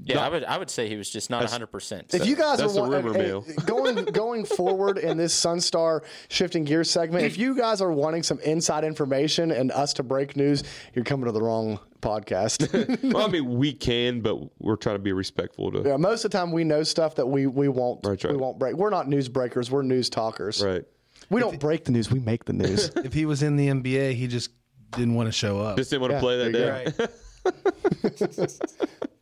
Yeah, 0.05 0.25
I 0.25 0.29
would 0.31 0.45
I 0.45 0.59
would 0.59 0.71
say 0.71 0.89
he 0.89 0.97
was 0.97 1.09
just 1.11 1.29
not 1.31 1.43
100. 1.43 1.67
percent 1.69 2.15
If 2.15 2.27
you 2.27 2.35
guys 2.35 2.59
That's 2.59 2.73
are 2.73 2.75
the 2.85 2.91
wa- 2.91 2.97
rumor 2.97 3.13
hey, 3.13 3.27
mill. 3.27 3.45
going 3.67 4.05
going 4.13 4.45
forward 4.45 4.99
in 4.99 5.17
this 5.17 5.39
Sunstar 5.39 6.03
shifting 6.29 6.65
gear 6.65 6.83
segment, 6.83 7.25
if 7.25 7.37
you 7.39 7.55
guys 7.57 7.81
are 7.81 7.93
wanting 7.93 8.23
some 8.23 8.41
inside 8.41 8.85
information 8.85 9.51
and 9.53 9.71
us 9.71 9.93
to 9.95 10.03
break 10.03 10.35
news, 10.37 10.65
you're 10.95 11.05
coming 11.05 11.27
to 11.27 11.33
the 11.33 11.43
wrong 11.43 11.79
podcast. 12.01 12.73
well, 13.13 13.27
I 13.27 13.31
mean, 13.31 13.59
we 13.59 13.73
can, 13.73 14.23
but 14.23 14.39
we're 14.61 14.77
trying 14.77 14.97
to 14.97 15.03
be 15.03 15.13
respectful 15.13 15.71
to. 15.73 15.83
yeah, 15.87 15.97
most 15.97 16.25
of 16.25 16.31
the 16.33 16.39
time 16.39 16.51
we 16.53 16.65
know 16.65 16.83
stuff 16.83 17.15
that 17.17 17.27
we 17.27 17.47
we 17.47 17.69
won't 17.69 18.01
Right, 18.05 18.23
right. 18.25 18.33
we 18.33 18.39
won't 18.39 18.59
break. 18.59 18.75
We're 18.75 18.91
not 18.91 19.09
news 19.09 19.29
breakers. 19.29 19.71
We're 19.71 19.83
news 19.83 20.09
talkers. 20.11 20.65
Right. 20.65 20.85
We 21.31 21.41
don't 21.41 21.61
break 21.61 21.85
the 21.85 21.93
news. 21.93 22.11
We 22.11 22.19
make 22.19 22.45
the 22.47 22.55
news. 22.55 22.91
If 22.97 23.13
he 23.13 23.25
was 23.27 23.43
in 23.43 23.57
the 23.57 23.69
NBA, 23.69 24.15
he 24.15 24.27
just 24.27 24.51
didn't 24.93 25.15
want 25.15 25.29
to 25.29 25.33
show 25.33 25.61
up. 25.61 25.77
Just 25.77 25.91
didn't 25.91 26.01
want 26.03 26.11
to 26.13 26.17
Yeah, 26.17 26.21
play 26.21 26.39
that 26.39 26.53
there 26.53 26.85
day. 26.91 28.53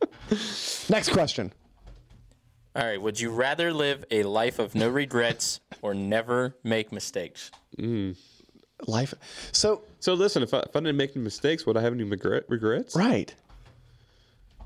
Next 0.89 1.09
question. 1.09 1.51
All 2.75 2.85
right. 2.85 3.01
Would 3.01 3.19
you 3.19 3.31
rather 3.31 3.73
live 3.73 4.05
a 4.11 4.23
life 4.23 4.57
of 4.59 4.75
no 4.75 4.87
regrets 4.89 5.59
or 5.81 5.93
never 5.93 6.55
make 6.63 6.91
mistakes? 6.91 7.51
Mm. 7.77 8.17
Life. 8.87 9.13
So 9.51 9.81
So 9.99 10.13
listen, 10.13 10.41
if 10.43 10.53
I, 10.53 10.59
if 10.59 10.75
I 10.75 10.79
didn't 10.79 10.97
make 10.97 11.11
any 11.15 11.23
mistakes, 11.23 11.65
would 11.65 11.75
I 11.77 11.81
have 11.81 11.93
any 11.93 12.03
regret, 12.03 12.43
regrets? 12.47 12.95
right. 12.95 13.33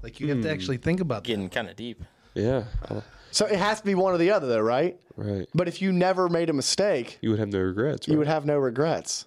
Like 0.04 0.20
you 0.20 0.28
have 0.30 0.44
to 0.44 0.52
actually 0.52 0.78
think 0.78 1.00
about 1.00 1.24
that. 1.24 1.30
Getting 1.30 1.50
kind 1.50 1.68
of 1.68 1.76
deep. 1.76 2.04
Yeah. 2.36 2.66
I'll- 2.90 3.04
So 3.32 3.48
it 3.48 3.58
has 3.58 3.80
to 3.80 3.86
be 3.86 3.96
one 3.96 4.14
or 4.14 4.18
the 4.20 4.30
other, 4.32 4.46
though, 4.46 4.62
right? 4.62 5.00
right. 5.18 5.48
But 5.56 5.68
if 5.68 5.82
you 5.82 5.92
never 5.92 6.30
made 6.30 6.50
a 6.52 6.54
mistake, 6.54 7.18
You 7.22 7.32
would 7.32 7.40
have 7.40 7.50
no 7.52 7.60
regrets. 7.60 8.08
Right? 8.08 8.14
you 8.14 8.18
would 8.20 8.28
have 8.28 8.46
no 8.46 8.58
regrets. 8.60 9.26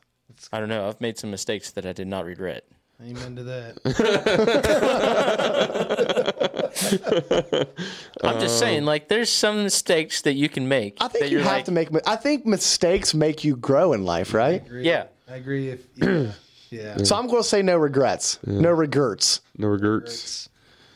I 0.52 0.60
don't 0.60 0.68
know. 0.68 0.86
I've 0.86 1.00
made 1.00 1.18
some 1.18 1.32
mistakes 1.32 1.72
that 1.72 1.84
I 1.84 1.92
did 1.92 2.06
not 2.06 2.24
regret. 2.24 2.64
Amen 3.00 3.36
to 3.36 3.44
that. 3.44 3.78
I'm 8.24 8.40
just 8.40 8.54
um, 8.54 8.58
saying, 8.58 8.84
like, 8.84 9.06
there's 9.06 9.30
some 9.30 9.62
mistakes 9.62 10.22
that 10.22 10.34
you 10.34 10.48
can 10.48 10.66
make. 10.66 10.96
I 11.00 11.06
think 11.06 11.24
that 11.24 11.30
you 11.30 11.38
have 11.38 11.46
like, 11.46 11.64
to 11.66 11.70
make. 11.70 11.90
I 12.08 12.16
think 12.16 12.44
mistakes 12.44 13.14
make 13.14 13.44
you 13.44 13.56
grow 13.56 13.92
in 13.92 14.04
life, 14.04 14.34
right? 14.34 14.64
Yeah. 14.72 15.04
I 15.30 15.36
agree. 15.36 15.68
If 15.68 15.86
yeah, 15.96 16.32
yeah. 16.70 16.96
So 17.04 17.16
I'm 17.16 17.28
going 17.28 17.42
to 17.42 17.48
say 17.48 17.62
no 17.62 17.76
regrets, 17.76 18.38
no 18.44 18.70
regrets. 18.70 19.42
no 19.56 19.68
regrets. 19.68 20.48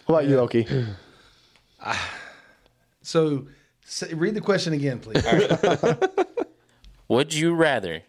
What 0.07 0.21
about 0.21 0.31
you, 0.31 0.39
Oki? 0.39 0.67
Ah, 1.85 2.15
so 3.03 3.49
say, 3.85 4.15
read 4.15 4.37
the 4.37 4.41
question 4.41 4.73
again, 4.73 5.01
please. 5.01 5.21
Would 7.09 7.35
you 7.35 7.57
rather 7.57 8.03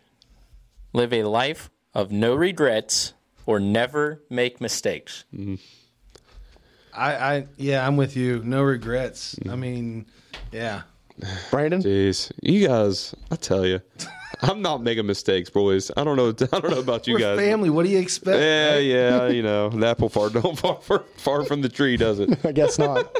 live 0.93 1.11
a 1.11 1.23
life 1.23 1.71
of 1.95 2.11
no 2.11 2.35
regrets 2.35 3.15
or 3.45 3.59
never 3.59 4.21
make 4.29 4.61
mistakes? 4.61 5.25
Mm-hmm. 5.35 5.55
I, 6.95 7.15
I 7.15 7.47
yeah, 7.57 7.85
I'm 7.85 7.97
with 7.97 8.15
you. 8.15 8.41
No 8.43 8.61
regrets. 8.61 9.35
Mm-hmm. 9.35 9.49
I 9.49 9.55
mean, 9.55 10.05
yeah. 10.51 10.83
Brandon? 11.51 11.81
Jeez, 11.81 12.31
you 12.41 12.67
guys, 12.67 13.13
I 13.29 13.35
tell 13.35 13.65
you, 13.65 13.81
I'm 14.41 14.61
not 14.61 14.81
making 14.81 15.05
mistakes, 15.05 15.49
boys. 15.49 15.91
I 15.95 16.03
don't 16.03 16.17
know. 16.17 16.29
I 16.51 16.59
don't 16.59 16.71
know 16.71 16.79
about 16.79 17.07
you 17.07 17.13
We're 17.13 17.19
guys. 17.19 17.39
family. 17.39 17.69
What 17.69 17.85
do 17.85 17.91
you 17.91 17.99
expect? 17.99 18.39
Yeah, 18.39 18.77
yeah, 18.77 19.27
you 19.29 19.43
know, 19.43 19.69
the 19.69 19.87
apple 19.87 20.09
far 20.09 20.29
don't 20.29 20.57
far, 20.57 20.81
far, 20.81 21.03
far 21.17 21.45
from 21.45 21.61
the 21.61 21.69
tree, 21.69 21.97
does 21.97 22.19
it? 22.19 22.43
I 22.45 22.51
guess 22.51 22.79
not. 22.79 23.15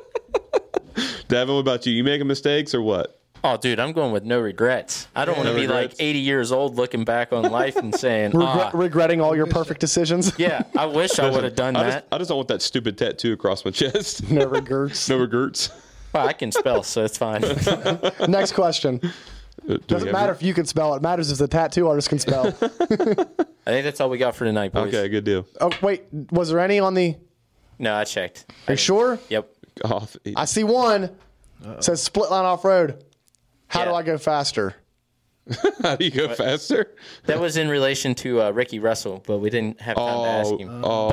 Devin, 1.28 1.56
what 1.56 1.62
about 1.62 1.86
you? 1.86 1.94
You 1.94 2.04
making 2.04 2.28
mistakes 2.28 2.74
or 2.74 2.82
what? 2.82 3.20
Oh, 3.46 3.58
dude, 3.58 3.78
I'm 3.80 3.92
going 3.92 4.14
with 4.14 4.24
no 4.24 4.40
regrets. 4.40 5.08
I 5.16 5.26
don't 5.26 5.36
want 5.36 5.48
to 5.48 5.54
No 5.54 5.60
be 5.60 5.68
regrets. 5.68 5.94
like 5.96 6.02
80 6.02 6.20
years 6.20 6.52
old 6.54 6.76
looking 6.78 7.04
back 7.04 7.34
on 7.34 7.44
life 7.52 7.76
and 7.76 7.94
saying, 7.94 8.32
Regret, 8.32 8.48
ah, 8.48 8.72
regretting 8.74 9.20
all 9.20 9.36
your 9.36 9.48
perfect 9.48 9.82
decisions. 9.82 10.32
yeah, 10.40 10.64
I 10.78 10.86
wish 10.86 11.20
I 11.20 11.30
would 11.30 11.44
have 11.44 11.56
done 11.56 11.76
I 11.76 11.84
that. 11.84 11.90
just, 11.92 12.06
I 12.14 12.18
just 12.20 12.30
don't 12.30 12.38
want 12.38 12.48
that 12.48 12.62
stupid 12.62 12.98
tattoo 12.98 13.34
across 13.34 13.66
my 13.66 13.72
chest. 13.72 14.30
No 14.32 14.46
regrets. 14.46 15.10
no 15.10 15.18
regrets. 15.18 15.70
Well, 16.14 16.26
I 16.26 16.32
can 16.32 16.52
spell, 16.54 16.84
so 16.84 17.04
it's 17.04 17.18
fine. 17.18 17.42
Next 18.30 18.54
question. 18.54 19.02
Uh, 19.04 19.10
do 19.74 19.78
Doesn't 19.88 20.12
matter 20.14 20.32
it? 20.32 20.36
if 20.36 20.44
you 20.44 20.54
can 20.54 20.66
spell. 20.66 20.94
It 20.96 21.02
matters 21.02 21.30
if 21.32 21.38
the 21.38 21.48
tattoo 21.48 21.88
artist 21.90 22.08
can 22.10 22.20
spell. 22.20 22.48
I 22.48 23.72
think 23.72 23.84
that's 23.84 24.00
all 24.00 24.10
we 24.10 24.18
got 24.20 24.36
for 24.36 24.46
tonight, 24.46 24.72
boys. 24.72 24.88
Okay, 24.94 25.10
good 25.10 25.24
deal. 25.26 25.46
oh 25.60 25.72
wait, 25.82 26.04
was 26.32 26.50
there 26.50 26.60
any 26.60 26.80
on 26.80 26.94
the? 26.94 27.16
No, 27.80 27.94
I 27.96 28.04
checked. 28.06 28.46
Are 28.68 28.74
you 28.74 28.78
sure? 28.78 29.20
Yep. 29.30 29.50
Off. 29.86 30.16
I 30.36 30.46
see 30.46 30.64
one. 30.64 31.10
Says 31.80 32.02
split 32.04 32.30
line 32.30 32.46
off 32.46 32.64
road. 32.64 33.04
How 33.74 33.86
do 33.86 33.92
I 33.94 34.04
go 34.04 34.18
faster? 34.18 34.76
How 35.82 35.96
do 35.98 36.06
you 36.06 36.12
go 36.12 36.34
faster? 36.34 36.96
That 37.26 37.40
was 37.40 37.58
in 37.58 37.68
relation 37.68 38.16
to 38.16 38.42
uh, 38.44 38.52
Ricky 38.52 38.80
Russell, 38.80 39.24
but 39.28 39.40
we 39.40 39.50
didn't 39.50 39.82
have 39.82 39.98
time 39.98 40.24
to 40.24 40.30
ask 40.30 40.56
him. 40.58 40.82
Oh, 40.86 41.10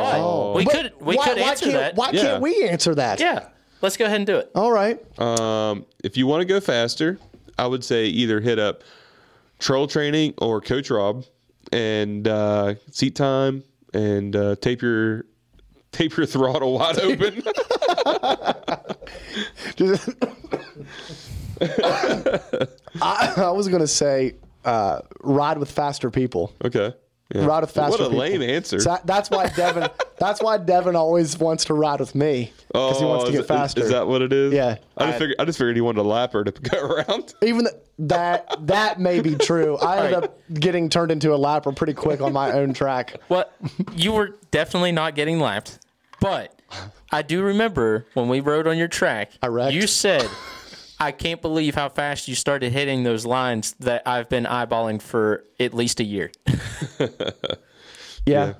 But 0.52 0.56
we 0.58 0.64
But 0.64 0.72
could 0.72 0.92
we 1.00 1.16
why, 1.16 1.24
could 1.24 1.38
why 1.38 1.48
answer 1.50 1.64
can't, 1.64 1.74
that. 1.76 1.96
Why 1.96 2.10
Yeah. 2.12 2.20
can't 2.22 2.42
we 2.42 2.68
answer 2.68 2.94
that? 2.94 3.18
Yeah, 3.18 3.48
let's 3.82 3.96
go 3.96 4.04
ahead 4.04 4.18
and 4.18 4.26
do 4.26 4.36
it. 4.36 4.50
All 4.54 4.70
right. 4.70 4.98
Um, 5.18 5.84
if 6.04 6.16
you 6.16 6.26
want 6.28 6.42
to 6.42 6.44
go 6.44 6.60
faster, 6.60 7.18
I 7.58 7.66
would 7.66 7.82
say 7.82 8.04
either 8.06 8.40
hit 8.40 8.58
up 8.60 8.84
Troll 9.58 9.86
Training 9.88 10.34
or 10.38 10.60
Coach 10.60 10.90
Rob 10.90 11.24
and 11.72 12.28
uh, 12.28 12.74
seat 12.92 13.16
time 13.16 13.64
and 13.94 14.36
uh, 14.36 14.54
tape 14.56 14.80
your 14.82 15.24
tape 15.92 16.16
your 16.16 16.26
throttle 16.26 16.74
wide 16.78 16.98
open. 17.00 17.42
Just- 21.60 22.80
I, 23.00 23.32
I 23.36 23.50
was 23.50 23.68
gonna 23.68 23.86
say 23.86 24.34
uh, 24.64 25.00
ride 25.22 25.58
with 25.58 25.70
faster 25.70 26.10
people. 26.10 26.52
okay. 26.64 26.94
Yeah. 27.32 27.44
Ride 27.46 27.60
with 27.60 27.70
faster 27.70 27.90
What 27.92 28.00
a 28.00 28.04
people. 28.10 28.18
lame 28.18 28.42
answer. 28.42 28.80
So 28.80 28.98
that's 29.04 29.30
why 29.30 29.46
Devin. 29.50 29.88
that's 30.18 30.42
why 30.42 30.58
Devin 30.58 30.96
always 30.96 31.38
wants 31.38 31.64
to 31.66 31.74
ride 31.74 32.00
with 32.00 32.16
me 32.16 32.52
because 32.66 32.98
he 32.98 33.04
wants 33.04 33.24
to 33.26 33.28
Oh, 33.28 33.32
get 33.32 33.40
it- 33.42 33.46
faster. 33.46 33.80
Is 33.82 33.90
that 33.90 34.08
what 34.08 34.20
it 34.20 34.32
is? 34.32 34.52
Yeah. 34.52 34.78
I 34.96 35.06
just 35.06 35.18
figured. 35.20 35.36
I 35.38 35.44
just 35.44 35.56
figured 35.58 35.76
he 35.76 35.80
wanted 35.80 36.00
a 36.00 36.04
lapper 36.04 36.44
to 36.44 36.50
go 36.70 36.80
around. 36.84 37.32
Even 37.42 37.66
th- 37.66 37.76
that 38.00 38.66
that 38.66 38.98
may 38.98 39.20
be 39.20 39.36
true. 39.36 39.76
I 39.78 39.98
ended 39.98 40.12
Right. 40.14 40.24
up 40.24 40.38
getting 40.54 40.88
turned 40.88 41.12
into 41.12 41.32
a 41.32 41.38
lapper 41.38 41.74
pretty 41.76 41.94
quick 41.94 42.20
on 42.20 42.32
my 42.32 42.50
own 42.50 42.74
track. 42.74 43.14
What 43.28 43.54
you 43.94 44.10
were 44.10 44.36
definitely 44.50 44.90
not 44.90 45.14
getting 45.14 45.38
lapped, 45.38 45.78
but 46.20 46.52
I 47.12 47.22
do 47.22 47.44
remember 47.44 48.06
when 48.14 48.28
we 48.28 48.40
rode 48.40 48.66
on 48.66 48.76
your 48.76 48.88
track. 48.88 49.30
I 49.40 49.46
wrecked. 49.46 49.72
You 49.74 49.86
said, 49.86 50.28
"I 51.00 51.12
can't 51.12 51.40
believe 51.42 51.74
how 51.74 51.88
fast 51.88 52.28
you 52.28 52.34
started 52.34 52.72
hitting 52.72 53.02
those 53.02 53.24
lines 53.26 53.74
that 53.80 54.02
I've 54.06 54.28
been 54.28 54.44
eyeballing 54.44 55.00
for 55.02 55.44
at 55.58 55.74
least 55.74 56.00
a 56.00 56.04
year." 56.04 56.30
Yeah. 58.26 58.54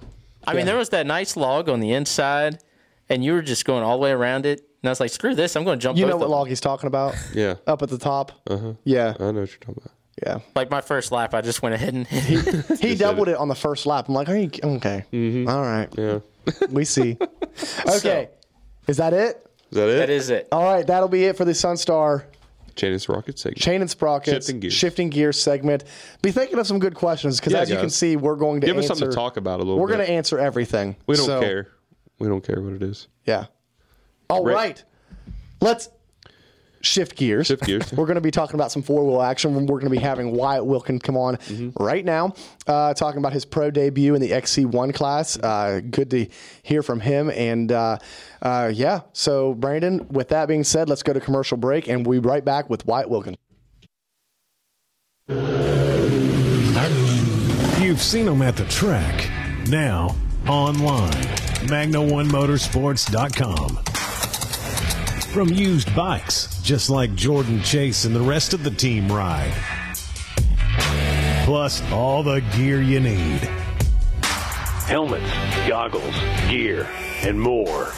I 0.46 0.54
mean, 0.54 0.66
there 0.66 0.76
was 0.78 0.88
that 0.88 1.06
nice 1.06 1.36
log 1.36 1.68
on 1.68 1.80
the 1.80 1.92
inside, 1.92 2.58
and 3.08 3.22
you 3.24 3.34
were 3.34 3.42
just 3.42 3.64
going 3.64 3.84
all 3.84 3.98
the 3.98 4.02
way 4.02 4.10
around 4.10 4.46
it. 4.46 4.60
And 4.82 4.88
I 4.88 4.90
was 4.90 4.98
like, 5.00 5.10
"Screw 5.10 5.34
this! 5.34 5.54
I'm 5.54 5.64
going 5.64 5.78
to 5.78 5.82
jump." 5.82 5.98
You 5.98 6.06
know 6.06 6.16
what 6.16 6.30
log 6.30 6.48
he's 6.48 6.60
talking 6.60 6.86
about? 6.86 7.14
Yeah. 7.34 7.56
Up 7.66 7.82
at 7.82 7.90
the 7.90 7.98
top. 7.98 8.32
Uh-huh. 8.48 8.72
Yeah. 8.84 9.14
I 9.20 9.30
know 9.30 9.40
what 9.40 9.50
you're 9.50 9.58
talking 9.58 9.82
about. 9.84 9.92
Yeah. 10.22 10.38
Like 10.54 10.70
my 10.70 10.80
first 10.80 11.12
lap, 11.12 11.34
I 11.34 11.40
just 11.42 11.62
went 11.62 11.74
ahead 11.74 11.94
and 11.94 12.06
hit. 12.06 12.80
He 12.80 12.94
doubled 12.96 13.28
it 13.28 13.36
on 13.36 13.48
the 13.48 13.54
first 13.54 13.84
lap. 13.86 14.08
I'm 14.08 14.14
like, 14.14 14.28
are 14.28 14.36
you 14.36 14.50
okay? 14.62 15.04
All 15.46 15.62
right. 15.62 15.88
Yeah. 15.96 16.20
We 16.70 16.84
see. 16.84 17.16
Okay. 17.96 18.30
Is 18.86 18.96
that 18.96 19.12
it? 19.12 19.46
Is 19.70 19.76
that 19.76 19.88
it? 19.88 19.96
that 19.98 20.10
is 20.10 20.30
it. 20.30 20.48
All 20.52 20.64
right. 20.64 20.86
That'll 20.86 21.08
be 21.08 21.24
it 21.24 21.36
for 21.36 21.44
the 21.44 21.52
Sunstar 21.52 22.24
Chain 22.76 22.92
and 22.92 23.00
Sprocket 23.02 23.38
segment. 23.38 23.58
Chain 23.58 23.80
and 23.82 23.90
Sprockets 23.90 24.46
Shifting 24.46 24.60
gears. 24.60 24.72
shifting 24.72 25.10
gears 25.10 25.40
segment. 25.40 25.84
Be 26.22 26.30
thinking 26.32 26.58
of 26.58 26.66
some 26.66 26.78
good 26.78 26.94
questions 26.94 27.38
because 27.40 27.52
Yeah, 27.52 27.60
as 27.60 27.70
you 27.70 27.76
can 27.76 27.90
see, 27.90 28.16
we're 28.16 28.36
going 28.36 28.60
to 28.62 28.66
Give 28.66 28.76
us 28.78 28.84
answer. 28.84 28.94
something 28.96 29.10
to 29.10 29.14
talk 29.14 29.36
about 29.36 29.56
a 29.60 29.62
little 29.62 29.76
bit. 29.76 29.80
We're 29.82 29.88
bit. 29.88 29.96
going 29.98 30.06
to 30.06 30.12
answer 30.12 30.38
everything. 30.38 30.96
We 31.06 31.16
don't 31.16 31.26
So, 31.26 31.40
care. 31.40 31.68
We 32.18 32.28
don't 32.28 32.42
care 32.44 32.60
what 32.62 32.72
it 32.74 32.82
is. 32.82 33.08
Yeah. 33.26 33.46
All 34.28 34.44
Rick. 34.44 34.54
right. 34.56 34.84
Let's 35.60 35.88
shift 36.82 37.16
gears. 37.16 37.46
Shift 37.48 37.64
gears. 37.64 37.92
We're 37.92 38.06
going 38.06 38.14
to 38.16 38.20
be 38.20 38.30
talking 38.30 38.54
about 38.54 38.72
some 38.72 38.82
four 38.82 39.04
wheel 39.06 39.22
action. 39.22 39.54
We're 39.54 39.66
going 39.78 39.84
to 39.84 39.90
be 39.90 39.98
having 39.98 40.32
Wyatt 40.32 40.64
Wilkin 40.66 40.98
come 40.98 41.16
on 41.16 41.36
Mm-hmm. 41.36 41.82
right 41.82 42.04
now, 42.04 42.34
uh, 42.66 42.94
talking 42.94 43.18
about 43.18 43.32
his 43.32 43.44
pro 43.44 43.70
debut 43.70 44.14
in 44.14 44.20
the 44.20 44.30
XC1 44.30 44.94
class. 44.94 45.38
Uh, 45.38 45.80
good 45.90 46.10
to 46.10 46.26
hear 46.62 46.82
from 46.82 47.00
him. 47.00 47.30
And 47.30 47.70
uh, 47.72 47.98
uh, 48.42 48.70
yeah, 48.72 49.00
so 49.12 49.54
Brandon, 49.54 50.06
with 50.08 50.28
that 50.28 50.46
being 50.48 50.64
said, 50.64 50.88
let's 50.88 51.02
go 51.02 51.12
to 51.12 51.20
commercial 51.20 51.56
break 51.56 51.88
and 51.88 52.06
we'll 52.06 52.20
be 52.20 52.28
right 52.28 52.44
back 52.44 52.70
with 52.70 52.86
Wyatt 52.86 53.10
Wilkin. 53.10 53.36
You've 57.80 58.00
seen 58.00 58.26
them 58.26 58.42
at 58.42 58.56
the 58.56 58.64
track. 58.66 59.28
Now, 59.68 60.14
online. 60.46 61.10
Magna1motorsports.com. 61.70 63.78
From 65.32 65.48
used 65.48 65.94
bikes, 65.94 66.60
just 66.60 66.90
like 66.90 67.14
Jordan 67.14 67.62
Chase 67.62 68.04
and 68.04 68.16
the 68.16 68.20
rest 68.20 68.52
of 68.52 68.64
the 68.64 68.70
team 68.72 69.10
ride. 69.10 69.52
Plus, 71.44 71.80
all 71.92 72.24
the 72.24 72.40
gear 72.56 72.82
you 72.82 72.98
need. 72.98 73.48
Helmets, 74.88 75.32
goggles, 75.68 76.16
gear, 76.48 76.88
and 77.22 77.40
more. 77.40 77.92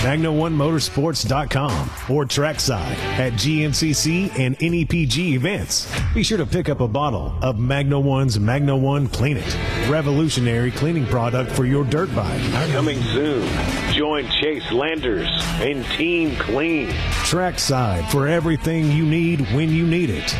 Magna1motorsports.com 0.00 1.90
or 2.08 2.24
trackside 2.24 2.96
at 3.18 3.34
GNCC 3.34 4.38
and 4.38 4.58
NEPG 4.58 5.34
events. 5.34 5.92
Be 6.14 6.22
sure 6.22 6.38
to 6.38 6.46
pick 6.46 6.70
up 6.70 6.80
a 6.80 6.88
bottle 6.88 7.34
of 7.42 7.58
Magna 7.58 8.00
One's 8.00 8.40
Magna 8.40 8.74
One 8.74 9.08
Clean 9.08 9.36
It, 9.36 9.58
revolutionary 9.90 10.70
cleaning 10.70 11.04
product 11.06 11.52
for 11.52 11.66
your 11.66 11.84
dirt 11.84 12.14
bike. 12.14 12.40
Coming 12.72 13.02
soon. 13.02 13.46
Join 13.92 14.26
Chase 14.28 14.72
Landers 14.72 15.28
and 15.60 15.84
Team 15.96 16.34
Clean. 16.36 16.88
Trackside 17.24 18.10
for 18.10 18.26
everything 18.26 18.90
you 18.90 19.04
need 19.04 19.42
when 19.52 19.68
you 19.68 19.86
need 19.86 20.08
it. 20.08 20.34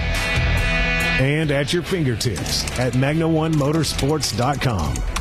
And 1.21 1.51
at 1.51 1.75
your 1.75 1.83
fingertips 1.83 2.65
at 2.79 2.95
Magna1motorsports.com. 2.95 5.20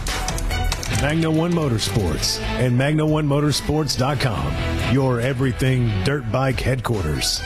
Magna 1.01 1.31
One 1.31 1.53
Motorsports 1.53 2.41
and 2.41 2.77
Magna1motorsports.com. 2.77 4.93
Your 4.93 5.21
everything 5.21 5.87
dirt 6.03 6.29
bike 6.29 6.59
headquarters. 6.59 7.39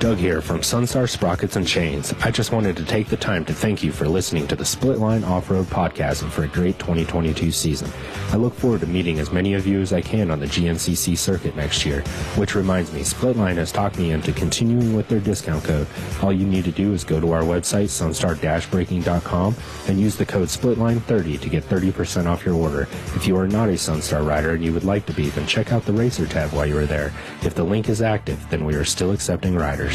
Doug 0.00 0.16
here 0.16 0.40
from 0.40 0.60
Sunstar 0.60 1.06
Sprockets 1.06 1.56
and 1.56 1.68
Chains. 1.68 2.14
I 2.22 2.30
just 2.30 2.52
wanted 2.52 2.74
to 2.78 2.86
take 2.86 3.08
the 3.08 3.18
time 3.18 3.44
to 3.44 3.52
thank 3.52 3.82
you 3.82 3.92
for 3.92 4.08
listening 4.08 4.46
to 4.46 4.56
the 4.56 4.64
Splitline 4.64 5.28
Off-Road 5.28 5.66
Podcast 5.66 6.22
and 6.22 6.32
for 6.32 6.44
a 6.44 6.48
great 6.48 6.78
2022 6.78 7.52
season. 7.52 7.92
I 8.30 8.36
look 8.36 8.54
forward 8.54 8.80
to 8.80 8.86
meeting 8.86 9.18
as 9.18 9.30
many 9.30 9.52
of 9.52 9.66
you 9.66 9.78
as 9.82 9.92
I 9.92 10.00
can 10.00 10.30
on 10.30 10.40
the 10.40 10.46
GNCC 10.46 11.18
circuit 11.18 11.54
next 11.54 11.84
year, 11.84 12.00
which 12.36 12.54
reminds 12.54 12.94
me, 12.94 13.00
Splitline 13.00 13.56
has 13.56 13.72
talked 13.72 13.98
me 13.98 14.12
into 14.12 14.32
continuing 14.32 14.94
with 14.96 15.06
their 15.08 15.20
discount 15.20 15.64
code. 15.64 15.86
All 16.22 16.32
you 16.32 16.46
need 16.46 16.64
to 16.64 16.72
do 16.72 16.94
is 16.94 17.04
go 17.04 17.20
to 17.20 17.32
our 17.32 17.42
website, 17.42 17.90
sunstar-braking.com, 17.90 19.54
and 19.86 20.00
use 20.00 20.16
the 20.16 20.24
code 20.24 20.48
SPLITLINE30 20.48 21.40
to 21.42 21.48
get 21.50 21.64
30% 21.64 22.24
off 22.24 22.46
your 22.46 22.54
order. 22.54 22.88
If 23.14 23.26
you 23.26 23.36
are 23.36 23.46
not 23.46 23.68
a 23.68 23.72
Sunstar 23.72 24.26
rider 24.26 24.54
and 24.54 24.64
you 24.64 24.72
would 24.72 24.84
like 24.84 25.04
to 25.06 25.12
be, 25.12 25.28
then 25.28 25.46
check 25.46 25.72
out 25.72 25.84
the 25.84 25.92
Racer 25.92 26.26
tab 26.26 26.54
while 26.54 26.64
you 26.64 26.78
are 26.78 26.86
there. 26.86 27.12
If 27.42 27.54
the 27.54 27.64
link 27.64 27.90
is 27.90 28.00
active, 28.00 28.48
then 28.48 28.64
we 28.64 28.74
are 28.76 28.84
still 28.86 29.12
accepting 29.12 29.54
riders. 29.54 29.89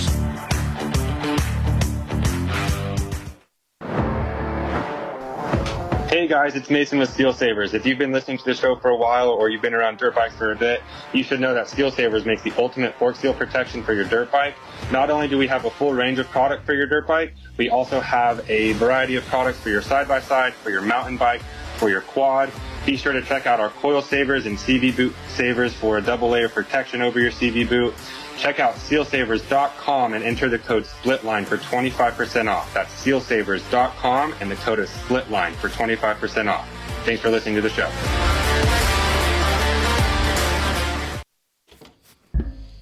Hey 6.15 6.29
guys, 6.29 6.55
it's 6.55 6.69
Mason 6.69 6.97
with 6.97 7.09
Seal 7.09 7.33
Savers. 7.33 7.73
If 7.73 7.85
you've 7.85 7.97
been 7.97 8.11
listening 8.13 8.37
to 8.37 8.45
the 8.45 8.53
show 8.53 8.77
for 8.77 8.89
a 8.89 8.95
while 8.95 9.29
or 9.29 9.49
you've 9.49 9.61
been 9.61 9.73
around 9.73 9.97
dirt 9.97 10.15
bikes 10.15 10.33
for 10.35 10.53
a 10.53 10.55
bit, 10.55 10.81
you 11.13 11.23
should 11.23 11.41
know 11.41 11.53
that 11.53 11.67
Seal 11.67 11.91
Savers 11.91 12.25
makes 12.25 12.41
the 12.41 12.53
ultimate 12.57 12.95
fork 12.95 13.15
seal 13.17 13.33
protection 13.33 13.83
for 13.83 13.93
your 13.93 14.05
dirt 14.05 14.31
bike. 14.31 14.55
Not 14.91 15.09
only 15.09 15.27
do 15.27 15.37
we 15.37 15.45
have 15.47 15.65
a 15.65 15.69
full 15.69 15.93
range 15.93 16.17
of 16.17 16.27
product 16.29 16.65
for 16.65 16.73
your 16.73 16.87
dirt 16.87 17.05
bike, 17.05 17.33
we 17.57 17.69
also 17.69 17.99
have 17.99 18.49
a 18.49 18.71
variety 18.73 19.17
of 19.17 19.25
products 19.25 19.59
for 19.59 19.69
your 19.69 19.81
side-by-side, 19.81 20.53
for 20.53 20.69
your 20.69 20.81
mountain 20.81 21.17
bike, 21.17 21.41
for 21.75 21.89
your 21.89 22.01
quad. 22.01 22.49
Be 22.85 22.95
sure 22.95 23.11
to 23.11 23.21
check 23.21 23.45
out 23.45 23.59
our 23.59 23.69
coil 23.69 24.01
savers 24.01 24.45
and 24.45 24.57
CV 24.57 24.95
boot 24.95 25.13
savers 25.27 25.73
for 25.73 25.97
a 25.97 26.01
double 26.01 26.29
layer 26.29 26.47
protection 26.49 27.01
over 27.01 27.19
your 27.19 27.31
CV 27.31 27.67
boot. 27.67 27.93
Check 28.37 28.59
out 28.59 28.75
sealsavers.com 28.75 30.13
and 30.13 30.23
enter 30.23 30.49
the 30.49 30.59
code 30.59 30.85
SPLITLINE 30.85 31.45
for 31.45 31.57
25% 31.57 32.49
off. 32.49 32.73
That's 32.73 32.93
sealsavers.com 33.03 34.35
and 34.39 34.51
the 34.51 34.55
code 34.57 34.79
is 34.79 34.89
SPLITLINE 34.89 35.53
for 35.53 35.69
25% 35.69 36.49
off. 36.49 36.69
Thanks 37.05 37.21
for 37.21 37.29
listening 37.29 37.55
to 37.55 37.61
the 37.61 37.69
show. 37.69 37.91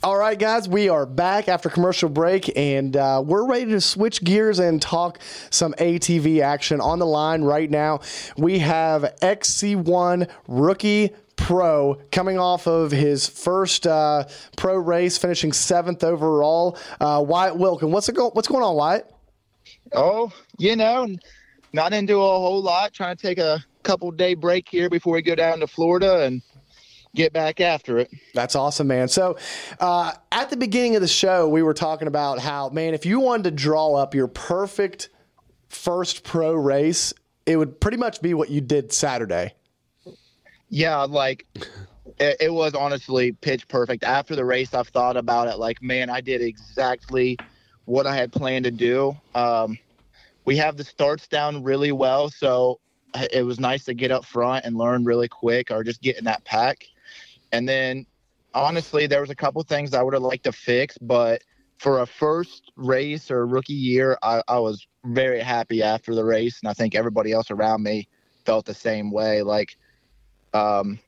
All 0.03 0.17
right, 0.17 0.37
guys, 0.37 0.67
we 0.67 0.89
are 0.89 1.05
back 1.05 1.47
after 1.47 1.69
commercial 1.69 2.09
break, 2.09 2.51
and 2.57 2.97
uh, 2.97 3.23
we're 3.25 3.45
ready 3.47 3.71
to 3.71 3.79
switch 3.79 4.21
gears 4.21 4.59
and 4.59 4.81
talk 4.81 5.17
some 5.49 5.71
ATV 5.75 6.41
action. 6.41 6.81
On 6.81 6.99
the 6.99 7.05
line 7.05 7.41
right 7.41 7.71
now, 7.71 8.01
we 8.35 8.59
have 8.59 9.03
XC1 9.21 10.29
rookie 10.49 11.11
pro 11.35 11.95
coming 12.11 12.37
off 12.37 12.67
of 12.67 12.91
his 12.91 13.27
first 13.27 13.87
uh, 13.87 14.25
pro 14.57 14.75
race, 14.75 15.17
finishing 15.17 15.51
seventh 15.53 16.03
overall. 16.03 16.77
Uh, 16.99 17.23
Wyatt 17.25 17.57
Wilkin, 17.57 17.91
what's 17.91 18.09
it 18.09 18.15
go- 18.15 18.31
What's 18.31 18.47
going 18.47 18.63
on, 18.63 18.75
Wyatt? 18.75 19.11
Oh, 19.91 20.31
you 20.57 20.75
know, 20.75 21.07
not 21.73 21.93
into 21.93 22.15
a 22.15 22.17
whole 22.17 22.61
lot. 22.61 22.93
Trying 22.93 23.15
to 23.15 23.21
take 23.21 23.37
a 23.37 23.63
couple 23.83 24.09
day 24.11 24.33
break 24.33 24.67
here 24.69 24.89
before 24.89 25.13
we 25.13 25.21
go 25.21 25.35
down 25.35 25.59
to 25.59 25.67
Florida 25.67 26.23
and 26.23 26.41
get 27.15 27.33
back 27.33 27.61
after 27.61 27.99
it. 27.99 28.09
That's 28.33 28.55
awesome, 28.55 28.87
man. 28.87 29.07
So, 29.07 29.37
uh, 29.79 30.13
at 30.31 30.49
the 30.49 30.57
beginning 30.57 30.95
of 30.95 31.01
the 31.01 31.07
show, 31.07 31.47
we 31.47 31.61
were 31.61 31.73
talking 31.73 32.07
about 32.07 32.39
how, 32.39 32.69
man, 32.69 32.93
if 32.93 33.05
you 33.05 33.19
wanted 33.19 33.43
to 33.43 33.51
draw 33.51 33.95
up 33.95 34.15
your 34.15 34.27
perfect 34.27 35.09
first 35.69 36.23
pro 36.23 36.53
race, 36.53 37.13
it 37.45 37.57
would 37.57 37.79
pretty 37.79 37.97
much 37.97 38.21
be 38.21 38.33
what 38.33 38.49
you 38.49 38.61
did 38.61 38.93
Saturday. 38.93 39.53
Yeah, 40.73 41.03
like 41.03 41.45
it, 42.17 42.37
it 42.39 42.51
was 42.51 42.73
honestly 42.73 43.31
pitch 43.31 43.67
perfect. 43.67 44.03
After 44.03 44.35
the 44.35 44.43
race, 44.43 44.73
I've 44.73 44.87
thought 44.87 45.17
about 45.17 45.47
it. 45.47 45.59
Like, 45.59 45.83
man, 45.83 46.09
I 46.09 46.19
did 46.19 46.41
exactly 46.41 47.37
what 47.85 48.07
I 48.07 48.15
had 48.15 48.31
planned 48.31 48.65
to 48.65 48.71
do. 48.71 49.15
Um, 49.35 49.77
we 50.45 50.57
have 50.57 50.75
the 50.75 50.83
starts 50.83 51.27
down 51.27 51.61
really 51.61 51.91
well, 51.91 52.27
so 52.31 52.79
it 53.31 53.45
was 53.45 53.59
nice 53.59 53.83
to 53.83 53.93
get 53.93 54.09
up 54.09 54.25
front 54.25 54.65
and 54.65 54.75
learn 54.75 55.03
really 55.05 55.27
quick, 55.27 55.69
or 55.69 55.83
just 55.83 56.01
get 56.01 56.17
in 56.17 56.23
that 56.23 56.43
pack. 56.43 56.85
And 57.51 57.69
then, 57.69 58.07
honestly, 58.55 59.05
there 59.05 59.21
was 59.21 59.29
a 59.29 59.35
couple 59.35 59.61
things 59.61 59.93
I 59.93 60.01
would 60.01 60.15
have 60.15 60.23
liked 60.23 60.45
to 60.45 60.51
fix, 60.51 60.97
but 60.97 61.43
for 61.77 61.99
a 61.99 62.07
first 62.07 62.71
race 62.75 63.29
or 63.29 63.45
rookie 63.45 63.73
year, 63.73 64.17
I, 64.23 64.41
I 64.47 64.57
was 64.57 64.87
very 65.05 65.41
happy 65.41 65.83
after 65.83 66.15
the 66.15 66.25
race, 66.25 66.61
and 66.63 66.67
I 66.67 66.73
think 66.73 66.95
everybody 66.95 67.31
else 67.31 67.51
around 67.51 67.83
me 67.83 68.07
felt 68.43 68.65
the 68.65 68.73
same 68.73 69.11
way. 69.11 69.43
Like, 69.43 69.77
um, 70.53 70.99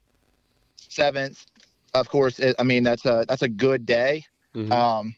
seventh, 0.77 1.45
of 1.93 2.09
course. 2.09 2.39
It, 2.39 2.55
I 2.59 2.63
mean, 2.63 2.83
that's 2.83 3.05
a 3.05 3.25
that's 3.27 3.41
a 3.41 3.49
good 3.49 3.85
day, 3.85 4.25
Mm-hmm. 4.55 4.71
um, 4.71 5.15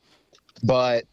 but 0.63 1.05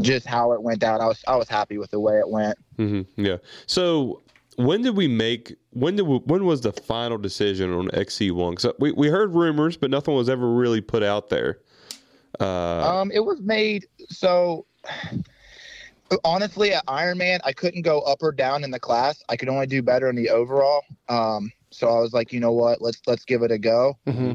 just 0.00 0.26
how 0.26 0.52
it 0.52 0.62
went 0.62 0.80
down, 0.80 1.00
I 1.00 1.06
was 1.06 1.24
I 1.26 1.36
was 1.36 1.48
happy 1.48 1.78
with 1.78 1.90
the 1.90 2.00
way 2.00 2.18
it 2.18 2.28
went. 2.28 2.58
hmm 2.76 3.02
Yeah. 3.16 3.38
So 3.66 4.22
when 4.56 4.82
did 4.82 4.96
we 4.96 5.08
make? 5.08 5.54
When 5.70 5.96
did 5.96 6.02
we, 6.02 6.18
when 6.18 6.44
was 6.44 6.60
the 6.60 6.72
final 6.72 7.18
decision 7.18 7.72
on 7.72 7.88
XC1? 7.88 8.50
Because 8.56 8.72
we 8.78 8.92
we 8.92 9.08
heard 9.08 9.34
rumors, 9.34 9.76
but 9.76 9.90
nothing 9.90 10.14
was 10.14 10.28
ever 10.28 10.52
really 10.52 10.80
put 10.80 11.02
out 11.02 11.28
there. 11.30 11.58
Uh, 12.40 13.00
Um, 13.00 13.10
it 13.12 13.20
was 13.20 13.40
made 13.40 13.86
so. 14.08 14.66
Honestly, 16.24 16.72
at 16.72 16.86
Ironman, 16.86 17.38
I 17.44 17.52
couldn't 17.52 17.82
go 17.82 18.00
up 18.00 18.22
or 18.22 18.32
down 18.32 18.64
in 18.64 18.70
the 18.70 18.80
class. 18.80 19.22
I 19.28 19.36
could 19.36 19.48
only 19.50 19.66
do 19.66 19.82
better 19.82 20.08
in 20.08 20.16
the 20.16 20.30
overall. 20.30 20.82
Um, 21.10 21.52
so 21.70 21.88
I 21.88 22.00
was 22.00 22.12
like, 22.12 22.32
you 22.32 22.40
know 22.40 22.52
what? 22.52 22.80
Let's 22.80 23.00
let's 23.06 23.24
give 23.24 23.42
it 23.42 23.50
a 23.50 23.58
go. 23.58 23.94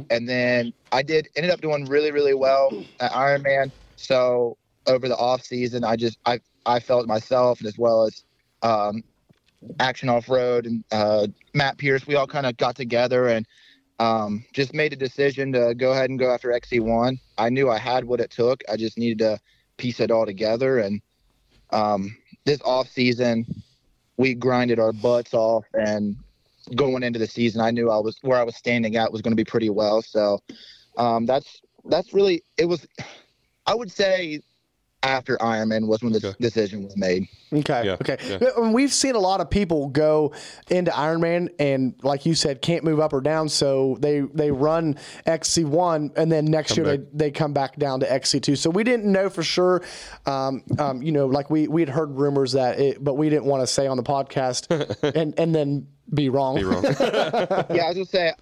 And 0.09 0.27
then 0.27 0.73
I 0.91 1.01
did 1.03 1.27
ended 1.35 1.51
up 1.51 1.61
doing 1.61 1.85
really 1.85 2.11
really 2.11 2.33
well 2.33 2.85
at 2.99 3.11
Ironman. 3.11 3.71
So 3.95 4.57
over 4.87 5.07
the 5.07 5.17
off 5.17 5.41
season, 5.43 5.83
I 5.83 5.95
just 5.95 6.17
I 6.25 6.39
I 6.65 6.79
felt 6.79 7.07
myself 7.07 7.63
as 7.65 7.77
well 7.77 8.05
as 8.05 8.23
um, 8.61 9.03
Action 9.79 10.09
Off 10.09 10.29
Road 10.29 10.65
and 10.65 10.83
uh, 10.91 11.27
Matt 11.53 11.77
Pierce. 11.77 12.07
We 12.07 12.15
all 12.15 12.27
kind 12.27 12.45
of 12.45 12.57
got 12.57 12.75
together 12.75 13.27
and 13.27 13.45
um, 13.99 14.45
just 14.53 14.73
made 14.73 14.93
a 14.93 14.97
decision 14.97 15.53
to 15.53 15.73
go 15.75 15.91
ahead 15.91 16.09
and 16.09 16.19
go 16.19 16.33
after 16.33 16.49
XC1. 16.49 17.19
I 17.37 17.49
knew 17.49 17.69
I 17.69 17.77
had 17.77 18.05
what 18.05 18.19
it 18.19 18.31
took. 18.31 18.61
I 18.69 18.77
just 18.77 18.97
needed 18.97 19.19
to 19.19 19.39
piece 19.77 19.99
it 19.99 20.11
all 20.11 20.25
together. 20.25 20.79
And 20.79 21.01
um, 21.71 22.15
this 22.45 22.61
off 22.61 22.89
season, 22.89 23.45
we 24.17 24.33
grinded 24.33 24.79
our 24.79 24.93
butts 24.93 25.33
off. 25.33 25.65
And 25.73 26.15
going 26.75 27.03
into 27.03 27.19
the 27.19 27.27
season, 27.27 27.61
I 27.61 27.71
knew 27.71 27.89
I 27.89 27.97
was 27.97 28.17
where 28.21 28.37
I 28.39 28.43
was 28.43 28.55
standing 28.55 28.95
at 28.95 29.11
was 29.11 29.21
going 29.21 29.31
to 29.31 29.35
be 29.35 29.43
pretty 29.45 29.69
well. 29.69 30.01
So 30.01 30.39
um, 30.97 31.25
that's 31.25 31.61
that's 31.85 32.13
really 32.13 32.43
it 32.57 32.65
was. 32.65 32.85
I 33.65 33.75
would 33.75 33.91
say 33.91 34.41
after 35.03 35.35
Ironman 35.39 35.87
was 35.87 36.01
when 36.01 36.13
the 36.13 36.33
decision 36.39 36.85
was 36.85 36.95
made. 36.95 37.27
Okay. 37.51 37.83
Yeah, 37.85 37.97
Okay. 37.99 38.17
yeah. 38.25 38.37
But, 38.39 38.71
We've 38.71 38.91
seen 38.93 39.15
a 39.15 39.19
lot 39.19 39.41
of 39.41 39.49
people 39.49 39.89
go 39.89 40.33
into 40.69 40.91
Ironman 40.91 41.49
and, 41.59 41.93
like 42.03 42.25
you 42.25 42.35
said, 42.35 42.61
can't 42.61 42.85
move 42.85 43.01
up 43.01 43.11
or 43.11 43.19
down, 43.19 43.49
so 43.49 43.97
they 43.99 44.21
they 44.21 44.49
run 44.49 44.97
XC1 45.27 46.17
and 46.17 46.31
then 46.31 46.45
next 46.45 46.75
Come 46.75 46.85
year 46.85 46.97
back. 46.97 47.05
they, 47.11 47.25
they 47.25 47.31
come 47.31 47.51
back 47.53 47.75
down 47.77 47.99
to 47.99 48.05
XC2. 48.07 48.57
So 48.57 48.69
we 48.69 48.83
didn't 48.85 49.11
know 49.11 49.29
for 49.29 49.43
sure. 49.43 49.81
Um, 50.25 50.63
um, 50.79 51.01
you 51.01 51.11
know, 51.11 51.27
like 51.27 51.49
we 51.49 51.67
we 51.67 51.81
had 51.81 51.89
heard 51.89 52.11
rumors 52.17 52.53
that 52.53 52.79
it, 52.79 53.03
but 53.03 53.15
we 53.15 53.29
didn't 53.29 53.45
want 53.45 53.61
to 53.61 53.67
say 53.67 53.87
on 53.87 53.97
the 53.97 54.03
podcast 54.03 54.67
and 55.15 55.33
and 55.37 55.53
then 55.53 55.87
be 56.13 56.29
wrong. 56.29 56.55
Be 56.55 56.63
wrong. 56.63 56.83
yeah, 56.99 57.83
I 57.85 57.87
was 57.87 57.95
gonna 57.95 58.05
say, 58.05 58.33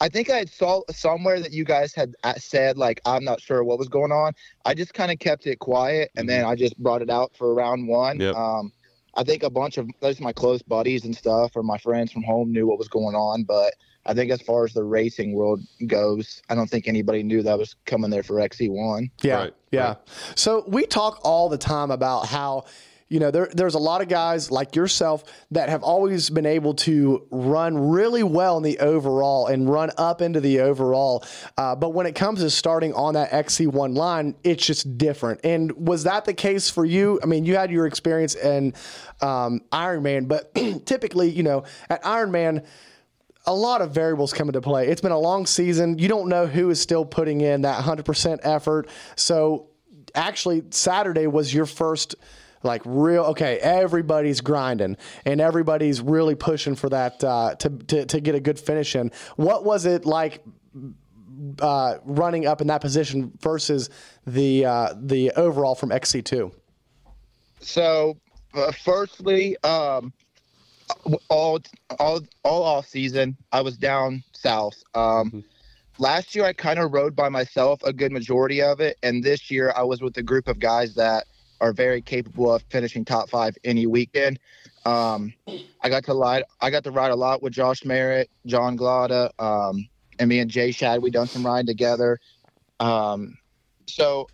I 0.00 0.08
think 0.08 0.30
I 0.30 0.38
had 0.38 0.50
saw 0.50 0.82
somewhere 0.90 1.40
that 1.40 1.52
you 1.52 1.64
guys 1.64 1.94
had 1.94 2.14
uh, 2.24 2.34
said 2.34 2.78
like 2.78 3.00
I'm 3.04 3.24
not 3.24 3.40
sure 3.40 3.62
what 3.64 3.78
was 3.78 3.88
going 3.88 4.12
on. 4.12 4.32
I 4.64 4.74
just 4.74 4.94
kind 4.94 5.10
of 5.10 5.18
kept 5.18 5.46
it 5.46 5.58
quiet, 5.58 6.10
and 6.16 6.28
then 6.28 6.44
I 6.44 6.54
just 6.54 6.78
brought 6.78 7.02
it 7.02 7.10
out 7.10 7.32
for 7.36 7.54
round 7.54 7.86
one. 7.88 8.20
Yep. 8.20 8.34
Um, 8.34 8.72
I 9.14 9.24
think 9.24 9.42
a 9.42 9.50
bunch 9.50 9.76
of 9.76 9.88
those 10.00 10.20
my 10.20 10.32
close 10.32 10.62
buddies 10.62 11.04
and 11.04 11.16
stuff, 11.16 11.52
or 11.56 11.62
my 11.62 11.78
friends 11.78 12.12
from 12.12 12.22
home, 12.22 12.52
knew 12.52 12.66
what 12.66 12.78
was 12.78 12.88
going 12.88 13.14
on, 13.14 13.44
but. 13.44 13.74
I 14.06 14.14
think 14.14 14.30
as 14.32 14.40
far 14.40 14.64
as 14.64 14.72
the 14.72 14.82
racing 14.82 15.34
world 15.34 15.60
goes, 15.86 16.40
I 16.48 16.54
don't 16.54 16.70
think 16.70 16.88
anybody 16.88 17.22
knew 17.22 17.42
that 17.42 17.58
was 17.58 17.76
coming 17.84 18.10
there 18.10 18.22
for 18.22 18.36
XC1. 18.36 19.10
Yeah, 19.22 19.34
Right, 19.34 19.54
yeah. 19.70 19.86
right. 19.88 19.96
So 20.36 20.64
we 20.66 20.86
talk 20.86 21.20
all 21.22 21.50
the 21.50 21.58
time 21.58 21.90
about 21.90 22.26
how, 22.26 22.64
you 23.10 23.18
know, 23.18 23.32
there, 23.32 23.48
there's 23.52 23.74
a 23.74 23.78
lot 23.78 24.00
of 24.00 24.08
guys 24.08 24.52
like 24.52 24.76
yourself 24.76 25.24
that 25.50 25.68
have 25.68 25.82
always 25.82 26.30
been 26.30 26.46
able 26.46 26.74
to 26.74 27.26
run 27.32 27.90
really 27.90 28.22
well 28.22 28.56
in 28.56 28.62
the 28.62 28.78
overall 28.78 29.48
and 29.48 29.68
run 29.68 29.90
up 29.98 30.22
into 30.22 30.40
the 30.40 30.60
overall. 30.60 31.24
Uh, 31.58 31.74
but 31.74 31.90
when 31.90 32.06
it 32.06 32.14
comes 32.14 32.38
to 32.38 32.48
starting 32.48 32.94
on 32.94 33.14
that 33.14 33.32
XC1 33.32 33.96
line, 33.96 34.36
it's 34.44 34.64
just 34.64 34.96
different. 34.96 35.40
And 35.42 35.72
was 35.72 36.04
that 36.04 36.24
the 36.24 36.32
case 36.32 36.70
for 36.70 36.84
you? 36.84 37.18
I 37.20 37.26
mean, 37.26 37.44
you 37.44 37.56
had 37.56 37.72
your 37.72 37.86
experience 37.86 38.36
in 38.36 38.74
um, 39.20 39.60
Ironman, 39.72 40.28
but 40.28 40.54
typically, 40.86 41.30
you 41.30 41.42
know, 41.42 41.64
at 41.90 42.04
Ironman, 42.04 42.64
a 43.46 43.54
lot 43.54 43.82
of 43.82 43.90
variables 43.90 44.32
come 44.32 44.48
into 44.48 44.60
play. 44.60 44.86
It's 44.86 45.00
been 45.00 45.10
a 45.10 45.18
long 45.18 45.46
season. 45.46 45.98
You 45.98 46.06
don't 46.06 46.28
know 46.28 46.46
who 46.46 46.70
is 46.70 46.80
still 46.80 47.04
putting 47.04 47.40
in 47.40 47.62
that 47.62 47.82
100% 47.82 48.38
effort. 48.44 48.88
So 49.16 49.70
actually 50.14 50.62
Saturday 50.70 51.26
was 51.26 51.52
your 51.52 51.66
first 51.66 52.14
like 52.62 52.82
real 52.84 53.24
okay 53.24 53.58
everybody's 53.58 54.40
grinding 54.40 54.96
and 55.24 55.40
everybody's 55.40 56.00
really 56.00 56.34
pushing 56.34 56.74
for 56.74 56.88
that 56.88 57.22
uh, 57.24 57.54
to, 57.56 57.70
to 57.70 58.06
to 58.06 58.20
get 58.20 58.34
a 58.34 58.40
good 58.40 58.58
finish 58.58 58.94
in. 58.94 59.10
What 59.36 59.64
was 59.64 59.86
it 59.86 60.04
like 60.04 60.42
uh, 61.60 61.98
running 62.04 62.46
up 62.46 62.60
in 62.60 62.66
that 62.66 62.80
position 62.80 63.32
versus 63.40 63.90
the 64.26 64.64
uh, 64.64 64.94
the 65.00 65.30
overall 65.32 65.74
from 65.74 65.90
XC2 65.90 66.52
So, 67.60 68.16
uh, 68.54 68.72
firstly, 68.72 69.56
um, 69.64 70.12
all 71.28 71.60
all 71.98 72.20
all 72.42 72.62
off 72.62 72.86
season, 72.86 73.36
I 73.52 73.62
was 73.62 73.76
down 73.76 74.22
south. 74.32 74.82
Um, 74.94 75.44
Last 76.00 76.34
year, 76.34 76.46
I 76.46 76.54
kind 76.54 76.78
of 76.78 76.94
rode 76.94 77.14
by 77.14 77.28
myself 77.28 77.82
a 77.82 77.92
good 77.92 78.10
majority 78.10 78.62
of 78.62 78.80
it, 78.80 78.96
and 79.02 79.22
this 79.22 79.50
year, 79.50 79.70
I 79.76 79.82
was 79.82 80.00
with 80.00 80.16
a 80.16 80.22
group 80.22 80.48
of 80.48 80.58
guys 80.58 80.94
that 80.94 81.26
are 81.60 81.72
very 81.72 82.00
capable 82.00 82.52
of 82.54 82.62
finishing 82.70 83.04
top 83.04 83.28
five 83.28 83.56
any 83.64 83.86
weekend. 83.86 84.38
Um, 84.84 85.32
I 85.82 85.88
got 85.88 86.04
to 86.04 86.14
ride. 86.14 86.44
I 86.60 86.70
got 86.70 86.84
to 86.84 86.90
ride 86.90 87.10
a 87.10 87.16
lot 87.16 87.42
with 87.42 87.52
Josh 87.52 87.84
Merritt, 87.84 88.30
John 88.46 88.76
Glada, 88.76 89.30
um, 89.38 89.88
and 90.18 90.28
me 90.28 90.38
and 90.38 90.50
Jay 90.50 90.72
Shad. 90.72 91.02
We 91.02 91.10
done 91.10 91.26
some 91.26 91.44
riding 91.44 91.66
together. 91.66 92.18
Um, 92.80 93.36
so 93.86 94.28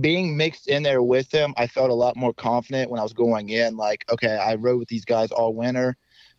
being 0.00 0.36
mixed 0.36 0.68
in 0.68 0.82
there 0.82 1.02
with 1.02 1.30
them, 1.30 1.54
I 1.56 1.66
felt 1.66 1.90
a 1.90 1.94
lot 1.94 2.16
more 2.16 2.34
confident 2.34 2.90
when 2.90 3.00
I 3.00 3.02
was 3.02 3.12
going 3.12 3.48
in. 3.50 3.76
Like, 3.76 4.04
okay, 4.10 4.36
I 4.36 4.54
rode 4.54 4.78
with 4.78 4.88
these 4.88 5.04
guys 5.04 5.30
all 5.30 5.54
winter. 5.54 5.96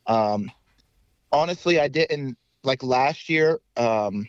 Um, 0.08 0.52
honestly, 1.32 1.80
I 1.80 1.88
didn't 1.88 2.38
like 2.64 2.84
last 2.84 3.30
year. 3.30 3.60
Um, 3.76 4.28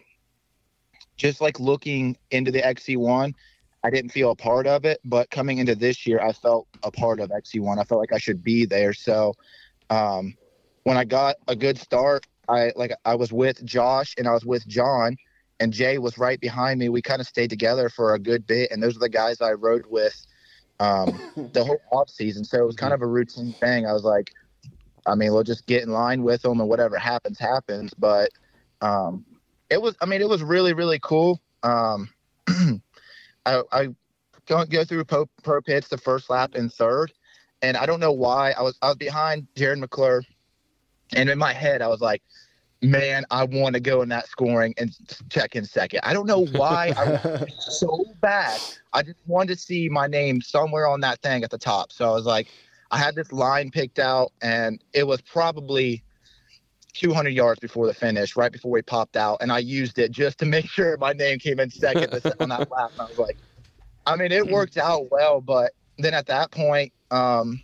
just 1.17 1.41
like 1.41 1.61
looking 1.61 2.17
into 2.31 2.51
the 2.51 2.63
XC1, 2.63 3.35
I 3.83 3.91
didn't 3.91 4.11
feel 4.11 4.31
a 4.31 4.37
part 4.37 4.67
of 4.67 4.85
it. 4.85 5.01
But 5.05 5.31
coming 5.31 5.59
into 5.59 5.75
this 5.75 6.07
year, 6.07 6.21
I 6.21 6.33
felt 6.33 6.69
a 6.83 6.91
part 6.91 7.21
of 7.21 7.31
XC1. 7.31 7.79
I 7.79 7.85
felt 7.85 8.01
like 8.01 8.13
I 8.13 8.19
should 8.19 8.43
be 8.43 8.67
there. 8.67 8.93
So 8.93 9.35
um, 9.89 10.37
when 10.85 10.97
I 10.97 11.05
got 11.05 11.37
a 11.49 11.57
good 11.57 11.79
start, 11.79 12.27
I 12.49 12.73
like 12.77 12.93
I 13.05 13.15
was 13.15 13.33
with 13.33 13.65
Josh 13.65 14.15
and 14.19 14.27
I 14.27 14.33
was 14.33 14.45
with 14.45 14.67
John 14.67 15.17
and 15.61 15.73
Jay 15.73 15.99
was 15.99 16.19
right 16.19 16.41
behind 16.41 16.81
me. 16.81 16.89
We 16.89 17.03
kind 17.03 17.21
of 17.21 17.27
stayed 17.27 17.51
together 17.51 17.89
for 17.89 18.15
a 18.15 18.19
good 18.19 18.47
bit, 18.47 18.71
and 18.73 18.83
those 18.83 18.97
are 18.97 19.01
the 19.01 19.09
guys 19.09 19.41
I 19.41 19.53
rode 19.53 19.85
with 19.87 20.27
um, 20.81 21.21
the 21.53 21.63
whole 21.65 21.81
off 21.93 22.09
season. 22.09 22.45
So 22.45 22.59
it 22.59 22.67
was 22.67 22.77
kind 22.77 22.95
of 22.95 23.03
a 23.03 23.07
routine 23.07 23.53
thing. 23.53 23.87
I 23.87 23.93
was 23.93 24.03
like, 24.03 24.33
I 25.07 25.15
mean, 25.15 25.33
we'll 25.33 25.45
just 25.45 25.67
get 25.67 25.83
in 25.83 25.91
line 25.91 26.23
with 26.23 26.43
them, 26.43 26.61
and 26.61 26.69
whatever 26.69 26.97
happens, 26.99 27.39
happens. 27.39 27.93
But 27.95 28.31
um, 28.81 29.25
it 29.69 29.81
was, 29.81 29.95
I 30.01 30.07
mean, 30.07 30.23
it 30.23 30.29
was 30.29 30.43
really, 30.43 30.73
really 30.73 30.99
cool. 30.99 31.41
I, 33.47 33.63
I 33.73 33.89
go, 34.47 34.65
go 34.65 34.85
through 34.85 35.05
pro, 35.05 35.27
pro 35.43 35.61
pits 35.63 35.89
the 35.89 35.99
first 35.99 36.31
lap 36.31 36.55
and 36.55 36.73
third, 36.73 37.13
and 37.63 37.77
I 37.77 37.87
don't 37.87 38.01
know 38.01 38.13
why 38.13 38.53
I 38.53 38.63
was 38.63 38.79
I 38.83 38.89
was 38.89 38.97
behind 38.97 39.47
Jarrod 39.57 39.79
McClure, 39.79 40.23
and 41.15 41.29
in 41.29 41.39
my 41.39 41.53
head 41.53 41.83
I 41.83 41.89
was 41.89 42.01
like, 42.01 42.23
man, 42.83 43.25
I 43.31 43.45
want 43.45 43.75
to 43.75 43.81
go 43.81 44.03
in 44.03 44.09
that 44.11 44.29
scoring 44.29 44.75
and 44.79 44.97
check 45.29 45.57
in 45.57 45.65
second. 45.65 46.01
I 46.03 46.13
don't 46.13 46.27
know 46.27 46.47
why 46.47 46.93
I 46.97 47.11
was 47.11 47.55
so 47.81 48.05
bad. 48.21 48.61
I 48.93 49.03
just 49.03 49.19
wanted 49.27 49.55
to 49.55 49.61
see 49.61 49.89
my 49.89 50.07
name 50.07 50.41
somewhere 50.41 50.87
on 50.87 51.01
that 51.01 51.21
thing 51.21 51.45
at 51.45 51.51
the 51.51 51.59
top. 51.59 51.93
So 51.93 52.09
I 52.09 52.13
was 52.13 52.25
like, 52.25 52.49
I 52.91 52.99
had 52.99 53.15
this 53.15 53.33
line 53.33 53.71
picked 53.71 53.99
out, 53.99 54.33
and 54.43 54.83
it 54.93 55.07
was 55.07 55.21
probably 55.21 56.03
200 56.93 57.31
yards 57.31 57.61
before 57.61 57.87
the 57.87 57.95
finish, 57.95 58.37
right 58.37 58.53
before 58.53 58.71
we 58.71 58.83
popped 58.83 59.17
out, 59.17 59.39
and 59.41 59.53
I 59.53 59.59
used 59.59 59.99
it 59.99 60.11
just 60.11 60.39
to 60.39 60.47
make 60.47 60.67
sure 60.71 60.97
my 60.99 61.13
name 61.13 61.39
came 61.39 61.61
in 61.61 61.71
second 61.71 62.13
on 62.41 62.49
that 62.49 62.71
lap. 62.71 62.93
And 62.93 63.01
I 63.01 63.05
was 63.05 63.19
like, 63.19 63.37
I 64.07 64.17
mean, 64.17 64.33
it 64.33 64.47
worked 64.47 64.77
out 64.77 65.11
well, 65.11 65.41
but 65.41 65.73
then 65.99 66.15
at 66.15 66.27
that 66.27 66.51
point, 66.51 66.93
um, 67.11 67.61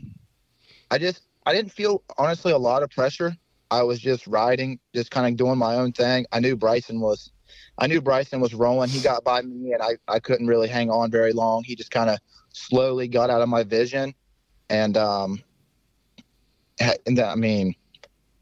I 0.90 0.98
just 0.98 1.22
I 1.46 1.52
didn't 1.52 1.72
feel 1.72 2.02
honestly 2.18 2.52
a 2.52 2.58
lot 2.58 2.82
of 2.82 2.90
pressure. 2.90 3.36
I 3.70 3.82
was 3.82 3.98
just 3.98 4.26
riding, 4.26 4.78
just 4.94 5.10
kind 5.10 5.26
of 5.26 5.36
doing 5.36 5.58
my 5.58 5.74
own 5.76 5.92
thing. 5.92 6.26
I 6.30 6.40
knew 6.40 6.56
Brycen 6.56 7.00
was, 7.00 7.32
I 7.78 7.86
knew 7.88 8.00
Brycen 8.00 8.40
was 8.40 8.54
rolling. 8.54 8.90
He 8.90 9.00
got 9.00 9.24
by 9.24 9.42
me, 9.42 9.72
and 9.72 9.82
I 9.82 9.96
I 10.08 10.20
couldn't 10.20 10.46
really 10.46 10.68
hang 10.68 10.90
on 10.90 11.10
very 11.10 11.32
long. 11.32 11.64
He 11.64 11.74
just 11.74 11.90
kind 11.90 12.10
of 12.10 12.18
slowly 12.52 13.08
got 13.08 13.30
out 13.30 13.42
of 13.42 13.48
my 13.48 13.64
vision, 13.64 14.14
and 14.70 14.96
um, 14.96 15.42
and 17.06 17.20
I 17.20 17.34
mean, 17.34 17.74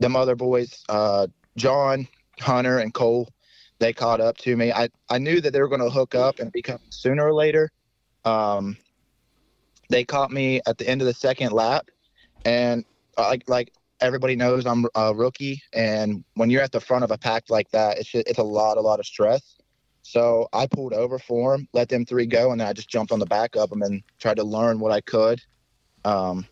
them 0.01 0.17
other 0.17 0.37
boys, 0.37 0.85
uh, 0.89 1.27
John, 1.57 2.09
Hunter, 2.41 2.79
and 2.79 2.93
Cole, 2.93 3.29
they 3.79 3.93
caught 3.93 4.21
up 4.21 4.37
to 4.39 4.57
me. 4.57 4.73
I, 4.73 4.89
I 5.09 5.19
knew 5.19 5.41
that 5.41 5.53
they 5.53 5.61
were 5.61 5.69
going 5.69 5.81
to 5.81 5.91
hook 5.91 6.15
up 6.15 6.39
and 6.39 6.51
become 6.53 6.79
sooner 6.91 7.27
or 7.27 7.35
later. 7.35 7.71
Um, 8.25 8.77
they 9.91 10.05
caught 10.05 10.31
me 10.31 10.61
at 10.67 10.79
the 10.79 10.89
end 10.89 11.03
of 11.03 11.07
the 11.07 11.15
second 11.15 11.53
lap, 11.53 11.89
and 12.45 12.85
uh, 13.19 13.29
like 13.29 13.49
like 13.49 13.73
everybody 14.01 14.37
knows, 14.37 14.67
I'm 14.67 14.87
a 14.95 15.15
rookie, 15.15 15.63
and 15.73 16.25
when 16.35 16.51
you're 16.51 16.63
at 16.63 16.73
the 16.73 16.81
front 16.81 17.05
of 17.05 17.11
a 17.11 17.19
pack 17.19 17.45
like 17.49 17.71
that, 17.71 17.99
it's 17.99 18.11
just, 18.11 18.27
it's 18.29 18.39
a 18.39 18.43
lot 18.43 18.77
a 18.79 18.81
lot 18.81 18.99
of 18.99 19.07
stress. 19.07 19.57
So 20.03 20.49
I 20.53 20.67
pulled 20.67 20.93
over 20.93 21.19
for 21.19 21.57
them, 21.57 21.69
let 21.73 21.89
them 21.89 22.05
three 22.05 22.27
go, 22.27 22.53
and 22.53 22.61
then 22.61 22.69
I 22.69 22.73
just 22.73 22.91
jumped 22.91 23.13
on 23.13 23.19
the 23.19 23.27
back 23.27 23.57
of 23.57 23.71
them 23.71 23.83
and 23.83 24.03
tried 24.19 24.37
to 24.37 24.45
learn 24.45 24.79
what 24.79 24.93
I 24.93 25.01
could. 25.01 25.41
Um, 26.05 26.47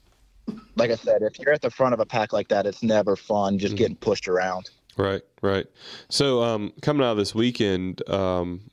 like 0.77 0.91
I 0.91 0.97
said, 0.97 1.23
if 1.23 1.39
you're 1.39 1.53
at 1.53 1.63
the 1.63 1.71
front 1.71 1.95
of 1.95 2.01
a 2.01 2.07
pack 2.07 2.33
like 2.33 2.49
that, 2.49 2.67
it's 2.67 2.83
never 2.83 3.17
fun 3.17 3.59
just 3.59 3.77
getting 3.77 3.97
pushed 3.97 4.29
around. 4.29 4.71
Right, 4.97 5.23
right. 5.41 5.67
So, 6.09 6.43
um, 6.43 6.73
coming 6.83 7.05
out 7.07 7.13
of 7.13 7.17
this 7.17 7.35
weekend, 7.35 8.09
um, 8.11 8.71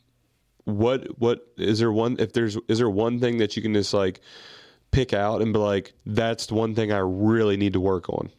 what 0.65 1.19
what 1.19 1.47
is 1.57 1.79
there 1.79 1.91
one 1.91 2.17
if 2.19 2.33
there's 2.33 2.57
is 2.67 2.77
there 2.77 2.89
one 2.89 3.19
thing 3.19 3.37
that 3.37 3.55
you 3.55 3.61
can 3.61 3.73
just 3.73 3.93
like 3.93 4.21
pick 4.91 5.13
out 5.13 5.41
and 5.41 5.53
be 5.53 5.59
like 5.59 5.93
that's 6.05 6.47
the 6.47 6.55
one 6.55 6.75
thing 6.75 6.91
I 6.91 6.99
really 6.99 7.57
need 7.57 7.73
to 7.73 7.79
work 7.79 8.09
on? 8.09 8.29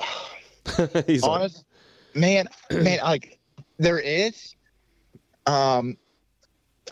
He's 1.06 1.22
like, 1.22 1.30
Honest, 1.30 1.64
man, 2.14 2.48
man, 2.70 2.98
like 3.02 3.38
there 3.78 3.98
is. 3.98 4.54
Um, 5.46 5.96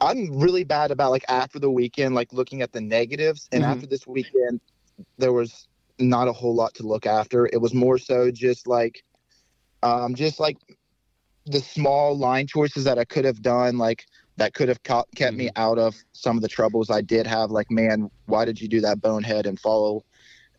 I'm 0.01 0.39
really 0.39 0.65
bad 0.65 0.91
about 0.91 1.11
like 1.11 1.25
after 1.29 1.59
the 1.59 1.71
weekend, 1.71 2.15
like 2.15 2.33
looking 2.33 2.63
at 2.63 2.73
the 2.73 2.81
negatives, 2.81 3.49
and 3.53 3.63
Mhm. 3.63 3.69
after 3.69 3.87
this 3.87 4.07
weekend, 4.07 4.61
there 5.19 5.33
was 5.33 5.69
not 5.99 6.29
a 6.29 6.33
whole 6.33 6.55
lot 6.55 6.75
to 6.75 6.83
look 6.83 7.07
after. 7.07 7.47
It 7.47 7.61
was 7.61 7.73
more 7.75 7.99
so 7.99 8.31
just 8.31 8.67
like, 8.67 9.03
um, 9.83 10.15
just 10.15 10.39
like 10.41 10.57
the 11.47 11.61
small 11.61 12.17
line 12.17 12.47
choices 12.47 12.85
that 12.85 12.99
I 12.99 13.05
could 13.05 13.25
have 13.25 13.41
done, 13.41 13.79
like 13.79 14.05
that 14.37 14.53
could 14.53 14.69
have 14.69 14.83
kept 14.83 15.37
me 15.37 15.51
out 15.57 15.79
of 15.79 15.95
some 16.13 16.37
of 16.37 16.43
the 16.43 16.49
troubles 16.49 16.91
I 16.91 17.01
did 17.01 17.27
have. 17.27 17.51
Like, 17.51 17.71
man, 17.71 18.11
why 18.27 18.45
did 18.45 18.61
you 18.61 18.69
do 18.69 18.81
that 18.83 19.01
bonehead 19.01 19.47
and 19.47 19.59
follow 19.59 20.03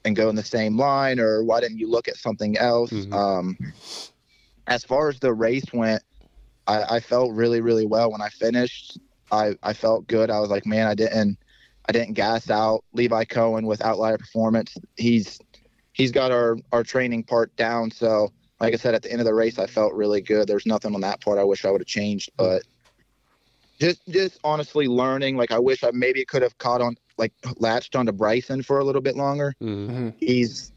and 0.05 0.15
go 0.15 0.29
in 0.29 0.35
the 0.35 0.43
same 0.43 0.77
line, 0.77 1.19
or 1.19 1.43
why 1.43 1.59
didn't 1.59 1.77
you 1.77 1.89
look 1.89 2.07
at 2.07 2.17
something 2.17 2.57
else? 2.57 2.91
Um, 3.11 3.57
as 4.67 4.83
far 4.83 5.09
as 5.09 5.19
the 5.19 5.33
race 5.33 5.65
went, 5.73 6.01
I, 6.65 6.95
I 6.95 6.99
felt 6.99 7.33
really, 7.33 7.61
really 7.61 7.85
well 7.85 8.11
when 8.11 8.21
I 8.21 8.29
finished. 8.29 8.97
I 9.31 9.55
I 9.63 9.73
felt 9.73 10.07
good. 10.07 10.29
I 10.29 10.39
was 10.39 10.49
like, 10.49 10.65
man, 10.65 10.87
I 10.87 10.95
didn't 10.95 11.37
I 11.87 11.91
didn't 11.91 12.13
gas 12.13 12.49
out 12.49 12.83
Levi 12.93 13.25
Cohen 13.25 13.65
with 13.65 13.83
Outlier 13.83 14.17
Performance. 14.17 14.77
He's 14.95 15.39
he's 15.93 16.11
got 16.11 16.31
our 16.31 16.57
our 16.71 16.83
training 16.83 17.23
part 17.23 17.55
down. 17.55 17.91
So 17.91 18.31
like 18.59 18.73
I 18.73 18.77
said, 18.77 18.95
at 18.95 19.03
the 19.03 19.11
end 19.11 19.21
of 19.21 19.25
the 19.25 19.33
race, 19.33 19.59
I 19.59 19.67
felt 19.67 19.93
really 19.93 20.21
good. 20.21 20.47
There's 20.47 20.65
nothing 20.65 20.95
on 20.95 21.01
that 21.01 21.21
part 21.21 21.37
I 21.37 21.43
wish 21.43 21.63
I 21.63 21.71
would 21.71 21.81
have 21.81 21.87
changed, 21.87 22.31
but 22.37 22.63
just 23.79 24.01
just 24.09 24.39
honestly 24.43 24.87
learning. 24.87 25.37
Like 25.37 25.51
I 25.51 25.59
wish 25.59 25.83
I 25.83 25.91
maybe 25.93 26.25
could 26.25 26.41
have 26.41 26.57
caught 26.57 26.81
on 26.81 26.95
like 27.17 27.33
latched 27.57 27.95
onto 27.95 28.11
Brycen 28.11 28.65
for 28.65 28.79
a 28.79 28.83
little 28.83 29.01
bit 29.01 29.15
longer. 29.15 29.53
Mm-hmm. 29.61 30.09
He's 30.17 30.71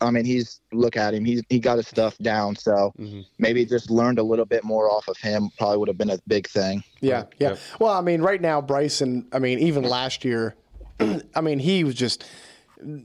I 0.00 0.10
mean, 0.10 0.24
he's 0.24 0.60
look 0.72 0.96
at 0.96 1.14
him. 1.14 1.24
He's 1.24 1.42
he 1.48 1.58
got 1.58 1.76
his 1.78 1.88
stuff 1.88 2.16
down. 2.18 2.56
So 2.56 2.92
Mm-hmm. 2.98 3.20
maybe 3.38 3.64
just 3.64 3.90
learned 3.90 4.18
a 4.18 4.22
little 4.22 4.44
bit 4.44 4.64
more 4.64 4.90
off 4.90 5.08
of 5.08 5.16
him. 5.18 5.50
Probably 5.58 5.78
would 5.78 5.88
have 5.88 5.98
been 5.98 6.10
a 6.10 6.18
big 6.26 6.46
thing. 6.48 6.82
Yeah, 7.00 7.24
yeah. 7.38 7.56
Well, 7.80 7.92
I 7.92 8.00
mean, 8.00 8.22
right 8.22 8.40
now, 8.40 8.60
Brycen. 8.60 9.26
I 9.32 9.38
mean, 9.38 9.58
even 9.58 9.82
last 9.84 10.24
year, 10.24 10.54
I 11.34 11.40
mean, 11.40 11.58
he 11.58 11.84
was 11.84 11.94
just 11.94 12.24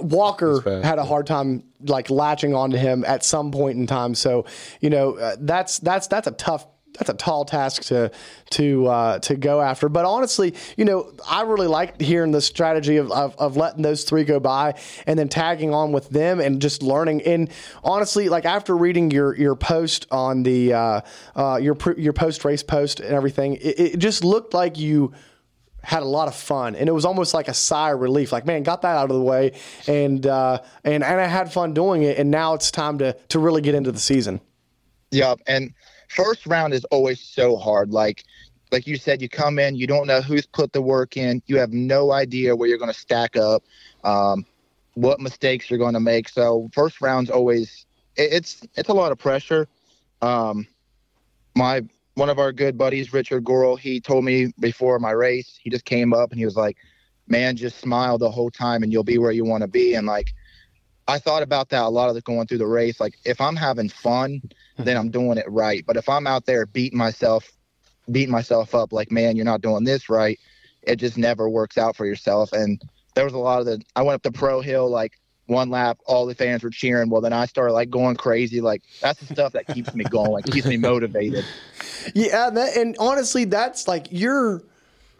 Walker 0.00 0.60
had 0.82 0.98
a 0.98 1.04
hard 1.04 1.26
time 1.26 1.64
like 1.86 2.10
latching 2.10 2.54
onto 2.54 2.76
him 2.76 3.04
at 3.04 3.24
some 3.24 3.50
point 3.50 3.78
in 3.78 3.86
time. 3.86 4.14
So, 4.14 4.46
you 4.80 4.90
know, 4.90 5.14
uh, 5.18 5.36
that's 5.38 5.78
that's 5.78 6.06
that's 6.06 6.26
a 6.26 6.32
tough. 6.32 6.66
That's 6.98 7.10
a 7.10 7.14
tall 7.14 7.44
task 7.44 7.82
to 7.84 8.10
to 8.50 8.86
uh, 8.86 9.18
to 9.20 9.36
go 9.36 9.60
after, 9.60 9.88
but 9.88 10.04
honestly, 10.04 10.54
you 10.76 10.84
know, 10.84 11.12
I 11.28 11.42
really 11.42 11.66
like 11.66 12.00
hearing 12.00 12.32
the 12.32 12.40
strategy 12.40 12.98
of, 12.98 13.10
of, 13.10 13.34
of 13.36 13.56
letting 13.56 13.82
those 13.82 14.04
three 14.04 14.24
go 14.24 14.40
by 14.40 14.78
and 15.06 15.18
then 15.18 15.28
tagging 15.28 15.72
on 15.72 15.92
with 15.92 16.10
them 16.10 16.40
and 16.40 16.60
just 16.60 16.82
learning. 16.82 17.22
And 17.22 17.50
honestly, 17.82 18.28
like 18.28 18.44
after 18.44 18.76
reading 18.76 19.10
your 19.10 19.34
your 19.36 19.56
post 19.56 20.06
on 20.10 20.42
the 20.42 20.74
uh, 20.74 21.00
uh, 21.34 21.58
your 21.62 21.76
your 21.96 22.12
post 22.12 22.44
race 22.44 22.62
post 22.62 23.00
and 23.00 23.14
everything, 23.14 23.54
it, 23.54 23.80
it 23.80 23.98
just 23.98 24.24
looked 24.24 24.52
like 24.52 24.78
you 24.78 25.12
had 25.82 26.02
a 26.02 26.06
lot 26.06 26.28
of 26.28 26.34
fun. 26.34 26.76
And 26.76 26.88
it 26.88 26.92
was 26.92 27.04
almost 27.04 27.34
like 27.34 27.48
a 27.48 27.54
sigh 27.54 27.92
of 27.92 28.00
relief 28.00 28.32
like 28.32 28.46
man 28.46 28.62
got 28.62 28.82
that 28.82 28.96
out 28.96 29.10
of 29.10 29.16
the 29.16 29.22
way. 29.22 29.52
And 29.86 30.26
uh, 30.26 30.60
and 30.84 31.02
and 31.02 31.20
I 31.20 31.26
had 31.26 31.52
fun 31.52 31.74
doing 31.74 32.02
it. 32.02 32.18
And 32.18 32.30
now 32.30 32.54
it's 32.54 32.70
time 32.70 32.98
to 32.98 33.14
to 33.28 33.38
really 33.38 33.62
get 33.62 33.74
into 33.74 33.92
the 33.92 34.00
season. 34.00 34.40
Yep. 35.10 35.40
And 35.46 35.74
first 36.12 36.46
round 36.46 36.74
is 36.74 36.84
always 36.86 37.20
so 37.20 37.56
hard. 37.56 37.90
Like 37.90 38.24
like 38.70 38.86
you 38.86 38.96
said, 38.96 39.20
you 39.20 39.28
come 39.28 39.58
in, 39.58 39.76
you 39.76 39.86
don't 39.86 40.06
know 40.06 40.22
who's 40.22 40.46
put 40.46 40.72
the 40.72 40.80
work 40.80 41.16
in, 41.16 41.42
you 41.46 41.58
have 41.58 41.72
no 41.72 42.10
idea 42.10 42.56
where 42.56 42.68
you're 42.68 42.78
going 42.78 42.92
to 42.92 42.98
stack 42.98 43.36
up, 43.36 43.62
um, 44.02 44.46
what 44.94 45.20
mistakes 45.20 45.68
you're 45.68 45.78
going 45.78 45.92
to 45.92 46.00
make. 46.00 46.26
So 46.28 46.70
first 46.72 47.02
round's 47.02 47.28
always 47.28 47.84
it, 48.16 48.32
it's 48.32 48.62
it's 48.74 48.88
a 48.88 48.94
lot 48.94 49.12
of 49.12 49.18
pressure. 49.18 49.68
Um, 50.22 50.66
my 51.54 51.82
one 52.14 52.28
of 52.30 52.38
our 52.38 52.52
good 52.52 52.76
buddies, 52.76 53.12
Richard 53.12 53.44
Gorel, 53.44 53.76
he 53.76 54.00
told 54.00 54.24
me 54.24 54.52
before 54.60 54.98
my 54.98 55.12
race, 55.12 55.58
he 55.62 55.70
just 55.70 55.84
came 55.84 56.12
up 56.12 56.30
and 56.30 56.38
he 56.38 56.44
was 56.44 56.56
like, 56.56 56.76
"Man, 57.26 57.56
just 57.56 57.78
smile 57.78 58.18
the 58.18 58.30
whole 58.30 58.50
time, 58.50 58.82
and 58.82 58.92
you'll 58.92 59.04
be 59.04 59.18
where 59.18 59.32
you 59.32 59.44
want 59.44 59.62
to 59.62 59.68
be." 59.68 59.94
And 59.94 60.06
like, 60.06 60.32
I 61.08 61.18
thought 61.18 61.42
about 61.42 61.70
that 61.70 61.82
a 61.82 61.88
lot 61.88 62.08
of 62.08 62.14
the 62.14 62.20
going 62.22 62.46
through 62.46 62.58
the 62.58 62.66
race. 62.66 63.00
Like, 63.00 63.18
if 63.24 63.40
I'm 63.40 63.56
having 63.56 63.88
fun, 63.88 64.42
hmm. 64.76 64.84
then 64.84 64.96
I'm 64.96 65.10
doing 65.10 65.38
it 65.38 65.46
right. 65.48 65.84
But 65.86 65.96
if 65.96 66.08
I'm 66.08 66.26
out 66.26 66.46
there 66.46 66.66
beating 66.66 66.98
myself, 66.98 67.50
beating 68.10 68.32
myself 68.32 68.74
up, 68.74 68.92
like, 68.92 69.10
man, 69.10 69.36
you're 69.36 69.44
not 69.44 69.60
doing 69.60 69.84
this 69.84 70.08
right, 70.08 70.38
it 70.82 70.96
just 70.96 71.16
never 71.16 71.48
works 71.48 71.78
out 71.78 71.96
for 71.96 72.06
yourself. 72.06 72.52
And 72.52 72.82
there 73.14 73.24
was 73.24 73.34
a 73.34 73.38
lot 73.38 73.60
of 73.60 73.66
the. 73.66 73.82
I 73.94 74.02
went 74.02 74.14
up 74.14 74.22
the 74.22 74.32
pro 74.32 74.60
hill 74.60 74.88
like 74.88 75.18
one 75.46 75.70
lap, 75.70 75.98
all 76.06 76.26
the 76.26 76.34
fans 76.34 76.62
were 76.62 76.70
cheering. 76.70 77.10
Well, 77.10 77.20
then 77.20 77.32
I 77.32 77.46
started 77.46 77.72
like 77.72 77.90
going 77.90 78.16
crazy. 78.16 78.60
Like 78.60 78.82
that's 79.00 79.20
the 79.20 79.26
stuff 79.26 79.52
that 79.52 79.66
keeps 79.68 79.94
me 79.94 80.04
going, 80.04 80.42
keeps 80.44 80.66
me 80.66 80.76
motivated. 80.78 81.44
Yeah, 82.14 82.50
that, 82.50 82.76
and 82.76 82.96
honestly, 82.98 83.44
that's 83.44 83.86
like 83.88 84.08
you're. 84.10 84.62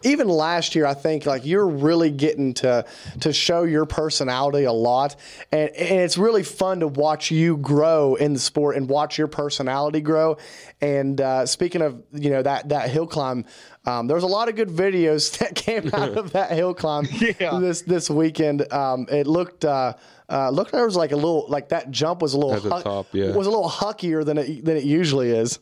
Even 0.03 0.27
last 0.27 0.75
year, 0.75 0.85
I 0.85 0.93
think 0.93 1.25
like 1.25 1.45
you're 1.45 1.67
really 1.67 2.11
getting 2.11 2.53
to 2.55 2.85
to 3.21 3.33
show 3.33 3.63
your 3.63 3.85
personality 3.85 4.65
a 4.65 4.71
lot, 4.71 5.15
and, 5.51 5.69
and 5.69 5.99
it's 5.99 6.17
really 6.17 6.43
fun 6.43 6.81
to 6.81 6.87
watch 6.87 7.31
you 7.31 7.57
grow 7.57 8.15
in 8.15 8.33
the 8.33 8.39
sport 8.39 8.75
and 8.75 8.89
watch 8.89 9.17
your 9.17 9.27
personality 9.27 10.01
grow. 10.01 10.37
And 10.81 11.19
uh, 11.19 11.45
speaking 11.45 11.81
of 11.81 12.03
you 12.11 12.29
know 12.29 12.41
that 12.41 12.69
that 12.69 12.89
hill 12.89 13.07
climb, 13.07 13.45
um, 13.85 14.07
there 14.07 14.15
was 14.15 14.23
a 14.23 14.27
lot 14.27 14.49
of 14.49 14.55
good 14.55 14.69
videos 14.69 15.37
that 15.39 15.55
came 15.55 15.89
out 15.93 16.17
of 16.17 16.31
that 16.33 16.51
hill 16.51 16.73
climb 16.73 17.05
this 17.39 17.81
this 17.81 18.09
weekend. 18.09 18.71
Um, 18.71 19.07
it 19.09 19.27
looked. 19.27 19.65
Uh, 19.65 19.93
uh, 20.29 20.49
looked 20.49 20.71
there 20.71 20.85
was 20.85 20.95
like 20.95 21.11
a 21.11 21.15
little 21.15 21.45
like 21.49 21.69
that 21.69 21.91
jump 21.91 22.21
was 22.21 22.33
a 22.33 22.37
little 22.37 22.55
At 22.55 22.63
the 22.63 22.81
top, 22.81 23.07
yeah. 23.11 23.35
was 23.35 23.45
a 23.45 23.51
little 23.51 23.69
huckier 23.69 24.25
than 24.25 24.37
it 24.37 24.65
than 24.65 24.77
it 24.77 24.83
usually 24.83 25.29
is. 25.29 25.59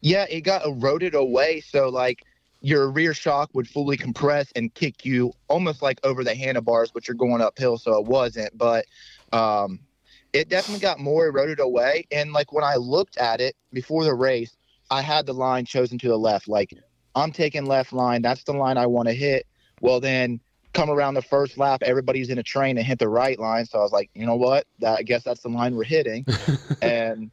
Yeah, 0.00 0.26
it 0.28 0.42
got 0.42 0.66
eroded 0.66 1.14
away. 1.14 1.60
So 1.60 1.88
like 1.88 2.24
your 2.66 2.90
rear 2.90 3.14
shock 3.14 3.48
would 3.52 3.68
fully 3.68 3.96
compress 3.96 4.50
and 4.56 4.74
kick 4.74 5.04
you 5.04 5.32
almost 5.46 5.82
like 5.82 6.00
over 6.02 6.24
the 6.24 6.34
handlebars, 6.34 6.90
but 6.90 7.06
you're 7.06 7.14
going 7.14 7.40
uphill, 7.40 7.78
so 7.78 7.96
it 7.96 8.06
wasn't. 8.06 8.50
But 8.58 8.86
um, 9.32 9.78
it 10.32 10.48
definitely 10.48 10.80
got 10.80 10.98
more 10.98 11.26
eroded 11.26 11.60
away. 11.60 12.08
And 12.10 12.32
like 12.32 12.52
when 12.52 12.64
I 12.64 12.74
looked 12.74 13.18
at 13.18 13.40
it 13.40 13.54
before 13.72 14.02
the 14.02 14.14
race, 14.14 14.56
I 14.90 15.00
had 15.00 15.26
the 15.26 15.32
line 15.32 15.64
chosen 15.64 15.96
to 15.98 16.08
the 16.08 16.16
left. 16.16 16.48
Like 16.48 16.74
I'm 17.14 17.30
taking 17.30 17.66
left 17.66 17.92
line. 17.92 18.20
That's 18.20 18.42
the 18.42 18.52
line 18.52 18.78
I 18.78 18.86
want 18.86 19.06
to 19.06 19.14
hit. 19.14 19.46
Well, 19.80 20.00
then 20.00 20.40
come 20.72 20.90
around 20.90 21.14
the 21.14 21.22
first 21.22 21.58
lap, 21.58 21.84
everybody's 21.84 22.30
in 22.30 22.38
a 22.38 22.42
train 22.42 22.78
and 22.78 22.84
hit 22.84 22.98
the 22.98 23.08
right 23.08 23.38
line. 23.38 23.66
So 23.66 23.78
I 23.78 23.82
was 23.82 23.92
like, 23.92 24.10
you 24.12 24.26
know 24.26 24.34
what? 24.34 24.66
That, 24.80 24.98
I 24.98 25.02
guess 25.02 25.22
that's 25.22 25.42
the 25.42 25.50
line 25.50 25.76
we're 25.76 25.84
hitting. 25.84 26.26
and 26.82 27.30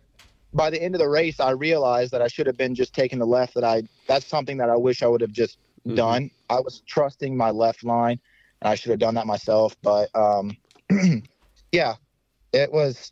by 0.54 0.70
the 0.70 0.82
end 0.82 0.96
of 0.96 1.00
the 1.00 1.10
race, 1.10 1.40
I 1.40 1.52
realized 1.52 2.12
that 2.12 2.22
I 2.22 2.28
should 2.28 2.48
have 2.48 2.58
been 2.58 2.76
just 2.76 2.94
taking 2.94 3.20
the 3.20 3.26
left. 3.26 3.56
That 3.56 3.64
I 3.64 3.84
that's 4.08 4.26
something 4.26 4.58
that 4.58 4.70
I 4.70 4.76
wish 4.76 5.04
I 5.04 5.08
would 5.08 5.22
have 5.22 5.32
just 5.32 5.58
done. 5.96 6.30
I 6.50 6.60
was 6.60 6.82
trusting 6.88 7.36
my 7.36 7.52
left 7.52 7.84
line, 7.84 8.20
and 8.62 8.70
I 8.70 8.76
should 8.76 8.92
have 8.92 9.00
done 9.00 9.16
that 9.16 9.28
myself. 9.28 9.76
But 9.82 10.10
um, 10.16 10.56
yeah, 11.72 11.96
it 12.54 12.72
was 12.72 13.12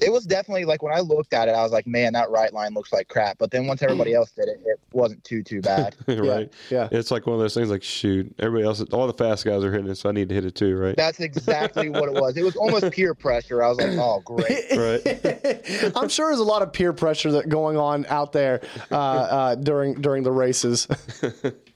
it 0.00 0.10
was 0.10 0.24
definitely 0.24 0.64
like 0.64 0.82
when 0.82 0.94
I 0.94 1.00
looked 1.00 1.32
at 1.32 1.48
it, 1.48 1.52
I 1.52 1.62
was 1.62 1.72
like, 1.72 1.86
man, 1.86 2.12
that 2.14 2.30
right 2.30 2.52
line 2.52 2.74
looks 2.74 2.92
like 2.92 3.08
crap. 3.08 3.38
But 3.38 3.50
then 3.50 3.66
once 3.66 3.82
everybody 3.82 4.14
else 4.14 4.32
did 4.32 4.48
it, 4.48 4.60
it 4.64 4.80
wasn't 4.92 5.22
too 5.22 5.42
too 5.42 5.60
bad. 5.62 5.94
right? 6.08 6.52
Yeah. 6.70 6.88
It's 6.90 7.10
like 7.10 7.26
one 7.26 7.34
of 7.34 7.40
those 7.40 7.54
things. 7.54 7.70
Like, 7.70 7.82
shoot, 7.82 8.34
everybody 8.38 8.64
else, 8.64 8.80
all 8.92 9.06
the 9.06 9.12
fast 9.12 9.44
guys 9.44 9.62
are 9.62 9.70
hitting 9.70 9.88
it, 9.88 9.96
so 9.96 10.08
I 10.08 10.12
need 10.12 10.28
to 10.28 10.34
hit 10.34 10.44
it 10.44 10.54
too, 10.54 10.76
right? 10.76 10.96
That's 10.96 11.20
exactly 11.20 11.88
what 11.88 12.04
it 12.04 12.14
was. 12.14 12.36
It 12.36 12.42
was 12.42 12.56
almost 12.56 12.90
peer 12.92 13.14
pressure. 13.14 13.62
I 13.62 13.68
was 13.68 13.78
like, 13.78 13.92
oh 13.92 14.20
great. 14.24 14.64
right. 14.76 15.92
I'm 15.96 16.08
sure 16.08 16.28
there's 16.28 16.40
a 16.40 16.44
lot 16.44 16.62
of 16.62 16.72
peer 16.72 16.92
pressure 16.92 17.30
that 17.32 17.48
going 17.48 17.76
on 17.76 18.06
out 18.06 18.32
there 18.32 18.62
uh, 18.90 18.96
uh, 18.96 19.54
during 19.56 20.00
during 20.00 20.22
the 20.22 20.32
races. 20.32 20.88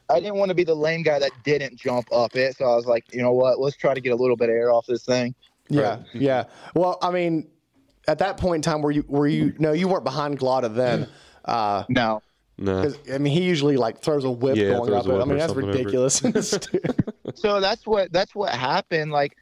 I 0.08 0.20
didn't 0.20 0.36
want 0.36 0.50
to 0.50 0.54
be 0.54 0.64
the 0.64 0.74
lame 0.74 1.02
guy 1.02 1.18
that 1.18 1.32
didn't 1.44 1.76
jump 1.76 2.08
up 2.12 2.34
it, 2.36 2.56
so 2.56 2.64
I 2.64 2.74
was 2.76 2.86
like, 2.86 3.04
you 3.12 3.22
know 3.22 3.32
what? 3.32 3.58
Let's 3.60 3.76
try 3.76 3.94
to 3.94 4.00
get 4.00 4.12
a 4.12 4.16
little 4.16 4.36
bit 4.36 4.48
of 4.48 4.54
air 4.54 4.70
off 4.70 4.86
this 4.86 5.04
thing. 5.04 5.34
Yeah, 5.68 5.98
yeah. 6.12 6.44
Well, 6.74 6.98
I 7.02 7.10
mean, 7.10 7.48
at 8.08 8.18
that 8.18 8.36
point 8.36 8.56
in 8.56 8.62
time, 8.62 8.82
were 8.82 8.90
you 8.90 9.04
were 9.08 9.26
you 9.26 9.54
no, 9.58 9.72
you 9.72 9.88
weren't 9.88 10.04
behind 10.04 10.38
Glotta 10.38 10.74
then. 10.74 11.08
Uh, 11.44 11.84
no. 11.88 12.22
No. 12.58 12.82
'cause, 12.82 12.98
I 13.12 13.18
mean, 13.18 13.34
he 13.34 13.42
usually 13.44 13.76
like 13.76 13.98
throws 14.00 14.24
a 14.24 14.30
whip 14.30 14.56
Yeah, 14.56 14.70
going 14.70 14.94
up 14.94 15.06
a 15.06 15.10
it. 15.18 15.20
I 15.20 15.24
mean, 15.26 15.36
that's 15.38 15.52
something 15.52 15.68
over 15.68 15.78
it. 15.78 15.84
ridiculous. 15.84 16.22
so 17.34 17.60
that's 17.60 17.86
what 17.86 18.12
that's 18.12 18.34
what 18.34 18.54
happened. 18.54 19.12
Like 19.12 19.36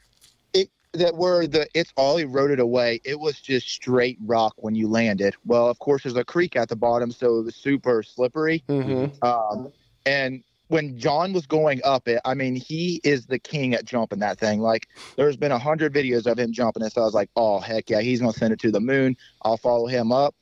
it 0.53 0.69
that 0.95 1.15
were 1.15 1.47
the 1.47 1.67
it's 1.75 1.93
all 1.97 2.17
eroded 2.17 2.59
away. 2.59 3.01
It 3.05 3.21
was 3.21 3.41
just 3.41 3.69
straight 3.69 4.19
rock 4.25 4.55
when 4.57 4.75
you 4.75 4.89
landed. 4.89 5.37
Well, 5.45 5.69
of 5.69 5.79
course, 5.79 6.03
there's 6.03 6.17
a 6.17 6.25
creek 6.25 6.57
at 6.57 6.69
the 6.69 6.77
bottom, 6.77 7.13
so 7.13 7.39
it 7.39 7.45
was 7.45 7.55
super 7.55 8.03
slippery. 8.03 8.65
Mhm. 8.69 9.13
Um, 9.25 9.73
and 10.07 10.43
when 10.75 10.99
John 10.99 11.33
was 11.33 11.47
going 11.47 11.81
up 11.85 12.09
it, 12.09 12.21
I 12.25 12.35
mean, 12.35 12.57
he 12.57 13.01
is 13.05 13.27
the 13.27 13.39
king 13.39 13.75
at 13.75 13.85
jumping 13.85 14.19
that 14.19 14.41
thing. 14.41 14.59
Like, 14.59 14.89
there's 15.15 15.37
been 15.37 15.53
a 15.53 15.59
hundred 15.59 15.95
videos 15.95 16.27
of 16.27 16.37
him 16.37 16.53
jumping 16.53 16.83
it, 16.83 16.93
so 16.93 17.03
I 17.03 17.05
was 17.05 17.15
like, 17.15 17.31
oh 17.37 17.61
heck 17.61 17.89
yeah, 17.89 18.01
he's 18.01 18.21
gonna 18.21 18.33
send 18.33 18.53
it 18.53 18.59
to 18.59 18.73
the 18.73 18.81
moon. 18.81 19.17
I'll 19.43 19.57
follow 19.57 19.87
him 19.87 20.11
up. 20.11 20.35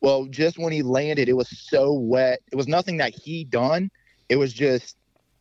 Well, 0.00 0.26
just 0.26 0.60
when 0.60 0.72
he 0.72 0.82
landed, 0.82 1.28
it 1.28 1.32
was 1.32 1.48
so 1.48 1.92
wet. 1.92 2.38
It 2.52 2.54
was 2.54 2.68
nothing 2.68 2.98
that 2.98 3.12
he 3.16 3.42
done. 3.42 3.90
It 4.28 4.36
was 4.36 4.52
just 4.52 4.96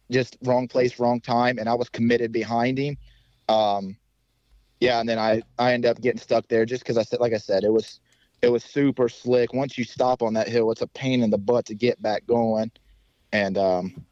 just 0.10 0.36
wrong 0.42 0.68
place, 0.68 1.00
wrong 1.00 1.22
time, 1.22 1.60
and 1.60 1.70
I 1.70 1.76
was 1.76 1.88
committed 1.88 2.32
behind 2.32 2.80
him. 2.80 2.98
Um, 3.50 3.98
yeah, 4.80 5.00
and 5.00 5.08
then 5.08 5.20
I 5.20 5.44
I 5.60 5.74
ended 5.74 5.92
up 5.92 6.02
getting 6.02 6.20
stuck 6.20 6.48
there 6.48 6.66
just 6.66 6.82
because 6.82 6.98
I 6.98 7.04
said, 7.04 7.20
like 7.20 7.34
I 7.34 7.38
said, 7.38 7.64
it 7.64 7.72
was 7.72 8.00
it 8.42 8.50
was 8.50 8.64
super 8.64 9.10
slick. 9.10 9.54
Once 9.54 9.78
you 9.78 9.84
stop 9.84 10.24
on 10.24 10.34
that 10.34 10.48
hill, 10.48 10.72
it's 10.72 10.82
a 10.82 10.88
pain 10.88 11.22
in 11.22 11.30
the 11.30 11.38
butt 11.38 11.68
to 11.68 11.76
get 11.76 12.02
back 12.02 12.26
going, 12.26 12.72
and 13.32 13.56
um, 13.56 14.06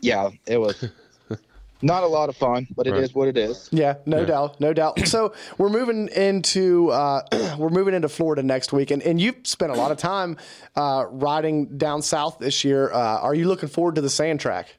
yeah, 0.00 0.30
it 0.46 0.58
was 0.58 0.84
not 1.82 2.02
a 2.02 2.06
lot 2.06 2.28
of 2.28 2.36
fun, 2.36 2.66
but 2.76 2.86
it 2.86 2.94
is 2.94 3.10
Right. 3.10 3.14
what 3.16 3.28
it 3.28 3.36
is. 3.36 3.68
Yeah, 3.72 3.94
no 4.06 4.24
doubt, 4.24 4.60
no 4.60 4.72
doubt. 4.72 4.98
So 5.06 5.32
we're 5.58 5.68
moving 5.70 6.08
into 6.08 6.90
uh, 6.90 7.22
we're 7.58 7.68
moving 7.70 7.94
into 7.94 8.08
Florida 8.08 8.42
next 8.42 8.72
week, 8.72 8.90
and, 8.90 9.02
and 9.02 9.20
you've 9.20 9.36
spent 9.46 9.72
a 9.72 9.74
lot 9.76 9.90
of 9.90 9.98
time 9.98 10.36
uh, 10.76 11.04
riding 11.10 11.78
down 11.78 12.02
south 12.02 12.38
this 12.38 12.64
year. 12.64 12.92
Uh, 12.92 13.20
are 13.20 13.34
you 13.34 13.46
looking 13.48 13.68
forward 13.68 13.94
to 13.96 14.00
the 14.00 14.10
sand 14.10 14.40
track? 14.40 14.74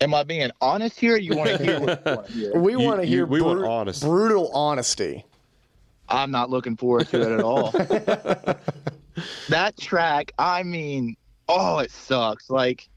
Am 0.00 0.12
I 0.12 0.22
being 0.24 0.50
honest 0.60 0.98
here? 0.98 1.16
You 1.16 1.36
want 1.36 1.50
to 1.50 1.62
hear 1.62 1.80
what 1.80 1.98
you 2.04 2.12
want 2.16 2.26
to 2.26 2.32
hear? 2.32 2.52
We 2.60 2.76
want 2.76 3.00
to 3.00 3.06
hear 3.06 3.24
we 3.26 3.40
want 3.40 3.60
bru- 3.60 3.68
honest. 3.68 4.02
brutal 4.02 4.50
honesty. 4.52 5.24
I'm 6.08 6.30
not 6.30 6.50
looking 6.50 6.76
forward 6.76 7.08
to 7.08 7.20
it 7.22 7.32
at 7.32 7.40
all. 7.40 7.70
that 9.48 9.76
track, 9.78 10.32
I 10.38 10.62
mean, 10.62 11.16
oh, 11.48 11.78
it 11.78 11.90
sucks. 11.90 12.50
Like, 12.50 12.88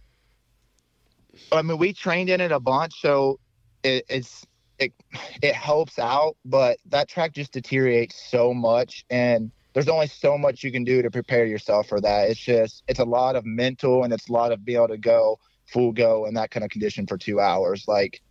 I 1.52 1.62
mean, 1.62 1.78
we 1.78 1.94
trained 1.94 2.30
in 2.30 2.42
it 2.42 2.52
a 2.52 2.60
bunch, 2.60 3.02
so 3.02 3.40
it, 3.84 4.06
it's 4.10 4.46
it 4.80 4.94
it 5.42 5.56
helps 5.56 5.98
out, 6.00 6.36
but 6.46 6.78
that 6.88 7.08
track 7.10 7.34
just 7.34 7.52
deteriorates 7.52 8.16
so 8.30 8.54
much, 8.54 9.06
and 9.10 9.52
there's 9.74 9.88
only 9.88 10.08
so 10.08 10.38
much 10.38 10.64
you 10.64 10.72
can 10.72 10.84
do 10.84 11.02
to 11.02 11.12
prepare 11.12 11.46
yourself 11.46 11.88
for 11.88 12.00
that. 12.02 12.30
It's 12.30 12.40
just 12.40 12.84
it's 12.88 13.00
a 13.00 13.06
lot 13.06 13.36
of 13.36 13.46
mental, 13.46 14.04
and 14.04 14.14
it's 14.14 14.30
a 14.30 14.34
lot 14.34 14.52
of 14.52 14.64
being 14.66 14.78
able 14.78 14.90
to 14.90 14.98
go 14.98 15.40
full 15.68 15.92
go 15.92 16.26
in 16.26 16.34
that 16.36 16.52
kind 16.52 16.64
of 16.64 16.70
condition 16.70 17.06
for 17.08 17.18
two 17.18 17.40
hours. 17.40 17.86
Like, 17.88 18.22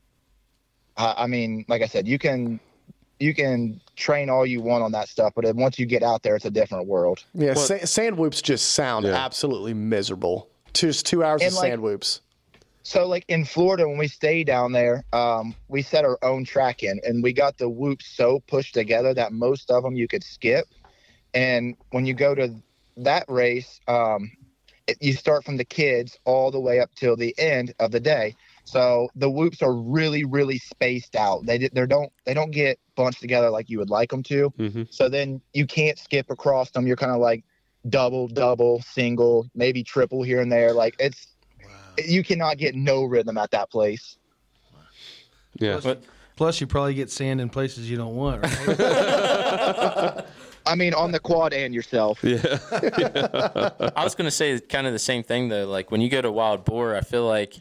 I, 0.96 1.14
I 1.18 1.26
mean, 1.26 1.64
like 1.68 1.82
I 1.82 1.86
said, 1.86 2.06
you 2.08 2.18
can 2.18 2.60
you 3.18 3.34
can 3.34 3.80
train 3.96 4.28
all 4.28 4.44
you 4.44 4.60
want 4.60 4.84
on 4.84 4.92
that 4.92 5.08
stuff, 5.08 5.32
but 5.34 5.44
then 5.44 5.56
once 5.56 5.78
you 5.78 5.86
get 5.86 6.02
out 6.02 6.22
there, 6.22 6.36
it's 6.36 6.44
a 6.44 6.50
different 6.50 6.86
world. 6.86 7.24
Yeah, 7.34 7.54
sa- 7.54 7.78
sand 7.84 8.18
whoops 8.18 8.42
just 8.42 8.72
sound 8.72 9.06
absolutely 9.06 9.72
miserable. 9.74 10.48
Just 10.74 11.06
two 11.06 11.24
hours 11.24 11.40
And, 11.40 11.48
of 11.48 11.54
like- 11.54 11.70
sand 11.70 11.82
whoops. 11.82 12.20
So 12.86 13.04
like 13.08 13.24
in 13.26 13.44
Florida, 13.44 13.88
when 13.88 13.98
we 13.98 14.06
stay 14.06 14.44
down 14.44 14.70
there, 14.70 15.02
um, 15.12 15.56
we 15.66 15.82
set 15.82 16.04
our 16.04 16.20
own 16.22 16.44
track 16.44 16.84
in, 16.84 17.00
and 17.02 17.20
we 17.20 17.32
got 17.32 17.58
the 17.58 17.68
whoops 17.68 18.06
so 18.06 18.38
pushed 18.46 18.74
together 18.74 19.12
that 19.12 19.32
most 19.32 19.72
of 19.72 19.82
them 19.82 19.96
you 19.96 20.06
could 20.06 20.22
skip. 20.22 20.66
And 21.34 21.76
when 21.90 22.06
you 22.06 22.14
go 22.14 22.36
to 22.36 22.54
that 22.98 23.24
race, 23.26 23.80
um, 23.88 24.30
it, 24.86 24.98
you 25.00 25.14
start 25.14 25.44
from 25.44 25.56
the 25.56 25.64
kids 25.64 26.16
all 26.24 26.52
the 26.52 26.60
way 26.60 26.78
up 26.78 26.94
till 26.94 27.16
the 27.16 27.34
end 27.38 27.74
of 27.80 27.90
the 27.90 27.98
day. 27.98 28.36
So 28.62 29.08
the 29.16 29.28
whoops 29.28 29.62
are 29.62 29.74
really, 29.74 30.24
really 30.24 30.58
spaced 30.58 31.16
out. 31.16 31.44
They 31.44 31.58
they 31.58 31.86
don't 31.86 32.12
they 32.24 32.34
don't 32.34 32.52
get 32.52 32.78
bunched 32.94 33.20
together 33.20 33.50
like 33.50 33.68
you 33.68 33.78
would 33.80 33.90
like 33.90 34.10
them 34.10 34.22
to. 34.22 34.50
Mm-hmm. 34.50 34.82
So 34.90 35.08
then 35.08 35.40
you 35.52 35.66
can't 35.66 35.98
skip 35.98 36.30
across 36.30 36.70
them. 36.70 36.86
You're 36.86 36.94
kind 36.94 37.10
of 37.10 37.18
like 37.18 37.42
double, 37.88 38.28
double, 38.28 38.80
single, 38.82 39.50
maybe 39.56 39.82
triple 39.82 40.22
here 40.22 40.40
and 40.40 40.52
there. 40.52 40.72
Like 40.72 40.94
it's 41.00 41.35
you 42.04 42.22
cannot 42.24 42.58
get 42.58 42.74
no 42.74 43.04
rhythm 43.04 43.36
at 43.38 43.50
that 43.52 43.70
place. 43.70 44.18
Yeah. 45.58 45.78
Plus, 45.80 45.96
plus, 46.36 46.60
you 46.60 46.66
probably 46.66 46.94
get 46.94 47.10
sand 47.10 47.40
in 47.40 47.48
places 47.48 47.90
you 47.90 47.96
don't 47.96 48.14
want. 48.16 48.42
Right? 48.42 50.24
I 50.66 50.74
mean, 50.74 50.94
on 50.94 51.12
the 51.12 51.20
quad 51.20 51.52
and 51.52 51.72
yourself. 51.74 52.18
Yeah. 52.24 52.58
I 53.96 54.02
was 54.02 54.14
going 54.16 54.26
to 54.26 54.30
say 54.32 54.58
kind 54.60 54.86
of 54.86 54.92
the 54.92 54.98
same 54.98 55.22
thing 55.22 55.48
though. 55.48 55.66
Like 55.66 55.90
when 55.92 56.00
you 56.00 56.10
go 56.10 56.20
to 56.20 56.30
wild 56.32 56.64
boar, 56.64 56.96
I 56.96 57.02
feel 57.02 57.24
like 57.26 57.54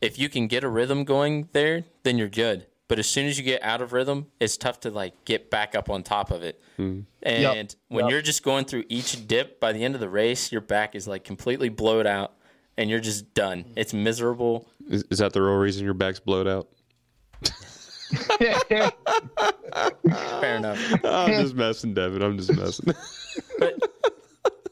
if 0.00 0.18
you 0.18 0.28
can 0.28 0.46
get 0.46 0.62
a 0.62 0.68
rhythm 0.68 1.04
going 1.04 1.48
there, 1.52 1.84
then 2.04 2.16
you're 2.16 2.28
good. 2.28 2.66
But 2.86 2.98
as 2.98 3.08
soon 3.08 3.26
as 3.26 3.38
you 3.38 3.44
get 3.44 3.62
out 3.62 3.80
of 3.82 3.92
rhythm, 3.92 4.26
it's 4.38 4.56
tough 4.56 4.78
to 4.80 4.90
like 4.90 5.24
get 5.24 5.50
back 5.50 5.74
up 5.74 5.90
on 5.90 6.02
top 6.04 6.30
of 6.30 6.42
it. 6.42 6.62
Hmm. 6.76 7.00
And 7.22 7.42
Yep. 7.42 7.70
when 7.88 8.04
Yep. 8.04 8.10
you're 8.12 8.22
just 8.22 8.42
going 8.44 8.66
through 8.66 8.84
each 8.88 9.26
dip, 9.26 9.58
by 9.58 9.72
the 9.72 9.82
end 9.82 9.94
of 9.94 10.00
the 10.00 10.08
race, 10.08 10.52
your 10.52 10.60
back 10.60 10.94
is 10.94 11.08
like 11.08 11.24
completely 11.24 11.70
blowed 11.70 12.06
out, 12.06 12.33
and 12.76 12.90
you're 12.90 13.00
just 13.00 13.32
done. 13.34 13.64
It's 13.76 13.92
miserable. 13.94 14.68
Is, 14.88 15.04
is 15.10 15.18
that 15.18 15.32
the 15.32 15.42
real 15.42 15.54
reason 15.56 15.84
your 15.84 15.94
back's 15.94 16.20
blowed 16.20 16.46
out? 16.48 16.68
Fair 20.40 20.56
enough. 20.56 20.78
I'm 21.04 21.30
just 21.42 21.54
messing, 21.54 21.94
Devin. 21.94 22.22
I'm 22.22 22.36
just 22.38 22.54
messing. 22.54 22.94
but 23.58 23.80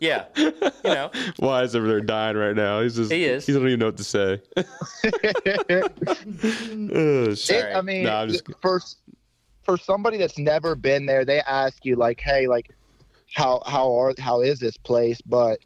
Yeah, 0.00 0.24
you 0.36 0.52
know. 0.84 1.10
Wise 1.38 1.74
over 1.76 1.86
there 1.86 2.00
dying 2.00 2.36
right 2.36 2.54
now. 2.56 2.80
He's 2.82 2.96
just 2.96 3.12
He 3.12 3.24
is. 3.24 3.46
He 3.46 3.52
doesn't 3.52 3.66
even 3.68 3.80
know 3.80 3.86
what 3.86 3.96
to 3.98 4.04
say. 4.04 4.40
oh, 6.94 7.34
shit. 7.34 7.64
It- 7.64 7.76
I 7.76 7.80
mean, 7.82 8.04
Nah, 8.04 8.22
I'm 8.22 8.28
just 8.28 8.44
for 8.60 8.80
for 9.64 9.76
somebody 9.78 10.16
that's 10.16 10.38
never 10.38 10.74
been 10.74 11.06
there, 11.06 11.24
they 11.24 11.40
ask 11.40 11.84
you 11.84 11.94
like, 11.96 12.20
"Hey, 12.20 12.48
like, 12.48 12.70
how 13.34 13.62
how 13.64 13.92
are 13.92 14.12
how 14.18 14.40
is 14.40 14.58
this 14.58 14.76
place?" 14.76 15.20
But 15.20 15.60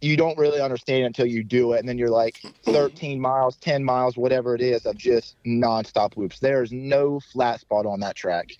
you 0.00 0.16
don't 0.16 0.38
really 0.38 0.60
understand 0.60 1.04
until 1.04 1.26
you 1.26 1.42
do 1.42 1.72
it, 1.72 1.80
and 1.80 1.88
then 1.88 1.98
you're 1.98 2.08
like 2.10 2.38
13 2.64 3.20
miles, 3.20 3.56
10 3.56 3.82
miles, 3.84 4.16
whatever 4.16 4.54
it 4.54 4.60
is, 4.60 4.86
of 4.86 4.96
just 4.96 5.36
nonstop 5.44 6.16
loops. 6.16 6.38
There's 6.38 6.70
no 6.72 7.20
flat 7.20 7.60
spot 7.60 7.86
on 7.86 8.00
that 8.00 8.14
track. 8.14 8.50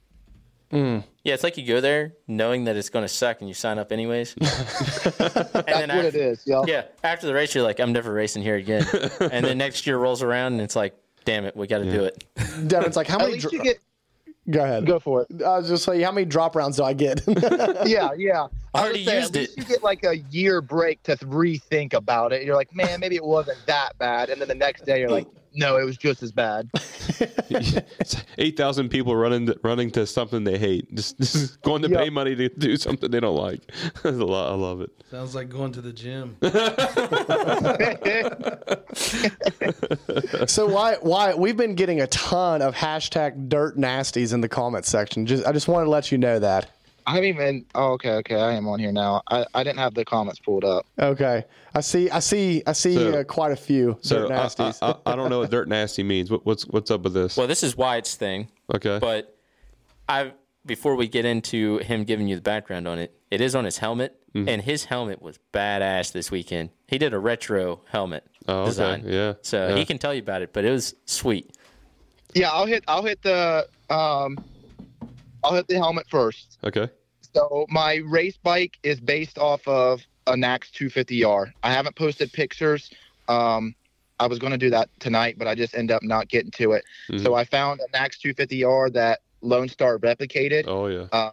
Hmm. 0.71 0.99
Yeah, 1.25 1.35
it's 1.35 1.43
like 1.45 1.57
you 1.57 1.65
go 1.67 1.81
there 1.81 2.13
knowing 2.27 2.65
that 2.65 2.77
it's 2.77 2.91
going 2.91 3.05
to 3.05 3.09
suck, 3.09 3.41
and 3.41 3.49
you 3.49 3.55
sign 3.55 3.79
up 3.79 3.91
anyways. 3.93 4.35
and 4.41 4.51
That's 4.51 5.95
what 5.95 6.05
it 6.05 6.15
is. 6.15 6.43
Yeah. 6.45 6.63
Yeah. 6.67 6.83
After 7.03 7.27
the 7.27 7.35
race, 7.35 7.55
you're 7.55 7.65
like, 7.65 7.81
I'm 7.81 7.93
never 7.93 8.13
racing 8.13 8.43
here 8.43 8.57
again. 8.57 8.87
and 9.21 9.45
then 9.45 9.59
next 9.59 9.87
year 9.87 9.97
rolls 9.97 10.23
around, 10.23 10.55
and 10.55 10.63
it's 10.63 10.77
like, 10.77 10.95
damn 11.25 11.45
it, 11.45 11.57
we 11.57 11.67
got 11.67 11.79
to 11.79 11.91
do 11.91 12.05
it. 12.05 12.25
Devin's 12.67 12.97
like, 12.97 13.07
how 13.07 13.17
At 13.17 13.21
many? 13.23 13.33
least 13.35 13.43
dr- 13.45 13.53
you 13.55 13.63
get. 13.63 13.79
Go 14.51 14.65
ahead. 14.65 14.87
Go 14.87 14.99
for 14.99 15.23
it. 15.23 15.43
I 15.43 15.59
was 15.59 15.69
just 15.69 15.87
like, 15.87 16.03
how 16.03 16.13
many 16.13 16.25
drop 16.25 16.57
rounds 16.57 16.79
do 16.79 16.85
I 16.85 16.95
get? 16.95 17.21
yeah, 17.87 18.11
yeah. 18.17 18.47
I 18.75 18.79
I 18.79 18.83
already 18.83 19.01
would 19.01 19.09
say 19.09 19.19
used 19.19 19.37
at 19.37 19.41
least 19.41 19.59
You 19.59 19.65
get 19.65 19.83
like 19.83 20.05
a 20.05 20.19
year 20.31 20.63
break 20.63 21.03
to 21.05 21.17
rethink 21.17 21.93
about 21.93 22.33
it. 22.33 22.45
You're 22.45 22.57
like, 22.57 22.75
man, 22.75 23.01
maybe 23.01 23.17
it 23.17 23.25
wasn't 23.25 23.59
that 23.67 23.99
bad, 23.99 24.31
and 24.31 24.41
then 24.41 24.49
the 24.49 24.55
next 24.55 24.85
day 24.87 25.01
you're 25.01 25.11
like, 25.11 25.27
no, 25.55 25.77
it 25.77 25.85
was 25.85 25.97
just 25.97 26.23
as 26.23 26.33
bad. 26.33 26.71
eight 28.39 28.57
thousand 28.57 28.89
people 28.89 29.17
running 29.17 29.47
to, 29.47 29.59
running 29.63 29.91
to 29.93 30.07
something 30.07 30.45
they 30.45 30.59
hate. 30.59 30.95
Just, 30.95 31.19
just 31.21 31.61
going 31.63 31.83
to 31.83 31.89
pay 31.89 32.11
money 32.11 32.35
to 32.37 32.49
do 32.49 32.77
something 32.77 33.11
they 33.11 33.21
don't 33.21 33.37
like. 33.37 33.61
That's 34.03 34.19
a 34.19 34.25
lot. 34.25 34.53
I 34.53 34.55
love 34.55 34.81
it. 34.81 34.91
Sounds 35.11 35.35
like 35.35 35.49
going 35.49 35.73
to 35.73 35.81
the 35.81 35.93
gym. 35.93 36.37
so 40.47 40.67
why 40.67 40.97
why 41.01 41.35
we've 41.35 41.57
been 41.57 41.75
getting 41.75 42.01
a 42.01 42.07
ton 42.09 42.63
of 42.63 42.75
hashtag 42.75 43.49
dirt 43.49 43.77
nasties 43.77 44.33
in 44.33 44.41
the 44.41 44.49
comment 44.49 44.85
section. 44.85 45.27
Just 45.27 45.47
I 45.47 45.53
just 45.53 45.69
wanted 45.69 45.87
to 45.87 45.91
let 45.91 46.13
you 46.13 46.19
know 46.19 46.39
that. 46.39 46.71
I 47.09 47.13
haven't 47.15 47.29
even. 47.29 47.65
Oh, 47.75 47.93
okay, 47.93 48.13
okay. 48.17 48.37
I 48.37 48.53
am 48.53 48.69
on 48.69 48.79
here 48.79 48.93
now. 48.93 49.23
I, 49.31 49.47
I 49.55 49.65
didn't 49.65 49.79
have 49.79 49.95
the 49.95 50.05
comments 50.05 50.39
pulled 50.41 50.65
up. 50.65 50.87
Okay, 50.99 51.45
I 51.75 51.81
see 51.81 52.11
I 52.11 52.19
see 52.19 52.63
I 52.67 52.73
see 52.73 52.95
So- 52.95 53.21
uh, 53.21 53.25
quite 53.25 53.53
a 53.53 53.57
few 53.57 53.97
So 54.03 54.29
dirt 54.29 54.33
I, 54.33 54.45
nasties. 54.45 54.79
I, 54.83 54.91
I, 54.91 55.13
I 55.13 55.17
don't 55.17 55.31
know 55.31 55.39
what 55.41 55.51
dirt 55.51 55.69
nasty 55.69 56.03
means. 56.03 56.31
What, 56.31 56.45
what's 56.45 56.65
what's 56.67 56.91
up 56.91 57.03
with 57.03 57.15
this? 57.15 57.37
Well, 57.37 57.47
this 57.47 57.63
is 57.63 57.77
Wyatt's 57.77 58.15
thing. 58.15 58.49
Okay. 58.75 58.99
But 59.01 59.37
I 60.09 60.33
before 60.67 60.97
we 60.97 61.09
get 61.09 61.25
into 61.25 61.79
him 61.79 62.05
giving 62.05 62.29
you 62.29 62.37
the 62.37 62.43
background 62.43 62.87
on 62.87 62.99
it, 62.99 63.15
it 63.31 63.41
is 63.41 63.55
on 63.55 63.65
his 63.65 63.79
helmet, 63.79 64.15
Mm-hmm. 64.35 64.47
and 64.47 64.61
his 64.61 64.85
helmet 64.85 65.23
was 65.23 65.39
badass 65.55 66.13
this 66.13 66.31
weekend. 66.31 66.69
He 66.87 66.99
did 66.99 67.15
a 67.15 67.19
retro 67.19 67.81
helmet 67.91 68.25
Oh, 68.47 68.59
okay. 68.61 68.69
design, 68.69 69.05
Yeah. 69.07 69.33
so 69.41 69.69
Yeah. 69.69 69.77
he 69.77 69.87
can 69.87 69.97
tell 69.97 70.13
you 70.13 70.21
about 70.21 70.43
it. 70.43 70.53
But 70.53 70.67
it 70.67 70.71
was 70.71 70.95
sweet. 71.07 71.51
Yeah, 72.35 72.51
I'll 72.51 72.67
hit. 72.67 72.85
I'll 72.87 73.03
hit 73.03 73.23
the. 73.23 73.67
Um, 73.89 74.37
I'll 75.49 75.55
hit 75.55 75.67
the 75.67 75.77
helmet 75.77 76.07
first. 76.11 76.59
Okay. 76.63 76.89
So 77.35 77.67
my 77.71 77.97
race 78.07 78.37
bike 78.43 78.79
is 78.83 79.01
based 79.01 79.39
off 79.39 79.67
of 79.67 80.03
a 80.27 80.33
Nax 80.35 80.71
250R. 80.71 81.53
I 81.63 81.73
haven't 81.73 81.97
posted 81.97 82.33
pictures. 82.33 82.91
Um, 83.29 83.75
I 84.21 84.27
was 84.27 84.39
going 84.39 84.53
to 84.53 84.59
do 84.59 84.69
that 84.71 84.91
tonight, 85.01 85.37
but 85.39 85.49
I 85.49 85.55
just 85.55 85.75
end 85.75 85.91
up 85.91 86.03
not 86.03 86.29
getting 86.29 86.51
to 86.53 86.73
it. 86.73 86.85
Mhm. 87.11 87.23
So 87.23 87.35
I 87.35 87.45
found 87.45 87.81
a 87.81 87.97
Nax 87.97 88.19
250R 88.23 88.93
that 88.93 89.21
Lone 89.41 89.69
Star 89.69 89.99
replicated. 89.99 90.65
Oh 90.67 90.89
yeah. 90.89 91.07
Um, 91.13 91.33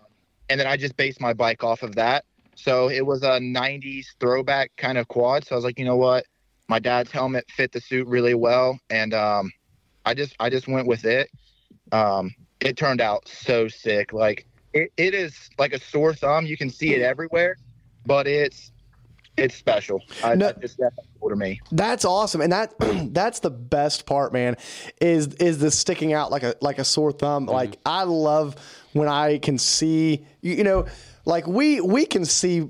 and 0.49 0.59
then 0.59 0.67
I 0.67 0.77
just 0.77 0.95
based 0.95 1.19
my 1.19 1.33
bike 1.33 1.63
off 1.63 1.83
of 1.83 1.95
that. 1.95 2.23
So 2.55 2.89
it 2.89 3.05
was 3.05 3.23
a 3.23 3.39
90s 3.39 4.05
throwback 4.19 4.71
kind 4.77 4.97
of 4.97 5.09
quad. 5.09 5.45
So 5.45 5.55
I 5.55 5.57
was 5.57 5.65
like, 5.65 5.77
you 5.77 5.85
know 5.85 5.97
what? 5.97 6.25
My 6.69 6.79
dad's 6.79 7.11
helmet 7.11 7.45
fit 7.49 7.73
the 7.73 7.81
suit 7.81 8.07
really 8.07 8.33
well. 8.33 8.79
And 8.89 9.13
um, 9.13 9.51
I 10.05 10.13
just 10.13 10.35
I 10.39 10.49
just 10.49 10.67
went 10.67 10.87
with 10.87 11.03
it. 11.03 11.29
Um, 11.91 12.33
it 12.65 12.75
turned 12.75 12.99
out 12.99 13.27
so 13.27 13.67
sick. 13.67 14.11
Like 14.11 14.45
it, 14.73 14.91
it 14.97 15.13
is 15.13 15.49
like 15.57 15.73
a 15.73 15.79
sore 15.79 16.13
thumb. 16.13 16.45
You 16.45 16.57
can 16.57 16.69
see 16.69 16.93
it 16.93 17.01
everywhere, 17.01 17.57
but 18.05 18.27
it's 18.27 18.71
it's 19.37 19.55
special. 19.55 20.01
I, 20.23 20.35
No- 20.35 20.49
I 20.49 20.53
just 20.53 20.77
that's 20.77 20.95
cool 21.19 21.29
to 21.29 21.35
me. 21.35 21.61
That's 21.71 22.05
awesome, 22.05 22.41
and 22.41 22.51
that 22.51 22.73
that's 23.13 23.39
the 23.39 23.51
best 23.51 24.05
part, 24.05 24.33
man. 24.33 24.57
Is 24.99 25.27
is 25.35 25.59
the 25.59 25.71
sticking 25.71 26.13
out 26.13 26.31
like 26.31 26.43
a 26.43 26.55
like 26.61 26.79
a 26.79 26.85
sore 26.85 27.11
thumb? 27.11 27.45
Mm-hmm. 27.45 27.55
Like 27.55 27.77
I 27.85 28.03
love 28.03 28.55
when 28.93 29.07
I 29.07 29.37
can 29.37 29.57
see 29.57 30.25
you, 30.41 30.55
you 30.55 30.63
know, 30.63 30.85
like 31.25 31.47
we 31.47 31.81
we 31.81 32.05
can 32.05 32.25
see 32.25 32.69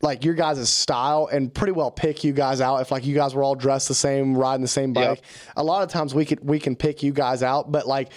like 0.00 0.24
your 0.24 0.34
guys' 0.34 0.68
style 0.68 1.28
and 1.32 1.52
pretty 1.52 1.72
well 1.72 1.90
pick 1.90 2.22
you 2.22 2.32
guys 2.32 2.60
out 2.60 2.76
if 2.76 2.92
like 2.92 3.04
you 3.04 3.16
guys 3.16 3.34
were 3.34 3.42
all 3.42 3.56
dressed 3.56 3.88
the 3.88 3.94
same, 3.94 4.36
riding 4.36 4.62
the 4.62 4.68
same 4.68 4.92
bike. 4.92 5.22
A 5.56 5.64
lot 5.64 5.82
of 5.82 5.88
times 5.90 6.14
we 6.14 6.24
could 6.24 6.44
we 6.46 6.60
can 6.60 6.76
pick 6.76 7.02
you 7.02 7.12
guys 7.12 7.42
out, 7.42 7.72
but 7.72 7.86
like 7.86 8.12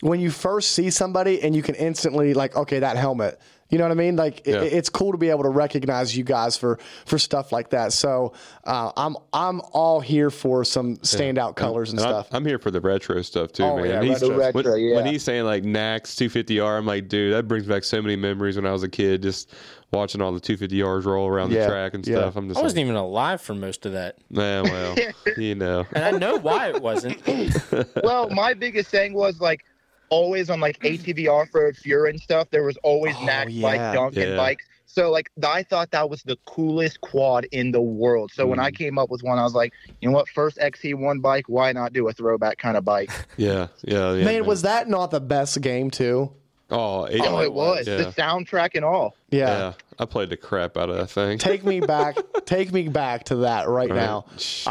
when 0.00 0.20
you 0.20 0.30
first 0.30 0.72
see 0.72 0.90
somebody 0.90 1.42
and 1.42 1.54
you 1.56 1.62
can 1.62 1.74
instantly 1.74 2.34
like 2.34 2.54
okay 2.56 2.80
that 2.80 2.96
helmet. 2.96 3.40
You 3.68 3.78
know 3.78 3.84
what 3.84 3.90
I 3.90 3.94
mean? 3.94 4.14
Like 4.14 4.46
Yeah. 4.46 4.62
it, 4.62 4.72
it's 4.74 4.88
cool 4.88 5.10
to 5.10 5.18
be 5.18 5.28
able 5.30 5.42
to 5.42 5.48
recognize 5.48 6.16
you 6.16 6.22
guys 6.22 6.56
for 6.56 6.78
for 7.04 7.18
stuff 7.18 7.50
like 7.50 7.70
that. 7.70 7.92
So 7.92 8.32
uh, 8.62 8.92
I'm 8.96 9.16
I'm 9.32 9.60
all 9.72 9.98
here 10.00 10.30
for 10.30 10.64
some 10.64 10.98
standout 10.98 11.56
colors 11.56 11.90
and 11.90 11.98
I'm- 11.98 12.08
stuff. 12.08 12.28
I'm, 12.30 12.44
here 12.46 12.60
for 12.60 12.70
the 12.70 12.80
retro 12.80 13.20
stuff 13.22 13.50
too, 13.52 13.64
Oh, 13.64 13.76
man. 13.78 13.86
yeah, 13.86 13.92
And 13.96 14.04
he's- 14.04 14.22
retro. 14.22 14.38
when, 14.38 14.54
Retro, 14.54 14.74
yeah. 14.76 14.94
when 14.96 15.06
he's 15.06 15.24
saying 15.24 15.44
like 15.46 15.64
Nax 15.64 16.14
250R, 16.14 16.78
I'm 16.78 16.86
like, 16.86 17.08
dude, 17.08 17.34
that 17.34 17.48
brings 17.48 17.66
back 17.66 17.82
so 17.82 18.00
many 18.00 18.14
memories 18.14 18.54
when 18.54 18.66
I 18.66 18.72
was 18.72 18.84
a 18.84 18.88
kid, 18.88 19.22
just 19.22 19.52
watching 19.92 20.20
all 20.22 20.30
the 20.30 20.40
250Rs 20.40 21.04
roll 21.04 21.26
around 21.26 21.50
Yeah, 21.50 21.62
the 21.62 21.68
track 21.70 21.94
and 21.94 22.06
yeah. 22.06 22.18
stuff. 22.18 22.36
I'm 22.36 22.46
just 22.48 22.60
I 22.60 22.62
wasn't 22.62 22.76
like, 22.78 22.84
even 22.84 22.96
alive 22.96 23.40
for 23.40 23.54
most 23.54 23.84
of 23.84 23.92
that, 23.94 24.16
nah, 24.30 24.62
well, 24.62 24.94
you 25.36 25.56
know. 25.56 25.84
and 25.92 26.04
I 26.04 26.10
know 26.12 26.36
why 26.38 26.68
it 26.68 26.80
wasn't. 26.80 27.20
well, 28.04 28.30
my 28.30 28.54
biggest 28.54 28.90
thing 28.90 29.12
was 29.12 29.40
like 29.40 29.64
always 30.08 30.50
on 30.50 30.60
like 30.60 30.78
ATV 30.80 31.28
off 31.28 31.48
road 31.54 31.76
Fury 31.76 32.10
and 32.10 32.20
stuff. 32.20 32.48
There 32.50 32.64
was 32.64 32.76
always 32.78 33.14
Oh, 33.20 33.26
Nax 33.26 33.46
yeah. 33.50 33.62
bike, 33.62 33.94
Duncan 33.94 34.30
Yeah. 34.30 34.36
bikes. 34.36 34.64
So 34.88 35.10
like 35.10 35.30
I 35.44 35.62
thought 35.64 35.90
that 35.90 36.08
was 36.08 36.22
the 36.22 36.36
coolest 36.46 37.00
quad 37.00 37.44
in 37.52 37.72
the 37.72 37.80
world. 37.80 38.30
So 38.32 38.46
when 38.46 38.58
I 38.60 38.70
came 38.70 38.98
up 38.98 39.10
with 39.10 39.22
one, 39.22 39.38
I 39.38 39.42
was 39.42 39.52
like, 39.54 39.72
you 40.00 40.08
know 40.08 40.14
what? 40.14 40.28
First 40.28 40.58
XC1 40.58 41.20
bike, 41.20 41.44
why 41.48 41.72
not 41.72 41.92
do 41.92 42.08
a 42.08 42.12
throwback 42.12 42.58
kind 42.58 42.76
of 42.76 42.84
bike? 42.84 43.10
Yeah, 43.36 43.66
yeah, 43.82 44.12
yeah. 44.14 44.24
man, 44.24 44.46
was 44.46 44.62
that 44.62 44.88
not 44.88 45.10
the 45.10 45.20
best 45.20 45.60
game 45.60 45.90
too? 45.90 46.32
Oh, 46.70 47.04
it, 47.04 47.20
oh, 47.20 47.40
it 47.42 47.52
was 47.52 47.86
Yeah. 47.86 47.96
the 47.98 48.04
soundtrack 48.12 48.70
and 48.74 48.84
all. 48.84 49.14
Yeah. 49.30 49.46
yeah, 49.48 49.72
I 49.98 50.04
played 50.04 50.30
the 50.30 50.36
crap 50.36 50.76
out 50.76 50.88
of 50.88 50.96
that 50.96 51.08
thing. 51.10 51.38
Take 51.38 51.64
me 51.64 51.80
back. 51.94 52.16
take 52.46 52.72
me 52.72 52.88
back 52.88 53.24
to 53.24 53.36
that 53.36 53.68
right, 53.68 53.90
Right. 53.90 53.96
now. 53.96 54.24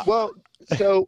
Well, 0.07 0.31
so 0.77 1.07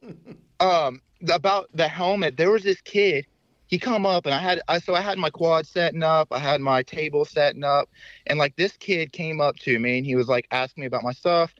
um 0.59 1.01
about 1.29 1.69
the 1.73 1.87
helmet, 1.87 2.37
there 2.37 2.51
was 2.51 2.63
this 2.63 2.79
kid. 2.81 3.25
He 3.67 3.77
come 3.77 4.05
up 4.05 4.25
and 4.25 4.33
I 4.33 4.39
had 4.39 4.61
I 4.67 4.79
so 4.79 4.95
I 4.95 5.01
had 5.01 5.17
my 5.17 5.29
quad 5.29 5.67
setting 5.67 6.03
up, 6.03 6.29
I 6.31 6.39
had 6.39 6.61
my 6.61 6.83
table 6.83 7.25
setting 7.25 7.63
up, 7.63 7.89
and 8.25 8.39
like 8.39 8.55
this 8.55 8.77
kid 8.77 9.11
came 9.11 9.41
up 9.41 9.57
to 9.59 9.77
me 9.79 9.97
and 9.97 10.05
he 10.05 10.15
was 10.15 10.27
like 10.27 10.47
asking 10.51 10.81
me 10.81 10.87
about 10.87 11.03
my 11.03 11.11
stuff, 11.11 11.53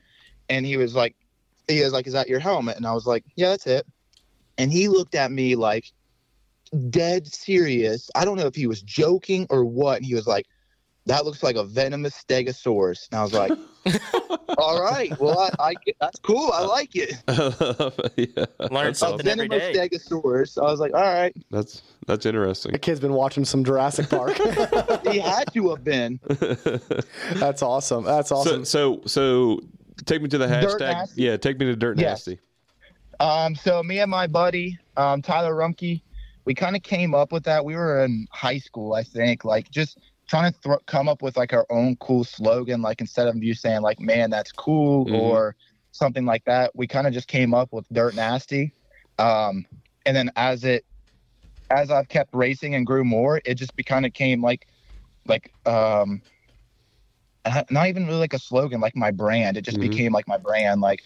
and 0.48 0.64
he 0.64 0.76
was 0.76 0.94
like, 0.94 1.14
he 1.68 1.82
was 1.82 1.92
like, 1.92 2.06
"Is 2.06 2.14
that 2.14 2.28
your 2.28 2.40
helmet?" 2.40 2.76
And 2.76 2.86
I 2.86 2.94
was 2.94 3.06
like, 3.06 3.24
"Yeah, 3.36 3.50
that's 3.50 3.66
it." 3.66 3.86
And 4.56 4.72
he 4.72 4.88
looked 4.88 5.14
at 5.14 5.30
me 5.30 5.54
like 5.54 5.84
dead 6.90 7.26
serious. 7.26 8.10
I 8.14 8.24
don't 8.24 8.36
know 8.38 8.46
if 8.46 8.54
he 8.54 8.66
was 8.66 8.82
joking 8.82 9.46
or 9.50 9.64
what. 9.64 9.98
And 9.98 10.06
he 10.06 10.14
was 10.14 10.26
like, 10.26 10.46
"That 11.06 11.24
looks 11.24 11.42
like 11.42 11.56
a 11.56 11.64
venomous 11.64 12.14
stegosaurus." 12.14 13.08
And 13.10 13.18
I 13.18 13.22
was 13.22 13.34
like, 13.34 13.54
"All 14.58 14.82
right, 14.82 15.18
well, 15.18 15.38
I, 15.58 15.70
I 15.70 15.74
that's 16.00 16.18
cool. 16.20 16.50
I 16.52 16.62
like 16.62 16.90
it." 16.94 17.14
yeah, 18.16 18.44
Learn 18.70 18.86
that's 18.86 18.98
something 18.98 19.26
awesome. 19.26 19.40
every 19.40 19.48
Venomous 19.48 19.76
day. 19.76 19.88
stegosaurus. 19.88 20.58
I 20.58 20.70
was 20.70 20.80
like, 20.80 20.94
"All 20.94 21.00
right." 21.00 21.34
That's 21.50 21.82
that's 22.06 22.26
interesting. 22.26 22.72
The 22.72 22.78
kid's 22.78 23.00
been 23.00 23.12
watching 23.12 23.44
some 23.44 23.64
Jurassic 23.64 24.08
Park. 24.08 24.36
he 25.06 25.18
had 25.18 25.44
to 25.52 25.70
have 25.70 25.84
been. 25.84 26.20
That's 27.34 27.62
awesome. 27.62 28.04
That's 28.04 28.32
awesome. 28.32 28.64
So, 28.64 29.00
so, 29.04 29.58
so, 29.58 29.60
take 30.04 30.22
me 30.22 30.28
to 30.28 30.38
the 30.38 30.46
Dirt 30.46 30.80
hashtag. 30.80 30.92
Nasty? 30.92 31.22
Yeah, 31.22 31.36
take 31.36 31.58
me 31.58 31.66
to 31.66 31.76
Dirt 31.76 31.98
Yes. 31.98 32.26
Nasty. 32.26 32.40
Um, 33.20 33.54
so 33.54 33.82
me 33.82 33.98
and 33.98 34.10
my 34.10 34.26
buddy, 34.26 34.78
um, 34.96 35.22
Tyler 35.22 35.54
Rumke, 35.54 36.02
we 36.44 36.54
kind 36.54 36.76
of 36.76 36.82
came 36.82 37.14
up 37.14 37.32
with 37.32 37.44
that. 37.44 37.64
We 37.64 37.74
were 37.74 38.04
in 38.04 38.26
high 38.30 38.58
school, 38.58 38.94
I 38.94 39.02
think, 39.02 39.44
like 39.44 39.70
just 39.70 39.98
trying 40.28 40.52
to 40.52 40.58
thro- 40.60 40.78
come 40.86 41.08
up 41.08 41.22
with 41.22 41.36
like 41.36 41.52
our 41.52 41.66
own 41.70 41.96
cool 41.96 42.24
slogan. 42.24 42.82
Like 42.82 43.00
instead 43.00 43.28
of 43.28 43.42
you 43.42 43.54
saying 43.54 43.82
like, 43.82 44.00
"Man, 44.00 44.30
that's 44.30 44.52
cool," 44.52 45.06
Mhm. 45.06 45.20
or 45.20 45.56
something 45.92 46.24
like 46.24 46.44
that, 46.44 46.70
we 46.74 46.86
kind 46.86 47.06
of 47.06 47.12
just 47.12 47.28
came 47.28 47.54
up 47.54 47.72
with 47.72 47.86
Dirt 47.92 48.14
Nasty. 48.14 48.74
Um, 49.18 49.66
and 50.06 50.16
then 50.16 50.30
as 50.36 50.64
it, 50.64 50.84
as 51.70 51.90
I've 51.90 52.08
kept 52.08 52.34
racing 52.34 52.74
and 52.74 52.86
grew 52.86 53.04
more, 53.04 53.40
it 53.44 53.54
just 53.54 53.72
kind 53.86 54.06
of 54.06 54.12
came 54.12 54.42
like, 54.42 54.66
like 55.26 55.52
um, 55.66 56.22
not 57.70 57.88
even 57.88 58.06
really 58.06 58.18
like 58.20 58.34
a 58.34 58.38
slogan, 58.38 58.80
like 58.80 58.96
my 58.96 59.10
brand. 59.10 59.56
It 59.56 59.62
just 59.62 59.78
Mhm. 59.78 59.90
became 59.90 60.12
like 60.12 60.28
my 60.28 60.38
brand. 60.38 60.80
Like 60.80 61.02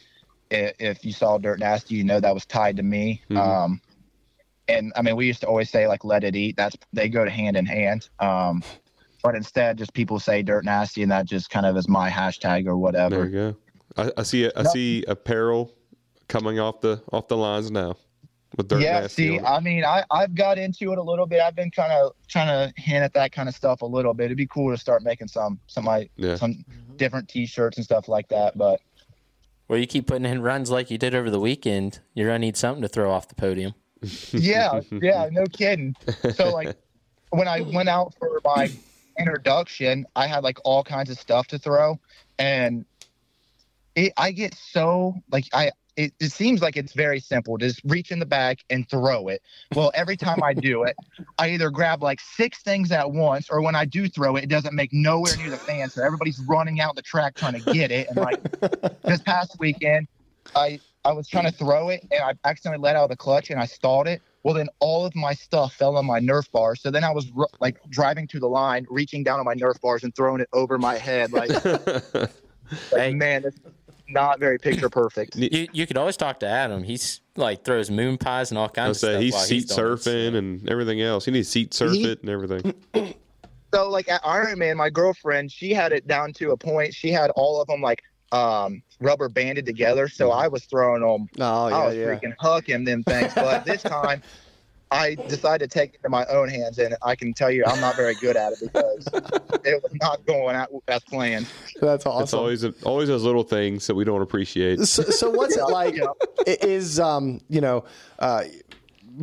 i- 0.53 0.75
if 0.79 1.05
you 1.05 1.13
saw 1.13 1.39
Dirt 1.39 1.61
Nasty, 1.61 1.95
you 1.95 2.05
know 2.05 2.21
that 2.21 2.35
was 2.35 2.47
tied 2.47 2.77
to 2.77 2.83
me. 2.83 3.23
Mhm. 3.31 3.39
Um, 3.39 3.81
and 4.69 4.93
I 4.97 5.03
mean, 5.03 5.17
we 5.17 5.27
used 5.27 5.41
to 5.43 5.47
always 5.47 5.71
say 5.71 5.87
like 5.87 6.05
"Let 6.05 6.25
it 6.25 6.37
eat." 6.37 6.57
That's 6.57 6.77
they 6.93 7.09
go 7.09 7.25
to 7.25 7.31
hand 7.31 7.57
in 7.57 7.67
hand. 7.67 8.09
Um, 8.19 8.63
but 9.23 9.35
instead, 9.35 9.79
just 9.79 9.93
people 9.95 10.19
say 10.19 10.43
"Dirt 10.43 10.65
Nasty," 10.65 11.03
and 11.03 11.11
that 11.13 11.27
just 11.27 11.51
kind 11.51 11.67
of 11.67 11.77
is 11.77 11.89
my 11.89 12.11
hashtag 12.11 12.67
or 12.67 12.77
whatever 12.77 13.11
There 13.11 13.19
whatever. 13.25 13.47
you 13.47 13.57
go. 13.97 14.13
I, 14.17 14.21
I 14.21 14.23
see. 14.25 14.47
I 14.57 14.63
No. 14.63 14.71
see 14.71 15.05
apparel 15.07 15.73
coming 16.29 16.59
off 16.59 16.81
the 16.81 17.03
off 17.13 17.29
the 17.29 17.37
lines 17.37 17.71
now 17.71 17.97
with 18.57 18.69
Dirt 18.69 18.81
yeah, 18.81 19.01
Nasty. 19.01 19.39
see. 19.39 19.41
I 19.41 19.61
mean, 19.61 19.85
I 19.85 20.05
I've 20.11 20.35
got 20.35 20.59
into 20.59 20.93
it 20.93 20.99
a 20.99 21.03
little 21.03 21.27
bit. 21.27 21.41
I've 21.41 21.55
been 21.57 21.71
kind 21.71 21.93
of 21.93 22.13
trying 22.29 22.49
to 22.49 22.73
hint 22.81 23.03
at 23.05 23.13
that 23.15 23.33
kind 23.33 23.49
of 23.49 23.55
stuff 23.55 23.83
a 23.83 23.87
little 23.87 24.15
bit. 24.15 24.27
It'd 24.27 24.37
be 24.37 24.47
cool 24.47 24.71
to 24.71 24.79
start 24.79 25.03
making 25.03 25.29
some 25.29 25.59
some 25.67 25.85
like 25.85 26.11
Yeah. 26.17 26.37
some 26.37 26.53
mm-hmm. 26.55 26.97
different 26.97 27.29
T-shirts 27.29 27.77
and 27.77 27.85
stuff 27.85 28.09
like 28.09 28.29
that. 28.29 28.57
But 28.57 28.81
Well, 29.69 29.79
you 29.79 29.87
keep 29.87 30.07
putting 30.07 30.25
in 30.27 30.43
runs 30.43 30.71
like 30.71 30.91
you 30.91 30.99
did 30.99 31.15
over 31.15 31.31
the 31.31 31.41
weekend. 31.41 32.01
You're 32.15 32.29
gonna 32.29 32.39
need 32.41 32.57
something 32.57 32.83
to 32.83 32.89
throw 32.89 33.11
off 33.11 33.29
the 33.29 33.35
podium. 33.35 33.75
yeah, 34.33 34.81
yeah, 34.91 35.29
no 35.31 35.45
kidding. 35.47 35.95
So 36.35 36.51
like 36.51 36.77
when 37.31 37.47
I 37.49 37.61
went 37.61 37.89
out 37.89 38.15
for 38.19 38.41
my 38.45 38.71
introduction, 39.19 40.07
I 40.17 40.27
had 40.27 40.45
like 40.45 40.59
all 40.65 40.83
kinds 40.85 41.11
of 41.11 41.19
stuff 41.19 41.47
to 41.49 41.59
throw, 41.59 41.99
and 42.39 42.85
it, 43.95 44.13
I 44.17 44.33
get 44.33 44.55
so 44.55 45.15
like 45.31 45.47
I. 45.53 45.73
It, 45.95 46.15
it 46.21 46.33
seems 46.33 46.63
like 46.63 46.79
it's 46.79 46.95
very 46.95 47.21
simple. 47.21 47.59
Just 47.59 47.83
reach 47.85 48.11
in 48.11 48.19
the 48.19 48.25
back 48.25 48.61
and 48.71 48.89
throw 48.89 49.29
it. 49.29 49.43
Well, 49.75 49.93
every 49.95 50.17
time 50.17 50.43
I 50.43 50.55
do 50.55 50.85
it, 50.85 50.97
I 51.37 51.51
either 51.51 51.69
grab 51.69 52.03
like 52.03 52.19
six 52.19 52.63
things 52.63 52.91
at 52.91 53.13
once, 53.13 53.51
or 53.51 53.61
when 53.61 53.75
I 53.75 53.85
do 53.85 54.09
throw 54.09 54.37
it, 54.37 54.45
it 54.45 54.49
doesn't 54.49 54.75
make 54.75 54.91
nowhere 54.95 55.37
near 55.37 55.51
the 55.51 55.59
fan. 55.59 55.91
So 55.91 56.03
everybody's 56.03 56.41
running 56.49 56.81
out 56.81 56.97
the 56.97 57.03
track 57.03 57.37
trying 57.37 57.53
to 57.63 57.73
get 57.75 57.91
it. 57.91 58.09
And 58.09 58.17
like 58.17 58.41
this 59.05 59.21
past 59.21 59.57
weekend, 59.59 60.09
I 60.55 60.81
I 61.05 61.13
was 61.13 61.29
trying 61.29 61.45
to 61.45 61.53
throw 61.53 61.89
it 61.91 62.07
and 62.11 62.23
I 62.23 62.35
accidentally 62.49 62.83
let 62.83 62.97
out 62.97 63.11
the 63.11 63.17
clutch 63.17 63.51
and 63.51 63.61
I 63.61 63.67
stalled 63.67 64.09
it. 64.09 64.23
Well, 64.45 64.55
then 64.55 64.69
all 64.81 65.05
of 65.07 65.15
my 65.15 65.35
stuff 65.35 65.73
fell 65.75 65.97
on 65.97 66.05
my 66.07 66.19
Nerf 66.19 66.51
bar. 66.51 66.75
So 66.75 66.91
then 66.91 67.05
I 67.05 67.11
was 67.13 67.31
ru- 67.31 67.47
like 67.61 67.79
driving 67.91 68.27
to 68.29 68.41
the 68.41 68.49
line, 68.49 68.87
reaching 68.91 69.23
down 69.23 69.39
on 69.39 69.45
my 69.45 69.55
Nerf 69.55 69.81
bars 69.81 70.03
and 70.03 70.15
throwing 70.15 70.41
it 70.41 70.49
over 70.53 70.79
my 70.79 70.97
head. 70.97 71.33
Like, 71.33 71.51
like, 72.93 73.15
man, 73.15 73.45
it's 73.45 73.59
not 74.09 74.41
very 74.41 74.59
picture 74.59 74.89
perfect. 74.91 75.37
You 75.37 75.69
you 75.73 75.87
could 75.87 75.97
always 75.97 76.17
talk 76.17 76.41
to 76.41 76.47
Adam. 76.47 76.83
He's 76.83 77.21
like 77.37 77.65
throws 77.65 77.91
moon 77.91 78.19
pies 78.19 78.51
and 78.51 78.59
all 78.59 78.67
I 78.67 78.69
kinds 78.69 78.99
say 79.01 79.09
of 79.09 79.13
stuff. 79.15 79.23
he's 79.23 79.33
while 79.35 79.43
seat 79.45 79.69
doing 79.69 79.79
it. 79.81 79.83
surfing 79.97 80.37
and 80.37 80.69
everything 80.69 81.01
else. 81.01 81.25
He 81.25 81.31
needs 81.31 81.49
seat 81.49 81.73
surf 81.73 81.93
He- 81.93 82.05
it 82.11 82.21
and 82.23 82.29
everything. 82.31 82.75
So 83.73 83.89
like 83.89 84.09
at 84.11 84.21
Iron 84.25 84.59
Man, 84.59 84.77
my 84.77 84.91
girlfriend, 84.91 85.51
she 85.51 85.73
had 85.73 85.93
it 85.93 86.07
down 86.07 86.33
to 86.35 86.51
a 86.51 86.57
point. 86.57 86.93
She 86.93 87.11
had 87.11 87.31
all 87.31 87.61
of 87.61 87.69
them 87.69 87.81
like 87.81 88.03
um 88.33 88.83
rubber 89.01 89.29
banded 89.29 89.67
together. 89.67 90.09
So 90.09 90.31
I 90.31 90.49
was 90.49 90.65
throwing 90.65 91.03
them. 91.03 91.29
oh 91.41 91.67
I 91.67 91.71
yeah, 91.71 91.85
was 91.87 91.97
yeah. 91.97 92.05
freaking 92.07 92.35
hucking 92.41 92.85
them 92.87 93.03
things. 93.05 93.33
But 93.35 93.65
this 93.65 93.83
time, 93.99 94.23
I 94.91 95.17
decided 95.27 95.71
to 95.71 95.79
take 95.79 95.95
it 95.95 96.01
in 96.05 96.11
my 96.11 96.25
own 96.27 96.49
hands, 96.49 96.79
and 96.79 96.97
I 97.03 97.15
can 97.15 97.33
tell 97.35 97.51
you, 97.51 97.65
I'm 97.67 97.81
not 97.81 97.97
very 97.97 98.15
good 98.15 98.37
at 98.37 98.53
it 98.53 98.59
because 98.61 99.07
it 99.65 99.83
was 99.83 99.93
not 100.01 100.25
going 100.27 100.57
out 100.57 100.69
as 100.89 101.03
planned. 101.05 101.47
That's 101.81 102.07
awesome. 102.07 102.23
It's 102.23 102.33
awesome. 102.35 102.39
always 102.41 102.65
always 102.83 103.09
those 103.09 103.25
little 103.25 103.43
things 103.45 103.87
that 103.87 103.95
we 103.95 104.05
don't 104.05 104.23
appreciate. 104.23 104.81
so, 104.81 105.03
so 105.05 105.31
what's 105.31 105.57
it 105.57 105.65
like? 105.69 105.99
i- 106.47 106.59
Is 106.63 106.99
um 107.01 107.41
you 107.49 107.61
know 107.61 107.85
uh, 108.19 108.45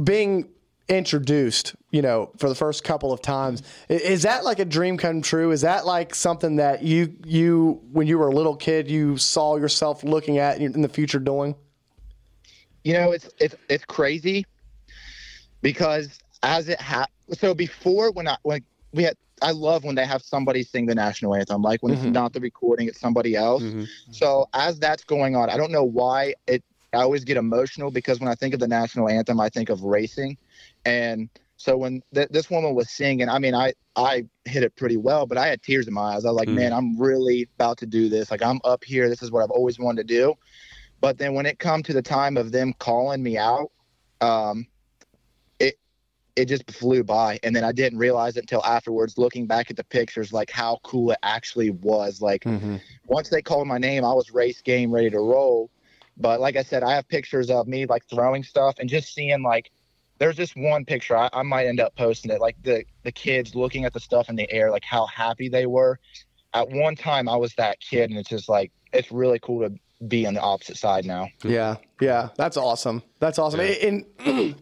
being 0.03 0.49
introduced 0.89 1.75
you 1.91 2.01
know 2.01 2.31
for 2.37 2.49
the 2.49 2.55
first 2.55 2.83
couple 2.83 3.13
of 3.13 3.21
times 3.21 3.61
is 3.89 4.23
that 4.23 4.43
like 4.43 4.59
a 4.59 4.65
dream 4.65 4.97
come 4.97 5.21
true? 5.21 5.51
Is 5.51 5.61
that 5.61 5.85
like 5.85 6.15
something 6.15 6.55
that 6.57 6.81
you 6.83 7.15
you 7.23 7.79
when 7.91 8.07
you 8.07 8.17
were 8.17 8.27
a 8.27 8.33
little 8.35 8.55
kid 8.55 8.89
you 8.89 9.17
saw 9.17 9.55
yourself 9.55 10.03
looking 10.03 10.39
at 10.39 10.57
in 10.59 10.81
the 10.81 10.89
future 10.89 11.19
doing? 11.19 11.55
You 12.83 12.93
know, 12.93 13.11
it's 13.11 13.29
it's 13.39 13.55
it's 13.69 13.85
crazy 13.85 14.45
because 15.61 16.19
as 16.43 16.69
it 16.69 16.79
ha 16.81 17.05
so 17.33 17.53
before 17.53 18.11
when 18.11 18.27
I 18.27 18.37
when 18.43 18.61
we 18.93 19.03
had 19.03 19.15
I 19.41 19.51
love 19.51 19.83
when 19.83 19.95
they 19.95 20.05
have 20.05 20.21
somebody 20.21 20.63
sing 20.63 20.85
the 20.85 20.95
national 20.95 21.33
anthem, 21.35 21.61
like 21.61 21.81
when 21.81 21.93
Mhm. 21.93 21.97
it's 21.97 22.13
not 22.13 22.33
the 22.33 22.39
recording, 22.41 22.87
it's 22.87 22.99
somebody 22.99 23.35
else. 23.35 23.63
Mhm. 23.63 23.87
So 24.11 24.49
as 24.53 24.79
that's 24.79 25.03
going 25.03 25.35
on, 25.35 25.49
I 25.49 25.55
don't 25.57 25.71
know 25.71 25.83
why 25.83 26.33
it. 26.47 26.63
I 26.91 26.97
always 26.97 27.23
get 27.23 27.37
emotional 27.37 27.91
because 27.91 28.19
when 28.19 28.27
I 28.27 28.35
think 28.35 28.53
of 28.55 28.59
the 28.59 28.67
national 28.67 29.07
anthem, 29.07 29.39
I 29.39 29.49
think 29.49 29.69
of 29.69 29.83
racing, 29.83 30.37
and 30.85 31.29
so 31.57 31.77
when 31.77 32.01
th- 32.13 32.29
this 32.29 32.49
woman 32.49 32.73
was 32.75 32.89
singing, 32.91 33.29
I 33.29 33.39
mean, 33.39 33.53
I 33.55 33.73
I 33.95 34.25
hit 34.45 34.63
it 34.63 34.75
pretty 34.75 34.97
well, 34.97 35.25
but 35.25 35.37
I 35.37 35.47
had 35.47 35.61
tears 35.61 35.87
in 35.87 35.93
my 35.93 36.15
eyes. 36.15 36.25
I 36.25 36.29
was 36.31 36.37
like, 36.37 36.49
Mhm. 36.49 36.55
man, 36.55 36.73
I'm 36.73 36.97
really 36.99 37.49
about 37.55 37.77
to 37.79 37.85
do 37.85 38.09
this. 38.09 38.31
Like 38.31 38.41
I'm 38.43 38.59
up 38.63 38.83
here. 38.83 39.09
This 39.09 39.21
is 39.21 39.31
what 39.31 39.43
I've 39.43 39.51
always 39.51 39.79
wanted 39.79 40.07
to 40.07 40.13
do. 40.15 40.35
But 41.01 41.17
then 41.17 41.33
when 41.33 41.45
it 41.45 41.59
come 41.59 41.83
to 41.83 41.93
the 41.93 42.01
time 42.01 42.37
of 42.37 42.51
them 42.51 42.73
calling 42.79 43.23
me 43.23 43.37
out, 43.37 43.71
um, 44.21 44.67
it 45.59 45.75
it 46.35 46.45
just 46.45 46.69
flew 46.71 47.03
by, 47.03 47.39
and 47.43 47.55
then 47.55 47.63
I 47.63 47.71
didn't 47.71 47.99
realize 47.99 48.37
it 48.37 48.41
until 48.41 48.63
afterwards, 48.65 49.17
looking 49.17 49.47
back 49.47 49.69
at 49.71 49.77
the 49.77 49.83
pictures, 49.85 50.33
like 50.33 50.51
how 50.51 50.79
cool 50.83 51.11
it 51.11 51.19
actually 51.23 51.71
was. 51.71 52.21
Like 52.21 52.47
once 53.07 53.29
they 53.29 53.41
called 53.41 53.67
my 53.67 53.77
name, 53.77 54.05
I 54.05 54.13
was 54.13 54.31
race 54.31 54.61
game 54.61 54.91
ready 54.91 55.09
to 55.09 55.19
roll. 55.19 55.71
But 56.17 56.39
like 56.41 56.55
I 56.57 56.63
said, 56.63 56.83
I 56.83 56.93
have 56.95 57.07
pictures 57.09 57.49
of 57.49 57.67
me 57.67 57.85
like 57.85 58.05
throwing 58.09 58.43
stuff 58.43 58.75
and 58.79 58.89
just 58.89 59.13
seeing 59.13 59.43
like 59.43 59.71
there's 60.19 60.35
just 60.35 60.55
one 60.55 60.85
picture 60.85 61.17
I, 61.17 61.29
I 61.33 61.41
might 61.43 61.65
end 61.65 61.79
up 61.79 61.95
posting 61.95 62.29
it 62.31 62.39
like 62.39 62.55
the 62.63 62.83
the 63.03 63.11
kids 63.11 63.55
looking 63.55 63.85
at 63.85 63.93
the 63.93 63.99
stuff 63.99 64.29
in 64.29 64.35
the 64.35 64.49
air 64.51 64.69
like 64.69 64.83
how 64.85 65.05
happy 65.07 65.49
they 65.49 65.65
were 65.65 65.99
at 66.53 66.69
one 66.69 66.95
time 66.95 67.27
i 67.27 67.35
was 67.35 67.53
that 67.55 67.79
kid 67.79 68.09
and 68.09 68.19
it's 68.19 68.29
just 68.29 68.47
like 68.49 68.71
it's 68.93 69.11
really 69.11 69.39
cool 69.39 69.67
to 69.67 69.73
be 70.07 70.25
on 70.25 70.33
the 70.33 70.41
opposite 70.41 70.77
side 70.77 71.05
now 71.05 71.27
Yeah, 71.43 71.75
yeah, 71.99 72.29
that's 72.37 72.55
awesome. 72.55 73.03
That's 73.19 73.37
awesome. 73.37 73.59
And 73.59 74.05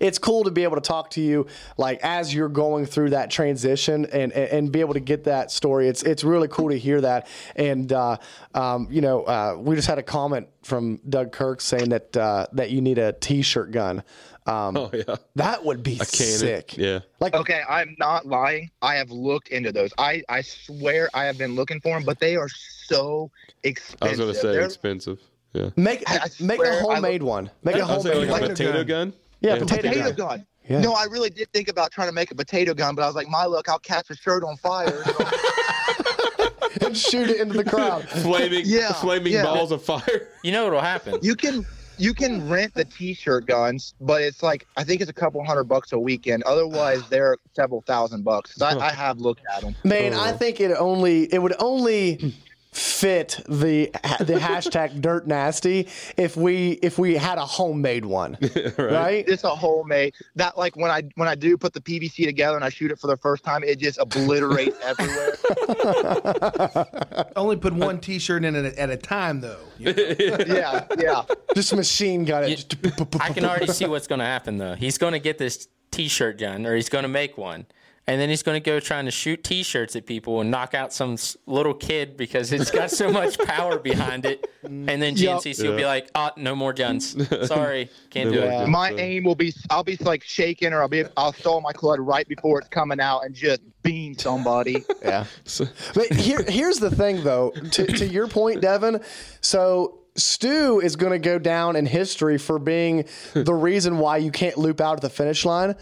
it's 0.00 0.18
cool 0.18 0.44
to 0.44 0.50
be 0.50 0.62
able 0.62 0.76
to 0.76 0.80
talk 0.80 1.10
to 1.10 1.20
you 1.20 1.46
like 1.76 2.00
as 2.02 2.32
you're 2.32 2.48
going 2.48 2.86
through 2.86 3.10
that 3.10 3.30
transition 3.30 4.06
and, 4.06 4.32
and, 4.32 4.50
and 4.50 4.72
be 4.72 4.80
able 4.80 4.94
to 4.94 5.00
get 5.00 5.24
that 5.24 5.50
story. 5.50 5.88
It's 5.88 6.02
it's 6.02 6.24
really 6.24 6.48
cool 6.48 6.70
to 6.70 6.78
hear 6.78 7.00
that. 7.02 7.28
And 7.54 7.92
uh, 7.92 8.16
um, 8.54 8.88
you 8.90 9.02
know, 9.02 9.24
uh, 9.24 9.56
we 9.58 9.76
just 9.76 9.88
had 9.88 9.98
a 9.98 10.02
comment 10.02 10.48
from 10.62 11.00
Doug 11.08 11.32
Kirk 11.32 11.60
saying 11.60 11.90
that 11.90 12.16
uh, 12.16 12.46
that 12.52 12.70
you 12.70 12.80
need 12.80 12.98
a 12.98 13.12
T-shirt 13.12 13.72
gun. 13.72 14.02
Um, 14.46 14.76
Oh 14.76 14.90
yeah. 14.92 15.16
That 15.34 15.64
would 15.64 15.82
be 15.82 15.94
A 15.94 16.04
cannon. 16.06 16.08
sick. 16.38 16.76
Yeah. 16.76 17.00
Like 17.20 17.34
okay, 17.34 17.62
I'm 17.68 17.96
not 17.98 18.26
lying. 18.26 18.70
I 18.82 18.94
have 18.96 19.10
looked 19.10 19.48
into 19.48 19.72
those. 19.72 19.92
I 19.98 20.22
I 20.28 20.42
swear 20.42 21.08
I 21.14 21.24
have 21.24 21.36
been 21.38 21.54
looking 21.54 21.80
for 21.80 21.94
them, 21.94 22.04
but 22.04 22.20
they 22.20 22.36
are 22.36 22.48
so 22.48 23.30
expensive. 23.64 23.98
I 24.02 24.08
was 24.10 24.18
gonna 24.18 24.34
say 24.34 24.52
They're- 24.52 24.64
expensive. 24.64 25.18
Yeah. 25.52 25.70
Make 25.76 26.02
I 26.08 26.28
make 26.40 26.58
swear 26.58 26.72
a 26.72 26.76
I 26.76 26.80
homemade 26.94 27.22
one. 27.22 27.50
Make 27.64 27.76
a 27.76 27.80
I 27.84 27.94
was 27.94 28.02
saying 28.02 28.14
homemade 28.28 28.30
like 28.30 28.42
a 28.42 28.48
potato 28.48 28.84
gun. 28.84 29.12
Yeah, 29.40 29.58
potato, 29.58 29.88
potato 29.88 30.12
gun. 30.12 30.14
gun. 30.14 30.46
Yeah. 30.68 30.80
No, 30.80 30.92
I 30.94 31.04
really 31.04 31.30
did 31.30 31.50
think 31.52 31.68
about 31.68 31.92
trying 31.92 32.08
to 32.08 32.12
make 32.12 32.30
a 32.30 32.34
potato 32.34 32.74
gun, 32.74 32.94
but 32.94 33.02
I 33.02 33.06
was 33.06 33.14
like, 33.14 33.28
my 33.28 33.44
luck, 33.44 33.68
I'll 33.68 33.78
catch 33.78 34.10
a 34.10 34.16
shirt 34.16 34.42
on 34.44 34.56
fire. 34.56 35.02
and 36.84 36.96
shoot 36.96 37.30
it 37.30 37.40
into 37.40 37.54
the 37.56 37.64
crowd. 37.64 38.08
Flaming, 38.08 38.62
Yeah, 38.64 38.92
flaming 38.94 39.32
yeah. 39.32 39.44
balls 39.44 39.70
of 39.72 39.82
fire. 39.82 40.28
You 40.42 40.52
know 40.52 40.64
what'll 40.64 40.80
happen? 40.80 41.18
you 41.22 41.34
can 41.36 41.64
you 41.98 42.14
can 42.14 42.48
rent 42.48 42.74
the 42.74 42.84
t-shirt 42.84 43.46
guns, 43.46 43.94
but 44.00 44.22
it's 44.22 44.42
like 44.42 44.66
I 44.76 44.84
think 44.84 45.00
it's 45.00 45.10
a 45.10 45.14
couple 45.14 45.44
hundred 45.44 45.64
bucks 45.64 45.92
a 45.92 45.98
weekend. 45.98 46.42
Otherwise, 46.44 47.06
they're 47.10 47.36
several 47.52 47.82
thousand 47.82 48.24
bucks. 48.24 48.60
I, 48.60 48.78
I 48.78 48.92
have 48.92 49.18
looked 49.18 49.42
at 49.54 49.62
them. 49.62 49.74
Man, 49.84 50.14
I 50.14 50.32
oh. 50.32 50.36
think 50.36 50.60
it 50.60 50.74
only 50.78 51.32
it 51.32 51.40
would 51.40 51.54
only 51.58 52.34
fit 52.76 53.40
the 53.48 53.90
the 54.20 54.34
hashtag 54.40 55.00
dirt 55.00 55.26
nasty 55.26 55.88
if 56.18 56.36
we 56.36 56.72
if 56.82 56.98
we 56.98 57.16
had 57.16 57.38
a 57.38 57.46
homemade 57.46 58.04
one, 58.04 58.36
right? 58.78 59.24
It's 59.26 59.44
a 59.44 59.54
homemade. 59.54 60.14
That 60.34 60.58
like 60.58 60.76
when 60.76 60.90
I 60.90 61.02
when 61.14 61.26
I 61.26 61.34
do 61.34 61.56
put 61.56 61.72
the 61.72 61.80
PVC 61.80 62.26
together 62.26 62.54
and 62.54 62.64
I 62.64 62.68
shoot 62.68 62.90
it 62.90 62.98
for 62.98 63.06
the 63.06 63.16
first 63.16 63.44
time, 63.44 63.64
it 63.64 63.78
just 63.78 63.98
obliterates 63.98 64.76
everywhere. 64.84 65.36
Only 67.34 67.56
put 67.56 67.72
one 67.72 67.98
T-shirt 67.98 68.44
in 68.44 68.54
it 68.54 68.76
at 68.76 68.90
a 68.90 68.96
time, 68.96 69.40
though. 69.40 69.60
yeah, 69.78 70.84
yeah. 70.98 71.22
this 71.54 71.72
machine 71.72 72.24
got 72.24 72.44
it. 72.44 72.76
I 73.20 73.30
can 73.30 73.46
already 73.46 73.68
see 73.68 73.86
what's 73.86 74.06
going 74.06 74.18
to 74.18 74.26
happen 74.26 74.58
though. 74.58 74.74
He's 74.74 74.98
going 74.98 75.14
to 75.14 75.18
get 75.18 75.38
this 75.38 75.68
T-shirt 75.92 76.38
gun, 76.38 76.66
or 76.66 76.74
he's 76.74 76.90
going 76.90 77.04
to 77.04 77.08
make 77.08 77.38
one, 77.38 77.64
and 78.08 78.20
then 78.20 78.28
he's 78.28 78.44
going 78.44 78.54
to 78.54 78.64
go 78.64 78.78
trying 78.78 79.06
to 79.06 79.10
shoot 79.10 79.42
T-shirts 79.42 79.96
at 79.96 80.06
people 80.06 80.40
and 80.40 80.48
knock 80.48 80.74
out 80.74 80.92
some 80.92 81.16
little 81.46 81.74
kid 81.74 82.16
because 82.16 82.52
it's 82.52 82.70
got 82.70 82.90
so 82.90 83.10
much 83.10 83.36
power 83.46 83.80
behind 83.80 84.24
it. 84.24 84.48
And 84.62 84.86
then 84.86 85.16
Yup. 85.16 85.42
GNCC 85.42 85.68
will 85.68 85.76
be 85.76 85.84
like, 85.84 86.08
"Oh, 86.14 86.30
no 86.36 86.54
more 86.54 86.72
guns. 86.72 87.16
Sorry, 87.46 87.90
can't 88.10 88.32
do 88.32 88.40
it." 88.40 88.68
My 88.68 88.92
aim 88.92 89.24
will 89.24 89.34
be 89.34 89.52
I'll 89.70 89.82
be 89.82 89.96
like 89.96 90.22
shaking 90.22 90.72
or 90.72 90.82
I'll 90.82 90.88
be 90.88 91.04
I'll 91.16 91.32
stall 91.32 91.60
my 91.60 91.72
club 91.72 91.98
right 92.00 92.28
before 92.28 92.60
it's 92.60 92.68
coming 92.68 93.00
out 93.00 93.20
and 93.24 93.34
just 93.34 93.60
beam 93.82 94.16
somebody. 94.16 94.84
Yeah. 95.02 95.24
But 95.94 96.12
here, 96.12 96.42
here's 96.48 96.78
the 96.78 96.90
thing, 96.90 97.22
though. 97.22 97.50
To, 97.50 97.86
to 97.86 98.06
your 98.06 98.26
point, 98.26 98.60
Devin. 98.60 99.00
So 99.40 100.00
Stu 100.16 100.80
is 100.80 100.96
going 100.96 101.12
to 101.12 101.20
go 101.20 101.38
down 101.38 101.76
in 101.76 101.86
history 101.86 102.38
for 102.38 102.58
being 102.58 103.04
the 103.34 103.54
reason 103.54 103.98
why 103.98 104.16
you 104.16 104.32
can't 104.32 104.58
loop 104.58 104.80
out 104.80 104.94
at 104.94 105.02
the 105.02 105.10
finish 105.10 105.44
line, 105.44 105.76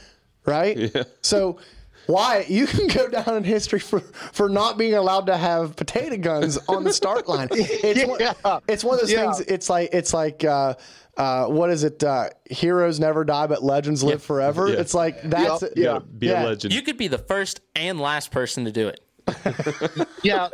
right? 0.45 0.77
Yeah. 0.77 1.05
So. 1.23 1.59
Why 2.07 2.45
you 2.49 2.67
can 2.67 2.87
go 2.89 3.09
down 3.09 3.37
in 3.37 3.45
history 3.45 3.79
for, 3.79 4.01
for 4.01 4.49
not 4.49 4.77
being 4.79 4.95
allowed 4.95 5.27
to 5.27 5.37
have 5.37 5.75
potato 5.77 6.17
guns 6.17 6.59
on 6.69 6.85
the 6.85 6.93
start 6.93 7.29
line? 7.29 7.49
It's 7.53 8.05
one, 8.07 8.61
it's 8.69 8.85
one 8.85 8.95
of 8.95 9.01
those 9.01 9.13
Yeah. 9.13 9.33
things. 9.33 9.41
It's 9.41 9.71
like 9.71 9.91
it's 9.93 10.13
like 10.13 10.45
uh, 10.45 10.75
uh, 11.17 11.47
what 11.47 11.71
is 11.71 11.85
it? 11.85 12.03
Uh, 12.03 12.31
heroes 12.51 12.99
never 13.01 13.25
die, 13.25 13.47
but 13.47 13.63
legends 13.63 14.03
live 14.03 14.23
forever. 14.23 14.69
Yeah. 14.69 14.81
It's 14.81 14.95
like 14.95 15.23
that's 15.23 15.63
Yep. 15.63 15.73
yeah. 15.77 15.99
Be 16.19 16.29
a 16.31 16.35
legend. 16.43 16.75
You 16.75 16.83
could 16.83 16.97
be 16.99 17.09
the 17.09 17.19
first 17.19 17.61
and 17.75 18.01
last 18.01 18.31
person 18.31 18.65
to 18.65 18.73
do 18.73 18.89
it. 18.89 19.01
yeah. 20.23 20.49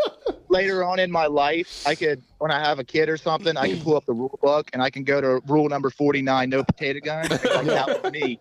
Later 0.49 0.85
on 0.85 0.99
in 0.99 1.11
my 1.11 1.27
life, 1.27 1.85
I 1.87 1.95
could 1.95 2.23
when 2.41 2.51
I 2.51 2.59
have 2.59 2.79
a 2.79 2.85
kid 2.85 3.09
or 3.09 3.17
something, 3.17 3.57
I 3.57 3.69
can 3.69 3.81
pull 3.81 3.97
up 3.97 4.07
the 4.07 4.13
rule 4.15 4.39
book 4.43 4.71
and 4.73 4.83
I 4.83 4.89
can 4.91 5.05
go 5.05 5.21
to 5.21 5.41
rule 5.47 5.69
number 5.69 5.91
forty 5.91 6.23
nine, 6.23 6.49
no 6.51 6.65
potato 6.65 6.99
gun. 7.01 7.29
Like, 7.29 7.41
that 7.43 8.03
was 8.03 8.13
me. 8.13 8.41